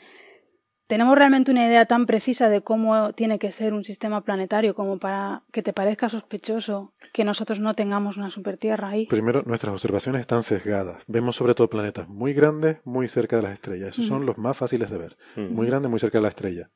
¿tenemos 0.88 1.16
realmente 1.16 1.52
una 1.52 1.66
idea 1.66 1.84
tan 1.84 2.06
precisa 2.06 2.48
de 2.48 2.62
cómo 2.62 3.12
tiene 3.12 3.38
que 3.38 3.52
ser 3.52 3.74
un 3.74 3.84
sistema 3.84 4.22
planetario 4.22 4.74
como 4.74 4.98
para 4.98 5.42
que 5.52 5.62
te 5.62 5.72
parezca 5.72 6.08
sospechoso 6.08 6.94
que 7.12 7.24
nosotros 7.24 7.60
no 7.60 7.74
tengamos 7.74 8.16
una 8.16 8.30
supertierra 8.30 8.88
ahí? 8.88 9.06
Primero, 9.06 9.42
nuestras 9.44 9.74
observaciones 9.74 10.22
están 10.22 10.42
sesgadas. 10.42 11.02
Vemos 11.06 11.36
sobre 11.36 11.54
todo 11.54 11.68
planetas 11.68 12.08
muy 12.08 12.32
grandes, 12.32 12.78
muy 12.84 13.06
cerca 13.06 13.36
de 13.36 13.42
las 13.42 13.52
estrellas. 13.52 13.90
Esos 13.90 14.06
son 14.06 14.26
los 14.26 14.38
más 14.38 14.56
fáciles 14.56 14.90
de 14.90 14.98
ver. 14.98 15.16
Muy 15.36 15.66
grandes, 15.66 15.90
muy 15.90 16.00
cerca 16.00 16.18
de 16.18 16.22
la 16.22 16.28
estrella. 16.28 16.70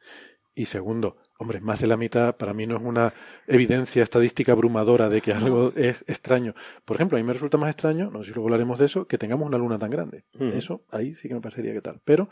Y 0.55 0.67
segundo, 0.67 1.17
hombre, 1.39 1.61
más 1.61 1.81
de 1.81 1.87
la 1.87 1.97
mitad 1.97 2.37
para 2.37 2.53
mí 2.53 2.67
no 2.67 2.77
es 2.77 2.83
una 2.83 3.13
evidencia 3.47 4.03
estadística 4.03 4.53
abrumadora 4.53 5.09
de 5.09 5.23
que 5.23 5.33
algo 5.33 5.73
es 5.77 6.05
extraño. 6.07 6.55
Por 6.85 6.97
ejemplo, 6.97 7.17
a 7.17 7.21
mí 7.21 7.27
me 7.27 7.33
resulta 7.33 7.57
más 7.57 7.71
extraño, 7.71 8.11
no 8.11 8.21
sé 8.21 8.27
si 8.27 8.35
luego 8.35 8.49
hablaremos 8.49 8.79
de 8.79 8.85
eso, 8.87 9.07
que 9.07 9.17
tengamos 9.17 9.47
una 9.47 9.57
luna 9.57 9.79
tan 9.79 9.91
grande. 9.91 10.25
Ujú. 10.35 10.45
Eso 10.57 10.83
ahí 10.91 11.15
sí 11.15 11.29
que 11.29 11.35
me 11.35 11.41
parecería 11.41 11.73
que 11.73 11.81
tal. 11.81 12.01
Pero, 12.05 12.29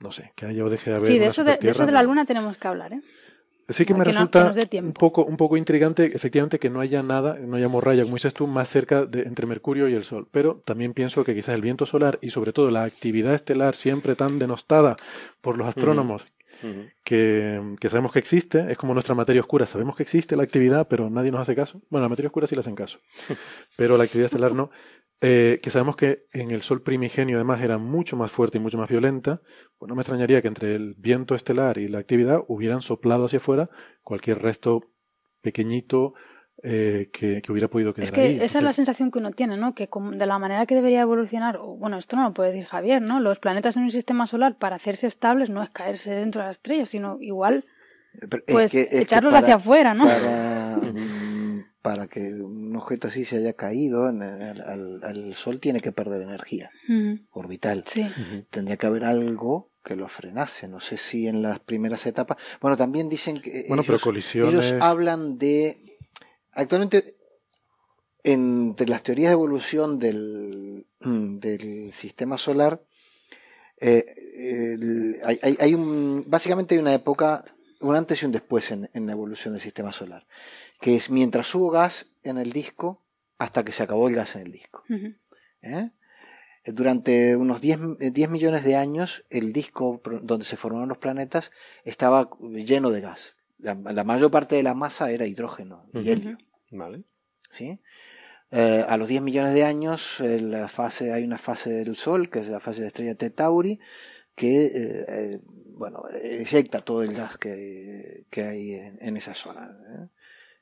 no 0.00 0.10
sé, 0.10 0.32
que 0.34 0.46
haya 0.46 0.64
o 0.64 0.70
deje 0.70 0.90
de 0.90 0.96
haber. 0.96 1.06
Sí, 1.08 1.14
de 1.14 1.20
una 1.20 1.28
eso 1.28 1.44
de, 1.44 1.56
de 1.58 1.70
eso 1.70 1.84
de 1.84 1.92
la 1.92 2.02
luna 2.02 2.24
tenemos 2.24 2.56
que 2.56 2.68
hablar, 2.68 2.94
¿eh? 2.94 3.02
Sí 3.68 3.86
que 3.86 3.94
me 3.94 4.00
no- 4.00 4.04
resulta 4.04 4.52
que 4.68 4.78
un 4.78 4.92
poco 4.92 5.24
un 5.24 5.38
poco 5.38 5.56
intrigante, 5.56 6.14
efectivamente, 6.14 6.58
que 6.58 6.68
no 6.68 6.80
haya 6.80 7.02
nada, 7.02 7.38
no 7.38 7.56
haya 7.56 7.68
morralla, 7.68 8.02
como 8.02 8.16
dices 8.16 8.34
tú, 8.34 8.46
más 8.46 8.68
cerca 8.68 9.06
de, 9.06 9.22
entre 9.22 9.46
Mercurio 9.46 9.88
y 9.88 9.94
el 9.94 10.04
Sol. 10.04 10.28
Pero 10.30 10.62
también 10.66 10.92
pienso 10.92 11.24
que 11.24 11.34
quizás 11.34 11.54
el 11.54 11.62
viento 11.62 11.86
solar 11.86 12.18
y 12.20 12.28
sobre 12.28 12.52
todo 12.52 12.70
la 12.70 12.84
actividad 12.84 13.34
estelar 13.34 13.74
siempre 13.74 14.16
tan 14.16 14.38
denostada 14.38 14.96
por 15.40 15.56
los 15.56 15.66
astrónomos 15.66 16.26
Que 17.04 17.88
sabemos 17.88 18.12
que 18.12 18.18
existe, 18.18 18.70
es 18.70 18.78
como 18.78 18.94
nuestra 18.94 19.14
materia 19.14 19.40
oscura, 19.40 19.66
sabemos 19.66 19.96
que 19.96 20.02
existe 20.02 20.36
la 20.36 20.42
actividad, 20.42 20.88
pero 20.88 21.10
nadie 21.10 21.30
nos 21.30 21.40
hace 21.40 21.54
caso. 21.54 21.82
Bueno, 21.90 22.04
la 22.04 22.08
materia 22.08 22.28
oscura 22.28 22.46
sí 22.46 22.54
le 22.54 22.60
hacen 22.60 22.74
caso, 22.74 22.98
pero 23.76 23.96
la 23.96 24.04
actividad 24.04 24.26
estelar 24.26 24.54
no. 24.54 24.70
Eh, 25.20 25.58
que 25.62 25.70
sabemos 25.70 25.96
que 25.96 26.26
en 26.32 26.50
el 26.50 26.60
Sol 26.60 26.82
primigenio 26.82 27.36
además 27.36 27.62
era 27.62 27.78
mucho 27.78 28.16
más 28.16 28.30
fuerte 28.30 28.58
y 28.58 28.60
mucho 28.60 28.76
más 28.76 28.90
violenta, 28.90 29.40
pues 29.78 29.88
no 29.88 29.94
me 29.94 30.02
extrañaría 30.02 30.42
que 30.42 30.48
entre 30.48 30.74
el 30.74 30.94
viento 30.98 31.34
estelar 31.34 31.78
y 31.78 31.88
la 31.88 31.98
actividad 31.98 32.40
hubieran 32.48 32.82
soplado 32.82 33.24
hacia 33.24 33.38
afuera 33.38 33.70
cualquier 34.02 34.42
resto 34.42 34.82
pequeñito 35.40 36.14
eh, 36.62 37.10
que, 37.12 37.42
que 37.42 37.52
hubiera 37.52 37.68
podido 37.68 37.92
quedar 37.92 38.04
Es 38.04 38.12
que 38.12 38.20
ahí. 38.22 38.38
esa 38.40 38.58
es 38.58 38.64
la 38.64 38.72
sensación 38.72 39.10
que 39.10 39.18
uno 39.18 39.32
tiene, 39.32 39.56
¿no? 39.56 39.74
Que 39.74 39.88
como- 39.88 40.12
de 40.12 40.24
la 40.26 40.38
manera 40.38 40.64
que 40.66 40.74
debería 40.74 41.00
evolucionar, 41.02 41.56
o, 41.58 41.76
bueno, 41.76 41.98
esto 41.98 42.16
no 42.16 42.22
lo 42.22 42.32
puede 42.32 42.52
decir 42.52 42.66
Javier, 42.66 43.02
¿no? 43.02 43.20
Los 43.20 43.38
planetas 43.38 43.76
en 43.76 43.82
un 43.84 43.90
sistema 43.90 44.26
solar 44.26 44.56
para 44.56 44.76
hacerse 44.76 45.06
estables 45.06 45.50
no 45.50 45.62
es 45.62 45.70
caerse 45.70 46.10
dentro 46.12 46.40
de 46.40 46.46
la 46.46 46.52
estrella, 46.52 46.86
sino 46.86 47.18
igual, 47.20 47.64
Pero 48.30 48.42
es 48.46 48.52
pues, 48.54 48.72
que- 48.72 48.82
es 48.82 48.88
que 48.88 48.98
echarlos 49.00 49.32
para- 49.32 49.42
hacia 49.44 49.54
afuera, 49.56 49.92
¿no? 49.94 50.04
Para, 50.04 50.78
para 51.82 52.06
que 52.06 52.20
un 52.32 52.74
objeto 52.76 53.08
así 53.08 53.24
se 53.24 53.36
haya 53.36 53.52
caído 53.52 54.08
en 54.08 54.22
el- 54.22 54.60
al, 54.62 55.04
al 55.04 55.34
Sol 55.34 55.60
tiene 55.60 55.80
que 55.80 55.92
perder 55.92 56.22
energía 56.22 56.70
orbital. 57.30 57.82
Sí. 57.86 58.06
Tendría 58.50 58.76
que 58.78 58.86
haber 58.86 59.04
algo 59.04 59.70
que 59.84 59.96
lo 59.96 60.08
frenase. 60.08 60.66
No 60.66 60.80
sé 60.80 60.96
si 60.96 61.26
en 61.28 61.42
las 61.42 61.60
primeras 61.60 62.06
etapas. 62.06 62.38
Bueno, 62.62 62.74
también 62.78 63.10
dicen 63.10 63.42
que 63.42 63.66
Bueno, 63.68 63.82
pero 63.86 63.98
colisiones- 63.98 64.70
ellos 64.70 64.74
hablan 64.80 65.36
de. 65.36 65.76
Actualmente, 66.54 67.16
entre 68.22 68.88
las 68.88 69.02
teorías 69.02 69.30
de 69.30 69.34
evolución 69.34 69.98
del, 69.98 70.86
del 71.00 71.92
sistema 71.92 72.38
solar, 72.38 72.82
eh, 73.80 74.04
el- 74.36 75.20
hay, 75.24 75.74
un, 75.74 76.24
básicamente 76.26 76.74
hay 76.74 76.80
una 76.80 76.94
época, 76.94 77.44
un 77.80 77.94
antes 77.96 78.22
y 78.22 78.26
un 78.26 78.32
después 78.32 78.70
en, 78.70 78.88
en 78.94 79.06
la 79.06 79.12
evolución 79.12 79.52
del 79.54 79.60
sistema 79.62 79.92
solar, 79.92 80.26
que 80.80 80.96
es 80.96 81.10
mientras 81.10 81.54
hubo 81.54 81.70
gas 81.70 82.06
en 82.22 82.38
el 82.38 82.52
disco 82.52 83.02
hasta 83.38 83.64
que 83.64 83.72
se 83.72 83.82
acabó 83.82 84.08
el 84.08 84.14
gas 84.14 84.36
en 84.36 84.42
el 84.42 84.52
disco. 84.52 84.84
¿eh? 85.62 85.90
Durante 86.66 87.36
unos 87.36 87.60
10, 87.60 87.78
eh, 88.00 88.10
10 88.10 88.30
millones 88.30 88.64
de 88.64 88.76
años, 88.76 89.24
el 89.28 89.52
disco 89.52 90.00
donde 90.22 90.46
se 90.46 90.56
formaron 90.56 90.88
los 90.88 90.98
planetas 90.98 91.50
estaba 91.84 92.30
lleno 92.40 92.90
de 92.90 93.00
gas. 93.02 93.36
La, 93.64 93.74
la 93.74 94.04
mayor 94.04 94.30
parte 94.30 94.56
de 94.56 94.62
la 94.62 94.74
masa 94.74 95.10
era 95.10 95.26
hidrógeno 95.26 95.86
y 95.94 96.10
helio. 96.10 96.38
Vale. 96.70 97.04
¿sí? 97.50 97.80
Eh, 98.50 98.84
a 98.86 98.96
los 98.96 99.08
10 99.08 99.22
millones 99.22 99.54
de 99.54 99.64
años 99.64 100.20
eh, 100.20 100.40
la 100.40 100.68
fase, 100.68 101.12
hay 101.12 101.24
una 101.24 101.38
fase 101.38 101.70
del 101.70 101.96
Sol, 101.96 102.28
que 102.30 102.40
es 102.40 102.48
la 102.48 102.60
fase 102.60 102.82
de 102.82 102.88
estrella 102.88 103.14
T 103.14 103.30
Tauri, 103.30 103.80
que 104.36 104.66
eh, 104.66 105.04
eh, 105.08 105.40
bueno, 105.76 106.04
eyecta 106.22 106.80
todo 106.82 107.02
el 107.02 107.14
gas 107.14 107.36
que, 107.38 108.26
que 108.30 108.42
hay 108.44 108.72
en, 108.74 108.98
en 109.00 109.16
esa 109.16 109.34
zona, 109.34 109.76
¿eh? 109.96 110.08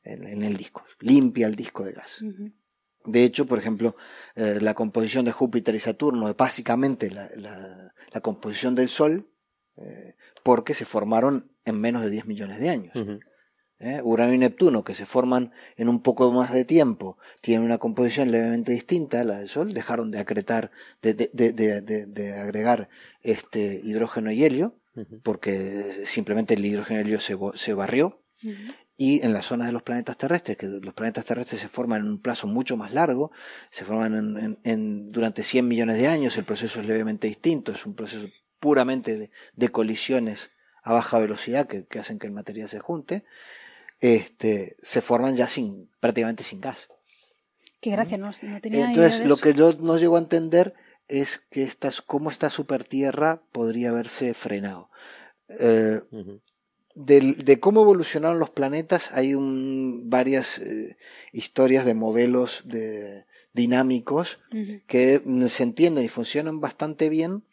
en, 0.05 0.27
en 0.27 0.43
el 0.43 0.57
disco, 0.57 0.85
limpia 1.01 1.47
el 1.47 1.55
disco 1.55 1.85
de 1.85 1.93
gas. 1.93 2.23
De 3.05 3.25
hecho, 3.25 3.47
por 3.47 3.59
ejemplo, 3.59 3.97
eh, 4.37 4.59
la 4.61 4.75
composición 4.75 5.25
de 5.25 5.33
Júpiter 5.33 5.75
y 5.75 5.81
Saturno 5.81 6.29
es 6.29 6.37
básicamente 6.37 7.11
la, 7.11 7.31
la- 7.37 7.93
la 8.13 8.21
composición 8.21 8.75
del 8.75 8.89
Sol, 8.91 9.29
eh, 9.77 10.15
porque 10.43 10.75
se 10.75 10.85
formaron 10.85 11.51
en 11.65 11.81
menos 11.81 12.03
de 12.03 12.11
10 12.11 12.27
millones 12.27 12.61
de 12.61 12.69
años. 12.69 12.93
¿eh? 13.79 14.01
Urano 14.05 14.33
y 14.33 14.39
Neptuno, 14.39 14.85
que 14.85 14.95
se 14.95 15.07
forman 15.07 15.53
en 15.77 15.89
un 15.89 16.03
poco 16.03 16.31
más 16.33 16.53
de 16.53 16.65
tiempo, 16.65 17.19
tienen 17.41 17.65
una 17.65 17.79
composición 17.79 18.31
levemente 18.31 18.71
distinta 18.73 19.21
a 19.21 19.25
la 19.25 19.39
del 19.39 19.49
Sol, 19.49 19.75
dejaron 19.75 20.11
de 20.13 20.19
acretar, 20.21 20.71
de, 21.03 21.15
de- 21.15 21.31
de- 21.33 21.53
de- 21.53 21.81
de- 21.81 22.07
de 22.07 22.35
agregar 22.35 22.89
este 23.23 23.81
hidrógeno 23.83 24.31
y 24.31 24.45
helio, 24.45 24.77
porque 25.25 26.05
simplemente 26.05 26.55
el 26.55 26.65
hidrógeno 26.65 27.01
y 27.01 27.03
helio 27.05 27.21
se, 27.21 27.37
se 27.55 27.75
barrió, 27.75 28.23
y 28.97 29.25
en 29.25 29.33
la 29.33 29.41
zona 29.43 29.67
de 29.67 29.73
los 29.73 29.83
planetas 29.83 30.17
terrestres, 30.19 30.57
que 30.57 30.67
los 30.67 30.95
planetas 30.95 31.25
terrestres 31.25 31.61
se 31.61 31.69
forman 31.69 32.03
en 32.03 32.09
un 32.09 32.21
plazo 32.21 32.47
mucho 32.47 32.77
más 32.77 32.93
largo, 32.93 33.33
se 33.71 33.85
forman 33.85 34.15
en, 34.15 34.37
en- 34.45 34.59
en- 34.65 35.11
durante 35.13 35.43
100 35.43 35.67
millones 35.67 35.97
de 35.97 36.07
años, 36.09 36.37
el 36.37 36.45
proceso 36.45 36.81
es 36.81 36.87
levemente 36.87 37.27
distinto, 37.27 37.73
es 37.73 37.85
un 37.87 37.95
proceso 37.95 38.29
puramente 38.61 39.17
de, 39.19 39.31
de 39.57 39.69
colisiones 39.71 40.51
a 40.83 40.93
baja 40.93 41.19
velocidad 41.19 41.67
que, 41.67 41.85
que 41.85 41.99
hacen 41.99 42.19
que 42.19 42.27
el 42.27 42.33
material 42.33 42.69
se 42.69 42.81
junte, 42.81 43.25
este, 44.01 44.77
se 44.83 45.01
forman 45.01 45.37
ya 45.37 45.49
sin, 45.49 45.89
prácticamente 46.01 46.43
sin 46.45 46.61
gas. 46.61 46.89
Qué 47.81 47.91
gracia, 47.91 48.19
no, 48.19 48.31
no 48.43 48.61
tenía 48.61 48.87
Entonces, 48.87 49.15
idea 49.17 49.23
de 49.25 49.29
lo 49.29 49.35
eso. 49.35 49.43
que 49.43 49.55
yo 49.55 49.73
no 49.75 49.97
llego 49.99 50.17
a 50.17 50.21
entender 50.21 50.75
es 51.09 51.39
que 51.51 51.63
estas, 51.65 52.01
cómo 52.03 52.31
esta 52.31 52.51
supertierra 52.51 53.43
podría 53.53 53.91
haberse 53.91 54.35
frenado. 54.35 54.89
Eh, 55.49 56.01
de 56.95 57.59
cómo 57.61 57.83
evolucionaron 57.83 58.39
los 58.39 58.51
planetas 58.51 59.11
hay 59.13 59.35
un- 59.35 60.11
varias 60.11 60.59
eh, 60.59 60.97
historias 61.33 61.85
de 61.85 61.95
modelos 61.95 62.63
de, 62.65 63.25
dinámicos 63.53 64.39
que 64.87 65.23
se 65.49 65.63
entienden 65.63 66.05
y 66.05 66.09
funcionan 66.09 66.61
bastante 66.61 67.09
bien 67.09 67.45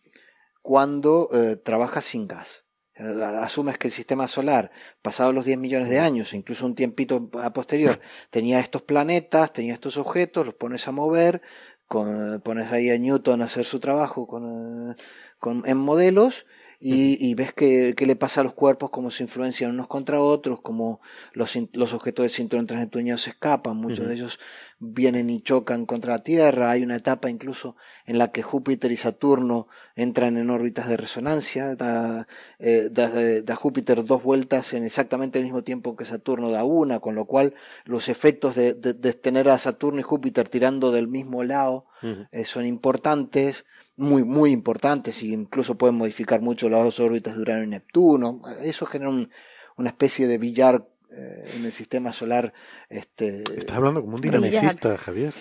cuando 0.61 1.29
eh, 1.31 1.55
trabajas 1.55 2.05
sin 2.05 2.27
gas. 2.27 2.65
Asumes 2.99 3.77
que 3.77 3.87
el 3.87 3.93
sistema 3.93 4.27
solar, 4.27 4.71
pasados 5.01 5.33
los 5.33 5.45
10 5.45 5.57
millones 5.57 5.89
de 5.89 5.99
años, 5.99 6.33
incluso 6.33 6.65
un 6.65 6.75
tiempito 6.75 7.29
a 7.41 7.53
posterior, 7.53 7.99
tenía 8.29 8.59
estos 8.59 8.81
planetas, 8.81 9.53
tenía 9.53 9.73
estos 9.73 9.97
objetos, 9.97 10.45
los 10.45 10.55
pones 10.55 10.87
a 10.87 10.91
mover, 10.91 11.41
con- 11.87 12.41
pones 12.41 12.71
ahí 12.71 12.89
a 12.89 12.97
Newton 12.97 13.41
a 13.41 13.45
hacer 13.45 13.65
su 13.65 13.79
trabajo 13.79 14.27
con, 14.27 14.91
eh, 14.91 14.95
con- 15.39 15.63
en 15.65 15.77
modelos 15.77 16.45
y, 16.81 17.17
y 17.29 17.33
ves 17.35 17.51
que, 17.53 17.93
qué 17.97 18.05
le 18.05 18.15
pasa 18.15 18.39
a 18.41 18.43
los 18.45 18.53
cuerpos, 18.53 18.89
cómo 18.89 19.11
se 19.11 19.23
influencian 19.23 19.71
unos 19.71 19.87
contra 19.87 20.21
otros, 20.21 20.61
cómo 20.61 21.01
los, 21.33 21.57
los 21.73 21.93
objetos 21.93 22.23
del 22.23 22.29
cinturón 22.31 22.67
transneptuniano 22.67 23.17
se 23.17 23.31
escapan, 23.31 23.75
muchos 23.77 24.07
de 24.07 24.13
ellos 24.13 24.39
vienen 24.79 25.29
y 25.29 25.41
chocan 25.41 25.85
contra 25.85 26.13
la 26.13 26.23
Tierra, 26.23 26.71
hay 26.71 26.83
una 26.83 26.95
etapa 26.95 27.29
incluso 27.29 27.75
en 28.05 28.17
la 28.17 28.31
que 28.31 28.43
Júpiter 28.43 28.93
y 28.93 28.97
Saturno 28.97 29.67
entran 29.95 30.37
en 30.37 30.49
órbitas 30.49 30.87
de 30.87 30.95
resonancia, 30.95 31.75
da, 31.75 32.27
eh, 32.59 32.87
da, 32.89 33.09
da 33.43 33.55
Júpiter 33.57 34.05
dos 34.05 34.23
vueltas 34.23 34.71
en 34.73 34.85
exactamente 34.85 35.37
el 35.37 35.43
mismo 35.43 35.63
tiempo 35.63 35.97
que 35.97 36.05
Saturno 36.05 36.49
da 36.49 36.63
una, 36.63 37.01
con 37.01 37.13
lo 37.15 37.25
cual 37.25 37.55
los 37.83 38.07
efectos 38.07 38.55
de, 38.55 38.73
de- 38.73 38.93
de 38.93 39.13
tener 39.13 39.49
a 39.49 39.59
Saturno 39.59 39.99
y 39.99 40.03
Júpiter 40.03 40.47
tirando 40.47 40.91
del 40.93 41.09
mismo 41.09 41.43
lado 41.43 41.87
eh, 42.31 42.45
son 42.45 42.65
importantes, 42.65 43.65
muy, 43.99 44.23
muy 44.23 44.51
importantes, 44.51 45.21
y 45.23 45.33
incluso 45.33 45.77
pueden 45.77 45.95
modificar 45.95 46.41
mucho 46.41 46.69
las 46.69 46.83
dos 46.83 46.99
órbitas 46.99 47.35
de 47.35 47.41
Urano 47.41 47.63
y 47.63 47.67
Neptuno. 47.67 48.41
Eso 48.61 48.85
genera 48.85 49.09
un- 49.11 49.29
una 49.77 49.89
especie 49.89 50.27
de 50.27 50.37
billar 50.37 50.87
eh, 51.11 51.53
en 51.57 51.65
el 51.65 51.71
sistema 51.71 52.13
solar. 52.13 52.53
Este, 52.89 53.43
Estás 53.57 53.75
hablando 53.75 54.01
como 54.01 54.15
un 54.15 54.21
dinamicista, 54.21 54.95
Javier. 54.97 55.33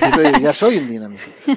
Estoy- 0.00 0.40
ya 0.42 0.52
soy 0.52 0.78
un 0.78 0.88
dinamicista. 0.88 1.52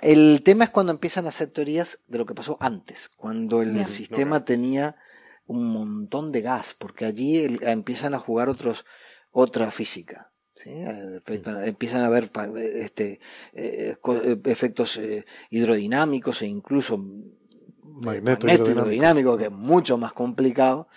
El 0.00 0.42
tema 0.42 0.64
es 0.64 0.70
cuando 0.70 0.92
empiezan 0.92 1.26
a 1.26 1.28
hacer 1.28 1.48
teorías 1.48 1.98
de 2.08 2.18
lo 2.18 2.26
que 2.26 2.34
pasó 2.34 2.56
antes, 2.60 3.08
cuando 3.16 3.62
el 3.62 3.74
sistema 3.86 4.44
tenía 4.44 4.96
un 5.46 5.66
montón 5.72 6.32
de 6.32 6.40
gas, 6.40 6.74
porque 6.76 7.04
allí 7.04 7.38
el- 7.44 7.62
empiezan 7.62 8.14
a 8.14 8.18
jugar 8.18 8.48
otros 8.48 8.84
otra 9.30 9.70
física. 9.70 10.31
¿Sí? 10.62 10.70
Eh, 10.70 11.16
empiezan- 11.16 11.64
Empiezan 11.64 12.02
a 12.02 12.06
haber 12.06 12.30
este, 12.56 13.20
eh, 13.54 13.96
eh, 13.96 14.36
efectos 14.44 14.96
eh, 14.96 15.24
hidrodinámicos 15.50 16.42
e 16.42 16.46
incluso 16.46 16.98
Magneto, 16.98 18.46
magneto 18.46 18.70
hidrodinámico. 18.70 18.70
hidrodinámico, 18.70 19.38
que 19.38 19.44
es 19.44 19.50
mucho 19.50 19.98
más 19.98 20.12
complicado. 20.12 20.88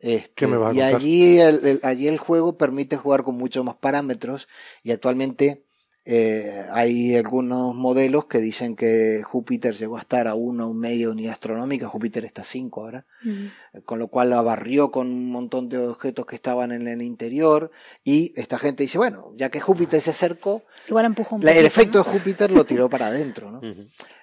Este, 0.00 0.30
¿Qué 0.34 0.46
me 0.46 0.56
vas 0.56 0.70
a 0.72 0.74
y 0.78 0.80
allí 0.82 1.40
el, 1.40 1.66
el- 1.66 1.80
allí 1.82 2.06
el 2.06 2.18
juego 2.18 2.56
permite 2.56 2.96
jugar 2.96 3.24
con 3.24 3.36
muchos 3.36 3.64
más 3.64 3.76
parámetros 3.76 4.48
y 4.82 4.92
actualmente 4.92 5.64
eh, 6.10 6.64
hay 6.72 7.14
algunos 7.16 7.74
modelos 7.74 8.24
que 8.24 8.38
dicen 8.38 8.74
que 8.76 9.22
Júpiter 9.22 9.74
llegó 9.74 9.98
a 9.98 10.00
estar 10.00 10.26
a 10.26 10.34
una 10.34 10.66
o 10.66 10.72
media 10.72 11.10
unidad 11.10 11.32
astronómica, 11.34 11.86
Júpiter 11.86 12.24
está 12.24 12.40
a 12.40 12.44
5 12.44 12.80
ahora, 12.82 13.04
Ujú. 13.22 13.82
con 13.84 13.98
lo 13.98 14.08
cual 14.08 14.30
la 14.30 14.40
barrió 14.40 14.90
con 14.90 15.08
un 15.08 15.30
montón 15.30 15.68
de 15.68 15.76
objetos 15.76 16.24
que 16.24 16.36
estaban 16.36 16.72
en 16.72 16.88
el 16.88 17.02
interior 17.02 17.70
y 18.04 18.32
esta 18.40 18.58
gente 18.58 18.84
dice, 18.84 18.96
bueno, 18.96 19.32
ya 19.36 19.50
que 19.50 19.60
Júpiter 19.60 20.00
se 20.00 20.10
acercó, 20.12 20.62
Igual 20.88 21.14
un 21.30 21.44
la- 21.44 21.52
el 21.52 21.66
efecto 21.66 21.98
¿no? 21.98 22.04
de 22.04 22.10
Júpiter 22.10 22.50
lo 22.52 22.64
tiró 22.64 22.88
para 22.88 23.08
adentro, 23.08 23.50
¿no? 23.50 23.60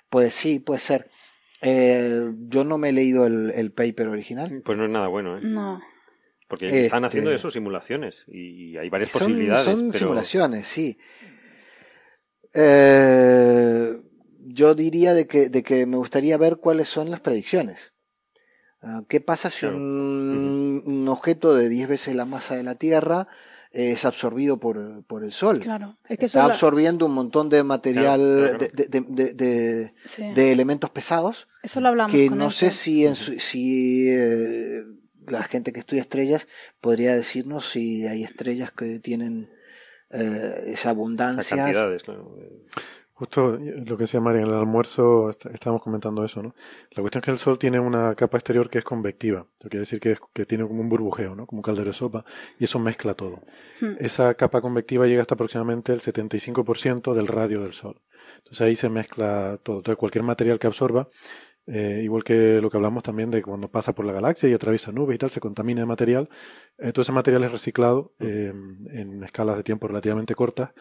Pues 0.10 0.34
sí, 0.34 0.58
puede 0.58 0.80
ser. 0.80 1.12
Eh, 1.62 2.32
yo 2.48 2.64
no 2.64 2.78
me 2.80 2.90
he 2.90 2.94
leído 2.94 3.28
el, 3.28 3.52
el 3.52 3.72
paper 3.72 4.08
original. 4.08 4.62
Pues 4.66 4.76
no 4.78 4.86
es 4.86 4.90
nada 4.92 5.08
bueno, 5.08 5.38
¿eh? 5.38 5.42
No. 5.44 5.80
Porque 6.48 6.66
Este- 6.66 6.86
están 6.86 7.06
haciendo 7.06 7.32
eso, 7.32 7.50
simulaciones, 7.52 8.24
y 8.28 8.76
hay 8.78 8.90
varias 8.90 9.12
Son, 9.12 9.22
posibilidades. 9.22 9.66
son 9.66 9.88
pero... 9.88 10.00
simulaciones, 10.00 10.68
sí. 10.68 10.98
Eh, 12.56 14.02
yo 14.48 14.76
diría 14.76 15.14
de 15.14 15.28
que, 15.28 15.50
de 15.50 15.64
que 15.64 15.86
me 15.86 15.98
gustaría 15.98 16.38
ver 16.38 16.58
cuáles 16.58 16.88
son 16.90 17.12
las 17.12 17.20
predicciones. 17.20 17.94
Ah, 18.82 19.04
¿Qué 19.10 19.20
pasa 19.20 19.50
si 19.50 19.62
Claro. 19.62 19.78
un, 19.78 20.84
un 20.86 21.08
objeto 21.10 21.56
de 21.56 21.70
10 21.70 21.88
veces 21.90 22.16
la 22.16 22.26
masa 22.26 22.56
de 22.56 22.64
la 22.64 22.76
Tierra 22.76 23.28
es 23.72 24.06
absorbido 24.06 24.60
por, 24.60 25.04
por 25.06 25.24
el 25.24 25.32
Sol? 25.34 25.60
Claro. 25.60 25.98
Es 26.08 26.18
que 26.20 26.26
Está 26.28 26.40
la- 26.40 26.46
absorbiendo 26.54 27.06
un 27.08 27.14
montón 27.14 27.50
de 27.50 27.64
material, 27.64 28.20
Claro, 28.20 28.58
claro, 28.58 28.74
de- 28.74 28.88
de- 28.88 29.06
de- 29.10 29.34
de- 29.34 29.94
sí. 30.06 30.24
de 30.34 30.52
elementos 30.52 30.90
pesados 30.92 31.48
Eso 31.64 31.82
lo 31.82 31.90
hablamos 31.90 32.14
que 32.14 32.28
con 32.30 32.38
no 32.38 32.52
sé 32.52 32.72
si, 32.72 33.06
en 33.06 33.16
su- 33.16 33.40
si 33.40 34.08
eh, 34.10 34.84
la 35.28 35.44
gente 35.44 35.74
que 35.74 35.80
estudia 35.80 36.04
estrellas 36.04 36.48
podría 36.80 37.16
decirnos 37.16 37.70
si 37.72 38.06
hay 38.08 38.24
estrellas 38.24 38.72
que 38.72 39.00
tienen 39.00 39.50
eh, 40.10 40.64
esa 40.68 40.90
Las 40.90 40.98
abundancia. 40.98 41.58
cantidades, 41.58 42.04
claro. 42.04 42.36
Justo 43.18 43.58
lo 43.58 43.96
que 43.96 44.04
decía 44.04 44.20
María, 44.20 44.42
en 44.42 44.48
el 44.48 44.54
almuerzo 44.56 45.30
est- 45.30 45.46
estábamos 45.46 45.82
comentando 45.82 46.26
eso, 46.26 46.44
¿no? 46.44 46.54
La 46.92 47.02
cuestión 47.02 47.22
es 47.22 47.26
que 47.26 47.32
el 47.32 47.38
Sol 47.38 47.58
tiene 47.58 47.80
una 47.80 48.14
capa 48.14 48.38
exterior 48.38 48.70
que 48.70 48.80
es 48.80 48.84
convectiva, 48.84 49.48
eso 49.58 49.70
quiere 49.70 49.80
decir 49.80 50.02
que, 50.02 50.12
es- 50.14 50.20
que 50.34 50.46
tiene 50.46 50.68
como 50.68 50.82
un 50.82 50.90
burbujeo, 50.90 51.34
¿no? 51.34 51.46
Como 51.48 51.60
un 51.60 51.64
caldero 51.64 51.92
de 51.92 51.94
sopa, 51.94 52.26
y 52.60 52.66
eso 52.66 52.78
mezcla 52.78 53.14
todo. 53.14 53.40
Hmm. 53.80 53.94
Esa 54.00 54.34
capa 54.34 54.60
convectiva 54.60 55.08
llega 55.08 55.22
hasta 55.22 55.36
aproximadamente 55.36 55.94
el 55.94 56.02
75% 56.02 57.14
del 57.14 57.28
radio 57.28 57.62
del 57.62 57.72
Sol. 57.72 58.02
Entonces 58.40 58.62
ahí 58.62 58.76
se 58.76 58.90
mezcla 58.90 59.60
todo. 59.64 59.78
Entonces 59.78 59.98
cualquier 59.98 60.24
material 60.26 60.60
que 60.60 60.68
absorba, 60.68 61.08
eh, 61.68 62.02
igual 62.04 62.24
que 62.24 62.62
lo 62.62 62.70
que 62.70 62.78
hablamos 62.78 63.04
también 63.04 63.32
de 63.32 63.42
cuando 63.42 63.70
pasa 63.70 63.94
por 63.94 64.06
la 64.06 64.14
galaxia 64.14 64.48
y 64.50 64.54
atraviesa 64.54 64.92
nubes 64.92 65.16
y 65.16 65.18
tal, 65.18 65.30
se 65.32 65.40
contamina 65.40 65.82
de 65.82 65.88
material, 65.88 66.30
eh, 66.78 66.92
todo 66.92 67.02
ese 67.02 67.12
material 67.12 67.44
es 67.44 67.52
reciclado 67.52 68.14
eh, 68.20 68.54
en 68.92 69.24
escalas 69.24 69.58
de 69.58 69.64
tiempo 69.64 69.88
relativamente 69.88 70.36
cortas 70.36 70.72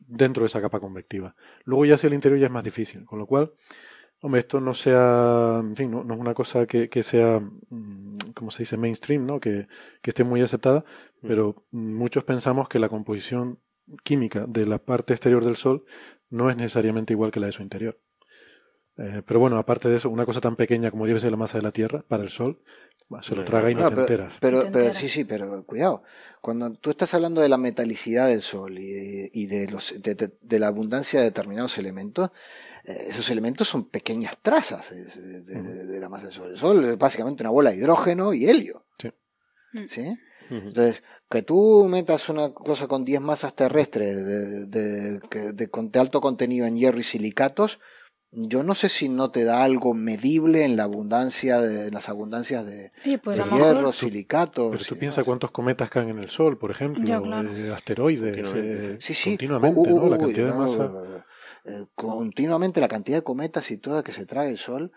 dentro 0.00 0.42
de 0.42 0.48
esa 0.48 0.60
capa 0.60 0.80
convectiva. 0.80 1.34
Luego 1.64 1.84
ya 1.86 1.94
hacia 1.94 2.08
el 2.08 2.14
interior 2.14 2.40
ya 2.40 2.46
es 2.46 2.52
más 2.52 2.64
difícil, 2.64 3.04
con 3.04 3.18
lo 3.18 3.26
cual, 3.26 3.52
hombre, 4.20 4.40
esto 4.40 4.60
no 4.60 4.74
sea, 4.74 5.58
en 5.60 5.76
fin, 5.76 5.90
no, 5.90 6.04
no 6.04 6.14
es 6.14 6.20
una 6.20 6.34
cosa 6.34 6.66
que, 6.66 6.88
que 6.88 7.02
sea, 7.02 7.40
mm, 7.40 8.32
como 8.34 8.50
se 8.50 8.62
dice, 8.64 8.76
mainstream, 8.76 9.26
¿no? 9.26 9.40
Que, 9.40 9.68
que 10.02 10.10
esté 10.10 10.24
muy 10.24 10.42
aceptada, 10.42 10.84
pero 11.22 11.64
mm, 11.70 11.94
muchos 11.96 12.24
pensamos 12.24 12.68
que 12.68 12.78
la 12.78 12.88
composición 12.88 13.60
química 14.04 14.46
de 14.48 14.66
la 14.66 14.78
parte 14.78 15.14
exterior 15.14 15.44
del 15.44 15.56
Sol 15.56 15.84
no 16.30 16.50
es 16.50 16.56
necesariamente 16.56 17.12
igual 17.12 17.30
que 17.30 17.40
la 17.40 17.46
de 17.46 17.52
su 17.52 17.62
interior. 17.62 17.98
Eh, 18.98 19.22
pero 19.26 19.40
bueno, 19.40 19.58
aparte 19.58 19.88
de 19.88 19.96
eso, 19.96 20.08
una 20.08 20.24
cosa 20.24 20.40
tan 20.40 20.56
pequeña 20.56 20.90
como 20.90 21.06
debe 21.06 21.20
ser 21.20 21.30
la 21.30 21.36
masa 21.36 21.58
de 21.58 21.62
la 21.64 21.72
Tierra 21.72 22.02
para 22.08 22.22
el 22.22 22.30
Sol, 22.30 22.58
se 23.22 23.36
lo 23.36 23.44
traga 23.44 23.70
y 23.70 23.74
no, 23.74 23.82
no 23.82 23.90
No, 23.90 23.90
te 23.90 23.94
pero, 23.94 24.02
enteras. 24.06 24.34
pero, 24.40 24.68
pero 24.72 24.94
sí, 24.94 25.08
sí, 25.08 25.24
pero 25.24 25.64
cuidado. 25.64 26.02
Cuando 26.40 26.72
tú 26.72 26.90
estás 26.90 27.12
hablando 27.14 27.40
de 27.40 27.48
la 27.48 27.58
metalicidad 27.58 28.28
del 28.28 28.42
Sol 28.42 28.78
y 28.78 28.90
de, 28.92 29.30
y 29.32 29.46
de 29.46 29.68
los, 29.70 29.94
de, 30.00 30.14
de- 30.14 30.32
de 30.40 30.58
la 30.58 30.68
abundancia 30.68 31.20
de 31.20 31.26
determinados 31.26 31.76
elementos, 31.78 32.30
eh, 32.84 33.06
esos 33.08 33.28
elementos 33.30 33.68
son 33.68 33.88
pequeñas 33.90 34.36
trazas 34.42 34.90
de, 34.90 35.04
de- 35.04 35.40
de- 35.62 35.86
de 35.86 36.00
la 36.00 36.08
masa 36.08 36.24
del 36.26 36.34
Sol. 36.34 36.50
El 36.50 36.58
Sol 36.58 36.84
es 36.84 36.98
básicamente 36.98 37.42
una 37.42 37.50
bola 37.50 37.70
de 37.70 37.76
hidrógeno 37.76 38.32
y 38.32 38.48
helio. 38.48 38.84
Sí. 39.88 40.02
Mm. 40.48 40.68
Entonces, 40.68 41.02
que 41.28 41.42
tú 41.42 41.86
metas 41.88 42.28
una 42.30 42.54
cosa 42.54 42.86
con 42.86 43.04
10 43.04 43.20
masas 43.20 43.54
terrestres 43.54 44.24
de, 44.24 44.66
de 45.20 45.98
alto 45.98 46.20
contenido 46.20 46.66
en 46.66 46.76
hierro 46.76 46.98
y 46.98 47.02
silicatos, 47.02 47.78
yo 48.38 48.62
no 48.62 48.74
sé 48.74 48.90
si 48.90 49.08
no 49.08 49.30
te 49.30 49.44
da 49.44 49.64
algo 49.64 49.94
medible 49.94 50.64
en 50.66 50.76
la 50.76 50.82
abundancia 50.84 51.58
de 51.60 51.86
en 51.88 51.94
las 51.94 52.10
abundancias 52.10 52.66
de, 52.66 52.92
pues 53.22 53.38
de 53.38 53.44
hierro, 53.44 53.92
silicatos. 53.92 54.72
Pero 54.72 54.84
tú 54.84 54.98
piensas 54.98 55.24
cuántos 55.24 55.50
cometas 55.50 55.88
caen 55.88 56.10
en 56.10 56.18
el 56.18 56.28
Sol, 56.28 56.58
por 56.58 56.70
ejemplo, 56.70 57.02
Ya, 57.08 57.20
claro. 57.20 57.50
eh, 57.56 57.72
asteroides, 57.72 58.36
Continuamente. 58.36 58.94
eh, 58.94 58.98
Sí, 59.00 59.14
sí. 59.14 59.30
continuamente, 59.30 59.90
Uh, 59.90 59.94
uh, 59.96 59.96
¿no? 60.02 60.08
La 60.10 60.16
uy, 60.16 60.20
cantidad 60.24 60.46
de 60.48 60.52
no, 60.52 60.58
masa. 60.58 61.24
eh, 61.64 61.84
continuamente 61.94 62.80
la 62.80 62.88
cantidad 62.88 63.18
de 63.18 63.24
cometas 63.24 63.70
y 63.70 63.78
toda 63.78 64.02
que 64.04 64.12
se 64.12 64.26
traga 64.26 64.48
el 64.50 64.58
Sol, 64.58 64.92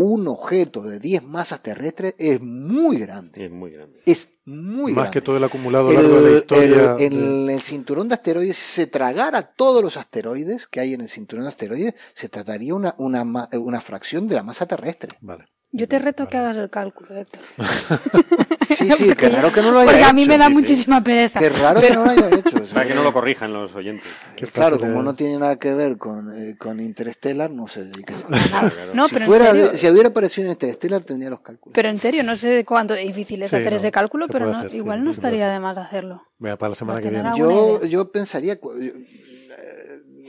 un 0.00 0.28
objeto 0.28 0.82
de 0.82 1.00
10 1.00 1.24
masas 1.24 1.60
terrestres 1.60 2.14
es 2.18 2.40
muy 2.40 2.98
grande. 2.98 3.44
Es 3.46 3.50
muy 3.50 3.72
grande. 3.72 4.00
Es 4.06 4.28
muy 4.44 4.92
Más 4.92 5.02
grande. 5.02 5.10
que 5.12 5.20
todo 5.22 5.36
el 5.36 5.44
acumulado 5.44 5.88
a 5.88 5.92
lo 5.92 6.00
largo 6.02 6.16
de 6.16 6.22
la 6.22 6.28
El- 6.28 6.36
historia. 6.36 6.96
el- 6.98 7.02
en 7.12 7.46
de- 7.46 7.54
el 7.54 7.60
cinturón 7.60 8.08
de 8.08 8.14
asteroides, 8.14 8.56
si 8.56 8.72
se 8.82 8.86
tragara 8.86 9.42
todos 9.42 9.82
los 9.82 9.96
asteroides 9.96 10.68
que 10.68 10.78
hay 10.80 10.94
en 10.94 11.00
el 11.00 11.08
cinturón 11.08 11.44
de 11.46 11.48
asteroides, 11.50 11.94
se 12.14 12.28
trataría 12.28 12.74
una, 12.76 12.94
una, 12.98 13.24
ma- 13.24 13.48
una 13.54 13.80
fracción 13.80 14.28
de 14.28 14.36
la 14.36 14.42
masa 14.44 14.66
terrestre. 14.66 15.10
Vale. 15.20 15.46
Yo 15.70 15.86
te 15.86 15.98
reto 15.98 16.28
que 16.28 16.36
hagas 16.38 16.56
el 16.56 16.70
cálculo, 16.70 17.16
Héctor. 17.16 17.40
Sí, 18.76 18.90
sí, 18.90 19.14
qué 19.16 19.30
raro 19.30 19.50
que 19.50 19.62
no 19.62 19.70
lo 19.70 19.78
haya 19.78 19.86
Porque 19.86 20.00
hecho. 20.02 20.10
a 20.10 20.12
mí 20.12 20.26
me 20.26 20.36
da 20.36 20.48
sí, 20.48 20.52
muchísima 20.52 21.02
pereza. 21.02 21.38
Qué 21.40 21.48
raro 21.48 21.80
que 21.80 21.90
no 21.90 22.04
lo 22.04 22.10
haya 22.10 22.28
hecho. 22.28 22.62
Para 22.74 22.86
que 22.86 22.94
no 22.94 23.02
lo 23.02 23.12
corrijan 23.14 23.50
los 23.52 23.74
oyentes. 23.74 24.06
Qué 24.36 24.46
Claro, 24.46 24.76
fácil 24.76 24.90
como 24.90 25.02
no 25.02 25.14
tiene 25.14 25.38
nada 25.38 25.56
que 25.56 25.72
ver 25.72 25.96
con, 25.96 26.36
eh, 26.38 26.56
con 26.58 26.78
Interstellar, 26.78 27.50
no 27.50 27.66
se 27.66 27.84
dedica 27.84 28.14
a 28.14 28.18
eso. 28.18 28.26
Claro, 28.28 28.70
claro. 28.70 28.94
No, 28.94 29.08
si, 29.08 29.14
pero 29.14 29.26
fuera, 29.26 29.48
en 29.50 29.56
serio. 29.56 29.70
si 29.78 29.88
hubiera 29.90 30.08
aparecido 30.10 30.44
en 30.46 30.52
Interstellar, 30.52 31.02
tendría 31.02 31.30
los 31.30 31.40
cálculos. 31.40 31.72
Pero 31.74 31.88
en 31.88 31.98
serio, 31.98 32.22
no 32.22 32.36
sé 32.36 32.64
cuánto 32.66 32.92
difícil 32.94 33.42
es 33.42 33.50
Sí, 33.50 33.56
hacer 33.56 33.70
no, 33.72 33.76
ese 33.78 33.90
cálculo, 33.90 34.26
pero 34.28 34.50
no, 34.50 34.58
hacer, 34.58 34.74
igual 34.74 35.02
no 35.02 35.10
estaría 35.10 35.48
de 35.48 35.60
más 35.60 35.78
hacerlo. 35.78 36.22
Venga, 36.38 36.56
para 36.56 36.70
la 36.70 36.76
semana 36.76 37.00
que 37.00 37.08
viene. 37.08 37.30
Yo, 37.38 37.78
idea. 37.78 37.88
yo 37.88 38.12
pensaría, 38.12 38.58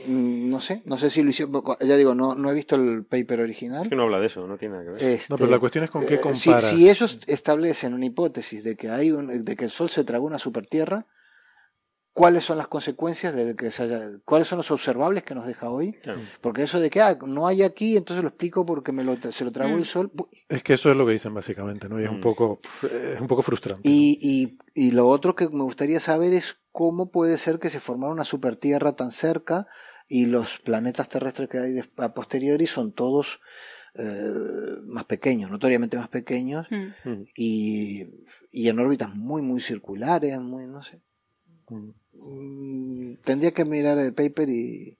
no 0.06 0.60
sé, 0.60 0.82
no 0.84 0.98
sé 0.98 1.10
si 1.10 1.22
lo 1.22 1.30
hicieron, 1.30 1.62
ya 1.80 1.96
digo, 1.96 2.14
no, 2.14 2.34
no 2.34 2.50
he 2.50 2.54
visto 2.54 2.76
el 2.76 3.04
paper 3.04 3.40
original. 3.40 3.82
Es 3.82 3.88
que 3.88 3.96
no 3.96 4.04
habla 4.04 4.20
de 4.20 4.26
eso, 4.26 4.46
no 4.46 4.56
tiene 4.58 4.74
nada 4.74 4.84
que 4.84 4.90
ver. 4.92 5.02
No, 5.02 5.08
Este, 5.08 5.34
pero 5.36 5.50
la 5.50 5.58
cuestión 5.58 5.84
es 5.84 5.90
con 5.90 6.04
qué 6.06 6.14
eh, 6.14 6.20
si, 6.34 6.44
comparas. 6.44 6.64
si 6.64 6.88
ellos 6.88 7.20
establecen 7.26 7.94
una 7.94 8.06
hipótesis 8.06 8.62
de 8.64 8.76
que 8.76 8.88
hay 8.90 9.10
un, 9.12 9.44
de 9.44 9.56
que 9.56 9.64
el 9.64 9.70
Sol 9.70 9.88
se 9.90 10.04
tragó 10.04 10.26
una 10.26 10.38
supertierra, 10.38 11.06
¿cuáles 12.12 12.44
son 12.44 12.58
las 12.58 12.68
consecuencias 12.68 13.34
de 13.34 13.54
que 13.56 13.70
se 13.70 13.84
haya, 13.84 14.10
cuáles 14.24 14.48
son 14.48 14.58
los 14.58 14.70
observables 14.70 15.22
que 15.22 15.34
nos 15.34 15.46
deja 15.46 15.70
hoy? 15.70 15.92
Claro. 16.02 16.20
Porque 16.40 16.64
eso 16.64 16.80
de 16.80 16.90
que 16.90 17.00
ah, 17.00 17.16
no 17.26 17.46
hay 17.46 17.62
aquí, 17.62 17.96
entonces 17.96 18.22
lo 18.22 18.28
explico 18.28 18.66
porque 18.66 18.92
me 18.92 19.04
lo, 19.04 19.16
se 19.30 19.44
lo 19.44 19.52
tragó 19.52 19.74
Mm. 19.76 19.78
el 19.78 19.84
Sol. 19.84 20.10
Bu- 20.12 20.28
Es 20.48 20.62
que 20.62 20.74
eso 20.74 20.90
es 20.90 20.96
lo 20.96 21.06
que 21.06 21.12
dicen 21.12 21.32
básicamente, 21.34 21.88
¿no? 21.88 22.00
Y 22.00 22.04
es 22.04 22.10
un 22.10 22.18
Mm. 22.18 22.22
poco, 22.22 22.60
es 22.82 23.20
un 23.20 23.28
poco 23.28 23.42
frustrante. 23.42 23.88
Y, 23.88 24.18
y, 24.20 24.58
y 24.88 24.90
lo 24.90 25.06
otro 25.08 25.34
que 25.36 25.48
me 25.48 25.62
gustaría 25.62 26.00
saber 26.00 26.32
es 26.34 26.58
cómo 26.72 27.10
puede 27.10 27.38
ser 27.38 27.58
que 27.58 27.70
se 27.70 27.80
formara 27.80 28.12
una 28.12 28.24
supertierra 28.24 28.92
tan 28.96 29.12
cerca 29.12 29.66
y 30.12 30.26
los 30.26 30.58
planetas 30.58 31.08
terrestres 31.08 31.48
que 31.48 31.58
hay 31.58 31.72
de- 31.72 31.84
a 31.96 32.12
posteriori 32.12 32.66
son 32.66 32.92
todos 32.92 33.40
eh, 33.94 34.32
más 34.84 35.04
pequeños, 35.04 35.50
notoriamente 35.50 35.96
más 35.96 36.08
pequeños 36.08 36.66
Mm. 36.70 36.88
Ujú. 37.08 37.26
y, 37.36 38.06
y 38.52 38.68
en 38.68 38.78
órbitas 38.78 39.14
muy, 39.14 39.40
muy 39.42 39.60
circulares, 39.60 40.38
muy, 40.40 40.66
no 40.66 40.82
sé. 40.82 41.00
Mm. 41.70 41.90
Mm, 42.12 43.16
Tendría 43.24 43.52
que 43.52 43.64
mirar 43.64 43.98
el 43.98 44.12
paper 44.14 44.48
y... 44.48 44.98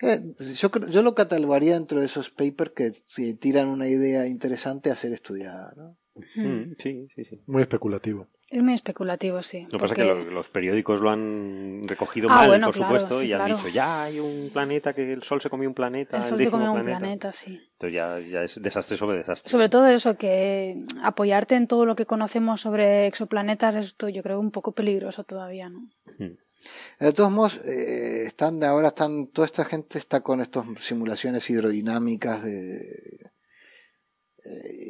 eh, 0.00 0.22
yo, 0.58 0.70
creo- 0.70 0.88
yo 0.88 1.02
lo 1.02 1.14
catalogaría 1.14 1.74
dentro 1.74 2.00
de 2.00 2.06
esos 2.06 2.30
papers 2.30 2.72
que 2.74 2.92
si 3.08 3.34
tiran 3.34 3.68
una 3.68 3.88
idea 3.88 4.26
interesante 4.26 4.90
a 4.90 4.96
ser 4.96 5.12
estudiada. 5.12 5.72
¿no? 5.76 5.96
Mm. 6.36 6.46
Mm, 6.46 6.76
Sí, 6.82 7.08
sí, 7.14 7.24
sí. 7.24 7.40
Muy 7.46 7.62
especulativo. 7.62 8.26
Es 8.56 8.62
muy 8.62 8.72
especulativo, 8.72 9.42
sí. 9.42 9.64
Lo 9.64 9.68
que 9.68 9.78
pasa 9.78 9.92
es 9.92 9.98
que 9.98 10.04
lo- 10.04 10.24
los 10.24 10.48
periódicos 10.48 11.00
lo 11.02 11.10
han 11.10 11.82
recogido 11.84 12.28
Ah, 12.30 12.36
mal, 12.36 12.48
bueno, 12.48 12.66
por 12.68 12.74
claro, 12.76 12.98
supuesto, 12.98 13.20
sí, 13.20 13.26
y 13.26 13.32
han 13.34 13.40
claro. 13.40 13.56
dicho, 13.56 13.68
ya 13.68 14.04
hay 14.04 14.18
un 14.18 14.48
planeta 14.50 14.94
que 14.94 15.12
el 15.12 15.22
Sol 15.22 15.42
se 15.42 15.50
comió 15.50 15.68
un 15.68 15.74
planeta, 15.74 16.16
el 16.16 16.22
el, 16.22 16.28
Sol 16.30 16.38
se 16.42 16.50
come 16.50 16.70
un 16.70 16.82
planeta. 16.84 17.32
sí. 17.32 17.60
Entonces 17.72 17.94
ya, 17.94 18.18
ya 18.20 18.42
es 18.44 18.62
desastre 18.62 18.96
sobre 18.96 19.18
desastre. 19.18 19.50
Sobre 19.50 19.68
todo 19.68 19.86
eso, 19.88 20.16
que 20.16 20.82
apoyarte 21.02 21.54
en 21.54 21.66
todo 21.66 21.84
lo 21.84 21.96
que 21.96 22.06
conocemos 22.06 22.62
sobre 22.62 23.06
exoplanetas, 23.06 23.74
esto 23.74 24.08
yo 24.08 24.22
creo 24.22 24.40
un 24.40 24.50
poco 24.50 24.72
peligroso 24.72 25.24
todavía, 25.24 25.68
¿no? 25.68 25.80
Mm. 26.18 26.36
De 26.98 27.12
todos 27.12 27.30
modos, 27.30 27.60
eh, 27.66 28.24
están 28.26 28.58
de 28.58 28.66
ahora 28.66 28.88
están 28.88 29.26
toda 29.26 29.44
esta 29.44 29.66
gente 29.66 29.98
está 29.98 30.22
con 30.22 30.40
estas 30.40 30.64
simulaciones 30.78 31.48
hidrodinámicas 31.50 32.42
de 32.42 33.30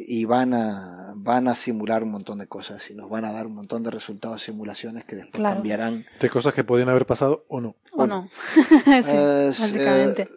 y 0.08 0.24
van 0.24 0.54
a 0.54 1.12
van 1.16 1.48
a 1.48 1.54
simular 1.54 2.02
un 2.04 2.10
montón 2.10 2.38
de 2.38 2.46
cosas 2.46 2.88
y 2.90 2.94
nos 2.94 3.08
van 3.10 3.24
a 3.24 3.32
dar 3.32 3.46
un 3.46 3.54
montón 3.54 3.82
de 3.82 3.90
resultados 3.90 4.40
de 4.40 4.44
simulaciones 4.46 5.04
que 5.04 5.16
después 5.16 5.40
Claro. 5.40 5.56
cambiarán. 5.56 6.04
De 6.20 6.30
cosas 6.30 6.54
que 6.54 6.62
podían 6.62 6.88
haber 6.88 7.06
pasado 7.06 7.44
o 7.48 7.60
no. 7.60 7.70
¿O 7.92 7.96
Bueno. 7.98 8.22
no? 8.22 8.30
sí, 9.02 9.10
Eh, 9.12 9.46
básicamente. 9.48 10.22
eh, 10.22 10.28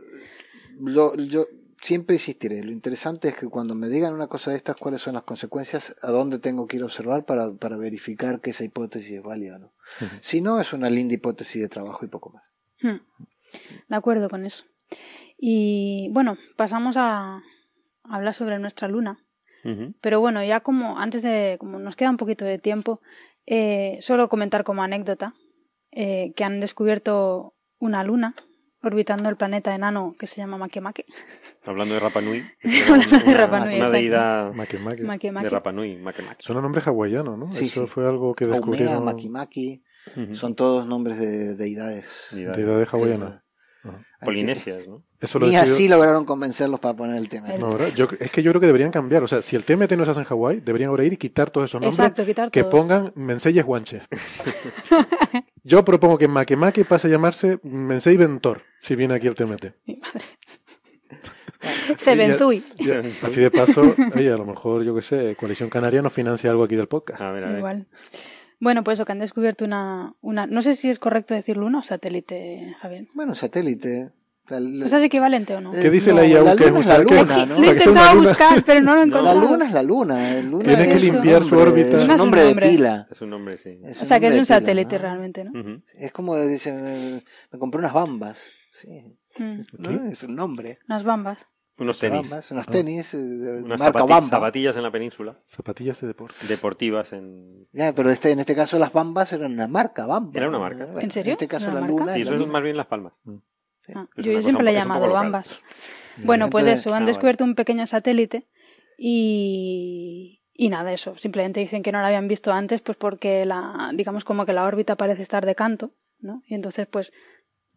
lo- 0.82 1.15
yo 1.15 1.45
siempre 1.82 2.15
insistiré. 2.15 2.63
Lo 2.63 2.72
interesante 2.72 3.28
es 3.30 3.36
que 3.36 3.47
cuando 3.47 3.76
me 3.76 3.88
digan 3.89 4.13
una 4.13 4.28
cosa 4.28 4.51
de 4.51 4.57
estas, 4.57 4.78
cuáles 4.78 5.01
son 5.01 5.13
las 5.13 5.24
consecuencias, 5.24 5.95
a 6.01 6.09
dónde 6.11 6.39
tengo 6.39 6.65
que 6.67 6.78
ir 6.78 6.84
a 6.84 6.86
observar 6.86 7.26
para, 7.26 7.51
para 7.53 7.78
verificar 7.78 8.39
que 8.41 8.49
esa 8.51 8.63
hipótesis 8.63 9.11
es 9.11 9.24
válida 9.24 9.57
o 9.57 9.59
no. 9.59 9.72
Si 10.22 10.41
no, 10.41 10.59
es 10.59 10.74
una 10.74 10.89
linda 10.89 11.13
hipótesis 11.13 11.61
de 11.61 11.70
trabajo 11.70 12.03
y 12.05 12.07
poco 12.07 12.32
más. 12.32 12.51
Hmm. 12.82 12.99
De 13.89 13.95
acuerdo 13.95 14.30
con 14.30 14.45
eso. 14.45 14.63
Y 15.38 16.09
bueno, 16.11 16.38
pasamos 16.57 16.95
a 16.97 17.41
hablar 18.10 18.34
sobre 18.34 18.60
nuestra 18.60 18.88
luna. 18.88 19.20
Pero 19.99 20.22
bueno, 20.22 20.41
ya 20.41 20.62
como 20.62 20.99
antes 20.99 21.22
de, 21.22 21.57
como 21.60 21.80
nos 21.80 21.97
queda 21.97 22.10
un 22.10 22.16
poquito 22.18 22.45
de 22.45 22.60
tiempo, 22.60 23.01
eh, 23.45 23.97
solo 23.99 24.30
comentar 24.30 24.64
como 24.64 24.84
anécdota 24.84 25.34
eh, 25.91 26.32
que 26.36 26.45
han 26.45 26.62
descubierto 26.62 27.55
una 27.78 28.03
luna 28.05 28.36
orbitando 28.82 29.28
el 29.28 29.36
planeta 29.36 29.76
enano 29.76 30.16
que 30.18 30.28
se 30.28 30.38
llama 30.38 30.57
Makemake. 30.57 31.05
Hablando 31.66 31.93
de 31.93 31.99
Rapa 31.99 32.22
Nui, 32.22 32.45
Hablando 32.89 33.18
de 33.20 33.34
Rapa 33.34 33.66
Nui, 33.66 33.76
una 33.76 33.89
deidad 33.89 34.53
Makemake. 34.53 35.03
Makemake. 35.03 35.43
de 35.43 35.49
Rapa 35.49 35.72
Nui, 35.74 35.97
Makemake. 35.97 36.41
Suena 36.41 36.62
nombre 36.62 36.82
hawaiano, 36.86 37.36
¿no? 37.36 37.51
Sí, 37.51 37.66
Eso 37.66 37.86
sí. 37.86 37.91
fue 37.91 38.07
algo 38.07 38.34
que 38.34 38.45
Haumea, 38.45 38.60
descubrieron. 38.60 39.03
Makimaki, 39.03 39.84
son 40.34 40.55
todos 40.55 40.88
nombres 40.88 41.20
de 41.20 41.55
deidades. 41.55 42.05
Deidades. 42.32 42.57
Deidades 42.57 42.93
hawaianas. 42.93 43.43
Ajá. 43.84 44.05
Polinesias, 44.21 44.88
¿no? 44.88 45.03
Eso 45.21 45.39
lo 45.39 45.47
decidido- 45.47 45.73
así 45.75 45.88
lograron 45.88 46.25
convencerlos 46.25 46.80
para 46.80 46.95
poner 46.95 47.17
el. 47.17 47.30
Yo, 47.95 48.07
es 48.19 48.32
que 48.32 48.43
yo 48.43 48.51
creo 48.51 48.59
que 48.59 48.67
deberían 48.67 48.91
cambiar. 48.91 49.23
O 49.23 49.27
sea, 49.27 49.41
si 49.41 49.55
el 49.55 49.63
TMT 49.63 49.93
no 49.93 50.05
se 50.05 50.11
hace 50.11 50.19
en 50.19 50.25
Hawái, 50.25 50.59
deberían 50.59 50.89
ahora 50.89 51.05
ir 51.05 51.13
y 51.13 51.17
quitar 51.17 51.49
todos 51.49 51.69
esos 51.69 51.82
nombres. 51.82 51.99
Exacto, 51.99 52.25
quitar 52.25 52.51
que 52.51 52.63
todos. 52.63 52.73
pongan 52.73 53.13
Mensei 53.15 53.59
Guanche. 53.61 54.01
yo 55.63 55.86
propongo 55.86 56.17
que 56.17 56.27
Makemake 56.27 56.86
pase 56.86 57.07
a 57.07 57.11
llamarse 57.11 57.59
Mensei 57.63 58.17
Ventor, 58.17 58.63
si 58.82 58.95
viene 58.95 59.13
aquí 59.15 59.27
el 59.27 59.36
TMT. 59.36 59.65
Mi 59.86 59.95
madre. 59.97 60.25
Y 62.80 62.89
así 63.25 63.41
de 63.41 63.51
paso, 63.51 63.82
oye, 64.15 64.32
a 64.32 64.38
lo 64.38 64.45
mejor, 64.45 64.84
yo 64.84 64.95
qué 64.95 65.01
sé, 65.01 65.36
Coalición 65.38 65.69
Canaria 65.69 66.01
nos 66.01 66.13
financia 66.13 66.49
algo 66.49 66.63
aquí 66.63 66.75
del 66.75 66.88
podcast. 66.88 67.21
A 67.21 67.32
ver, 67.32 67.43
a 67.43 67.49
ver. 67.49 67.57
Igual. 67.57 67.88
Bueno, 68.60 68.84
pues 68.84 68.97
eso, 68.97 69.05
que 69.05 69.12
han 69.14 69.20
descubierto 69.20 69.66
una, 69.66 70.14
una. 70.22 70.45
No 70.47 70.62
sé 70.62 70.76
si 70.76 70.89
es 70.89 70.99
correcto 70.99 71.34
decir 71.34 71.57
luna 71.57 71.80
o 71.80 71.84
satélite, 71.84 72.76
Javier. 72.82 73.07
Bueno, 73.14 73.36
satélite. 73.36 74.12
O 74.45 74.49
sea, 74.49 74.57
el- 74.57 74.80
¿Pues 74.82 74.93
¿Es 74.93 75.03
equivalente 75.03 75.55
o 75.55 75.62
no? 75.62 75.74
eh, 75.76 75.80
¿Qué 75.82 75.89
dice 75.91 76.10
no, 76.10 76.18
la 76.18 76.26
IAU 76.26 76.43
La 76.45 76.55
que 76.55 76.64
es 76.66 76.70
luna 76.72 76.80
un 76.80 76.82
es 76.82 76.88
la 76.88 77.05
que- 77.05 77.20
luna, 77.22 77.45
¿no? 77.45 77.55
Lo 77.60 77.64
he 77.66 77.72
intentado 77.72 78.20
buscar, 78.20 78.64
pero 78.66 78.82
no 78.82 78.95
lo 78.95 79.01
he 79.03 79.22
La 79.24 79.34
luna 79.36 79.66
es 79.68 79.72
la 79.74 79.84
luna. 79.84 80.41
Tiene 80.64 80.88
que 80.88 80.99
limpiar 80.99 81.43
su 81.43 81.55
órbita. 81.57 81.97
Es 81.97 82.10
un 82.10 82.16
nombre 82.18 82.41
de 82.43 82.55
pila. 82.55 83.07
Es 83.12 83.22
un 83.22 83.30
nombre, 83.30 83.57
sí. 83.60 83.80
O 84.01 84.05
sea, 84.05 84.20
que 84.20 84.26
es 84.28 84.34
un 84.34 84.39
pila, 84.39 84.45
satélite 84.45 84.95
¿no? 84.95 85.01
realmente, 85.01 85.43
¿no? 85.43 85.82
Es 85.95 86.12
como 86.12 86.36
dicen, 86.38 86.82
eh, 86.86 87.24
me 87.51 87.60
compré 87.60 87.80
unas 87.80 87.93
bambas. 87.93 88.39
Sí, 88.74 89.16
Mm, 89.38 89.60
¿no? 89.78 90.10
Es 90.12 90.24
un 90.24 90.36
nombre. 90.36 90.80
Unas 90.89 91.03
bambas. 91.03 91.47
Unos 91.80 91.97
tenis. 91.99 92.21
Bambas, 92.30 92.51
unos 92.51 92.65
tenis 92.67 93.13
eh, 93.13 93.17
de 93.17 93.63
Unas 93.63 93.80
marca 93.80 93.99
zapati- 93.99 94.09
Bamba. 94.09 94.30
zapatillas 94.30 94.75
en 94.77 94.84
la 94.84 94.91
península, 94.91 95.38
Zapatillas 95.47 96.01
de 96.01 96.07
deporte. 96.07 96.36
deportivas 96.47 97.13
en... 97.13 97.67
Ya, 97.71 97.93
pero 97.93 98.09
este, 98.09 98.32
en 98.32 98.39
este 98.39 98.55
caso 98.55 98.77
las 98.80 98.91
bambas 98.93 99.32
eran 99.34 99.53
una 99.53 99.67
marca 99.67 100.05
Bamba. 100.05 100.32
Era 100.36 100.49
una 100.49 100.59
marca. 100.59 100.86
Bueno, 100.86 100.99
¿En 101.01 101.11
serio? 101.11 101.32
En 101.32 101.34
este 101.34 101.47
caso 101.47 101.65
¿Era 101.65 101.75
la 101.75 101.82
marca? 101.82 101.95
luna. 101.95 102.13
Sí, 102.13 102.21
es 102.21 102.27
eso 102.27 102.36
la 102.38 102.43
es 102.43 102.49
más 102.49 102.63
bien 102.63 102.77
Las 102.77 102.88
Palmas. 102.88 103.13
Ah, 103.95 104.05
Es 104.15 104.25
yo 104.25 104.41
siempre 104.41 104.63
le 104.65 104.71
he 104.71 104.73
llamado 104.75 105.09
bambas. 105.11 105.61
Bueno, 106.23 106.49
pues 106.49 106.65
Entonces, 106.65 106.86
eso, 106.86 106.93
han 106.95 107.03
ah, 107.03 107.05
descubierto 107.07 107.43
un 107.45 107.55
pequeño 107.55 107.86
satélite 107.88 108.45
y, 108.97 110.41
y 110.53 110.69
nada, 110.69 110.91
eso. 110.93 111.17
Simplemente 111.17 111.59
dicen 111.59 111.82
que 111.84 111.91
no 111.91 111.99
lo 112.01 112.05
habían 112.05 112.27
visto 112.27 112.51
antes, 112.51 112.82
pues 112.82 112.97
porque 112.97 113.45
la, 113.45 113.91
digamos 113.93 114.23
como 114.25 114.45
que 114.45 114.53
la 114.53 114.65
órbita 114.65 114.95
parece 114.95 115.21
estar 115.21 115.45
de 115.45 115.55
canto, 115.55 115.91
¿no? 116.19 116.43
Y 116.47 116.55
entonces, 116.55 116.88
pues, 116.88 117.11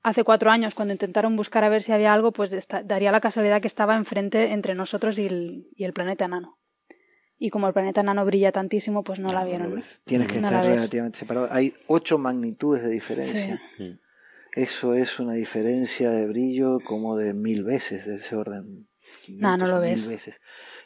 hace 0.02 0.24
cuatro 0.24 0.50
años, 0.50 0.74
cuando 0.74 0.92
intentaron 0.92 1.36
buscar 1.36 1.64
a 1.64 1.68
ver 1.68 1.82
si 1.82 1.92
había 1.92 2.12
algo, 2.12 2.32
pues 2.32 2.52
esta- 2.52 2.82
daría 2.82 3.12
la 3.12 3.20
casualidad 3.20 3.60
que 3.60 3.68
estaba 3.68 3.96
enfrente 3.96 4.52
entre 4.52 4.74
nosotros 4.74 5.18
y 5.18 5.26
el, 5.26 5.68
y 5.76 5.84
el 5.84 5.92
planeta 5.92 6.24
enano. 6.24 6.58
Y 7.38 7.50
como 7.50 7.66
el 7.66 7.72
planeta 7.72 8.02
enano 8.02 8.24
brilla 8.24 8.52
tantísimo, 8.52 9.02
pues 9.02 9.18
no 9.18 9.28
la 9.32 9.40
No, 9.40 9.46
vieron. 9.46 9.82
Tienes 10.04 10.28
que 10.28 10.40
No 10.40 10.46
estar 10.48 10.64
relativamente 10.64 11.18
separado. 11.18 11.48
Hay 11.50 11.74
ocho 11.88 12.18
magnitudes 12.18 12.82
de 12.84 12.90
diferencia. 12.90 13.60
Sí. 13.76 13.98
Eso 14.54 14.94
es 14.94 15.18
una 15.18 15.32
diferencia 15.32 16.10
de 16.10 16.26
brillo 16.26 16.78
como 16.84 17.16
de 17.16 17.32
mil 17.34 17.64
veces 17.64 18.06
de 18.06 18.16
ese 18.16 18.36
orden. 18.36 18.86
No, 19.28 19.56
no 19.56 19.64
500 19.64 19.68
lo 19.70 19.80
ves. 19.80 20.06
veces. 20.08 20.40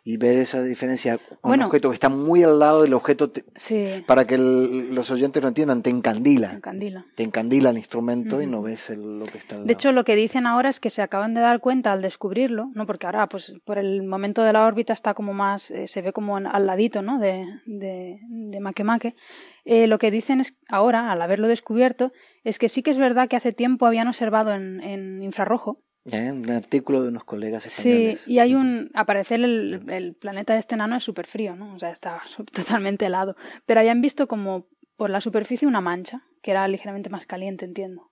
Y 0.09 0.19
ver 0.19 0.37
esa 0.37 0.63
diferencia 0.63 1.19
con 1.19 1.39
Bueno. 1.51 1.65
un 1.65 1.67
objeto 1.67 1.89
que 1.91 1.95
está 1.95 2.09
muy 2.09 2.45
al 2.45 2.61
lado 2.61 2.83
del 2.83 2.95
objeto, 2.95 3.29
te- 3.29 3.43
Sí, 3.57 4.05
para 4.07 4.25
que 4.25 4.37
el- 4.37 4.95
los 4.95 5.11
oyentes 5.11 5.43
lo 5.43 5.49
entiendan, 5.49 5.83
te 5.83 5.91
encandila. 5.91 6.53
encandila. 6.53 7.07
Te 7.17 7.25
encandila 7.25 7.71
el 7.71 7.77
instrumento 7.79 8.41
y 8.41 8.47
no 8.47 8.63
ves 8.63 8.89
el- 8.91 9.19
lo 9.19 9.27
que 9.27 9.39
está 9.39 9.57
al 9.57 9.63
lado. 9.63 9.67
De 9.67 9.73
hecho, 9.73 9.91
lo 9.91 10.05
que 10.05 10.15
dicen 10.15 10.47
ahora 10.47 10.69
es 10.69 10.79
que 10.79 10.91
se 10.91 11.03
acaban 11.03 11.35
de 11.35 11.41
dar 11.41 11.59
cuenta 11.59 11.91
al 11.91 12.03
descubrirlo, 12.03 12.71
¿no? 12.75 12.87
Porque 12.87 13.07
ahora, 13.07 13.27
pues, 13.29 13.53
por 13.65 13.79
el 13.79 14.05
momento 14.05 14.45
de 14.45 14.53
la 14.53 14.65
órbita 14.65 14.93
está 14.93 15.13
como 15.15 15.35
más, 15.35 15.73
eh, 15.73 15.89
se 15.89 16.03
ve 16.03 16.13
como 16.13 16.39
en- 16.39 16.47
al 16.47 16.67
ladito, 16.67 17.03
¿no? 17.03 17.19
De, 17.19 17.45
de, 17.67 18.21
de 18.31 18.61
Makemake. 18.61 19.17
Eh, 19.65 19.89
lo 19.89 19.99
que 19.99 20.13
dicen 20.13 20.41
es, 20.41 20.55
ahora, 20.69 21.11
al 21.11 21.21
haberlo 21.21 21.49
descubierto, 21.49 22.13
es 22.45 22.61
que 22.61 22.69
sí 22.69 22.85
que 22.85 22.93
es 22.93 22.99
verdad 22.99 23.27
que 23.29 23.35
hace 23.35 23.53
tiempo 23.53 23.87
habían 23.87 24.07
observado 24.07 24.53
en, 24.53 24.81
en 24.85 25.21
infrarrojo. 25.25 25.81
¿Eh? 26.11 26.31
Un 26.33 26.49
artículo 26.51 27.03
de 27.03 27.09
unos 27.09 27.25
colegas 27.25 27.65
Sí, 27.65 27.91
españoles. 27.91 28.29
y 28.29 28.39
hay 28.39 28.55
un, 28.55 28.91
a 28.95 29.05
parecer 29.07 29.41
el, 29.41 29.83
el 29.91 30.15
planeta 30.15 30.53
de 30.53 30.61
este 30.61 30.75
enano 30.77 30.97
es 30.97 31.05
súper 31.05 31.27
frío, 31.27 31.57
¿no? 31.57 31.75
O 31.75 31.79
sea, 31.79 31.91
está 31.91 32.23
totalmente 32.53 33.07
helado. 33.07 33.37
Pero 33.67 33.81
habían 33.81 34.01
visto 34.01 34.29
como 34.29 34.67
por 34.97 35.11
la 35.11 35.21
superficie 35.21 35.67
una 35.69 35.81
mancha, 35.81 36.23
que 36.43 36.53
era 36.53 36.67
ligeramente 36.69 37.11
más 37.11 37.27
caliente, 37.27 37.65
entiendo. 37.65 38.11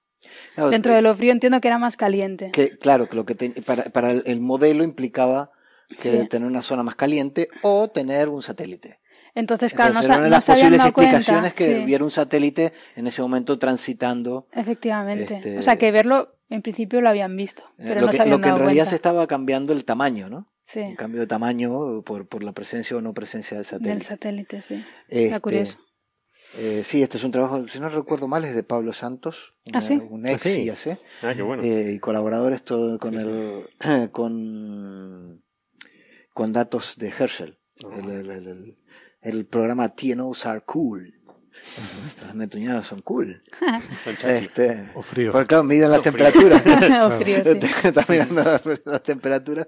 Claro, 0.55 0.71
Dentro 0.71 0.93
de 0.95 1.03
lo 1.03 1.15
frío 1.15 1.33
entiendo 1.33 1.61
que 1.61 1.69
era 1.69 1.79
más 1.79 1.97
caliente. 1.97 2.51
que, 2.51 2.79
claro, 2.79 3.09
que 3.09 3.16
lo 3.16 3.25
que 3.27 3.35
te- 3.35 3.51
para, 3.62 3.85
para 3.85 4.11
el, 4.11 4.23
el 4.27 4.41
modelo 4.41 4.83
implicaba 4.83 5.51
que 5.89 6.23
Sí. 6.23 6.29
tener 6.29 6.49
una 6.49 6.62
zona 6.62 6.83
más 6.83 6.95
caliente 6.97 7.49
o 7.62 7.89
tener 7.89 8.29
un 8.29 8.43
satélite. 8.43 9.01
Entonces, 9.35 9.75
claro, 9.75 9.91
Entonces, 9.91 10.09
no, 10.09 10.15
era 10.15 10.19
una 10.21 10.25
de 10.25 10.31
no 10.31 10.37
las 10.37 10.47
posibles 10.47 10.81
cuenta. 10.93 11.16
explicaciones 11.16 11.53
que 11.55 11.75
sí, 11.77 11.85
hubiera 11.85 12.05
un 12.05 12.11
satélite 12.11 12.73
en 12.97 13.07
ese 13.07 13.21
momento 13.21 13.59
transitando. 13.59 14.47
Efectivamente. 14.53 15.35
este- 15.37 15.59
O 15.59 15.62
sea, 15.62 15.77
que 15.77 15.91
verlo 15.91 16.34
en 16.51 16.62
principio 16.62 17.01
lo 17.01 17.09
habían 17.09 17.37
visto, 17.37 17.62
eh, 17.79 17.85
pero 17.89 18.01
lo 18.01 18.07
no 18.07 18.11
que, 18.11 18.16
se 18.16 18.23
habían 18.23 18.39
lo 18.39 18.43
que 18.43 18.49
en 18.51 18.57
realidad 18.57 18.85
cuenta. 18.85 18.91
se 18.91 18.97
estaba 18.97 19.27
cambiando 19.27 19.73
el 19.73 19.85
tamaño, 19.85 20.29
¿no? 20.29 20.51
Sí, 20.65 20.81
Un 20.81 20.97
cambio 20.97 21.21
de 21.21 21.27
tamaño 21.27 22.03
por, 22.03 22.27
por 22.29 22.43
la 22.43 22.53
presencia 22.53 22.97
o 22.97 23.01
no 23.03 23.12
presencia 23.12 23.57
del 23.59 23.66
satélite. 23.66 23.91
del 23.95 24.03
satélite, 24.03 24.62
sí. 24.62 24.85
Este, 25.09 25.25
Está 25.27 25.41
curioso. 25.41 25.79
eh, 26.57 26.83
sí, 26.85 27.03
este 27.03 27.19
es 27.19 27.25
un 27.25 27.33
trabajo, 27.33 27.66
si 27.69 27.81
no 27.81 27.89
recuerdo 27.91 28.29
mal, 28.29 28.45
es 28.45 28.55
de 28.55 28.62
Pablo 28.62 28.93
Santos, 28.93 29.55
¿Ah, 29.73 29.81
sí? 29.81 29.95
un 30.09 30.27
ex 30.27 30.47
Ah, 30.47 30.49
sí. 30.49 30.62
IAC, 30.65 30.99
Ah, 31.23 31.33
qué 31.35 31.43
bueno. 31.43 31.62
eh, 31.62 31.93
y 31.97 31.99
colaboradores 31.99 32.62
todo 32.62 32.99
con 32.99 33.15
el 33.19 33.69
con 34.12 35.43
con 36.33 36.53
datos 36.53 36.97
de 36.99 37.09
Herschel. 37.09 37.59
El, 37.77 38.11
el- 38.11 38.31
el- 38.31 38.47
el- 38.49 38.79
el 39.21 39.47
programa 39.47 39.95
TNOs 39.95 40.47
are 40.47 40.61
cool. 40.62 41.15
Los 42.24 42.35
netuñados 42.35 42.86
son 42.86 43.01
cool. 43.03 43.43
Este, 44.24 44.91
O 44.95 45.03
frío. 45.03 45.32
porque 45.32 45.47
claro, 45.49 45.65
miden 45.65 45.91
la 45.91 45.99
O 45.99 46.03
frío. 46.03 46.27
O 47.07 47.11
frío, 47.11 47.43
sí. 47.45 47.59
Está 47.85 48.05
mirando 48.09 48.43
la, 48.45 48.61
la 48.85 48.99
temperatura. 49.01 49.66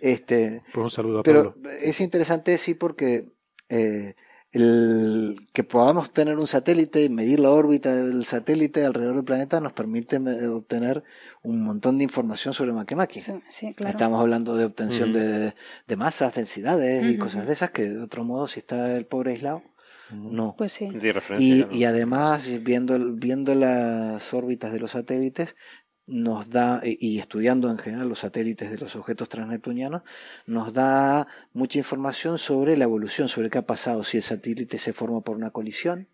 Este, 0.00 0.62
Pues 0.72 0.84
un 0.84 0.90
saludo 0.90 1.18
a 1.20 1.22
pero 1.22 1.54
Pablo. 1.54 1.70
es 1.80 2.00
interesante, 2.00 2.56
sí, 2.58 2.74
porque 2.74 3.32
eh, 3.68 4.14
el 4.52 5.48
que 5.54 5.64
podamos 5.64 6.12
tener 6.12 6.36
un 6.38 6.46
satélite 6.46 7.02
y 7.02 7.08
medir 7.08 7.40
la 7.40 7.50
órbita 7.50 7.94
del 7.94 8.24
satélite 8.26 8.84
alrededor 8.84 9.14
del 9.16 9.24
planeta 9.24 9.60
nos 9.60 9.72
permite 9.72 10.18
me- 10.18 10.46
obtener 10.48 11.02
un 11.42 11.62
montón 11.64 11.96
de 11.98 12.04
información 12.04 12.52
sobre 12.52 12.72
Makemake. 12.72 13.18
Sí, 13.20 13.32
sí, 13.48 13.74
claro. 13.74 13.92
Estamos 13.96 14.20
hablando 14.20 14.54
de 14.56 14.66
obtención 14.66 15.12
de, 15.12 15.54
de 15.86 15.96
masas, 15.96 16.34
densidades 16.34 17.04
y 17.06 17.16
cosas 17.18 17.46
de 17.46 17.52
esas 17.54 17.70
que 17.70 17.84
de 17.84 18.02
otro 18.02 18.24
modo, 18.24 18.46
si 18.46 18.60
está 18.60 18.94
el 18.94 19.06
pobre 19.06 19.32
aislado, 19.32 19.62
no. 20.12 20.54
Pues 20.56 20.72
sí. 20.72 20.88
Referencia, 20.88 21.68
Y, 21.70 21.78
y 21.78 21.84
además, 21.84 22.62
viendo, 22.62 22.98
viendo 23.14 23.54
las 23.54 24.32
órbitas 24.34 24.72
de 24.72 24.80
los 24.80 24.92
satélites, 24.92 25.54
nos 26.06 26.50
da, 26.50 26.80
y 26.84 27.18
estudiando 27.18 27.70
en 27.70 27.78
general 27.78 28.08
los 28.08 28.20
satélites 28.20 28.70
de 28.70 28.78
los 28.78 28.96
objetos 28.96 29.28
transneptunianos, 29.28 30.02
nos 30.46 30.72
da 30.72 31.28
mucha 31.52 31.78
información 31.78 32.38
sobre 32.38 32.76
la 32.76 32.84
evolución, 32.84 33.28
sobre 33.28 33.50
qué 33.50 33.58
ha 33.58 33.66
pasado, 33.66 34.02
si 34.02 34.16
el 34.18 34.22
satélite 34.22 34.78
se 34.78 34.92
forma 34.92 35.20
por 35.20 35.36
una 35.36 35.50
colisión, 35.50 36.08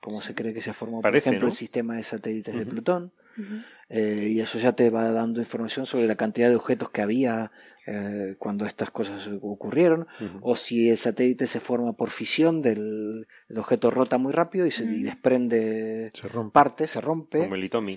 como 0.00 0.22
se 0.22 0.34
cree 0.34 0.52
que 0.52 0.60
se 0.60 0.72
formó, 0.72 1.00
Parece, 1.00 1.24
por 1.24 1.28
ejemplo, 1.28 1.46
¿no? 1.46 1.52
el 1.52 1.56
sistema 1.56 1.96
de 1.96 2.02
satélites 2.02 2.54
de 2.54 2.62
Ujú. 2.62 3.10
Ujú. 3.38 3.54
eh, 3.88 4.28
y 4.32 4.40
eso 4.40 4.58
ya 4.58 4.72
te 4.72 4.90
va 4.90 5.10
dando 5.12 5.40
información 5.40 5.86
sobre 5.86 6.06
la 6.06 6.16
cantidad 6.16 6.48
de 6.48 6.56
objetos 6.56 6.90
que 6.90 7.02
había 7.02 7.50
eh, 7.88 8.34
cuando 8.40 8.66
estas 8.66 8.90
cosas 8.90 9.28
ocurrieron, 9.42 10.08
Ujú. 10.20 10.38
o 10.42 10.56
si 10.56 10.90
el 10.90 10.98
satélite 10.98 11.46
se 11.46 11.60
forma 11.60 11.92
por 11.92 12.10
fisión 12.10 12.60
del 12.60 13.28
el 13.48 13.58
objeto 13.58 13.92
rota 13.92 14.18
muy 14.18 14.32
rápido 14.32 14.66
y 14.66 14.72
se 14.72 14.82
y 14.82 14.88
Mm. 14.88 15.02
desprende 15.04 16.10
Se 16.12 16.26
rompe. 16.26 16.52
parte, 16.52 16.88
se 16.88 17.00
rompe, 17.00 17.38
Como 17.44 17.54
el 17.54 17.62
Itomi. 17.62 17.96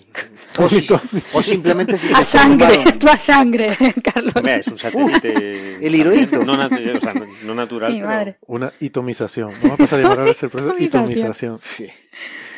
o, 0.60 0.70
si- 0.70 0.88
o 1.34 1.41
simplemente 1.41 1.98
si 1.98 2.14
A 2.14 2.18
se 2.24 2.38
sangre, 2.38 2.68
formaron- 2.68 3.10
a 3.11 3.18
sangre, 3.18 3.68
Carlos. 4.03 4.34
Hombre, 4.36 4.60
es 4.60 4.68
un 4.68 4.78
satélite. 4.78 5.84
el 5.84 5.95
hirohito. 5.95 6.44
No, 6.45 6.56
natu- 6.56 6.95
o 6.98 7.02
sea, 7.02 7.14
no, 7.16 7.26
no 7.45 7.56
natural. 7.56 7.91
Pero-. 8.07 8.36
Una 8.45 8.72
itomización. 8.80 9.49
Vamos 9.60 9.72
a 9.72 9.78
pasar 9.78 9.99
a 9.99 10.03
llamar 10.03 10.20
ahora 10.20 10.32
ese 10.32 10.49
proceso 10.49 10.76
Itomización. 10.78 11.57
itomización. 11.57 11.60
Sí. 11.64 11.88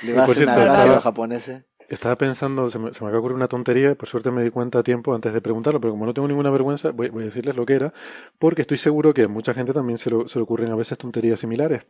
Le 0.04 0.12
Y 0.12 0.14
va 0.16 0.24
a 0.24 0.26
hacer 0.26 0.44
una 0.44 0.58
gracia 0.58 0.84
a 0.84 0.96
los 0.96 1.04
japoneses. 1.04 1.64
Estaba 1.96 2.16
pensando, 2.18 2.70
se 2.70 2.80
me, 2.80 2.94
se 2.94 3.04
me 3.04 3.08
acaba 3.08 3.12
de 3.14 3.18
ocurrir 3.20 3.36
una 3.36 3.48
tontería, 3.48 3.96
por 3.96 4.08
suerte 4.08 4.32
me 4.32 4.44
di 4.44 4.50
cuenta 4.50 4.80
a 4.80 4.84
tiempo 4.84 5.14
antes 5.14 5.34
de 5.34 5.42
preguntarlo, 5.42 5.80
pero 5.82 5.92
como 5.92 6.06
no 6.06 6.14
tengo 6.14 6.28
ninguna 6.28 6.50
vergüenza, 6.50 6.92
voy, 6.92 7.10
voy 7.10 7.24
a 7.24 7.26
decirles 7.26 7.56
lo 7.56 7.66
que 7.66 7.74
era, 7.74 7.94
porque 8.40 8.62
estoy 8.62 8.78
seguro 8.78 9.14
que 9.14 9.24
a 9.24 9.28
mucha 9.28 9.54
gente 9.54 9.74
también 9.74 9.98
se, 9.98 10.10
lo- 10.10 10.28
se 10.28 10.40
le 10.40 10.44
ocurren 10.44 10.72
a 10.72 10.76
veces 10.76 10.98
tonterías 10.98 11.40
similares. 11.40 11.82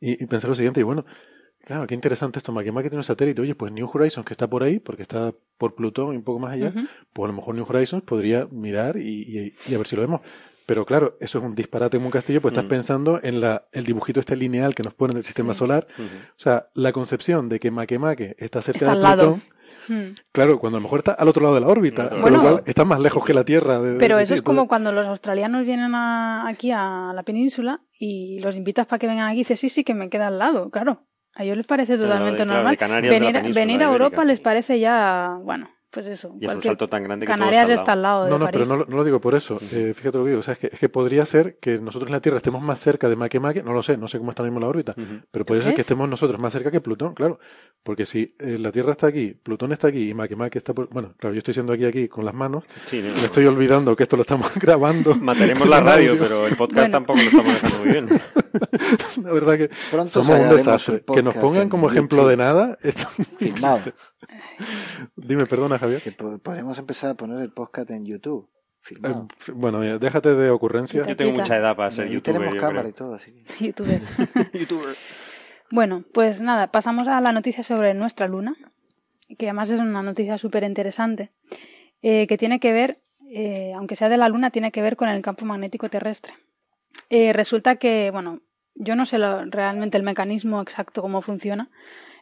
Y, 0.00 0.22
y 0.22 0.26
pensé 0.26 0.46
lo 0.48 0.54
siguiente, 0.54 0.80
y 0.80 0.82
bueno, 0.82 1.04
claro, 1.64 1.86
qué 1.86 1.94
interesante 1.94 2.38
esto, 2.38 2.52
Makemake 2.52 2.90
tiene 2.90 2.98
un 3.00 3.04
satélite, 3.04 3.40
oye, 3.40 3.54
pues 3.54 3.72
New 3.72 3.88
Horizons, 3.92 4.26
que 4.26 4.34
está 4.34 4.48
por 4.48 4.62
ahí, 4.62 4.80
porque 4.80 5.02
está 5.02 5.32
por 5.56 5.74
Plutón 5.74 6.12
y 6.14 6.16
un 6.18 6.24
poco 6.24 6.38
más 6.40 6.52
allá, 6.52 6.72
pues 7.12 7.24
a 7.24 7.28
lo 7.32 7.32
mejor 7.38 7.54
New 7.54 7.64
Horizons 7.68 8.02
podría 8.04 8.46
mirar 8.50 8.96
y, 8.98 9.22
y- 9.22 9.54
y 9.66 9.74
a 9.74 9.78
ver 9.78 9.86
si 9.86 9.96
lo 9.96 10.02
vemos. 10.02 10.20
Pero 10.68 10.84
claro, 10.84 11.16
eso 11.18 11.38
es 11.38 11.44
un 11.46 11.54
disparate 11.54 11.96
en 11.96 12.04
un 12.04 12.10
castillo, 12.10 12.42
pues 12.42 12.52
estás 12.52 12.66
Mm. 12.66 12.68
pensando 12.68 13.20
en 13.22 13.40
la, 13.40 13.64
el 13.72 13.86
dibujito 13.86 14.20
este 14.20 14.36
lineal 14.36 14.74
que 14.74 14.82
nos 14.82 14.92
ponen 14.92 15.14
del 15.14 15.24
sistema 15.24 15.54
Sí. 15.54 15.60
solar. 15.60 15.86
O 15.98 16.38
sea, 16.38 16.66
la 16.74 16.92
concepción 16.92 17.48
de 17.48 17.58
que 17.58 17.70
Makemake 17.70 18.36
está 18.38 18.60
cerca 18.60 18.76
Está 18.76 18.90
de 18.90 18.92
al 18.98 19.02
lado. 19.02 19.32
Plutón, 19.36 19.58
Mm. 19.90 20.14
Claro, 20.32 20.58
cuando 20.60 20.76
a 20.76 20.80
lo 20.80 20.84
mejor 20.84 20.98
está 20.98 21.12
al 21.12 21.26
otro 21.28 21.42
lado 21.42 21.54
de 21.54 21.62
la 21.62 21.68
órbita, 21.68 22.02
Bueno, 22.08 22.20
con 22.22 22.32
lo 22.34 22.38
Bueno, 22.40 22.56
cual 22.56 22.62
está 22.66 22.84
más 22.84 23.00
lejos 23.00 23.24
que 23.24 23.32
la 23.32 23.44
Tierra. 23.44 23.80
de- 23.80 23.96
Pero 23.98 24.18
de- 24.18 24.24
eso 24.24 24.34
es 24.34 24.42
como 24.42 24.68
cuando 24.68 24.92
los 24.92 25.06
australianos 25.06 25.64
vienen 25.64 25.94
a- 25.94 26.46
aquí 26.46 26.70
a 26.70 27.12
la 27.14 27.22
península 27.22 27.80
y 27.98 28.38
los 28.40 28.54
invitas 28.54 28.86
para 28.86 28.98
que 28.98 29.06
vengan 29.06 29.28
aquí 29.28 29.36
y 29.36 29.38
dices, 29.38 29.58
sí, 29.58 29.70
sí, 29.70 29.84
que 29.84 29.94
me 29.94 30.10
queda 30.10 30.26
al 30.26 30.38
lado, 30.38 30.68
claro. 30.68 31.06
A 31.34 31.44
ellos 31.44 31.56
les 31.56 31.66
parece 31.66 31.94
Claro, 31.96 32.10
totalmente 32.10 32.42
claro, 32.44 32.52
normal. 32.62 32.76
la 32.78 33.00
venir, 33.00 33.54
venir 33.54 33.82
a. 33.82 33.86
Europa 33.90 34.22
les 34.26 34.40
parece 34.40 34.78
ya, 34.78 35.38
bueno, 35.42 35.70
pues 35.90 36.06
eso. 36.06 36.34
Y 36.40 36.46
es 36.46 36.54
un 36.54 36.62
salto 36.62 36.86
tan 36.88 37.02
grande 37.04 37.24
que 37.26 37.32
Canarias 37.32 37.64
todo 37.64 37.74
está 37.74 37.92
al 37.92 38.02
lado 38.02 38.24
de 38.24 38.30
No, 38.30 38.38
no, 38.38 38.44
París. 38.46 38.60
pero 38.62 38.66
no, 38.76 38.84
lo- 38.84 38.90
no 38.90 38.96
lo 38.98 39.04
digo 39.04 39.20
por 39.20 39.34
eso. 39.34 39.58
Eh, 39.72 39.92
fíjate 39.94 40.18
lo 40.18 40.24
que 40.24 40.30
digo. 40.30 40.40
O 40.40 40.42
sea, 40.42 40.52
es 40.54 40.60
que, 40.60 40.66
es 40.72 40.78
que 40.78 40.88
podría 40.88 41.24
ser 41.26 41.56
que 41.58 41.78
nosotros 41.78 42.08
en 42.08 42.14
la 42.14 42.20
Tierra 42.20 42.36
estemos 42.36 42.60
más 42.62 42.78
cerca 42.80 43.08
de 43.08 43.16
Makemake, 43.16 43.62
no 43.62 43.72
lo 43.72 43.82
sé, 43.82 43.96
no 43.96 44.06
sé 44.08 44.18
cómo 44.18 44.30
está 44.30 44.42
mismo 44.42 44.60
la 44.60 44.68
órbita, 44.68 44.94
pero 45.30 45.44
podría 45.46 45.64
ser 45.64 45.74
que 45.74 45.80
estemos 45.80 46.08
nosotros 46.08 46.38
más 46.38 46.52
cerca 46.52 46.70
que 46.70 46.80
Plutón, 46.80 47.14
claro. 47.14 47.38
Porque 47.82 48.04
si 48.06 48.34
eh, 48.38 48.58
la 48.58 48.70
Tierra 48.72 48.92
está 48.92 49.06
aquí, 49.06 49.34
Plutón 49.34 49.72
está 49.72 49.88
aquí 49.88 50.10
y 50.10 50.14
Makemake 50.14 50.58
está 50.58 50.74
por... 50.74 50.88
Bueno, 50.90 51.14
claro, 51.18 51.32
yo 51.34 51.38
estoy 51.38 51.54
siendo 51.54 51.72
aquí 51.72 51.84
aquí 51.84 52.08
con 52.08 52.24
las 52.24 52.34
manos, 52.34 52.64
Sí, 52.86 53.00
no, 53.00 53.14
me 53.14 53.24
estoy 53.26 53.46
olvidando 53.46 53.94
que 53.96 54.02
esto 54.02 54.16
lo 54.16 54.22
estamos 54.22 54.52
grabando. 54.60 55.14
Mantenemos 55.14 55.66
la 55.68 55.80
radio, 55.80 56.16
pero 56.18 56.46
el 56.46 56.56
podcast 56.56 56.80
Bueno. 56.90 56.92
tampoco 56.92 57.18
lo 57.20 57.24
estamos 57.26 57.52
dejando 57.54 57.78
muy 57.78 57.88
bien. 57.88 58.06
La 59.22 59.32
verdad 59.32 59.56
que 59.58 59.70
Pronto 59.90 60.10
somos 60.24 60.38
un 60.38 60.48
desastre. 60.56 61.02
Que 61.14 61.22
nos 61.22 61.34
pongan 61.34 61.68
como 61.68 61.90
ejemplo 61.90 62.18
YouTube 62.18 62.30
de 62.30 62.36
nada. 62.36 62.78
esto- 62.82 63.08
filmado. 63.38 63.80
Dime, 65.16 65.46
perdona, 65.46 65.77
Javier. 65.78 66.02
Que 66.02 66.12
po- 66.12 66.38
podemos 66.38 66.78
empezar 66.78 67.10
a 67.10 67.14
poner 67.14 67.40
el 67.40 67.50
podcast 67.52 67.90
en 67.90 68.04
YouTube. 68.06 68.48
Eh, 68.90 68.96
bueno, 69.54 69.78
mira, 69.80 69.98
déjate 69.98 70.34
de 70.34 70.50
ocurrencias. 70.50 71.06
Yo 71.06 71.16
tengo 71.16 71.32
mucha 71.32 71.56
edad 71.56 71.76
para 71.76 71.90
Y 71.90 71.92
ser 71.92 72.04
ahí 72.06 72.12
youtuber. 72.14 72.36
tenemos 72.40 72.54
yo 72.54 72.60
cámara 72.60 72.80
creo. 72.82 72.90
y 72.90 72.92
todo, 72.94 73.14
así 73.14 73.44
Youtuber. 73.60 74.00
Youtuber. 74.54 74.94
Bueno, 75.70 76.04
pues 76.14 76.40
nada, 76.40 76.68
pasamos 76.68 77.06
a 77.08 77.20
la 77.20 77.32
noticia 77.32 77.62
sobre 77.62 77.92
nuestra 77.94 78.26
luna, 78.28 78.54
que 79.36 79.46
además 79.46 79.70
es 79.70 79.80
una 79.80 80.02
noticia 80.02 80.38
súper 80.38 80.62
interesante, 80.64 81.30
eh, 82.00 82.26
que 82.26 82.38
tiene 82.38 82.58
que 82.60 82.72
ver, 82.72 83.00
eh, 83.30 83.72
aunque 83.76 83.94
sea 83.96 84.08
de 84.08 84.16
la 84.16 84.28
luna, 84.28 84.50
tiene 84.50 84.72
que 84.72 84.80
ver 84.80 84.96
con 84.96 85.08
el 85.10 85.20
campo 85.20 85.44
magnético 85.44 85.90
terrestre. 85.90 86.32
Eh, 87.10 87.34
resulta 87.34 87.76
que, 87.76 88.10
bueno, 88.10 88.40
yo 88.74 88.96
no 88.96 89.04
sé 89.04 89.18
lo- 89.18 89.44
realmente 89.44 89.98
el 89.98 90.04
mecanismo 90.04 90.62
exacto 90.62 91.02
cómo 91.02 91.20
funciona, 91.20 91.68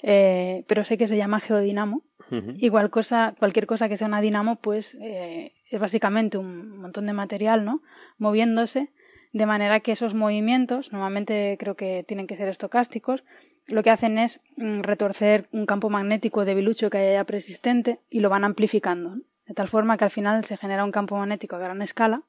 eh, 0.03 0.65
pero 0.67 0.85
sé 0.85 0.99
que 0.99 1.07
se 1.07 1.17
llama 1.17 1.39
geodinamo. 1.39 2.03
Igual 2.31 2.91
cosa, 2.91 3.35
cualquier 3.39 3.67
cosa 3.67 3.89
que 3.89 3.97
sea 3.97 4.09
una 4.09 4.21
dinamo, 4.21 4.57
pues 4.57 4.97
eh, 5.01 5.53
es 5.71 5.81
básicamente 5.81 6.39
un 6.39 6.79
montón 6.79 7.07
de 7.07 7.13
material, 7.13 7.65
¿no? 7.65 7.83
Moviéndose, 8.19 8.91
de 9.33 9.47
manera 9.47 9.81
que 9.81 9.93
esos 9.93 10.15
movimientos, 10.15 10.93
normalmente 10.93 11.57
creo 11.59 11.77
que 11.77 12.05
tienen 12.07 12.27
que 12.27 12.37
ser 12.37 12.49
estocásticos, 12.49 13.23
lo 13.67 13.83
que 13.83 13.91
hacen 13.91 14.19
es 14.19 14.41
mm, 14.57 14.81
retorcer 14.83 15.49
un 15.53 15.67
campo 15.67 15.91
magnético 15.91 16.45
debilucho 16.45 16.91
que 16.91 16.99
haya 16.99 17.13
ya 17.13 17.25
persistente 17.25 18.01
y 18.11 18.21
lo 18.21 18.31
van 18.31 18.45
amplificando, 18.45 19.17
¿no? 19.17 19.23
de 19.47 19.55
tal 19.55 19.69
forma 19.69 19.97
que 19.97 20.05
al 20.05 20.11
final 20.11 20.45
se 20.45 20.57
genera 20.57 20.85
un 20.85 20.93
campo 20.93 21.17
magnético 21.17 21.57
a 21.57 21.61
gran 21.61 21.81
escala 21.83 22.23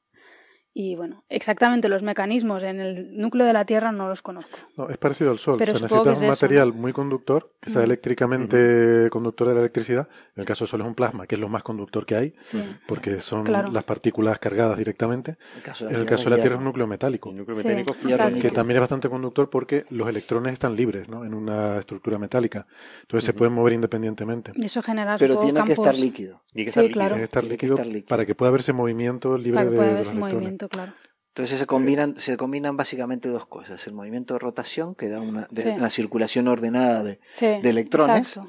Y 0.80 0.96
bueno, 0.96 1.24
exactamente 1.28 1.90
los 1.90 2.04
mecanismos 2.04 2.62
en 2.62 2.80
el 2.80 3.18
núcleo 3.18 3.48
de 3.48 3.54
la 3.54 3.66
Tierra 3.66 3.92
no 3.92 4.08
los 4.10 4.22
conozco. 4.22 4.60
No, 4.78 4.90
es 4.92 4.98
parecido 5.00 5.32
al 5.32 5.40
Sol. 5.40 5.56
Pero 5.58 5.72
o 5.74 5.76
sea, 5.76 5.88
que 5.88 5.94
necesitas 5.96 6.20
un 6.20 6.24
eso, 6.26 6.32
material 6.32 6.72
muy 6.72 6.94
conductor, 6.94 7.50
que 7.60 7.72
sea 7.72 7.82
eléctricamente 7.84 9.10
conductor 9.10 9.48
de 9.48 9.54
la 9.56 9.60
electricidad. 9.62 10.08
En 10.36 10.42
el 10.42 10.46
caso 10.46 10.66
del 10.66 10.70
Sol 10.70 10.82
es 10.82 10.88
un 10.88 10.94
plasma, 10.94 11.26
que 11.26 11.34
es 11.34 11.42
lo 11.42 11.50
más 11.50 11.64
conductor 11.64 12.06
que 12.06 12.16
hay, 12.16 12.36
Sí. 12.42 12.62
porque 12.88 13.20
son 13.22 13.44
Claro. 13.44 13.72
las 13.72 13.86
partículas 13.86 14.38
cargadas 14.38 14.78
directamente. 14.78 15.32
En 15.32 15.58
el 15.58 15.64
caso 15.64 15.86
de 15.86 15.90
En 15.90 15.94
la 15.96 16.00
el 16.02 16.06
Tierra, 16.06 16.18
caso 16.18 16.30
de 16.30 16.36
la 16.36 16.42
Tierra 16.44 16.56
es 16.56 16.60
un 16.60 16.66
núcleo 16.66 16.86
metálico, 16.86 17.30
El 17.32 17.38
núcleo 17.38 17.56
Sí, 17.58 17.68
metálico 17.68 17.94
que 18.40 18.52
también 18.52 18.78
es 18.78 18.82
bastante 18.82 19.10
conductor 19.10 19.50
porque 19.50 19.86
los 19.90 20.08
electrones 20.08 20.54
están 20.54 20.76
libres 20.76 21.10
¿no? 21.10 21.26
en 21.26 21.34
una 21.34 21.80
estructura 21.80 22.20
metálica. 22.20 22.68
Entonces 23.02 23.26
se 23.26 23.34
pueden 23.34 23.54
mover 23.54 23.74
independientemente. 23.74 24.52
Y 24.56 24.66
eso 24.66 24.84
genera 24.84 25.18
Pero 25.18 25.38
tiene 25.40 25.54
que 25.54 25.58
campos 25.74 25.88
estar 25.88 25.96
líquido. 25.98 26.42
Y 26.54 26.66
que 26.66 26.72
Sí, 26.72 26.80
estar 26.80 26.84
líquido. 26.84 26.94
claro. 26.94 27.10
Tiene 27.16 27.20
que 27.22 27.24
estar 27.26 27.42
Tiene 27.44 27.58
que 27.58 27.66
líquido 27.66 27.76
estar 27.76 27.88
líquido. 27.88 28.08
para 28.10 28.26
que 28.28 28.36
pueda 28.36 28.50
haberse 28.50 28.74
movimiento 28.74 29.38
libre 29.38 29.56
para 29.66 29.70
que 29.70 29.76
de, 29.76 29.78
los 29.82 29.90
electrones. 30.12 30.34
movimiento, 30.34 30.67
claro. 30.70 30.94
Entonces 31.30 31.60
se 31.60 31.66
combinan, 31.68 32.16
se 32.20 32.36
combinan 32.36 32.78
básicamente 32.78 33.30
dos 33.30 33.46
cosas. 33.46 33.86
El 33.86 33.94
movimiento 33.94 34.34
de 34.34 34.40
rotación, 34.40 34.96
que 34.96 35.08
da 35.08 35.20
una, 35.22 35.48
de- 35.52 35.62
Sí. 35.62 35.70
una 35.70 35.90
circulación 35.92 36.48
ordenada 36.48 37.04
de, 37.04 37.20
Sí, 37.30 37.46
de 37.46 37.70
electrones. 37.70 38.40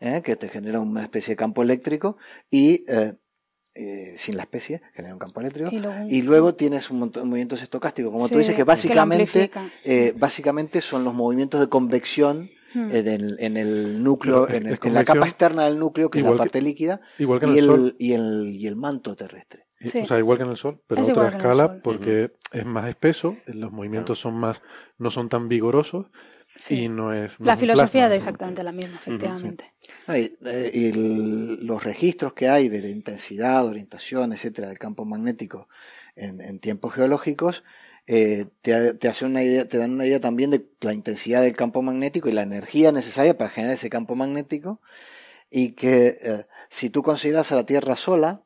¿eh? 0.00 0.20
que 0.22 0.36
te 0.36 0.48
genera 0.48 0.80
una 0.80 1.02
especie 1.02 1.32
de 1.32 1.36
campo 1.36 1.62
eléctrico, 1.62 2.18
y 2.50 2.84
eh, 2.88 3.14
eh, 3.74 4.14
sin 4.16 4.36
la 4.36 4.42
especie, 4.42 4.82
genera 4.92 5.14
un 5.14 5.18
campo 5.18 5.40
eléctrico. 5.40 5.70
Y 5.72 5.78
luego, 5.78 6.06
Y 6.08 6.22
luego 6.22 6.54
tienes 6.54 6.90
un 6.90 6.98
montón 6.98 7.22
de 7.24 7.28
movimientos 7.30 7.62
estocásticos, 7.62 8.12
como 8.12 8.28
tú 8.28 8.34
Sí, 8.34 8.38
dices, 8.40 8.54
que 8.54 8.64
básicamente, 8.64 9.50
eh, 9.84 10.12
básicamente 10.16 10.80
son 10.82 11.04
los 11.04 11.14
movimientos 11.14 11.60
de 11.60 11.68
convección 11.68 12.50
Hmm. 12.74 12.90
eh, 12.90 13.02
del- 13.02 13.36
en 13.38 13.56
el 13.56 14.02
núcleo, 14.02 14.46
en, 14.50 14.66
el- 14.66 14.78
en 14.82 14.92
la 14.94 15.04
capa 15.04 15.26
externa 15.26 15.64
del 15.64 15.78
núcleo, 15.78 16.10
que 16.10 16.18
es 16.18 16.24
la 16.24 16.32
que- 16.32 16.36
parte 16.36 16.60
líquida, 16.60 17.00
Igual 17.18 17.40
que 17.40 17.46
en 17.46 17.54
y 17.54 17.58
el, 17.58 17.70
el, 17.70 17.96
y, 17.98 18.12
el, 18.12 18.48
y 18.52 18.66
el 18.66 18.76
manto 18.76 19.14
terrestre. 19.16 19.65
Y- 19.80 19.88
Sí. 19.90 19.98
O 20.00 20.06
sea, 20.06 20.18
igual 20.18 20.38
que 20.38 20.44
en 20.44 20.50
el 20.50 20.56
Sol, 20.56 20.80
pero 20.86 21.02
Es 21.02 21.08
a 21.08 21.12
otra 21.12 21.28
escala 21.28 21.80
porque 21.82 22.32
es 22.52 22.64
más 22.64 22.88
espeso, 22.88 23.36
los 23.46 23.72
movimientos 23.72 24.18
son 24.18 24.34
más, 24.34 24.62
no 24.98 25.10
son 25.10 25.28
tan 25.28 25.48
vigorosos 25.48 26.06
Sí. 26.56 26.84
y 26.84 26.88
no 26.88 27.12
es... 27.12 27.38
no 27.38 27.46
La 27.46 27.52
es 27.54 27.60
filosofía 27.60 28.02
plasma. 28.06 28.14
es 28.14 28.22
exactamente 28.22 28.62
la 28.62 28.72
misma, 28.72 28.96
efectivamente. 28.96 29.74
Ah, 30.06 30.18
y, 30.18 30.32
eh, 30.46 30.70
y 30.72 30.84
el- 30.86 31.66
los 31.66 31.84
registros 31.84 32.32
que 32.32 32.48
hay 32.48 32.68
de 32.70 32.80
la 32.80 32.88
intensidad, 32.88 33.66
orientación, 33.66 34.32
etcétera, 34.32 34.68
del 34.68 34.78
campo 34.78 35.04
magnético 35.04 35.68
en, 36.14 36.40
en 36.40 36.58
tiempos 36.58 36.94
geológicos, 36.94 37.62
eh, 38.06 38.46
te, 38.62 38.94
te 38.94 39.08
hace 39.08 39.26
una 39.26 39.42
idea, 39.42 39.68
te 39.68 39.76
dan 39.76 39.92
una 39.92 40.06
idea 40.06 40.20
también 40.20 40.50
de 40.50 40.64
la 40.80 40.94
intensidad 40.94 41.42
del 41.42 41.54
campo 41.56 41.82
magnético 41.82 42.28
y 42.30 42.32
la 42.32 42.42
energía 42.42 42.92
necesaria 42.92 43.36
para 43.36 43.50
generar 43.50 43.74
ese 43.76 43.90
campo 43.90 44.14
magnético, 44.14 44.80
y 45.50 45.72
que 45.72 46.16
eh, 46.22 46.46
si 46.70 46.88
tú 46.88 47.02
consideras 47.02 47.52
a 47.52 47.56
la 47.56 47.66
Tierra 47.66 47.96
sola, 47.96 48.42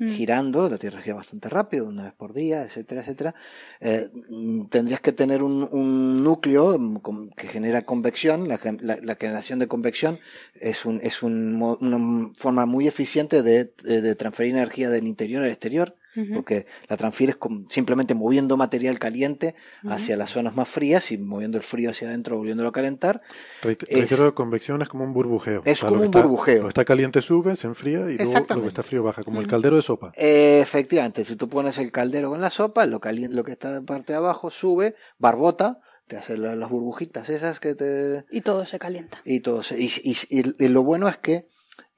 Mm. 0.00 0.08
girando, 0.10 0.68
la 0.70 0.78
Tierra 0.78 1.02
gira 1.02 1.16
bastante 1.16 1.48
rápido, 1.48 1.86
una 1.86 2.04
vez 2.04 2.12
por 2.14 2.32
día, 2.32 2.62
etcétera, 2.64 3.00
etcétera, 3.00 3.34
eh, 3.80 4.08
mm, 4.28 4.66
tendrías 4.66 5.00
que 5.00 5.12
tener 5.12 5.42
un, 5.42 6.22
núcleo 6.22 6.78
mm, 6.78 7.30
que 7.36 7.48
genera 7.48 7.82
convección, 7.84 8.46
la, 8.48 8.58
gen- 8.58 8.78
la- 8.82 8.98
la 9.02 9.16
generación 9.16 9.58
de 9.58 9.66
convección 9.68 10.20
es, 10.54 10.84
un, 10.86 11.00
es 11.02 11.22
un 11.22 11.60
una 11.80 12.30
forma 12.36 12.64
muy 12.66 12.86
eficiente 12.86 13.42
de- 13.42 14.00
de 14.02 14.14
transferir 14.14 14.54
energía 14.54 14.88
del 14.90 15.06
interior 15.06 15.42
al 15.42 15.50
exterior, 15.50 15.96
Porque 16.34 16.66
la 16.88 16.96
transfieres 16.96 17.36
con- 17.36 17.66
simplemente 17.70 18.14
moviendo 18.14 18.56
material 18.56 18.98
caliente 18.98 19.54
hacia 19.88 20.16
las 20.16 20.30
zonas 20.30 20.54
más 20.56 20.68
frías 20.68 21.10
y 21.12 21.18
moviendo 21.18 21.58
el 21.58 21.62
frío 21.64 21.90
hacia 21.90 22.08
adentro, 22.08 22.36
volviéndolo 22.36 22.68
a 22.70 22.72
calentar. 22.72 23.22
Reitero, 23.62 24.34
convección 24.34 24.82
es 24.82 24.88
como 24.88 25.04
un 25.04 25.12
burbujeo. 25.12 25.62
Es 25.64 25.82
lo 25.82 25.88
como 25.88 26.00
que 26.00 26.08
un 26.08 26.14
está- 26.14 26.22
burbujeo. 26.22 26.56
Lo 26.58 26.62
que 26.64 26.68
está 26.68 26.84
caliente 26.84 27.22
sube, 27.22 27.56
se 27.56 27.66
enfría 27.66 28.00
y 28.10 28.16
luego 28.16 28.32
lo 28.56 28.62
que 28.62 28.68
está 28.68 28.82
frío 28.82 29.02
baja, 29.02 29.22
como 29.24 29.40
el 29.40 29.46
caldero 29.46 29.76
de 29.76 29.82
sopa. 29.82 30.12
Eh, 30.16 30.60
efectivamente, 30.62 31.24
si 31.24 31.36
tú 31.36 31.48
pones 31.48 31.78
el 31.78 31.92
caldero 31.92 32.30
con 32.30 32.40
la 32.40 32.50
sopa, 32.50 32.86
lo, 32.86 33.00
calien- 33.00 33.32
lo 33.32 33.44
que 33.44 33.52
está 33.52 33.76
en 33.76 33.86
parte 33.86 34.12
de 34.12 34.18
abajo 34.18 34.50
sube, 34.50 34.94
barbota, 35.18 35.80
te 36.06 36.16
hace 36.16 36.36
la- 36.38 36.56
las 36.56 36.70
burbujitas 36.70 37.28
esas 37.28 37.60
que 37.60 37.74
te... 37.74 38.24
Y 38.30 38.40
todo 38.40 38.64
se 38.64 38.78
calienta. 38.78 39.18
y 39.24 39.40
todo. 39.40 39.62
se- 39.62 39.78
Y, 39.78 39.90
y- 40.02 40.16
y- 40.30 40.54
y 40.64 40.68
lo 40.68 40.82
bueno 40.82 41.06
es 41.08 41.18
que 41.18 41.46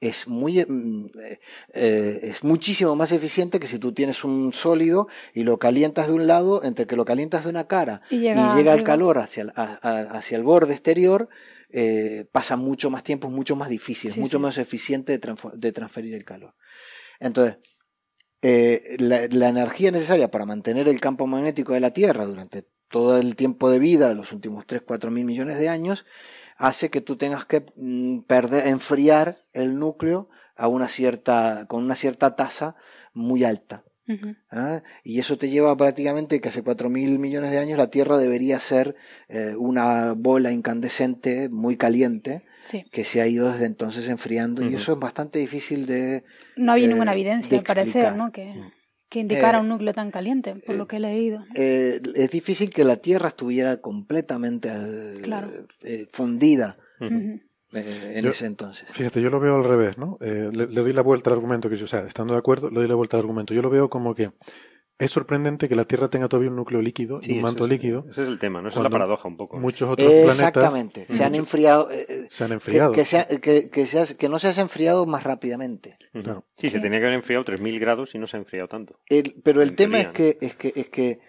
es 0.01 0.27
muy 0.27 0.65
mm, 0.65 1.05
eh, 1.19 1.39
eh, 1.73 2.19
es 2.23 2.43
muchísimo 2.43 2.95
más 2.95 3.11
eficiente 3.11 3.59
que 3.59 3.67
si 3.67 3.77
tú 3.79 3.93
tienes 3.93 4.23
un 4.23 4.51
sólido 4.51 5.07
y 5.33 5.43
lo 5.43 5.59
calientas 5.59 6.07
de 6.07 6.13
un 6.13 6.27
lado, 6.27 6.63
entre 6.63 6.87
que 6.87 6.95
lo 6.95 7.05
calientas 7.05 7.43
de 7.43 7.51
una 7.51 7.67
cara 7.67 8.01
Y 8.09 8.15
y 8.17 8.55
llega, 8.55 8.73
el 8.73 8.83
calor 8.83 9.19
hacia 9.19 9.43
el, 9.43 9.49
a- 9.55 9.79
a- 9.81 10.17
hacia 10.17 10.37
el 10.37 10.43
borde 10.43 10.73
exterior, 10.73 11.29
eh, 11.69 12.25
pasa 12.31 12.57
mucho 12.57 12.89
más 12.89 13.03
tiempo, 13.03 13.27
es 13.27 13.33
mucho 13.33 13.55
más 13.55 13.69
difícil, 13.69 14.11
es 14.11 14.17
mucho 14.17 14.37
sí. 14.37 14.41
más 14.43 14.57
eficiente 14.57 15.17
de, 15.17 15.71
transferir 15.71 16.15
el 16.15 16.25
calor. 16.25 16.55
Entonces, 17.19 17.57
la, 18.97 19.27
la 19.29 19.49
energía 19.49 19.91
necesaria 19.91 20.31
para 20.31 20.47
mantener 20.47 20.87
el 20.87 20.99
campo 20.99 21.27
magnético 21.27 21.73
de 21.73 21.79
la 21.79 21.91
Tierra 21.93 22.25
durante 22.25 22.65
todo 22.89 23.17
el 23.17 23.35
tiempo 23.35 23.69
de 23.69 23.79
vida 23.79 24.09
de 24.09 24.15
los 24.15 24.31
últimos 24.31 24.65
3, 24.65 24.81
4 24.85 25.11
mil 25.11 25.25
millones 25.25 25.59
de 25.59 25.69
años 25.69 26.05
hace 26.61 26.89
que 26.89 27.01
tú 27.01 27.17
tengas 27.17 27.45
que 27.45 27.65
mm, 27.75 28.19
perder, 28.21 28.67
enfriar 28.67 29.39
el 29.51 29.79
núcleo 29.79 30.29
a 30.55 30.67
una 30.67 30.87
cierta, 30.87 31.65
con 31.67 31.83
una 31.83 31.95
cierta 31.95 32.35
tasa 32.35 32.75
muy 33.13 33.43
alta. 33.43 33.83
¿ah? 34.51 34.83
Y 35.03 35.19
eso 35.19 35.37
te 35.37 35.49
lleva 35.49 35.75
prácticamente 35.75 36.39
que 36.39 36.49
hace 36.49 36.63
4 36.63 36.89
mil 36.89 37.17
millones 37.17 37.51
de 37.51 37.59
años 37.59 37.77
la 37.77 37.89
Tierra 37.89 38.17
debería 38.17 38.59
ser 38.59 38.95
eh, 39.29 39.55
una 39.57 40.13
bola 40.13 40.51
incandescente 40.51 41.49
muy 41.49 41.77
caliente 41.77 42.43
Sí. 42.65 42.85
que 42.91 43.03
se 43.03 43.21
ha 43.21 43.27
ido 43.27 43.51
desde 43.51 43.65
entonces 43.65 44.07
enfriando 44.07 44.63
y 44.63 44.75
eso 44.75 44.93
es 44.93 44.99
bastante 44.99 45.39
difícil 45.39 45.87
de... 45.87 46.23
No 46.55 46.73
había 46.73 46.85
eh, 46.85 46.89
ninguna 46.89 47.11
de 47.11 47.19
evidencia, 47.19 47.57
al 47.57 47.63
parecer. 47.63 48.15
¿no? 48.15 48.31
Que. 48.31 48.53
Que 49.11 49.19
indicara 49.19 49.57
Eh, 49.57 49.61
un 49.61 49.67
núcleo 49.67 49.93
tan 49.93 50.09
caliente, 50.09 50.55
por 50.65 50.73
eh, 50.75 50.77
lo 50.77 50.87
que 50.87 50.95
he 50.95 50.99
leído. 51.01 51.43
eh, 51.53 52.01
es 52.15 52.29
difícil 52.31 52.69
que 52.71 52.83
la 52.85 52.95
Tierra 52.95 53.27
estuviera 53.27 53.77
completamente 53.77 54.69
Claro. 55.21 55.51
fundida 56.11 56.77
eh, 57.73 58.13
en 58.15 58.23
Yo- 58.25 58.31
ese 58.31 58.45
entonces. 58.45 58.87
Fíjate, 58.91 59.21
yo 59.21 59.29
lo 59.29 59.39
veo 59.39 59.55
al 59.57 59.63
revés, 59.65 59.97
¿no? 59.97 60.17
Eh, 60.21 60.49
le, 60.51 60.67
le 60.67 60.81
doy 60.81 60.93
la 60.93 61.01
vuelta 61.01 61.29
al 61.29 61.35
argumento 61.35 61.69
que 61.69 61.75
yo, 61.77 61.85
o 61.85 61.87
sea, 61.87 62.05
estando 62.07 62.33
de 62.33 62.39
acuerdo, 62.39 62.69
le 62.69 62.79
doy 62.79 62.87
la 62.87 62.95
vuelta 62.95 63.17
al 63.17 63.21
argumento. 63.21 63.53
Yo 63.53 63.61
lo 63.61 63.69
veo 63.69 63.89
como 63.89 64.15
que 64.15 64.31
es 65.03 65.11
sorprendente 65.11 65.67
que 65.67 65.75
la 65.75 65.85
Tierra 65.85 66.09
tenga 66.09 66.27
todavía 66.27 66.49
un 66.49 66.55
núcleo 66.55 66.81
líquido, 66.81 67.21
Sí, 67.21 67.33
y 67.33 67.35
un 67.37 67.41
manto 67.41 67.65
es- 67.65 67.71
líquido. 67.71 68.05
Ese 68.09 68.21
es 68.23 68.27
el 68.27 68.39
tema, 68.39 68.61
¿no? 68.61 68.69
Esa 68.69 68.79
es 68.79 68.83
la 68.83 68.89
paradoja 68.89 69.27
un 69.27 69.37
poco. 69.37 69.59
Muchos 69.59 69.89
otros 69.89 70.07
planetas 70.07 70.37
Exactamente, 70.39 71.05
se 71.09 71.23
han 71.23 71.35
enfriado, 71.35 71.91
eh, 71.91 72.05
eh, 72.07 72.27
se 72.29 72.43
han 72.43 72.49
que, 72.49 72.53
enfriado. 72.55 72.91
que, 72.93 73.05
sea- 73.05 73.27
que, 73.27 73.69
que, 73.69 73.85
se 73.85 73.99
ha- 73.99 74.05
que 74.17 74.29
no 74.29 74.39
se 74.39 74.47
has 74.49 74.57
enfriado 74.57 75.05
más 75.05 75.23
rápidamente. 75.23 75.97
Claro. 76.13 76.45
Sí, 76.57 76.69
se 76.69 76.79
tenía 76.79 76.99
que 76.99 77.05
haber 77.05 77.17
enfriado 77.17 77.43
3.000 77.45 77.79
grados 77.79 78.13
y 78.15 78.19
no 78.19 78.27
se 78.27 78.37
ha 78.37 78.39
enfriado 78.39 78.67
tanto. 78.67 78.99
El- 79.07 79.35
pero 79.43 79.61
el 79.61 79.69
En 79.69 79.75
tema 79.75 79.97
teoría, 79.99 80.09
es 80.11 80.37
que, 80.37 80.45
es 80.45 80.55
que, 80.55 80.73
es 80.79 80.87
que 80.89 81.19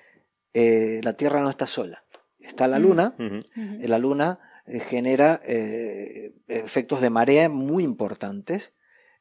eh, 0.55 1.01
la 1.03 1.15
Tierra 1.15 1.41
no 1.41 1.51
está 1.51 1.67
sola. 1.67 2.05
Está 2.39 2.67
la 2.69 2.79
Mm. 2.79 2.83
Luna, 2.83 3.15
la 3.83 3.99
Luna 3.99 4.39
genera 4.89 5.41
eh, 5.47 6.33
efectos 6.49 7.01
de 7.01 7.11
marea 7.11 7.49
muy 7.49 7.85
importantes 7.85 8.73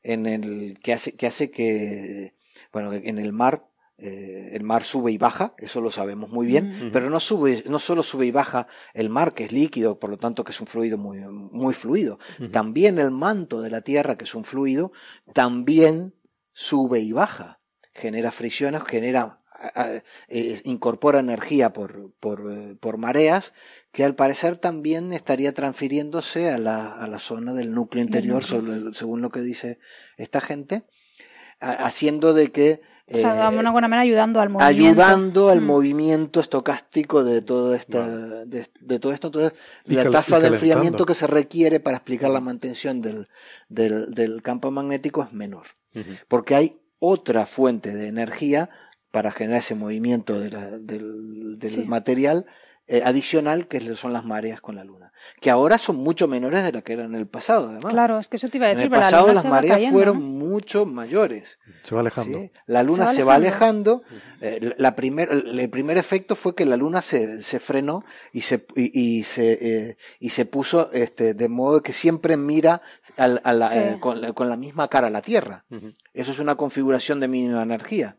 en 0.03 0.25
el 0.25 0.77
que 0.83 0.93
hace 0.93 1.15
que 1.15 1.27
hace 1.27 1.51
que 1.51 2.33
bueno 2.73 2.93
en 2.93 3.17
el 3.19 3.31
mar 3.33 3.63
eh, 4.01 4.49
el 4.53 4.63
mar 4.63 4.83
sube 4.83 5.11
y 5.11 5.17
baja 5.17 5.53
eso 5.57 5.79
lo 5.79 5.91
sabemos 5.91 6.29
muy 6.31 6.47
bien 6.47 6.89
pero 6.91 7.09
no 7.09 7.19
sube 7.19 7.63
no 7.69 7.79
solo 7.79 8.01
sube 8.03 8.25
y 8.25 8.31
baja 8.31 8.67
el 8.93 9.09
mar 9.09 9.33
que 9.33 9.43
es 9.45 9.51
líquido 9.51 9.99
por 9.99 10.09
lo 10.09 10.17
tanto 10.17 10.43
que 10.43 10.51
es 10.51 10.59
un 10.61 10.67
fluido 10.67 10.97
muy 10.97 11.19
muy 11.19 11.73
fluido 11.73 12.17
también 12.51 12.97
el 12.99 13.11
manto 13.11 13.61
de 13.61 13.69
la 13.69 13.81
Tierra 13.81 14.17
que 14.17 14.25
es 14.25 14.33
un 14.35 14.43
fluido 14.43 14.91
también 15.33 16.13
sube 16.53 16.99
y 16.99 17.11
baja 17.11 17.59
genera 17.93 18.31
fricciones 18.31 18.81
genera 18.83 19.37
eh, 20.27 20.59
incorpora 20.63 21.19
energía 21.19 21.71
por, 21.71 22.11
por, 22.19 22.51
eh, 22.51 22.75
por 22.79 22.97
mareas 22.97 23.53
que 23.91 24.03
al 24.03 24.15
parecer 24.15 24.57
también 24.57 25.13
estaría 25.13 25.53
transfiriéndose 25.53 26.49
a 26.49 26.57
la, 26.57 26.91
a 26.93 27.05
la 27.07 27.19
zona 27.19 27.53
del 27.53 27.71
núcleo 27.71 28.03
interior, 28.03 28.43
sobre- 28.43 28.93
según 28.95 29.21
lo 29.21 29.29
que 29.29 29.41
dice 29.41 29.77
esta 30.17 30.41
gente, 30.41 30.81
haciendo 31.59 32.33
de 32.33 32.51
que 32.51 32.81
O 33.13 33.17
sea, 33.17 33.33
de 33.33 33.39
eh, 33.39 33.43
alguna 33.43 33.71
buena 33.71 33.87
manera 33.87 34.03
ayudando 34.03 34.39
al 34.39 34.49
movimiento. 34.49 34.89
ayudando 35.01 35.49
al 35.49 35.61
Mm. 35.61 35.65
movimiento 35.65 36.39
estocástico 36.39 37.23
de 37.23 37.41
todo 37.41 37.69
Wow. 37.87 38.45
de, 38.45 38.67
de 38.79 38.99
todo 38.99 39.11
esto. 39.13 39.27
Entonces, 39.27 39.53
Y 39.85 39.93
la 39.95 40.09
tasa 40.09 40.39
de 40.39 40.47
enfriamiento 40.47 41.05
que 41.05 41.13
se 41.15 41.27
requiere 41.27 41.79
para 41.79 41.97
explicar 41.97 42.29
la 42.31 42.39
mantención 42.41 43.01
del, 43.01 43.27
del, 43.69 44.13
del 44.13 44.41
campo 44.41 44.71
magnético 44.71 45.23
es 45.23 45.33
menor 45.33 45.67
porque 46.27 46.55
hay 46.55 46.77
otra 46.99 47.45
fuente 47.45 47.93
de 47.93 48.07
energía 48.07 48.69
para 49.11 49.31
generar 49.31 49.59
ese 49.59 49.75
movimiento 49.75 50.39
de 50.39 50.49
la- 50.51 50.77
del, 50.77 51.59
del 51.59 51.69
Sí. 51.71 51.85
material 51.85 52.45
eh, 52.91 53.01
adicional 53.05 53.67
que 53.67 53.95
son 53.95 54.11
las 54.11 54.25
mareas 54.25 54.59
con 54.59 54.75
la 54.75 54.83
luna, 54.83 55.11
que 55.39 55.49
ahora 55.49 55.77
son 55.77 55.95
mucho 55.95 56.27
menores 56.27 56.61
de 56.63 56.71
lo 56.73 56.83
que 56.83 56.93
eran 56.93 57.07
en 57.13 57.15
el 57.15 57.25
pasado, 57.27 57.69
además. 57.69 57.93
Claro, 57.93 58.19
es 58.19 58.27
que 58.27 58.35
eso 58.35 58.49
te 58.49 58.57
iba 58.57 58.67
a 58.67 58.71
en 58.71 58.77
decir, 58.77 58.85
el 58.85 58.89
pero 58.91 59.01
la 59.01 59.05
pasado 59.07 59.23
luna 59.27 59.33
las 59.35 59.43
se 59.43 59.49
mareas 59.49 59.75
cayendo, 59.77 59.97
fueron 59.97 60.17
¿no? 60.19 60.45
mucho 60.45 60.85
mayores. 60.85 61.57
Se 61.83 61.95
va 61.95 62.01
alejando. 62.01 62.37
¿sí? 62.39 62.51
La 62.67 62.83
luna 62.83 63.05
va 63.05 63.13
se 63.13 63.23
va 63.23 63.35
alejando. 63.35 64.03
alejando. 64.09 64.37
eh, 64.41 64.75
la 64.77 64.95
primer, 64.95 65.29
el 65.31 65.69
primer 65.69 65.97
efecto 65.97 66.35
fue 66.35 66.53
que 66.53 66.65
la 66.65 66.75
luna 66.75 67.01
se, 67.01 67.41
se 67.43 67.59
frenó 67.61 68.03
y 68.33 68.41
se, 68.41 68.65
y, 68.75 68.91
y 69.19 69.23
se, 69.23 69.57
eh, 69.89 69.97
y 70.19 70.29
se 70.29 70.45
puso 70.45 70.91
este, 70.91 71.33
de 71.33 71.47
modo 71.47 71.81
que 71.81 71.93
siempre 71.93 72.35
mira 72.35 72.81
al- 73.17 73.41
a 73.45 73.53
la- 73.53 73.69
Sí. 73.71 73.77
eh, 73.79 73.97
con, 74.01 74.19
la- 74.21 74.33
con 74.33 74.49
la 74.49 74.57
misma 74.57 74.89
cara 74.89 75.07
a 75.07 75.11
la 75.11 75.21
Tierra. 75.21 75.63
Eso 76.13 76.31
es 76.31 76.39
una 76.39 76.55
configuración 76.55 77.19
de 77.21 77.27
mínima 77.29 77.63
energía. 77.63 78.17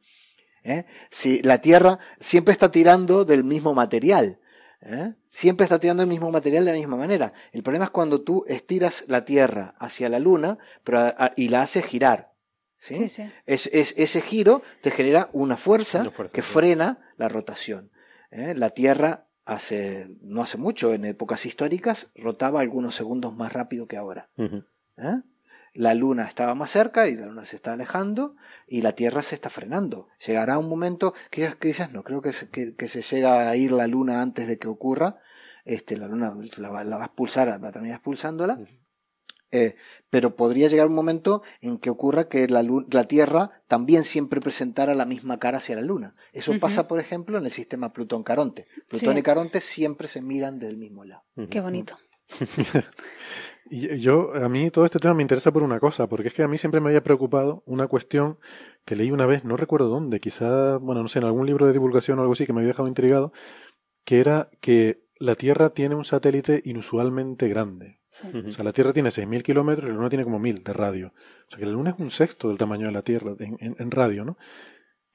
¿eh? 0.65 0.86
Si 1.11 1.43
la 1.43 1.59
Tierra 1.59 1.99
siempre 2.20 2.53
está 2.53 2.70
tirando 2.70 3.24
del 3.24 3.44
mismo 3.44 3.74
material. 3.74 4.39
¿Eh? 4.82 5.14
Siempre 5.30 5.64
está 5.64 5.78
tirando 5.78 6.02
el 6.02 6.09
mismo 6.09 6.30
material 6.30 6.64
de 6.64 6.72
la 6.72 6.78
misma 6.78 6.96
manera. 6.96 7.32
El 7.52 7.62
problema 7.62 7.86
es 7.86 7.90
cuando 7.90 8.22
tú 8.22 8.44
estiras 8.48 9.04
la 9.09 9.24
Tierra 9.24 9.74
hacia 9.78 10.09
la 10.09 10.18
Luna 10.18 10.59
pero, 10.84 10.98
a- 11.00 11.32
y 11.36 11.48
la 11.48 11.62
haces 11.62 11.84
girar. 11.84 12.32
¿sí? 12.78 12.94
Sí, 12.96 13.09
sí. 13.09 13.30
Es, 13.46 13.68
es- 13.72 13.94
ese 13.96 14.20
giro 14.20 14.62
te 14.82 14.90
genera 14.90 15.28
una 15.32 15.56
fuerza, 15.56 16.02
que 16.32 16.42
frena 16.42 16.98
la 17.16 17.28
rotación. 17.28 17.90
¿eh? 18.30 18.54
La 18.56 18.70
Tierra 18.70 19.26
hace, 19.44 20.09
no 20.20 20.42
hace 20.42 20.59
mucho, 20.59 20.92
en 20.94 21.04
épocas 21.04 21.46
históricas, 21.46 22.10
rotaba 22.14 22.60
algunos 22.60 22.94
segundos 22.94 23.34
más 23.34 23.52
rápido 23.52 23.86
que 23.86 23.96
ahora. 23.96 24.28
¿eh? 24.98 25.22
La 25.74 25.94
Luna 25.94 26.24
estaba 26.24 26.55
más 26.55 26.70
cerca 26.70 27.09
y 27.09 27.16
la 27.16 27.27
Luna 27.27 27.44
se 27.47 27.57
está 27.57 27.73
alejando 27.73 28.36
y 28.66 28.82
la 28.82 28.93
Tierra 28.93 29.23
se 29.23 29.35
está 29.35 29.49
frenando. 29.51 30.09
Llegará 30.27 30.59
un 30.59 30.69
momento 30.69 31.15
que 31.31 31.43
que 31.59 31.69
quizás 31.69 31.93
no 31.93 32.03
creo 32.05 32.20
que 32.20 32.32
se, 32.32 32.49
que, 32.51 32.74
que 32.74 32.89
se 32.89 33.01
llega 33.03 33.49
a 33.49 33.57
ir 33.57 33.73
la 33.73 33.86
Luna 33.86 34.20
antes 34.20 34.47
de 34.49 34.59
que 34.59 34.69
ocurra. 34.69 35.19
Este, 35.65 35.97
la 35.97 36.09
Luna 36.09 36.36
la, 36.59 36.69
va- 36.69 36.85
la 36.85 36.97
va 36.99 37.05
a 37.05 37.07
expulsar, 37.07 37.49
va 37.62 37.69
a 37.69 37.73
terminar 37.73 37.97
expulsándola. 37.97 38.59
Eh, 39.55 39.77
pero 40.09 40.35
podría 40.35 40.69
llegar 40.69 40.86
un 40.86 40.94
momento 40.94 41.43
en 41.61 41.77
que 41.78 41.90
ocurra 41.90 42.27
que 42.28 42.49
la, 42.49 42.62
la 42.90 43.05
Tierra 43.05 43.62
también 43.69 44.05
siempre 44.05 44.40
presentara 44.40 44.94
la 44.94 45.05
misma 45.05 45.39
cara 45.39 45.59
hacia 45.59 45.77
la 45.77 45.82
Luna. 45.82 46.15
Eso 46.32 46.53
pasa, 46.59 46.89
por 46.89 47.01
ejemplo, 47.01 47.36
en 47.39 47.44
el 47.44 47.51
sistema 47.51 47.93
Plutón-Caronte. 47.93 48.66
Plutón 48.89 49.12
Sí. 49.15 49.19
y 49.19 49.23
Caronte 49.23 49.61
siempre 49.61 50.09
se 50.09 50.23
miran 50.23 50.59
del 50.59 50.77
mismo 50.78 51.05
lado. 51.05 51.23
Qué 51.51 51.61
bonito. 51.61 51.99
Y 53.70 54.01
yo, 54.01 54.34
a 54.34 54.48
mí 54.48 54.70
todo 54.70 54.84
este 54.84 54.98
tema 54.98 55.14
me 55.14 55.22
interesa 55.22 55.52
por 55.52 55.62
una 55.62 55.78
cosa, 55.80 56.09
porque 56.09 56.28
es 56.28 56.34
que 56.34 56.43
a 56.43 56.48
mí 56.48 56.59
siempre 56.59 56.80
me 56.80 56.89
había 56.89 57.02
preocupado 57.02 57.62
una 57.64 57.86
cuestión 57.86 58.39
que 58.84 58.97
leí 58.97 59.10
una 59.10 59.24
vez, 59.26 59.44
no 59.44 59.56
recuerdo 59.56 59.89
dónde, 59.89 60.20
quizá, 60.20 60.76
bueno, 60.78 61.02
no 61.02 61.09
sé, 61.09 61.20
en 61.20 61.24
algún 61.26 61.47
libro 61.47 61.66
de 61.66 61.72
divulgación 61.72 62.18
o 62.18 62.22
algo 62.22 62.32
así 62.34 62.44
que 62.44 62.52
me 62.52 62.60
había 62.60 62.68
dejado 62.72 62.89
intrigado, 62.89 63.32
que 64.05 64.20
era 64.20 64.51
que 64.60 65.05
la 65.18 65.36
Tierra 65.36 65.70
tiene 65.70 65.94
un 65.94 66.05
satélite 66.05 66.60
inusualmente 66.64 67.48
grande. 67.48 68.01
Sí. 68.10 68.26
O 68.34 68.52
sea, 68.52 68.64
la 68.64 68.72
Tierra 68.72 68.93
tiene 68.93 69.10
6.000 69.10 69.43
kilómetros 69.43 69.86
y 69.86 69.90
la 69.90 69.97
Luna 69.97 70.09
tiene 70.10 70.24
como 70.24 70.39
1.000 70.40 70.62
de 70.64 70.72
radio. 70.72 71.09
O 71.47 71.51
sea, 71.51 71.59
que 71.59 71.66
la 71.66 71.72
Luna 71.72 71.90
es 71.90 71.98
un 71.98 72.10
sexto 72.10 72.48
del 72.48 72.59
tamaño 72.59 72.86
de 72.86 72.93
la 72.93 73.02
Tierra 73.02 73.34
en, 73.39 73.56
en- 73.60 73.76
en 73.78 73.90
radio, 73.90 74.24
¿no? 74.24 74.36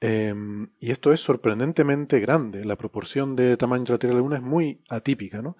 Em, 0.00 0.70
y 0.80 0.90
esto 0.90 1.12
es 1.12 1.20
sorprendentemente 1.20 2.20
grande. 2.20 2.64
La 2.64 2.76
proporción 2.76 3.36
de 3.36 3.56
tamaño 3.56 3.80
entre 3.82 3.94
la 3.94 3.98
Tierra 3.98 4.14
y 4.14 4.16
la 4.16 4.22
Luna 4.22 4.36
es 4.36 4.42
muy 4.42 4.80
atípica, 4.88 5.42
¿no? 5.42 5.56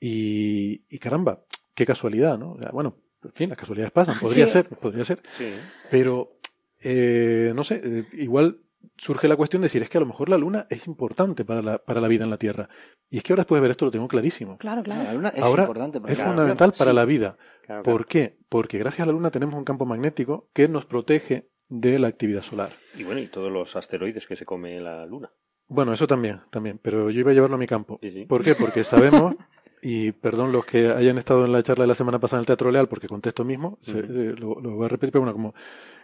Y, 0.00 0.84
y 0.88 0.98
caramba, 0.98 1.40
qué 1.74 1.86
casualidad, 1.86 2.38
¿no? 2.38 2.52
O 2.52 2.58
sea, 2.58 2.70
bueno, 2.72 2.96
en 3.24 3.32
fin, 3.32 3.48
las 3.48 3.58
casualidades 3.58 3.92
pasan. 3.92 4.14
Podría 4.20 4.46
Sí. 4.46 4.52
ser, 4.52 4.68
podría 4.68 5.04
ser. 5.04 5.22
Sí. 5.38 5.52
Pero, 5.90 6.32
eh, 6.80 7.52
no 7.54 7.64
sé, 7.64 7.80
eh, 7.84 8.04
igual 8.14 8.58
surge 8.96 9.28
la 9.28 9.36
cuestión 9.36 9.62
de 9.62 9.66
decir, 9.66 9.82
es 9.82 9.88
que 9.88 9.98
a 9.98 10.00
lo 10.00 10.06
mejor 10.06 10.28
la 10.28 10.36
Luna 10.38 10.66
es 10.68 10.86
importante 10.88 11.44
para 11.44 11.62
la, 11.62 11.78
para 11.78 12.00
la 12.00 12.08
vida 12.08 12.24
en 12.24 12.30
la 12.30 12.36
Tierra. 12.38 12.68
Y 13.08 13.18
es 13.18 13.22
que 13.22 13.32
ahora 13.32 13.42
después 13.42 13.58
de 13.58 13.62
ver 13.62 13.70
esto 13.70 13.84
lo 13.84 13.90
tengo 13.92 14.08
clarísimo. 14.08 14.58
Claro, 14.58 14.78
La 14.78 14.82
claro. 14.82 15.12
Luna 15.14 15.28
es 15.28 15.42
ahora 15.42 15.62
importante 15.62 16.00
para 16.00 16.12
es 16.12 16.18
la- 16.18 16.24
fundamental 16.26 16.72
para 16.76 16.90
sí. 16.90 16.96
la 16.96 17.04
vida. 17.04 17.36
Claro, 17.64 17.82
claro. 17.84 17.98
¿Por 17.98 18.06
qué? 18.06 18.38
Porque 18.48 18.78
gracias 18.78 19.02
a 19.02 19.06
la 19.06 19.12
Luna 19.12 19.30
tenemos 19.30 19.54
un 19.54 19.64
campo 19.64 19.86
magnético 19.86 20.48
que 20.52 20.66
nos 20.68 20.84
protege 20.84 21.48
de 21.68 21.98
la 22.00 22.08
actividad 22.08 22.42
solar. 22.42 22.70
Y 22.96 23.04
bueno, 23.04 23.20
y 23.20 23.28
todos 23.28 23.52
los 23.52 23.76
asteroides 23.76 24.26
que 24.26 24.34
se 24.36 24.44
come 24.44 24.80
la 24.80 25.06
Luna. 25.06 25.30
Bueno, 25.68 25.92
eso 25.92 26.06
también, 26.08 26.40
también, 26.50 26.78
pero 26.82 27.08
yo 27.08 27.20
iba 27.20 27.30
a 27.30 27.34
llevarlo 27.34 27.56
a 27.56 27.58
mi 27.60 27.66
campo. 27.68 27.98
Sí, 28.02 28.10
sí. 28.10 28.26
¿Por 28.26 28.42
qué? 28.42 28.54
Porque 28.56 28.82
sabemos, 28.84 29.34
y 29.82 30.12
perdón 30.12 30.52
los 30.52 30.64
que 30.64 30.90
hayan 30.90 31.18
estado 31.18 31.44
en 31.44 31.52
la 31.52 31.62
charla 31.62 31.82
de 31.84 31.88
la 31.88 31.94
semana 31.96 32.18
pasada 32.20 32.38
en 32.38 32.42
el 32.42 32.46
Teatro 32.46 32.70
Leal, 32.70 32.88
porque 32.88 33.08
contesto 33.08 33.44
mismo, 33.44 33.78
se- 33.82 33.98
eh, 33.98 34.34
lo, 34.38 34.60
lo 34.60 34.76
voy 34.76 34.86
a 34.86 34.88
repetir, 34.88 35.12
pero 35.12 35.22
bueno, 35.24 35.32
como, 35.34 35.54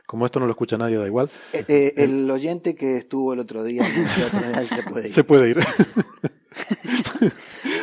como 0.06 0.26
esto 0.26 0.40
no 0.40 0.46
lo 0.46 0.52
escucha 0.52 0.76
nadie, 0.76 0.96
da 0.96 1.06
igual, 1.06 1.30
Eh, 1.52 1.64
eh, 1.68 1.94
el 1.96 2.28
oyente 2.30 2.74
que 2.74 2.96
estuvo 2.96 3.32
el 3.32 3.38
otro 3.38 3.62
día 3.62 3.86
en 3.86 4.02
el 4.02 4.08
Teatro 4.14 4.40
Real 4.40 4.66
se 4.66 4.82
puede 4.82 5.06
ir. 5.08 5.14
se 5.14 5.24
puede 5.24 5.50
ir. 5.50 5.58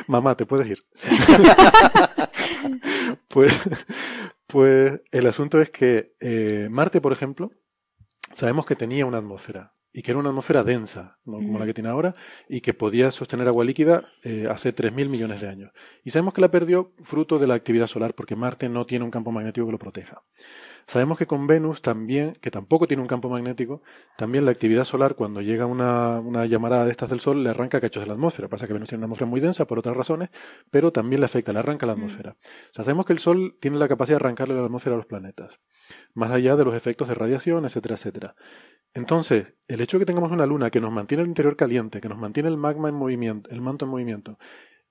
Mamá, 0.08 0.36
te 0.36 0.46
puedes 0.46 0.68
ir. 0.68 0.84
pues, 3.30 3.54
pues 4.48 5.02
el 5.12 5.28
asunto 5.28 5.62
es 5.62 5.70
que 5.70 6.14
eh, 6.20 6.68
Marte, 6.70 7.00
por 7.02 7.14
ejemplo, 7.14 7.52
sabemos 8.34 8.66
que 8.66 8.76
tenía 8.76 9.06
una 9.06 9.20
atmósfera 9.20 9.74
y 9.96 10.02
que 10.02 10.12
era 10.12 10.20
una 10.20 10.28
atmósfera 10.28 10.66
densa, 10.66 11.18
no 11.24 11.38
como 11.38 11.58
la 11.58 11.66
que 11.66 11.74
tiene 11.74 11.90
ahora, 11.90 12.16
y 12.50 12.60
que 12.60 12.74
podía 12.74 13.12
sostener 13.12 13.48
agua 13.48 13.64
líquida 13.64 14.04
eh, 14.24 14.46
hace 14.52 14.76
3.000 14.76 15.08
millones 15.08 15.40
de 15.40 15.48
años. 15.48 15.72
Y 16.04 16.12
sabemos 16.12 16.34
que 16.34 16.42
la 16.42 16.52
perdió 16.52 16.92
fruto 17.04 17.40
de 17.40 17.48
la 17.48 17.54
actividad 17.54 17.88
solar, 17.88 18.14
porque 18.14 18.36
Marte 18.36 18.68
no 18.68 18.86
tiene 18.86 19.06
un 19.06 19.12
campo 19.12 19.32
magnético 19.32 19.66
que 19.68 19.72
lo 19.72 19.80
proteja. 19.80 20.22
Sabemos 20.88 21.18
que 21.18 21.26
con 21.26 21.48
Venus 21.48 21.82
también, 21.82 22.34
que 22.42 22.52
tampoco 22.52 22.88
tiene 22.88 23.02
un 23.02 23.08
campo 23.08 23.28
magnético, 23.28 23.82
también 24.18 24.46
la 24.46 24.52
actividad 24.52 24.84
solar, 24.84 25.16
cuando 25.16 25.42
llega 25.42 25.66
una, 25.66 26.20
una 26.20 26.46
llamarada 26.46 26.86
de 26.86 26.92
estas 26.92 27.10
del 27.10 27.20
Sol, 27.20 27.44
le 27.44 27.50
arranca 27.50 27.82
cachos 27.82 28.04
de 28.04 28.08
la 28.08 28.14
atmósfera. 28.14 28.48
Pasa 28.50 28.68
que 28.68 28.74
Venus 28.74 28.90
tiene 28.90 29.00
una 29.00 29.06
atmósfera 29.06 29.30
muy 29.30 29.40
densa 29.40 29.66
por 29.66 29.80
otras 29.80 29.98
razones, 29.98 30.30
pero 30.70 30.92
también 30.92 31.22
le 31.22 31.26
afecta, 31.26 31.52
le 31.54 31.60
arranca 31.60 31.88
la 31.88 31.94
atmósfera. 31.94 32.38
O 32.40 32.74
sea, 32.74 32.86
sabemos 32.86 33.08
que 33.08 33.14
el 33.14 33.20
Sol 33.20 33.58
tiene 33.60 33.78
la 33.78 33.88
capacidad 33.88 34.20
de 34.20 34.26
arrancarle 34.26 34.56
la 34.56 34.66
atmósfera 34.66 34.96
a 34.96 34.98
los 34.98 35.08
planetas, 35.08 35.60
más 36.14 36.30
allá 36.30 36.56
de 36.56 36.66
los 36.66 36.76
efectos 36.76 37.08
de 37.08 37.16
radiación, 37.16 37.66
etcétera, 37.66 37.96
etcétera. 37.96 38.36
Entonces, 38.94 39.54
el 39.68 39.82
hecho 39.82 39.98
de 39.98 40.04
que 40.04 40.06
tengamos 40.06 40.32
una 40.32 40.46
luna 40.46 40.70
que 40.70 40.80
nos 40.80 40.92
mantiene 40.92 41.24
el 41.24 41.30
interior 41.30 41.58
caliente, 41.58 42.00
que 42.00 42.10
nos 42.10 42.18
mantiene 42.18 42.48
el 42.48 42.58
magma 42.58 42.90
en 42.90 42.96
movimiento, 42.96 43.50
el 43.50 43.62
manto 43.62 43.86
en 43.86 43.92
movimiento, 43.92 44.38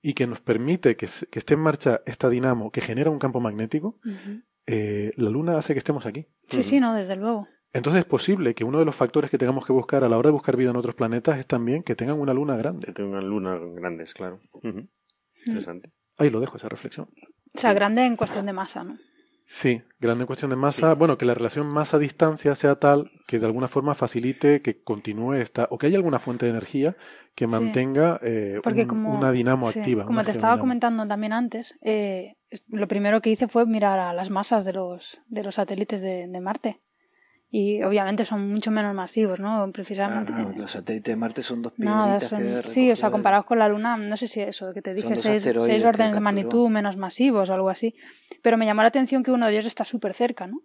y 0.01 0.13
que 0.13 0.27
nos 0.27 0.41
permite 0.41 0.95
que, 0.95 1.05
esté 1.05 1.53
en 1.55 1.59
marcha 1.59 2.01
esta 2.05 2.29
dinamo 2.29 2.69
que 2.71 2.81
genera 2.81 3.09
un 3.09 3.17
campo 3.17 3.39
magnético. 3.39 3.97
Eh, 4.67 5.11
la 5.17 5.29
luna 5.29 5.57
hace 5.57 5.73
que 5.73 5.79
estemos 5.79 6.05
aquí. 6.05 6.27
Sí, 6.49 6.63
sí, 6.63 6.79
no, 6.79 6.93
desde 6.93 7.15
luego. 7.15 7.47
Entonces 7.73 7.99
es 7.99 8.05
posible 8.05 8.55
que 8.55 8.63
uno 8.63 8.79
de 8.79 8.85
los 8.85 8.95
factores 8.95 9.29
que 9.29 9.37
tengamos 9.37 9.65
que 9.65 9.73
buscar 9.73 10.03
a 10.03 10.09
la 10.09 10.17
hora 10.17 10.29
de 10.29 10.33
buscar 10.33 10.55
vida 10.55 10.69
en 10.69 10.77
otros 10.77 10.95
planetas 10.95 11.37
es 11.37 11.45
también 11.45 11.83
que 11.83 11.95
tengan 11.95 12.19
una 12.19 12.33
luna 12.33 12.53
Que 12.55 12.59
grande. 12.61 12.93
tengan 12.93 13.27
lunas 13.27 13.59
grandes, 13.75 14.13
claro. 14.13 14.39
Ujú. 14.53 14.87
Interesante. 15.45 15.91
Ahí 16.17 16.29
lo 16.29 16.39
dejo, 16.39 16.55
esa 16.55 16.69
reflexión. 16.69 17.09
O 17.53 17.59
sea, 17.59 17.73
grande 17.73 18.05
en 18.05 18.15
cuestión 18.15 18.45
de 18.45 18.53
masa, 18.53 18.83
¿no? 18.85 18.97
Sí, 19.47 19.81
grande 19.99 20.25
cuestión 20.25 20.49
de 20.49 20.55
masa. 20.55 20.95
Bueno, 20.95 21.17
que 21.19 21.25
la 21.25 21.35
relación 21.35 21.67
masa-distancia 21.67 22.55
sea 22.55 22.75
tal 22.77 23.11
que 23.27 23.37
de 23.39 23.45
alguna 23.45 23.67
forma 23.67 23.93
facilite 23.93 24.61
que 24.63 24.81
continúe 24.81 25.33
esta, 25.35 25.67
o 25.69 25.77
que 25.77 25.85
haya 25.87 25.97
alguna 25.97 26.17
fuente 26.19 26.45
de 26.47 26.51
energía 26.51 26.95
que 27.35 27.45
Sí. 27.45 27.51
mantenga 27.51 28.19
eh, 28.23 28.59
Porque 28.63 28.81
un- 28.81 28.87
como, 28.87 29.17
una 29.19 29.31
dinamo 29.31 29.69
sí, 29.71 29.79
activa. 29.79 30.05
como 30.05 30.23
te 30.23 30.31
estaba 30.31 30.57
comentando 30.59 31.07
también 31.07 31.31
antes, 31.33 31.75
eh, 31.81 32.33
lo 32.69 32.87
primero 32.87 33.21
que 33.21 33.29
hice 33.29 33.47
fue 33.47 33.65
mirar 33.67 33.99
a 33.99 34.13
las 34.13 34.29
masas 34.31 34.65
de 34.65 34.73
los, 34.73 35.21
de 35.27 35.43
los 35.43 35.55
satélites 35.55 36.01
de, 36.01 36.27
de 36.27 36.39
Marte. 36.41 36.79
Y 37.57 37.81
obviamente 37.83 38.25
son 38.25 38.51
mucho 38.51 38.69
menos 38.69 38.93
masivos, 38.93 39.39
¿no? 39.39 39.71
Precisamente. 39.71 40.33
Ah, 40.35 40.41
no, 40.41 40.51
los 40.57 40.71
satélites 40.73 41.13
de 41.13 41.15
Marte 41.15 41.41
son 41.41 41.61
dos 41.61 41.71
piedritas 41.71 42.25
son, 42.25 42.39
que 42.41 42.63
sí, 42.67 42.91
o 42.91 42.97
sea, 42.97 43.11
comparados 43.11 43.45
con 43.45 43.57
la 43.59 43.69
Luna, 43.69 43.95
no 43.95 44.17
sé 44.17 44.27
si 44.27 44.41
eso, 44.41 44.73
que 44.73 44.81
te 44.81 44.93
dije, 44.93 45.15
seis, 45.15 45.45
órdenes 45.85 46.15
de 46.15 46.19
magnitud 46.19 46.67
menos 46.67 46.97
masivos 46.97 47.49
o 47.49 47.53
algo 47.53 47.69
así. 47.69 47.95
Pero 48.41 48.57
me 48.57 48.65
llamó 48.65 48.81
la 48.81 48.89
atención 48.89 49.23
que 49.23 49.31
uno 49.31 49.45
de 49.45 49.53
ellos 49.53 49.67
está 49.67 49.85
súper 49.85 50.13
cerca, 50.13 50.47
¿no? 50.47 50.63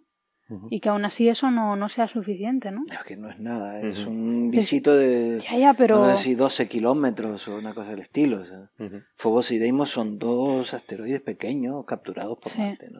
Y 0.69 0.81
que 0.81 0.89
aún 0.89 1.05
así 1.05 1.29
eso 1.29 1.49
no, 1.49 1.77
no 1.77 1.87
sea 1.87 2.09
suficiente, 2.09 2.71
¿no? 2.71 2.83
Es 2.91 3.05
que 3.05 3.15
no 3.15 3.29
es 3.29 3.39
nada, 3.39 3.79
es 3.79 4.01
Ujú. 4.01 4.09
un 4.09 4.51
bichito 4.51 4.93
de 4.93 5.39
Ya, 5.49 5.57
ya, 5.57 5.73
pero... 5.73 5.95
no 5.99 6.13
sé 6.13 6.23
si 6.23 6.35
12 6.35 6.67
kilómetros 6.67 7.47
o 7.47 7.55
una 7.55 7.73
cosa 7.73 7.91
del 7.91 8.01
estilo. 8.01 8.41
O 8.41 8.43
sea. 8.43 8.69
Phobos 9.15 9.49
y 9.51 9.59
Deimos 9.59 9.91
son 9.91 10.19
dos 10.19 10.73
asteroides 10.73 11.21
pequeños 11.21 11.85
capturados 11.85 12.37
por 12.39 12.51
Sí. 12.51 12.59
Marte. 12.59 12.89
¿no? 12.89 12.99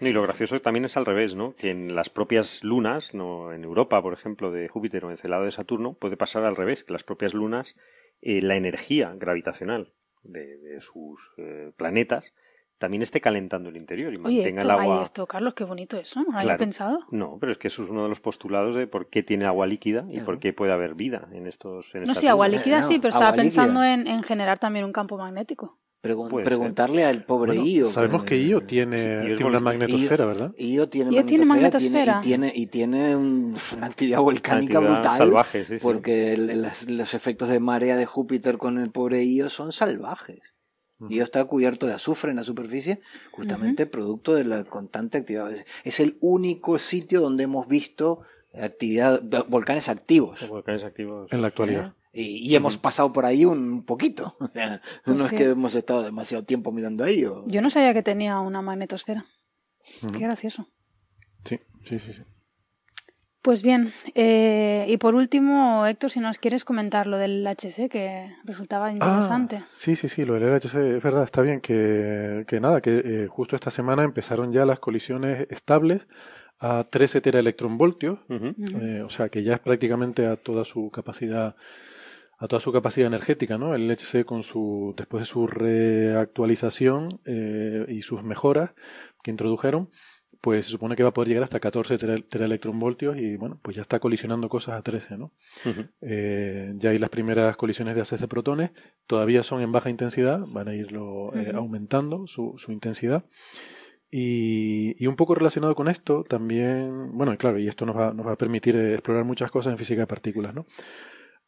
Y 0.00 0.10
lo 0.12 0.22
gracioso 0.22 0.60
también 0.60 0.84
es 0.84 0.96
al 0.96 1.06
revés, 1.06 1.34
¿no? 1.34 1.54
Que 1.54 1.70
en 1.70 1.94
las 1.94 2.10
propias 2.10 2.62
lunas, 2.64 3.14
no 3.14 3.52
en 3.52 3.64
Europa, 3.64 4.00
por 4.02 4.12
ejemplo, 4.12 4.50
de 4.50 4.68
Júpiter 4.68 5.04
o 5.04 5.10
en 5.10 5.16
Celado 5.16 5.44
de 5.44 5.52
Saturno, 5.52 5.94
puede 5.94 6.16
pasar 6.16 6.44
al 6.44 6.56
revés, 6.56 6.84
que 6.84 6.92
las 6.92 7.04
propias 7.04 7.34
lunas, 7.34 7.74
eh, 8.22 8.40
la 8.42 8.56
energía 8.56 9.14
gravitacional 9.16 9.92
de, 10.22 10.56
de 10.58 10.80
sus 10.80 11.20
eh, 11.38 11.72
planetas 11.76 12.32
también 12.78 13.02
esté 13.02 13.20
calentando 13.20 13.68
el 13.68 13.76
interior 13.76 14.12
y 14.12 14.16
Oye, 14.16 14.20
mantenga 14.20 14.62
el 14.62 14.70
ay, 14.70 14.78
agua. 14.90 15.02
esto, 15.04 15.26
Carlos, 15.26 15.54
qué 15.54 15.64
bonito 15.64 15.96
eso, 15.96 16.20
¿no? 16.20 16.24
¿Lo 16.26 16.30
había 16.32 16.42
Claro. 16.42 16.58
pensado? 16.58 16.98
No, 17.10 17.38
pero 17.40 17.52
es 17.52 17.58
que 17.58 17.68
eso 17.68 17.84
es 17.84 17.88
uno 17.90 18.02
de 18.02 18.08
los 18.08 18.20
postulados 18.20 18.74
de 18.74 18.86
por 18.86 19.08
qué 19.08 19.22
tiene 19.22 19.44
agua 19.46 19.66
líquida 19.66 20.04
y 20.08 20.14
Claro. 20.14 20.26
por 20.26 20.38
qué 20.40 20.52
puede 20.52 20.72
haber 20.72 20.94
vida 20.94 21.28
en 21.32 21.46
estos. 21.46 21.86
En 21.94 22.04
No, 22.04 22.14
sí, 22.14 22.26
agua 22.26 22.48
líquida 22.48 22.80
no, 22.80 22.86
sí, 22.86 22.98
pero 22.98 23.10
estaba 23.10 23.32
pensando 23.32 23.82
en 23.84 24.22
generar 24.24 24.58
también 24.58 24.84
un 24.84 24.92
campo 24.92 25.16
magnético. 25.16 25.78
Pregun- 26.04 26.28
Puede 26.28 26.44
preguntarle 26.44 27.02
al 27.06 27.24
pobre 27.24 27.52
Bueno, 27.54 27.66
Io. 27.66 27.86
sabemos 27.86 28.24
que 28.24 28.36
Io 28.36 28.60
tiene, 28.66 28.98
Sí, 28.98 29.26
tiene 29.36 29.44
una 29.46 29.60
magnetosfera, 29.60 30.26
¿verdad? 30.26 30.52
Io 30.58 30.86
tiene 30.90 31.12
Io 31.12 31.24
tiene 31.24 31.46
magnetosfera. 31.46 32.20
Tiene, 32.20 32.48
y 32.48 32.52
tiene, 32.52 32.52
y 32.54 32.66
tiene 32.66 33.16
un- 33.16 33.56
una 33.78 33.86
actividad 33.86 34.20
volcánica 34.20 34.78
Actividad 34.78 35.00
brutal. 35.00 35.18
salvaje, 35.18 35.64
sí, 35.64 35.78
sí. 35.78 35.82
Porque 35.82 36.34
el- 36.34 36.60
las- 36.60 36.88
los 36.90 37.14
efectos 37.14 37.48
de 37.48 37.58
marea 37.58 37.96
de 37.96 38.04
Júpiter 38.04 38.58
con 38.58 38.78
el 38.78 38.90
pobre 38.90 39.24
Io 39.24 39.48
son 39.48 39.72
salvajes. 39.72 40.52
Io 41.08 41.24
está 41.24 41.42
cubierto 41.46 41.86
de 41.86 41.94
azufre 41.94 42.30
en 42.30 42.36
la 42.36 42.44
superficie, 42.44 43.00
justamente 43.30 43.86
producto 43.86 44.34
de 44.34 44.44
la 44.44 44.64
constante 44.64 45.18
actividad. 45.18 45.50
Es- 45.84 46.00
el 46.00 46.18
único 46.20 46.78
sitio 46.78 47.20
donde 47.22 47.44
hemos 47.44 47.66
visto 47.66 48.20
actividad, 48.52 49.22
volcanes 49.48 49.88
activos. 49.88 50.40
Los 50.42 50.50
volcanes 50.50 50.84
activos. 50.84 51.32
En 51.32 51.40
la 51.40 51.48
actualidad. 51.48 51.94
Y, 52.14 52.48
y 52.48 52.54
hemos 52.54 52.76
pasado 52.78 53.12
por 53.12 53.24
ahí 53.24 53.44
un 53.44 53.84
poquito. 53.84 54.36
Pues 55.04 55.16
no 55.18 55.26
sí. 55.28 55.34
es 55.34 55.40
que 55.40 55.48
hemos 55.50 55.74
estado 55.74 56.02
demasiado 56.02 56.44
tiempo 56.44 56.70
mirando 56.72 57.02
ahí. 57.04 57.24
o- 57.24 57.44
Yo 57.46 57.60
no 57.60 57.70
sabía 57.70 57.92
que 57.92 58.02
tenía 58.02 58.38
una 58.40 58.62
magnetosfera. 58.62 59.26
Qué 60.12 60.18
gracioso. 60.20 60.66
Sí, 61.44 61.58
sí, 61.84 61.98
sí. 61.98 62.12
sí. 62.14 62.22
Pues 63.42 63.62
bien, 63.62 63.92
eh, 64.14 64.86
y 64.88 64.96
por 64.96 65.14
último, 65.14 65.84
Héctor, 65.86 66.10
si 66.10 66.18
nos 66.18 66.38
quieres 66.38 66.64
comentar 66.64 67.06
lo 67.06 67.18
del 67.18 67.46
HC, 67.46 67.90
que 67.90 68.34
resultaba 68.44 68.90
interesante. 68.90 69.56
Ah, 69.56 69.68
sí, 69.74 69.96
sí, 69.96 70.08
sí, 70.08 70.24
lo 70.24 70.32
del 70.32 70.44
LHC, 70.44 70.96
es 70.96 71.02
verdad, 71.02 71.24
está 71.24 71.42
bien 71.42 71.60
que, 71.60 72.46
que 72.48 72.58
nada, 72.58 72.80
que 72.80 73.02
eh, 73.04 73.26
justo 73.28 73.54
esta 73.54 73.70
semana 73.70 74.02
empezaron 74.02 74.50
ya 74.50 74.64
las 74.64 74.78
colisiones 74.78 75.46
estables 75.50 76.00
a 76.58 76.84
13 76.88 77.20
teraelectronvoltios, 77.20 78.18
eh, 78.30 79.02
o 79.04 79.10
sea 79.10 79.28
que 79.28 79.42
ya 79.42 79.52
es 79.54 79.60
prácticamente 79.60 80.24
a 80.26 80.36
toda 80.36 80.64
su 80.64 80.90
capacidad 80.90 81.54
a 82.44 82.48
toda 82.48 82.60
su 82.60 82.72
capacidad 82.72 83.06
energética, 83.06 83.58
¿no? 83.58 83.74
El 83.74 83.88
LHC 83.88 84.24
con 84.24 84.42
su 84.42 84.94
después 84.96 85.22
de 85.22 85.26
su 85.26 85.46
reactualización 85.46 87.20
eh, 87.24 87.86
y 87.88 88.02
sus 88.02 88.22
mejoras 88.22 88.70
que 89.22 89.30
introdujeron, 89.30 89.88
pues 90.40 90.66
se 90.66 90.72
supone 90.72 90.94
que 90.94 91.02
va 91.02 91.08
a 91.08 91.14
poder 91.14 91.28
llegar 91.28 91.44
hasta 91.44 91.58
14 91.58 91.96
tera- 91.96 92.20
teraelectronvoltios 92.28 93.16
y 93.16 93.36
bueno, 93.36 93.58
pues 93.62 93.76
ya 93.76 93.82
está 93.82 93.98
colisionando 93.98 94.48
cosas 94.50 94.74
a 94.74 94.82
13, 94.82 95.16
¿no? 95.16 95.32
Eh, 96.02 96.74
ya 96.76 96.90
hay 96.90 96.98
las 96.98 97.08
primeras 97.10 97.56
colisiones 97.56 97.94
de 97.96 98.02
haces 98.02 98.20
de 98.20 98.28
protones, 98.28 98.70
todavía 99.06 99.42
son 99.42 99.62
en 99.62 99.72
baja 99.72 99.88
intensidad, 99.88 100.40
van 100.46 100.68
a 100.68 100.74
irlo 100.74 101.34
eh, 101.34 101.52
aumentando 101.54 102.26
su, 102.26 102.54
su 102.58 102.72
intensidad. 102.72 103.24
Y, 104.10 104.94
y 105.02 105.06
un 105.08 105.16
poco 105.16 105.34
relacionado 105.34 105.74
con 105.74 105.88
esto, 105.88 106.24
también, 106.28 107.10
bueno, 107.16 107.32
y 107.32 107.36
claro, 107.36 107.58
y 107.58 107.66
esto 107.66 107.84
nos 107.84 107.96
va, 107.96 108.12
nos 108.12 108.24
va 108.26 108.32
a 108.32 108.36
permitir 108.36 108.76
explorar 108.76 109.24
muchas 109.24 109.50
cosas 109.50 109.72
en 109.72 109.78
física 109.78 110.02
de 110.02 110.06
partículas, 110.06 110.54
¿no? 110.54 110.66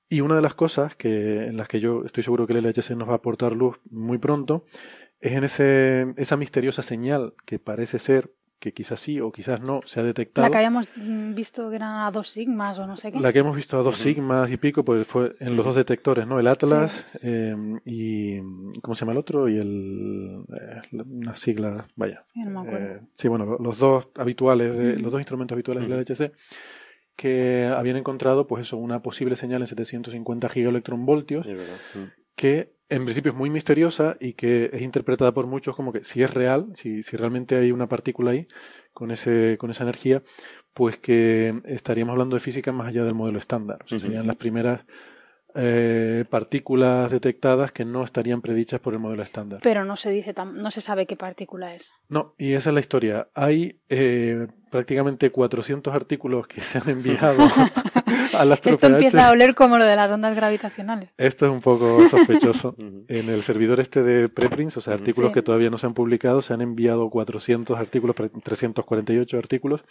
Y 0.08 0.20
una 0.20 0.36
de 0.36 0.42
las 0.42 0.54
cosas 0.54 0.94
que, 0.96 1.46
en 1.46 1.56
las 1.56 1.68
que 1.68 1.80
yo 1.80 2.04
estoy 2.04 2.22
seguro 2.22 2.46
que 2.46 2.52
el 2.52 2.62
LHC 2.64 2.90
nos 2.96 3.08
va 3.08 3.14
a 3.14 3.16
aportar 3.16 3.52
luz 3.52 3.78
muy 3.90 4.18
pronto 4.18 4.64
es 5.20 5.32
en 5.32 5.44
ese, 5.44 6.14
esa 6.16 6.36
misteriosa 6.36 6.82
señal 6.82 7.34
que 7.44 7.58
parece 7.58 7.98
ser, 7.98 8.30
que 8.60 8.72
quizás 8.72 9.00
sí 9.00 9.20
o 9.20 9.32
quizás 9.32 9.60
no, 9.60 9.80
se 9.84 9.98
ha 10.00 10.02
detectado. 10.02 10.46
La 10.46 10.50
que 10.50 10.56
habíamos 10.58 10.88
mm, 10.96 11.34
visto 11.34 11.68
que 11.70 11.76
eran 11.76 12.06
a 12.06 12.10
dos 12.10 12.28
sigmas 12.30 12.78
o 12.78 12.86
no 12.86 12.96
sé 12.96 13.10
qué. 13.12 13.18
La 13.20 13.32
que 13.32 13.40
hemos 13.40 13.56
visto 13.56 13.78
a 13.78 13.82
dos 13.82 13.96
sigmas 13.98 14.50
y 14.50 14.56
pico, 14.58 14.84
pues 14.84 15.06
fue 15.06 15.34
en 15.40 15.56
los 15.56 15.66
dos 15.66 15.74
detectores, 15.74 16.26
¿no? 16.26 16.38
El 16.38 16.46
Atlas 16.46 17.04
eh, 17.22 17.54
y. 17.84 18.38
¿Cómo 18.80 18.94
se 18.94 19.00
llama 19.00 19.12
el 19.12 19.18
otro? 19.18 19.48
Y 19.48 19.58
el. 19.58 20.42
Eh, 20.54 21.02
unas 21.04 21.38
siglas, 21.40 21.84
vaya. 21.96 22.24
Ya 22.34 22.44
no 22.44 22.62
me 22.62 22.68
acuerdo. 22.68 22.94
Eh, 22.94 23.00
sí, 23.16 23.28
bueno, 23.28 23.44
lo- 23.44 23.58
los 23.58 23.78
dos 23.78 24.08
habituales, 24.16 24.74
de- 24.76 24.98
los 25.00 25.10
dos 25.12 25.20
instrumentos 25.20 25.54
habituales 25.54 25.82
del 25.88 25.92
LHC, 25.98 26.32
que 27.16 27.64
habían 27.64 27.96
encontrado, 27.96 28.46
pues 28.46 28.66
eso, 28.66 28.76
una 28.76 29.02
posible 29.02 29.36
señal 29.36 29.62
en 29.62 29.66
750 29.66 30.48
gigaelectronvoltios. 30.48 31.46
Mm. 31.46 32.04
que 32.36 32.76
en 32.88 33.04
principio 33.04 33.32
es 33.32 33.36
muy 33.36 33.50
misteriosa 33.50 34.16
y 34.20 34.34
que 34.34 34.70
es 34.72 34.82
interpretada 34.82 35.32
por 35.32 35.46
muchos 35.46 35.74
como 35.74 35.92
que 35.92 36.04
si 36.04 36.22
es 36.22 36.32
real, 36.32 36.66
si, 36.74 37.02
si 37.02 37.16
realmente 37.16 37.56
hay 37.56 37.72
una 37.72 37.88
partícula 37.88 38.30
ahí 38.30 38.46
con, 38.92 39.10
ese, 39.10 39.56
con 39.58 39.70
esa 39.70 39.82
energía, 39.82 40.22
pues 40.72 40.98
que 40.98 41.62
estaríamos 41.64 42.12
hablando 42.12 42.36
de 42.36 42.40
física 42.40 42.70
más 42.70 42.88
allá 42.88 43.04
del 43.04 43.14
modelo 43.14 43.38
estándar. 43.38 43.78
O 43.84 43.88
sea, 43.88 43.98
serían 43.98 44.26
las 44.26 44.36
primeras 44.36 44.84
eh, 45.56 46.24
partículas 46.28 47.10
detectadas 47.10 47.72
que 47.72 47.84
no 47.84 48.04
estarían 48.04 48.42
predichas 48.42 48.80
por 48.80 48.92
el 48.92 49.00
modelo 49.00 49.22
estándar. 49.22 49.60
Pero 49.62 49.84
no 49.84 49.96
se 49.96 50.10
dice, 50.10 50.34
no 50.54 50.70
se 50.70 50.80
sabe 50.80 51.06
qué 51.06 51.16
partícula 51.16 51.74
es. 51.74 51.92
No, 52.08 52.34
y 52.36 52.52
esa 52.52 52.70
es 52.70 52.74
la 52.74 52.80
historia. 52.80 53.28
Hay 53.34 53.80
eh, 53.88 54.46
prácticamente 54.70 55.30
400 55.30 55.94
artículos 55.94 56.46
que 56.46 56.60
se 56.60 56.78
han 56.78 56.90
enviado 56.90 57.48
a 58.34 58.44
las 58.44 58.64
Esto 58.64 58.86
empieza 58.86 59.28
a 59.28 59.30
oler 59.32 59.54
como 59.54 59.78
lo 59.78 59.84
de 59.84 59.96
las 59.96 60.10
ondas 60.10 60.34
gravitacionales. 60.36 61.10
Esto 61.18 61.46
es 61.46 61.52
un 61.52 61.60
poco 61.60 61.98
sospechoso. 62.08 62.74
En 62.78 63.28
el 63.28 63.42
servidor 63.42 63.80
este 63.80 64.02
de 64.02 64.28
preprints, 64.28 64.76
o 64.76 64.80
sea, 64.80 64.94
artículos 64.94 65.30
Sí. 65.30 65.34
que 65.34 65.42
todavía 65.42 65.70
no 65.70 65.78
se 65.78 65.86
han 65.86 65.94
publicado, 65.94 66.42
se 66.42 66.52
han 66.54 66.60
enviado 66.60 67.08
400 67.10 67.78
artículos, 67.78 68.14
pre- 68.16 68.28
348 68.28 69.38
artículos. 69.38 69.84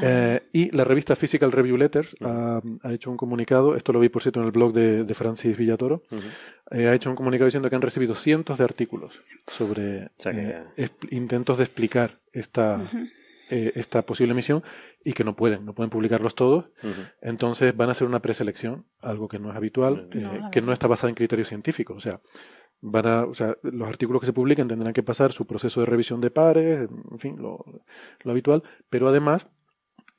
Eh, 0.00 0.42
y 0.52 0.70
la 0.76 0.84
revista 0.84 1.16
Physical 1.16 1.50
Review 1.50 1.76
Letters 1.76 2.14
ha, 2.20 2.60
ha 2.84 2.92
hecho 2.92 3.10
un 3.10 3.16
comunicado, 3.16 3.74
esto 3.74 3.92
lo 3.92 3.98
vi 3.98 4.08
por 4.10 4.22
cierto 4.22 4.38
en 4.38 4.46
el 4.46 4.52
blog 4.52 4.72
de, 4.72 5.02
de 5.02 5.14
Francis 5.14 5.56
Villatoro, 5.56 6.04
Ujú. 6.08 6.22
eh, 6.70 6.86
ha 6.86 6.94
hecho 6.94 7.10
un 7.10 7.16
comunicado 7.16 7.46
diciendo 7.46 7.68
que 7.68 7.74
han 7.74 7.82
recibido 7.82 8.14
cientos 8.14 8.58
de 8.58 8.64
artículos 8.64 9.20
sobre 9.48 10.04
O 10.04 10.22
sea 10.22 10.30
que 10.32 10.56
eh, 10.76 10.88
intentos 11.10 11.58
de 11.58 11.64
explicar 11.64 12.20
esta, 12.32 12.76
Ujú. 12.76 13.08
Eh, 13.54 13.70
esta 13.74 14.00
posible 14.00 14.32
misión 14.32 14.62
y 15.04 15.12
que 15.12 15.24
no 15.24 15.36
pueden, 15.36 15.66
no 15.66 15.74
pueden 15.74 15.90
publicarlos 15.90 16.34
todos. 16.34 16.70
Entonces 17.20 17.76
van 17.76 17.90
a 17.90 17.92
hacer 17.92 18.08
una 18.08 18.22
preselección, 18.22 18.86
algo 18.98 19.28
que 19.28 19.38
no 19.38 19.50
es 19.50 19.56
habitual, 19.56 20.08
eh, 20.14 20.40
que 20.50 20.62
no 20.62 20.72
está 20.72 20.86
basada 20.86 21.10
en 21.10 21.14
criterios 21.16 21.48
científicos. 21.48 21.98
O 21.98 22.00
sea, 22.00 22.22
van 22.80 23.06
a, 23.06 23.24
o 23.26 23.34
sea, 23.34 23.54
los 23.62 23.86
artículos 23.86 24.20
que 24.20 24.26
se 24.26 24.32
publiquen 24.32 24.68
tendrán 24.68 24.94
que 24.94 25.02
pasar 25.02 25.32
su 25.32 25.46
proceso 25.46 25.80
de 25.80 25.86
revisión 25.86 26.22
de 26.22 26.30
pares, 26.30 26.88
en 27.10 27.18
fin, 27.18 27.36
lo, 27.42 27.62
lo 28.24 28.30
habitual, 28.30 28.62
pero 28.88 29.10
además, 29.10 29.46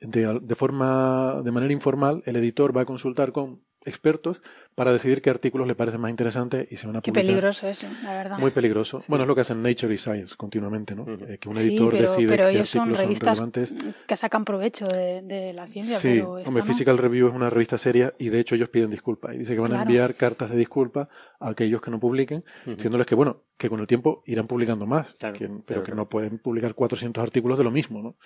de, 0.00 0.38
de 0.40 0.54
forma, 0.54 1.42
de 1.42 1.50
manera 1.50 1.72
informal, 1.72 2.22
el 2.26 2.36
editor 2.36 2.76
va 2.76 2.82
a 2.82 2.86
consultar 2.86 3.32
con 3.32 3.62
expertos 3.84 4.40
para 4.74 4.92
decidir 4.92 5.22
qué 5.22 5.30
artículos 5.30 5.66
le 5.68 5.74
parecen 5.74 6.00
más 6.00 6.10
interesantes 6.10 6.66
y 6.70 6.76
se 6.76 6.86
van 6.86 6.96
a 6.96 7.00
Qué 7.00 7.12
publicar. 7.12 7.26
peligroso 7.26 7.68
eso, 7.68 7.86
la 8.02 8.12
verdad. 8.12 8.38
Muy 8.38 8.50
peligroso. 8.50 9.02
Bueno, 9.08 9.24
es 9.24 9.28
lo 9.28 9.34
que 9.34 9.42
hacen 9.42 9.62
Nature 9.62 9.94
y 9.94 9.98
Science 9.98 10.34
continuamente, 10.36 10.94
¿no? 10.94 11.06
Eh, 11.08 11.38
que 11.38 11.48
un 11.48 11.56
Sí, 11.56 11.68
editor 11.68 11.90
pero, 11.92 12.10
decide 12.10 12.28
pero 12.28 12.44
qué 12.48 12.50
ellos 12.56 12.74
artículos 12.74 12.98
son 12.98 13.06
revistas 13.06 13.28
relevantes. 13.38 13.74
que 14.06 14.16
sacan 14.16 14.44
provecho 14.44 14.86
de, 14.86 15.22
de 15.22 15.52
la 15.52 15.66
ciencia, 15.66 15.98
Sí, 15.98 16.14
pero 16.18 16.32
hombre, 16.34 16.62
no. 16.62 16.66
Physical 16.66 16.98
Review 16.98 17.28
es 17.28 17.34
una 17.34 17.50
revista 17.50 17.78
seria 17.78 18.14
y 18.18 18.30
de 18.30 18.40
hecho 18.40 18.54
ellos 18.54 18.68
piden 18.68 18.90
disculpas 18.90 19.34
y 19.34 19.38
dice 19.38 19.54
que 19.54 19.60
van 19.60 19.72
a 19.74 19.82
enviar 19.82 20.14
cartas 20.14 20.50
de 20.50 20.56
disculpa 20.56 21.08
a 21.38 21.50
aquellos 21.50 21.80
que 21.80 21.90
no 21.90 22.00
publiquen, 22.00 22.44
diciéndoles 22.66 23.06
que 23.06 23.14
bueno, 23.14 23.42
que 23.56 23.68
con 23.68 23.80
el 23.80 23.86
tiempo 23.86 24.22
irán 24.26 24.46
publicando 24.46 24.86
más, 24.86 25.14
Claro, 25.14 25.38
que- 25.38 25.46
pero 25.48 25.62
claro, 25.64 25.82
que 25.84 25.92
no 25.94 26.08
pueden 26.08 26.38
publicar 26.38 26.74
400 26.74 27.22
artículos 27.22 27.58
de 27.58 27.64
lo 27.64 27.70
mismo, 27.70 28.02
¿no? 28.02 28.16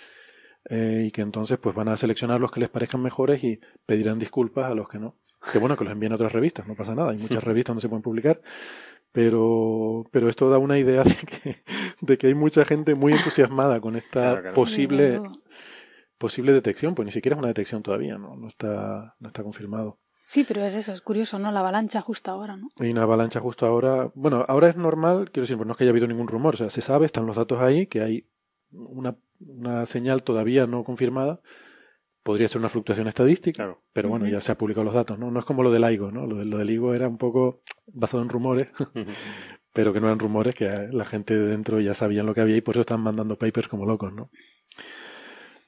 Eh, 0.71 1.05
y 1.07 1.11
que 1.13 1.23
entonces 1.23 1.59
pues 1.59 1.75
van 1.75 1.89
a 1.89 1.97
seleccionar 1.97 2.41
los 2.41 2.51
que 2.51 2.61
les 2.61 2.69
parezcan 2.69 3.01
mejores 3.03 3.43
y 3.45 3.61
pedirán 3.87 4.19
disculpas 4.19 4.71
a 4.71 4.75
los 4.75 4.89
que 4.89 4.99
no. 4.99 5.15
Que 5.53 5.59
bueno, 5.59 5.77
que 5.77 5.85
los 5.85 5.93
envíen 5.93 6.13
a 6.13 6.17
otras 6.17 6.33
revistas, 6.33 6.67
no 6.67 6.75
pasa 6.75 6.95
nada, 6.95 7.13
hay 7.13 7.19
muchas 7.19 7.43
revistas 7.45 7.71
donde 7.71 7.83
se 7.83 7.89
pueden 7.89 8.03
publicar, 8.03 8.41
pero, 9.13 10.05
pero 10.11 10.29
esto 10.29 10.51
da 10.51 10.59
una 10.59 10.79
idea 10.79 11.03
de 11.05 11.15
que, 11.15 11.63
de 12.01 12.19
que 12.19 12.27
hay 12.27 12.35
mucha 12.35 12.65
gente 12.65 12.95
muy 12.95 13.13
entusiasmada 13.13 13.81
con 13.81 13.97
esta 13.97 14.21
Claro, 14.21 14.41
claro. 14.41 14.55
posible 14.55 15.21
posible 16.19 16.53
detección, 16.53 16.95
pues 16.95 17.07
ni 17.07 17.13
siquiera 17.13 17.37
es 17.37 17.39
una 17.39 17.49
detección 17.49 17.83
todavía, 17.83 18.19
¿no? 18.19 18.37
No 18.37 18.49
está, 18.49 19.15
no 19.21 19.29
está 19.29 19.43
confirmado. 19.43 19.99
Sí, 20.27 20.45
pero 20.47 20.63
es 20.63 20.75
eso, 20.75 20.93
es 20.93 21.01
curioso, 21.01 21.39
¿no? 21.39 21.51
La 21.53 21.61
avalancha 21.61 22.03
justo 22.03 22.31
ahora, 22.31 22.57
¿no? 22.57 22.69
Hay 22.79 22.91
una 22.91 23.05
avalancha 23.05 23.41
justo 23.41 23.65
ahora. 23.65 24.11
Bueno, 24.15 24.45
ahora 24.47 24.69
es 24.69 24.77
normal, 24.77 25.31
quiero 25.31 25.45
decir, 25.45 25.57
pues 25.57 25.67
no 25.67 25.73
es 25.73 25.79
que 25.79 25.85
haya 25.85 25.91
habido 25.91 26.07
ningún 26.07 26.29
rumor, 26.29 26.55
o 26.55 26.59
sea, 26.59 26.71
se 26.71 26.83
sabe, 26.83 27.07
están 27.07 27.25
los 27.25 27.37
datos 27.37 27.61
ahí, 27.61 27.87
que 27.87 28.03
hay 28.03 28.27
una, 28.73 29.17
una 29.41 29.87
señal 29.87 30.23
todavía 30.23 30.67
no 30.67 30.85
confirmada. 30.85 31.41
Podría 32.29 32.47
ser 32.47 32.59
una 32.59 32.69
fluctuación 32.69 33.09
estadística, 33.09 33.57
Claro. 33.65 33.81
pero 33.95 34.11
bueno, 34.11 34.27
ya 34.29 34.43
se 34.43 34.53
han 34.53 34.59
publicado 34.59 34.85
los 34.85 34.93
datos, 34.93 35.19
¿no? 35.19 35.31
No 35.31 35.41
es 35.41 35.47
como 35.47 35.63
lo 35.63 35.71
del 35.71 35.81
LIGO, 35.81 36.11
¿no? 36.13 36.27
Lo, 36.27 36.37
de- 36.37 36.45
lo 36.45 36.59
del 36.59 36.67
LIGO 36.67 36.93
era 36.93 37.09
un 37.09 37.17
poco 37.17 37.63
basado 37.87 38.23
en 38.23 38.29
rumores, 38.29 38.69
pero 39.73 39.95
que 39.95 40.01
no 40.01 40.09
eran 40.09 40.19
rumores, 40.19 40.55
que 40.55 40.69
la 40.93 41.07
gente 41.07 41.35
de 41.35 41.47
dentro 41.47 41.81
ya 41.81 41.95
sabían 41.95 42.27
lo 42.27 42.35
que 42.35 42.43
había 42.43 42.57
y 42.59 42.61
por 42.61 42.75
eso 42.75 42.83
están 42.83 43.01
mandando 43.01 43.37
papers 43.39 43.67
como 43.69 43.87
locos, 43.87 44.13
¿no? 44.13 44.29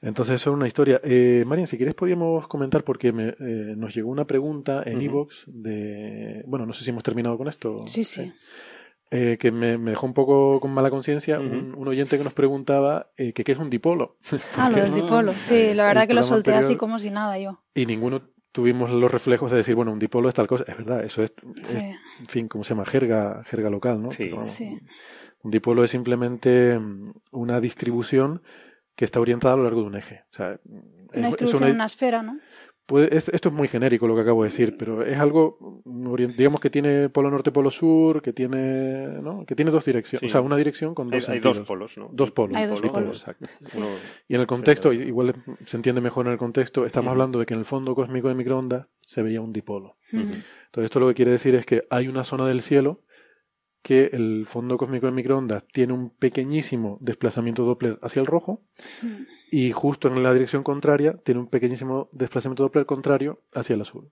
Entonces 0.03 0.35
eso 0.35 0.51
es 0.51 0.55
una 0.55 0.67
historia. 0.67 1.01
Eh, 1.03 1.43
Marian, 1.47 1.65
si 1.67 1.77
quieres 1.77 1.95
podríamos 1.95 2.47
comentar 2.47 2.83
porque 2.83 3.11
me, 3.11 3.29
eh, 3.29 3.35
nos 3.75 3.95
llegó 3.95 4.11
una 4.11 4.25
pregunta 4.25 4.83
en 4.85 4.97
Ujú. 4.97 5.05
iVoox 5.05 5.43
de... 5.47 6.43
Bueno, 6.45 6.65
no 6.67 6.73
sé 6.73 6.83
si 6.83 6.89
hemos 6.91 7.03
terminado 7.03 7.37
con 7.37 7.47
esto. 7.47 7.85
Sí, 7.87 8.03
sí. 8.03 8.31
Eh, 9.13 9.37
que 9.37 9.51
me, 9.51 9.77
me 9.77 9.91
dejó 9.91 10.05
un 10.05 10.13
poco 10.13 10.61
con 10.61 10.71
mala 10.73 10.89
conciencia 10.89 11.37
un, 11.37 11.75
un 11.75 11.87
oyente 11.89 12.17
que 12.17 12.23
nos 12.23 12.33
preguntaba 12.33 13.07
eh, 13.17 13.33
que 13.33 13.43
qué 13.43 13.51
es 13.51 13.57
un 13.57 13.69
dipolo. 13.69 14.15
Ah, 14.57 14.69
lo 14.69 14.75
del 14.81 14.93
Ah, 14.93 14.95
dipolo. 14.95 15.33
Sí, 15.33 15.53
eh, 15.55 15.75
la 15.75 15.83
verdad 15.85 16.07
que 16.07 16.13
lo 16.13 16.23
solté 16.23 16.53
así 16.53 16.77
como 16.77 16.97
si 16.97 17.09
nada 17.11 17.37
yo. 17.37 17.59
y 17.75 17.85
ninguno 17.85 18.21
tuvimos 18.53 18.89
los 18.91 19.11
reflejos 19.11 19.51
de 19.51 19.57
decir, 19.57 19.75
bueno, 19.75 19.91
un 19.91 19.99
dipolo 19.99 20.29
es 20.29 20.35
tal 20.35 20.47
cosa. 20.47 20.63
Es 20.67 20.77
verdad, 20.77 21.03
eso 21.03 21.23
es, 21.23 21.33
es, 21.61 21.67
Sí. 21.67 21.77
en 22.21 22.25
fin, 22.27 22.47
¿cómo 22.47 22.63
se 22.63 22.69
llama? 22.73 22.85
Jerga, 22.85 23.43
jerga 23.45 23.69
local, 23.69 24.01
¿no? 24.01 24.11
Sí. 24.11 24.27
Pero, 24.29 24.45
Sí. 24.45 24.79
Un 25.43 25.51
dipolo 25.51 25.83
es 25.83 25.91
simplemente 25.91 26.77
mm, 26.79 27.11
una 27.31 27.59
distribución 27.59 28.41
que 28.95 29.05
está 29.05 29.19
orientada 29.19 29.55
a 29.55 29.57
lo 29.57 29.63
largo 29.63 29.81
de 29.81 29.87
un 29.87 29.95
eje. 29.95 30.23
O 30.31 30.35
sea, 30.35 30.53
es- 30.53 30.59
Una 30.65 31.27
es 31.27 31.27
distribución 31.27 31.63
en 31.69 31.75
una 31.75 31.85
esfera, 31.85 32.21
¿no? 32.23 32.39
Puede- 32.91 33.15
es- 33.15 33.29
esto 33.29 33.49
es 33.49 33.55
muy 33.55 33.67
genérico 33.67 34.07
lo 34.07 34.15
que 34.15 34.21
acabo 34.21 34.43
de 34.43 34.49
decir, 34.49 34.75
pero 34.77 35.03
es 35.03 35.17
algo, 35.17 35.81
mm, 35.85 36.15
digamos 36.37 36.59
que 36.59 36.69
tiene 36.69 37.09
polo 37.09 37.31
norte, 37.31 37.51
polo 37.51 37.71
sur, 37.71 38.21
que 38.21 38.33
tiene, 38.33 39.07
¿no? 39.21 39.45
que 39.45 39.55
tiene 39.55 39.71
dos 39.71 39.85
direcciones, 39.85 40.19
Sí. 40.19 40.25
o 40.25 40.29
sea, 40.29 40.41
una 40.41 40.57
dirección 40.57 40.93
con 40.93 41.07
dos 41.07 41.15
hay 41.29 41.35
sentidos. 41.35 41.57
dos 41.59 41.67
polos, 41.67 41.97
¿no? 41.97 42.09
Dos 42.11 42.31
polos. 42.31 42.55
Hay 42.57 42.67
dos 42.67 42.81
polos. 42.81 43.25
Sí. 43.63 43.79
Y 44.27 44.35
en 44.35 44.41
el 44.41 44.47
contexto, 44.47 44.91
igual 44.93 45.33
se 45.65 45.77
entiende 45.77 46.01
mejor 46.01 46.25
en 46.27 46.33
el 46.33 46.37
contexto, 46.37 46.85
estamos 46.85 47.11
hablando 47.11 47.39
de 47.39 47.45
que 47.45 47.53
en 47.53 47.59
el 47.61 47.65
fondo 47.65 47.95
cósmico 47.95 48.27
de 48.27 48.35
microondas 48.35 48.87
se 49.05 49.21
veía 49.21 49.41
un 49.41 49.53
dipolo. 49.53 49.95
Entonces 50.11 50.85
esto 50.85 50.99
lo 50.99 51.07
que 51.07 51.13
quiere 51.15 51.31
decir 51.31 51.55
es 51.55 51.65
que 51.65 51.83
hay 51.89 52.07
una 52.07 52.23
zona 52.23 52.45
del 52.47 52.61
cielo 52.61 52.99
que 53.81 54.09
el 54.13 54.45
fondo 54.47 54.77
cósmico 54.77 55.07
de 55.07 55.11
microondas 55.11 55.63
tiene 55.71 55.93
un 55.93 56.09
pequeñísimo 56.11 56.97
desplazamiento 57.01 57.63
Doppler 57.65 57.99
hacia 58.01 58.19
el 58.19 58.27
rojo 58.27 58.61
Ujú. 59.03 59.25
y 59.51 59.71
justo 59.71 60.07
en 60.07 60.21
la 60.21 60.33
dirección 60.33 60.63
contraria 60.63 61.17
tiene 61.23 61.41
un 61.41 61.47
pequeñísimo 61.47 62.09
desplazamiento 62.11 62.63
Doppler 62.63 62.85
contrario 62.85 63.41
hacia 63.53 63.73
el 63.73 63.81
azul. 63.81 64.11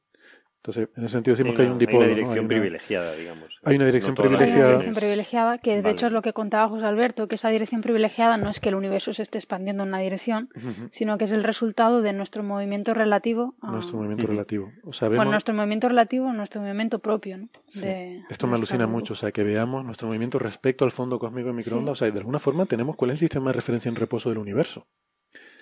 Entonces, 0.61 0.90
en 0.98 1.03
ese 1.06 1.14
sentido 1.14 1.38
decimos 1.38 1.56
que 1.56 1.61
hay 1.61 1.69
un 1.69 1.77
dipolo. 1.80 1.99
Hay 2.02 2.07
una 2.07 2.15
dirección 2.15 2.34
Hay 2.34 2.40
una- 2.40 2.48
privilegiada, 2.49 3.15
digamos. 3.15 3.45
hay 3.64 3.76
una 3.77 3.86
dirección 3.86 4.14
No 4.14 4.23
las 4.23 4.26
Hay 4.26 4.30
una 4.30 4.38
privilegiada. 4.40 4.69
dirección 4.72 4.95
privilegiada, 4.95 5.57
que 5.60 5.76
de 5.77 5.81
Vale. 5.84 5.94
hecho 5.94 6.06
es 6.07 6.11
lo 6.11 6.22
que 6.22 6.34
contaba 6.34 6.68
José 6.68 6.86
Alberto, 6.86 7.27
que 7.30 7.36
esa 7.36 7.49
dirección 7.49 7.80
privilegiada 7.80 8.36
no 8.36 8.49
es 8.49 8.60
que 8.60 8.68
el 8.68 8.76
universo 8.76 9.14
se 9.14 9.23
esté 9.23 9.38
expandiendo 9.38 9.84
en 9.84 9.90
una 9.90 9.99
dirección, 9.99 10.49
sino 10.91 11.18
que 11.18 11.23
es 11.23 11.31
el 11.31 11.44
resultado 11.45 12.02
de 12.02 12.11
nuestro 12.11 12.44
movimiento 12.44 12.94
relativo 12.94 13.56
a... 13.61 13.72
Nuestro 13.72 13.98
movimiento 13.98 14.27
relativo. 14.27 14.69
O 14.84 14.91
sea, 14.91 15.07
Bueno, 15.07 15.22
vemos- 15.22 15.31
nuestro 15.31 15.56
movimiento 15.56 15.88
relativo 15.88 16.27
a 16.27 16.34
nuestro 16.34 16.60
movimiento 16.61 16.99
propio, 16.99 17.38
¿no? 17.38 17.48
Sí. 17.69 17.80
De 17.80 18.22
Esto 18.30 18.45
me 18.48 18.56
alucina 18.57 18.86
mucho, 18.86 19.14
o 19.14 19.15
sea, 19.15 19.31
que 19.31 19.44
veamos 19.44 19.86
nuestro 19.86 20.07
movimiento 20.10 20.40
respecto 20.40 20.84
al 20.84 20.91
fondo 20.91 21.19
cósmico 21.19 21.48
de 21.48 21.53
microondas, 21.53 21.94
o 21.94 21.95
sea, 21.95 22.11
de 22.11 22.19
alguna 22.19 22.40
forma 22.40 22.65
tenemos 22.65 22.98
cuál 22.98 23.11
es 23.11 23.15
el 23.15 23.19
sistema 23.19 23.52
de 23.52 23.53
referencia 23.53 23.88
en 23.88 23.95
reposo 23.95 24.27
del 24.27 24.40
universo. 24.40 24.86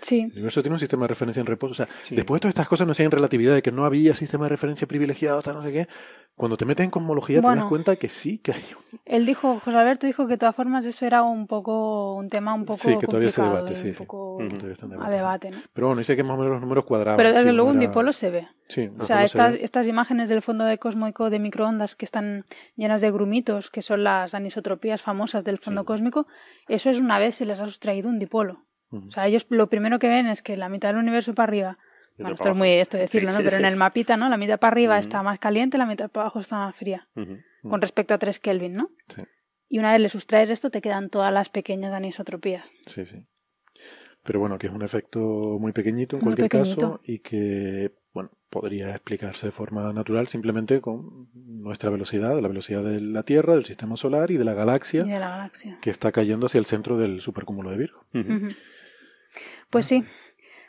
Sí, 0.01 0.21
El 0.21 0.31
universo 0.33 0.61
tiene 0.61 0.75
un 0.75 0.79
sistema 0.79 1.03
de 1.03 1.07
referencia 1.09 1.39
en 1.41 1.47
reposo, 1.47 1.71
o 1.71 1.75
sea, 1.75 1.87
Sí. 2.03 2.15
después 2.15 2.37
de 2.37 2.41
todas 2.41 2.51
estas 2.51 2.67
cosas 2.67 2.87
no 2.87 2.93
en 2.97 3.11
relatividad, 3.11 3.53
de 3.55 3.61
que 3.61 3.71
no 3.71 3.85
había 3.85 4.13
sistema 4.13 4.45
de 4.45 4.49
referencia 4.49 4.87
privilegiado, 4.87 5.37
hasta 5.39 5.53
no 5.53 5.61
sé 5.63 5.71
qué, 5.71 5.87
cuando 6.35 6.55
te 6.55 6.65
metes 6.65 6.83
en 6.83 6.91
cosmología 6.91 7.41
te 7.41 7.47
das 7.47 7.63
cuenta 7.65 7.95
que 7.95 8.09
sí, 8.09 8.37
que 8.37 8.51
hay 8.51 8.61
un- 8.77 8.99
él 9.05 9.25
dijo, 9.25 9.59
José 9.59 9.75
Alberto 9.77 10.05
dijo 10.05 10.27
que 10.27 10.33
de 10.33 10.37
todas 10.37 10.55
formas 10.55 10.85
eso 10.85 11.05
era 11.05 11.23
un 11.23 11.47
poco, 11.47 12.13
un 12.15 12.29
tema 12.29 12.53
un 12.53 12.65
poco 12.65 12.79
Sí, 12.79 12.95
que 12.99 13.07
todavía 13.07 13.29
se 13.29 13.41
complicado 13.41 13.65
debate, 13.65 13.81
sí, 13.81 13.87
un 13.87 13.93
sí. 13.93 13.97
poco 13.97 14.37
a 15.01 15.09
debate. 15.09 15.49
¿no? 15.49 15.57
Pero 15.73 15.87
bueno, 15.87 15.99
dice 15.99 16.15
que 16.15 16.23
más 16.23 16.33
o 16.35 16.37
menos 16.37 16.51
los 16.53 16.61
números 16.61 16.85
cuadrados. 16.85 17.17
Pero 17.17 17.29
desde 17.29 17.49
sí, 17.49 17.55
luego 17.55 17.71
un 17.71 17.77
era- 17.81 17.87
dipolo 17.87 18.13
se 18.13 18.29
ve. 18.29 18.47
Sí, 18.67 18.87
O 18.99 19.03
sea, 19.03 19.19
se 19.19 19.25
estas, 19.25 19.53
ve. 19.53 19.59
estas 19.63 19.87
imágenes 19.87 20.29
del 20.29 20.41
fondo 20.43 20.63
de 20.65 20.77
cósmico 20.77 21.29
de 21.31 21.39
microondas 21.39 21.95
que 21.95 22.05
están 22.05 22.45
llenas 22.75 23.01
de 23.01 23.09
grumitos, 23.11 23.71
que 23.71 23.81
son 23.81 24.03
las 24.03 24.35
anisotropías 24.35 25.01
famosas 25.01 25.43
del 25.43 25.57
fondo 25.57 25.81
Sí. 25.81 25.85
cósmico, 25.87 26.27
eso 26.67 26.89
es 26.91 26.99
una 26.99 27.17
vez 27.17 27.35
se 27.35 27.45
les 27.45 27.59
ha 27.59 27.65
sustraído 27.65 28.09
un 28.09 28.19
dipolo. 28.19 28.59
O 28.91 29.11
sea, 29.11 29.27
ellos 29.27 29.45
lo 29.49 29.67
primero 29.69 29.99
que 29.99 30.07
ven 30.07 30.27
es 30.27 30.41
que 30.41 30.55
la 30.57 30.69
mitad 30.69 30.89
del 30.89 30.97
universo 30.97 31.33
para 31.33 31.49
arriba, 31.49 31.77
bueno, 32.17 32.35
esto 32.35 32.49
es 32.49 32.55
muy 32.55 32.69
esto 32.69 32.97
de 32.97 33.03
decirlo, 33.03 33.29
Sí, 33.29 33.33
¿no? 33.35 33.39
sí, 33.39 33.45
Pero 33.45 33.57
en 33.57 33.65
el 33.65 33.75
mapita, 33.75 34.17
¿no? 34.17 34.29
La 34.29 34.37
mitad 34.37 34.59
para 34.59 34.71
arriba 34.71 34.97
está 34.97 35.21
más 35.23 35.39
caliente, 35.39 35.77
la 35.77 35.85
mitad 35.85 36.09
para 36.09 36.23
abajo 36.25 36.39
está 36.39 36.57
más 36.57 36.75
fría, 36.75 37.07
con 37.61 37.81
respecto 37.81 38.13
a 38.13 38.17
3 38.17 38.39
Kelvin, 38.39 38.73
¿no? 38.73 38.89
Sí. 39.09 39.21
Y 39.69 39.79
una 39.79 39.91
vez 39.91 40.01
le 40.01 40.09
sustraes 40.09 40.49
esto, 40.49 40.69
te 40.69 40.81
quedan 40.81 41.09
todas 41.09 41.33
las 41.33 41.49
pequeñas 41.49 41.93
anisotropías. 41.93 42.71
Sí, 42.85 43.05
sí. 43.05 43.17
Pero 44.23 44.39
bueno, 44.39 44.57
que 44.57 44.67
es 44.67 44.73
un 44.73 44.81
efecto 44.83 45.19
muy 45.59 45.73
pequeñito 45.73 46.15
en 46.17 46.23
Muy 46.23 46.35
cualquier 46.35 46.49
pequeñito. 46.49 46.81
caso 46.93 47.01
y 47.03 47.19
que, 47.19 47.91
bueno, 48.13 48.31
podría 48.49 48.91
explicarse 48.91 49.45
de 49.47 49.51
forma 49.51 49.91
natural 49.93 50.27
simplemente 50.27 50.81
con 50.81 51.29
nuestra 51.33 51.89
velocidad, 51.89 52.37
la 52.39 52.47
velocidad 52.47 52.83
de 52.83 52.99
la 52.99 53.23
Tierra, 53.23 53.53
del 53.55 53.65
sistema 53.65 53.95
solar 53.95 54.31
y 54.31 54.37
de 54.37 54.43
la 54.45 54.53
galaxia 54.53 55.01
Y 55.05 55.09
de 55.09 55.19
la 55.19 55.29
galaxia. 55.29 55.77
que 55.81 55.89
está 55.89 56.11
cayendo 56.11 56.47
hacia 56.47 56.59
el 56.59 56.65
centro 56.65 56.97
del 56.97 57.21
supercúmulo 57.21 57.69
de 57.71 57.77
Virgo. 57.77 58.05
Pues 59.69 59.85
sí. 59.85 60.03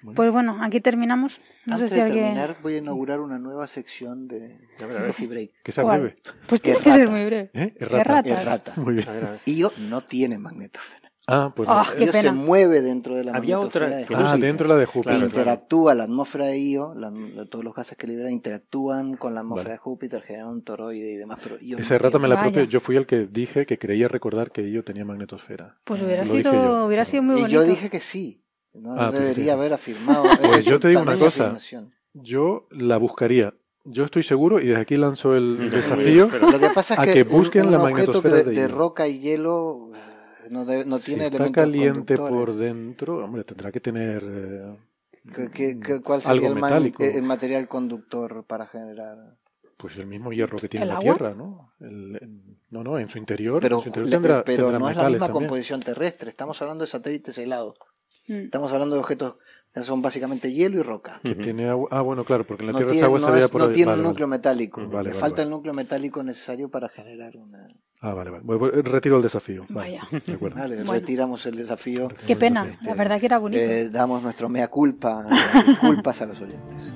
Bueno. 0.03 0.15
Pues 0.17 0.31
bueno, 0.33 0.59
aquí 0.63 0.81
terminamos. 0.81 1.41
No 1.67 1.75
Antes 1.75 1.91
sé 1.91 1.97
si 1.97 2.01
de 2.01 2.07
alguien... 2.07 2.25
terminar, 2.27 2.57
voy 2.63 2.75
a 2.75 2.79
inaugurar 2.79 3.19
una 3.21 3.39
nueva 3.39 3.67
sección 3.67 4.29
de. 4.29 4.57
Coffee 4.79 5.27
Break. 5.27 5.51
Que 5.65 5.73
sea 5.73 5.83
breve. 5.85 6.17
Pues 6.47 6.63
tiene 6.63 6.79
Es 6.79 6.85
que 6.85 6.91
ser 6.93 7.09
muy 7.09 7.25
breve. 7.25 7.51
¿Eh? 7.53 7.75
Errata. 7.81 8.73
Muy 8.77 8.95
bien. 8.95 9.09
A 9.09 9.13
ver, 9.13 9.25
a 9.25 9.31
ver. 9.33 9.41
Io 9.47 9.73
no 9.79 10.03
tiene 10.05 10.39
magnetosfera. 10.39 11.11
Ah, 11.31 11.53
pues 11.55 11.69
Ah, 11.71 11.85
qué 11.97 12.05
Io 12.05 12.13
se 12.13 12.21
pena. 12.21 12.33
mueve 12.33 12.81
dentro 12.81 13.15
de 13.17 13.25
la 13.25 13.33
Había 13.33 13.59
otra- 13.59 13.87
de 13.89 14.05
ah, 14.05 14.07
Júpiter. 14.07 14.39
dentro 14.41 14.67
de 14.69 14.75
la 14.75 14.81
de 14.81 14.87
Júpiter. 14.87 15.13
Claro, 15.19 15.27
interactúa 15.27 15.95
la 15.95 16.05
atmósfera 16.05 16.47
de 16.47 16.59
Io, 16.61 16.95
la- 16.95 17.11
la- 17.11 17.45
todos 17.45 17.65
los 17.65 17.75
gases 17.75 17.99
que 17.99 18.07
libera 18.07 18.31
interactúan 18.31 19.17
con 19.17 19.35
la 19.35 19.41
atmósfera 19.41 19.65
Vale. 19.71 19.75
de 19.75 19.79
Júpiter, 19.79 20.23
generan 20.23 20.49
un 20.49 20.63
toroide 20.63 21.13
y 21.13 21.17
demás, 21.17 21.39
pero 21.43 21.59
Io 21.61 21.77
Esa 21.77 21.95
no 21.95 21.97
errata 21.97 22.19
me 22.19 22.29
la 22.29 22.41
propia. 22.41 22.61
Vaya. 22.61 22.71
Yo 22.71 22.81
fui 22.81 22.97
el 22.97 23.05
que 23.07 23.27
dije 23.27 23.67
que 23.67 23.79
creía 23.79 24.07
recordar 24.09 24.53
que 24.53 24.71
yo 24.71 24.85
tenía 24.85 25.05
magnetosfera. 25.05 25.77
Pues 25.85 26.01
hubiera 26.01 26.25
Lo 26.25 26.31
sido, 26.31 26.53
yo. 26.53 26.87
hubiera 26.87 27.05
sido 27.05 27.23
muy 27.25 27.35
Y 27.37 27.41
bonito. 27.43 27.61
yo 27.63 27.69
dije 27.69 27.91
que 27.91 28.01
sí. 28.01 28.43
No 28.81 28.93
Ah, 28.95 29.09
pues 29.11 29.21
debería 29.21 29.45
sí. 29.45 29.51
haber 29.51 29.73
afirmado. 29.73 30.25
Pues 30.63 30.65
yo 30.65 30.79
te 30.81 30.89
digo 30.89 31.03
una 31.03 31.19
cosa. 31.19 31.45
afirmación. 31.45 31.93
Yo 32.15 32.67
la 32.71 32.97
buscaría. 32.97 33.55
Yo 33.85 34.05
estoy 34.05 34.23
seguro, 34.23 34.61
y 34.61 34.67
desde 34.67 34.81
aquí 34.83 34.97
lanzo 34.97 35.35
el 35.35 35.71
desafío, 35.71 36.29
Pero- 36.31 36.51
Lo 36.51 36.59
que 36.59 36.71
pasa 36.71 36.95
es 36.95 37.01
a 37.01 37.03
que, 37.05 37.23
busquen 37.23 37.67
un, 37.67 37.73
la 37.73 37.79
magnetosfera 37.79 38.37
de, 38.37 38.45
de 38.45 38.51
de 38.51 38.57
hielo. 38.57 38.77
roca 38.77 39.07
y 39.09 39.19
hielo 39.21 39.93
eh, 39.95 40.49
no, 40.51 40.65
no 40.65 40.99
si 40.99 41.05
tiene 41.07 41.27
está 41.27 41.51
caliente 41.51 42.17
por 42.19 42.55
dentro, 42.55 43.25
hombre, 43.25 43.45
tendrá 43.45 43.73
que 43.73 43.81
tener 43.81 44.23
eh, 44.27 44.77
¿Qué- 45.35 45.51
qué- 45.51 45.81
qué- 45.81 46.01
¿Cuál 46.03 46.21
sería 46.23 46.35
algo 46.49 46.49
el, 46.49 46.55
metálico. 46.63 47.03
el 47.03 47.23
material 47.23 47.67
conductor 47.69 48.45
para 48.47 48.67
generar? 48.67 49.17
Pues 49.79 49.97
el 49.97 50.07
mismo 50.07 50.33
hierro 50.33 50.59
que 50.59 50.69
tiene 50.69 50.85
¿El 50.85 50.89
la 50.91 50.95
agua? 50.97 51.03
Tierra, 51.17 51.35
¿no? 51.35 51.73
El- 51.81 52.19
no, 52.71 52.83
no, 52.85 52.99
en 52.99 53.09
su 53.09 53.17
interior, 53.17 53.61
Pero, 53.61 53.77
en 53.77 53.83
su 53.83 53.89
interior 53.89 54.11
le- 54.11 54.17
tendrá, 54.17 54.45
pero 54.45 54.65
tendrá 54.65 54.79
no 54.81 54.91
es 54.91 54.97
la 54.97 55.05
misma 55.09 55.27
también. 55.29 55.47
composición 55.49 55.81
terrestre. 55.81 56.29
Estamos 56.31 56.61
hablando 56.61 56.83
de 56.85 56.89
satélites 56.91 57.39
aislados. 57.39 57.77
Mm. 58.29 58.45
Estamos 58.45 58.73
hablando 58.73 58.95
de 58.95 59.01
objetos 59.01 59.37
que 59.75 59.83
son 59.83 60.01
básicamente 60.03 60.53
hielo 60.53 60.79
y 60.79 60.83
roca. 60.83 61.21
Que 61.23 61.33
Ujú. 61.33 61.41
tiene 61.43 61.69
agua. 61.69 61.89
Ah, 61.93 62.01
bueno, 62.01 62.25
claro, 62.25 62.45
porque 62.45 62.63
en 62.63 62.69
la 62.69 62.73
No 62.73 62.79
Tierra 62.79 62.91
tiene, 62.93 62.99
esa 63.01 63.07
agua 63.07 63.19
no 63.21 63.37
es- 63.37 63.49
por 63.51 63.61
no 63.61 63.67
ahí. 63.69 63.73
tiene 63.75 63.87
Vale, 63.91 63.99
un 64.01 64.05
vale. 64.05 64.13
núcleo 64.13 64.29
metálico. 64.29 64.81
Vale, 64.81 64.91
Le 64.91 64.97
vale, 64.97 65.15
falta 65.15 65.37
vale. 65.37 65.43
el 65.45 65.51
núcleo 65.51 65.75
metálico 65.75 66.23
necesario 66.23 66.69
para 66.71 66.89
generar 66.89 67.37
una. 67.37 67.69
Ah, 68.01 68.15
vale, 68.15 68.31
vale. 68.31 68.45
Voy- 68.45 68.59
voy- 68.59 68.71
retiro 68.83 69.17
el 69.17 69.23
desafío. 69.23 69.67
Vale, 69.69 69.99
Vaya. 70.11 70.21
de 70.27 70.33
acuerdo. 70.33 70.57
Vale, 70.57 70.77
Bueno. 70.77 70.93
retiramos 70.93 71.45
el 71.47 71.57
desafío. 71.57 72.09
Qué 72.27 72.37
pena, 72.37 72.67
Este, 72.67 72.87
la 72.87 72.95
verdad 72.95 73.19
que 73.21 73.27
era 73.27 73.39
bonito. 73.39 73.61
Eh, 73.63 73.89
damos 73.89 74.23
nuestro 74.23 74.49
mea 74.49 74.69
culpa, 74.69 75.27
culpas 75.81 76.23
a 76.23 76.27
los 76.27 76.41
oyentes. 76.41 76.93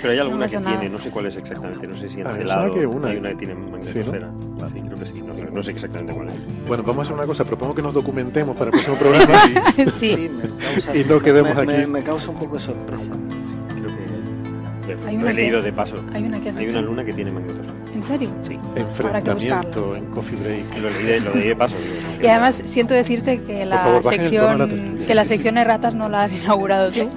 Pero 0.00 0.12
hay 0.12 0.18
No 0.18 0.24
alguna 0.24 0.48
que 0.48 0.56
nada. 0.58 0.78
tiene, 0.78 0.92
no 0.94 0.98
sé 1.02 1.10
cuál 1.10 1.26
es 1.26 1.36
exactamente, 1.36 1.86
no 1.86 1.96
sé 1.96 2.08
si 2.08 2.20
en 2.20 2.26
Ah, 2.26 2.30
suena 2.34 2.70
que 2.74 2.86
una. 2.86 3.08
hay 3.08 3.16
una 3.18 3.28
que 3.30 3.36
tiene 3.36 3.54
magnetosfera. 3.54 4.30
Sí, 4.30 4.46
Sí, 4.74 4.80
creo 4.80 4.98
que 4.98 5.04
sí, 5.06 5.22
no, 5.22 5.50
no 5.52 5.62
sé 5.62 5.70
exactamente 5.70 6.14
cuál 6.14 6.28
es. 6.28 6.34
Bueno, 6.66 6.82
vamos 6.82 6.98
a 6.98 7.02
hacer 7.02 7.14
una 7.16 7.26
cosa. 7.26 7.44
Propongo 7.44 7.74
que 7.74 7.82
nos 7.82 7.94
documentemos 7.94 8.56
para 8.56 8.66
el 8.66 8.70
próximo 8.72 8.96
programa. 8.96 9.34
sí. 9.94 10.30
me 10.30 10.48
causa, 10.64 10.96
Y 10.96 11.04
no 11.04 11.20
quedemos 11.20 11.54
me, 11.66 11.72
aquí. 11.78 11.86
me 11.90 12.02
causa 12.02 12.30
un 12.30 12.36
poco 12.38 12.56
de 12.56 12.60
sorpresa. 12.62 13.10
Creo 13.74 13.86
que 15.00 15.06
Hay 15.08 15.16
una 15.16 15.30
he 15.30 15.34
que- 15.34 15.40
leído 15.40 15.62
de 15.62 15.72
paso. 15.72 15.96
Hay 16.12 16.24
una 16.24 16.40
que 16.40 16.48
has 16.50 16.56
Hay 16.56 16.68
una 16.68 16.80
luna 16.82 17.04
que 17.04 17.12
tiene 17.12 17.30
magnetosfera. 17.30 17.72
¿En 18.00 18.04
serio? 18.06 18.30
Sí, 18.48 18.58
Enfrentamiento 18.76 19.94
en 19.94 20.06
Coffee 20.06 20.36
Break. 20.38 20.78
lo 20.78 20.88
leí 20.90 21.20
lo 21.20 21.34
leí 21.34 21.48
de 21.48 21.56
paso. 21.56 21.76
Y 22.22 22.26
además 22.26 22.62
siento 22.64 22.94
decirte 22.94 23.42
que 23.42 23.66
la 23.66 23.78
favor, 23.84 24.02
sección 24.04 24.98
que 25.06 25.14
la 25.14 25.22
Sí, 25.24 25.28
sí. 25.28 25.34
sección 25.34 25.54
de 25.56 25.64
ratas 25.64 25.94
no 25.94 26.08
la 26.08 26.22
has 26.24 26.32
inaugurado 26.42 26.90
tú, 26.90 27.10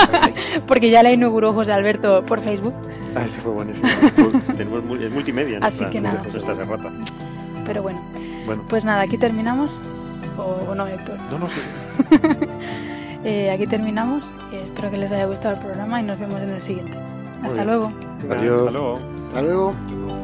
porque 0.66 0.88
ya 0.90 1.02
la 1.02 1.12
inauguró 1.12 1.52
José 1.52 1.72
Alberto 1.72 2.24
por 2.24 2.40
Facebook, 2.40 2.74
Ah, 3.16 3.22
ese 3.26 3.40
fue 3.40 3.52
buenísimo. 3.52 3.86
Tenemos 4.56 4.82
mul- 4.82 5.00
es 5.04 5.12
multimedia. 5.12 5.58
Así 5.58 5.66
nuestra- 5.82 5.90
que 5.90 6.00
nada. 6.00 6.22
Nuestra 6.32 6.54
serrata. 6.56 6.90
pero 7.64 7.82
bueno, 7.82 8.00
Bueno, 8.46 8.62
pues 8.68 8.84
nada, 8.84 9.02
aquí 9.02 9.16
terminamos 9.18 9.70
o, 10.36 10.70
o 10.70 10.74
no, 10.74 10.86
Héctor. 10.88 11.16
no, 11.30 11.38
no, 11.38 11.48
sí. 11.48 11.60
Eh, 13.26 13.50
aquí 13.50 13.66
terminamos. 13.66 14.22
Espero 14.52 14.90
que 14.90 14.98
les 14.98 15.10
haya 15.10 15.24
gustado 15.24 15.54
el 15.54 15.60
programa 15.60 15.98
y 16.00 16.04
nos 16.04 16.18
vemos 16.18 16.36
en 16.42 16.50
el 16.50 16.60
siguiente. 16.60 16.92
Hasta 17.42 17.64
luego. 17.64 17.90
Adiós. 18.30 18.58
Hasta 18.58 18.70
luego. 18.70 18.98
Hasta. 19.34 20.23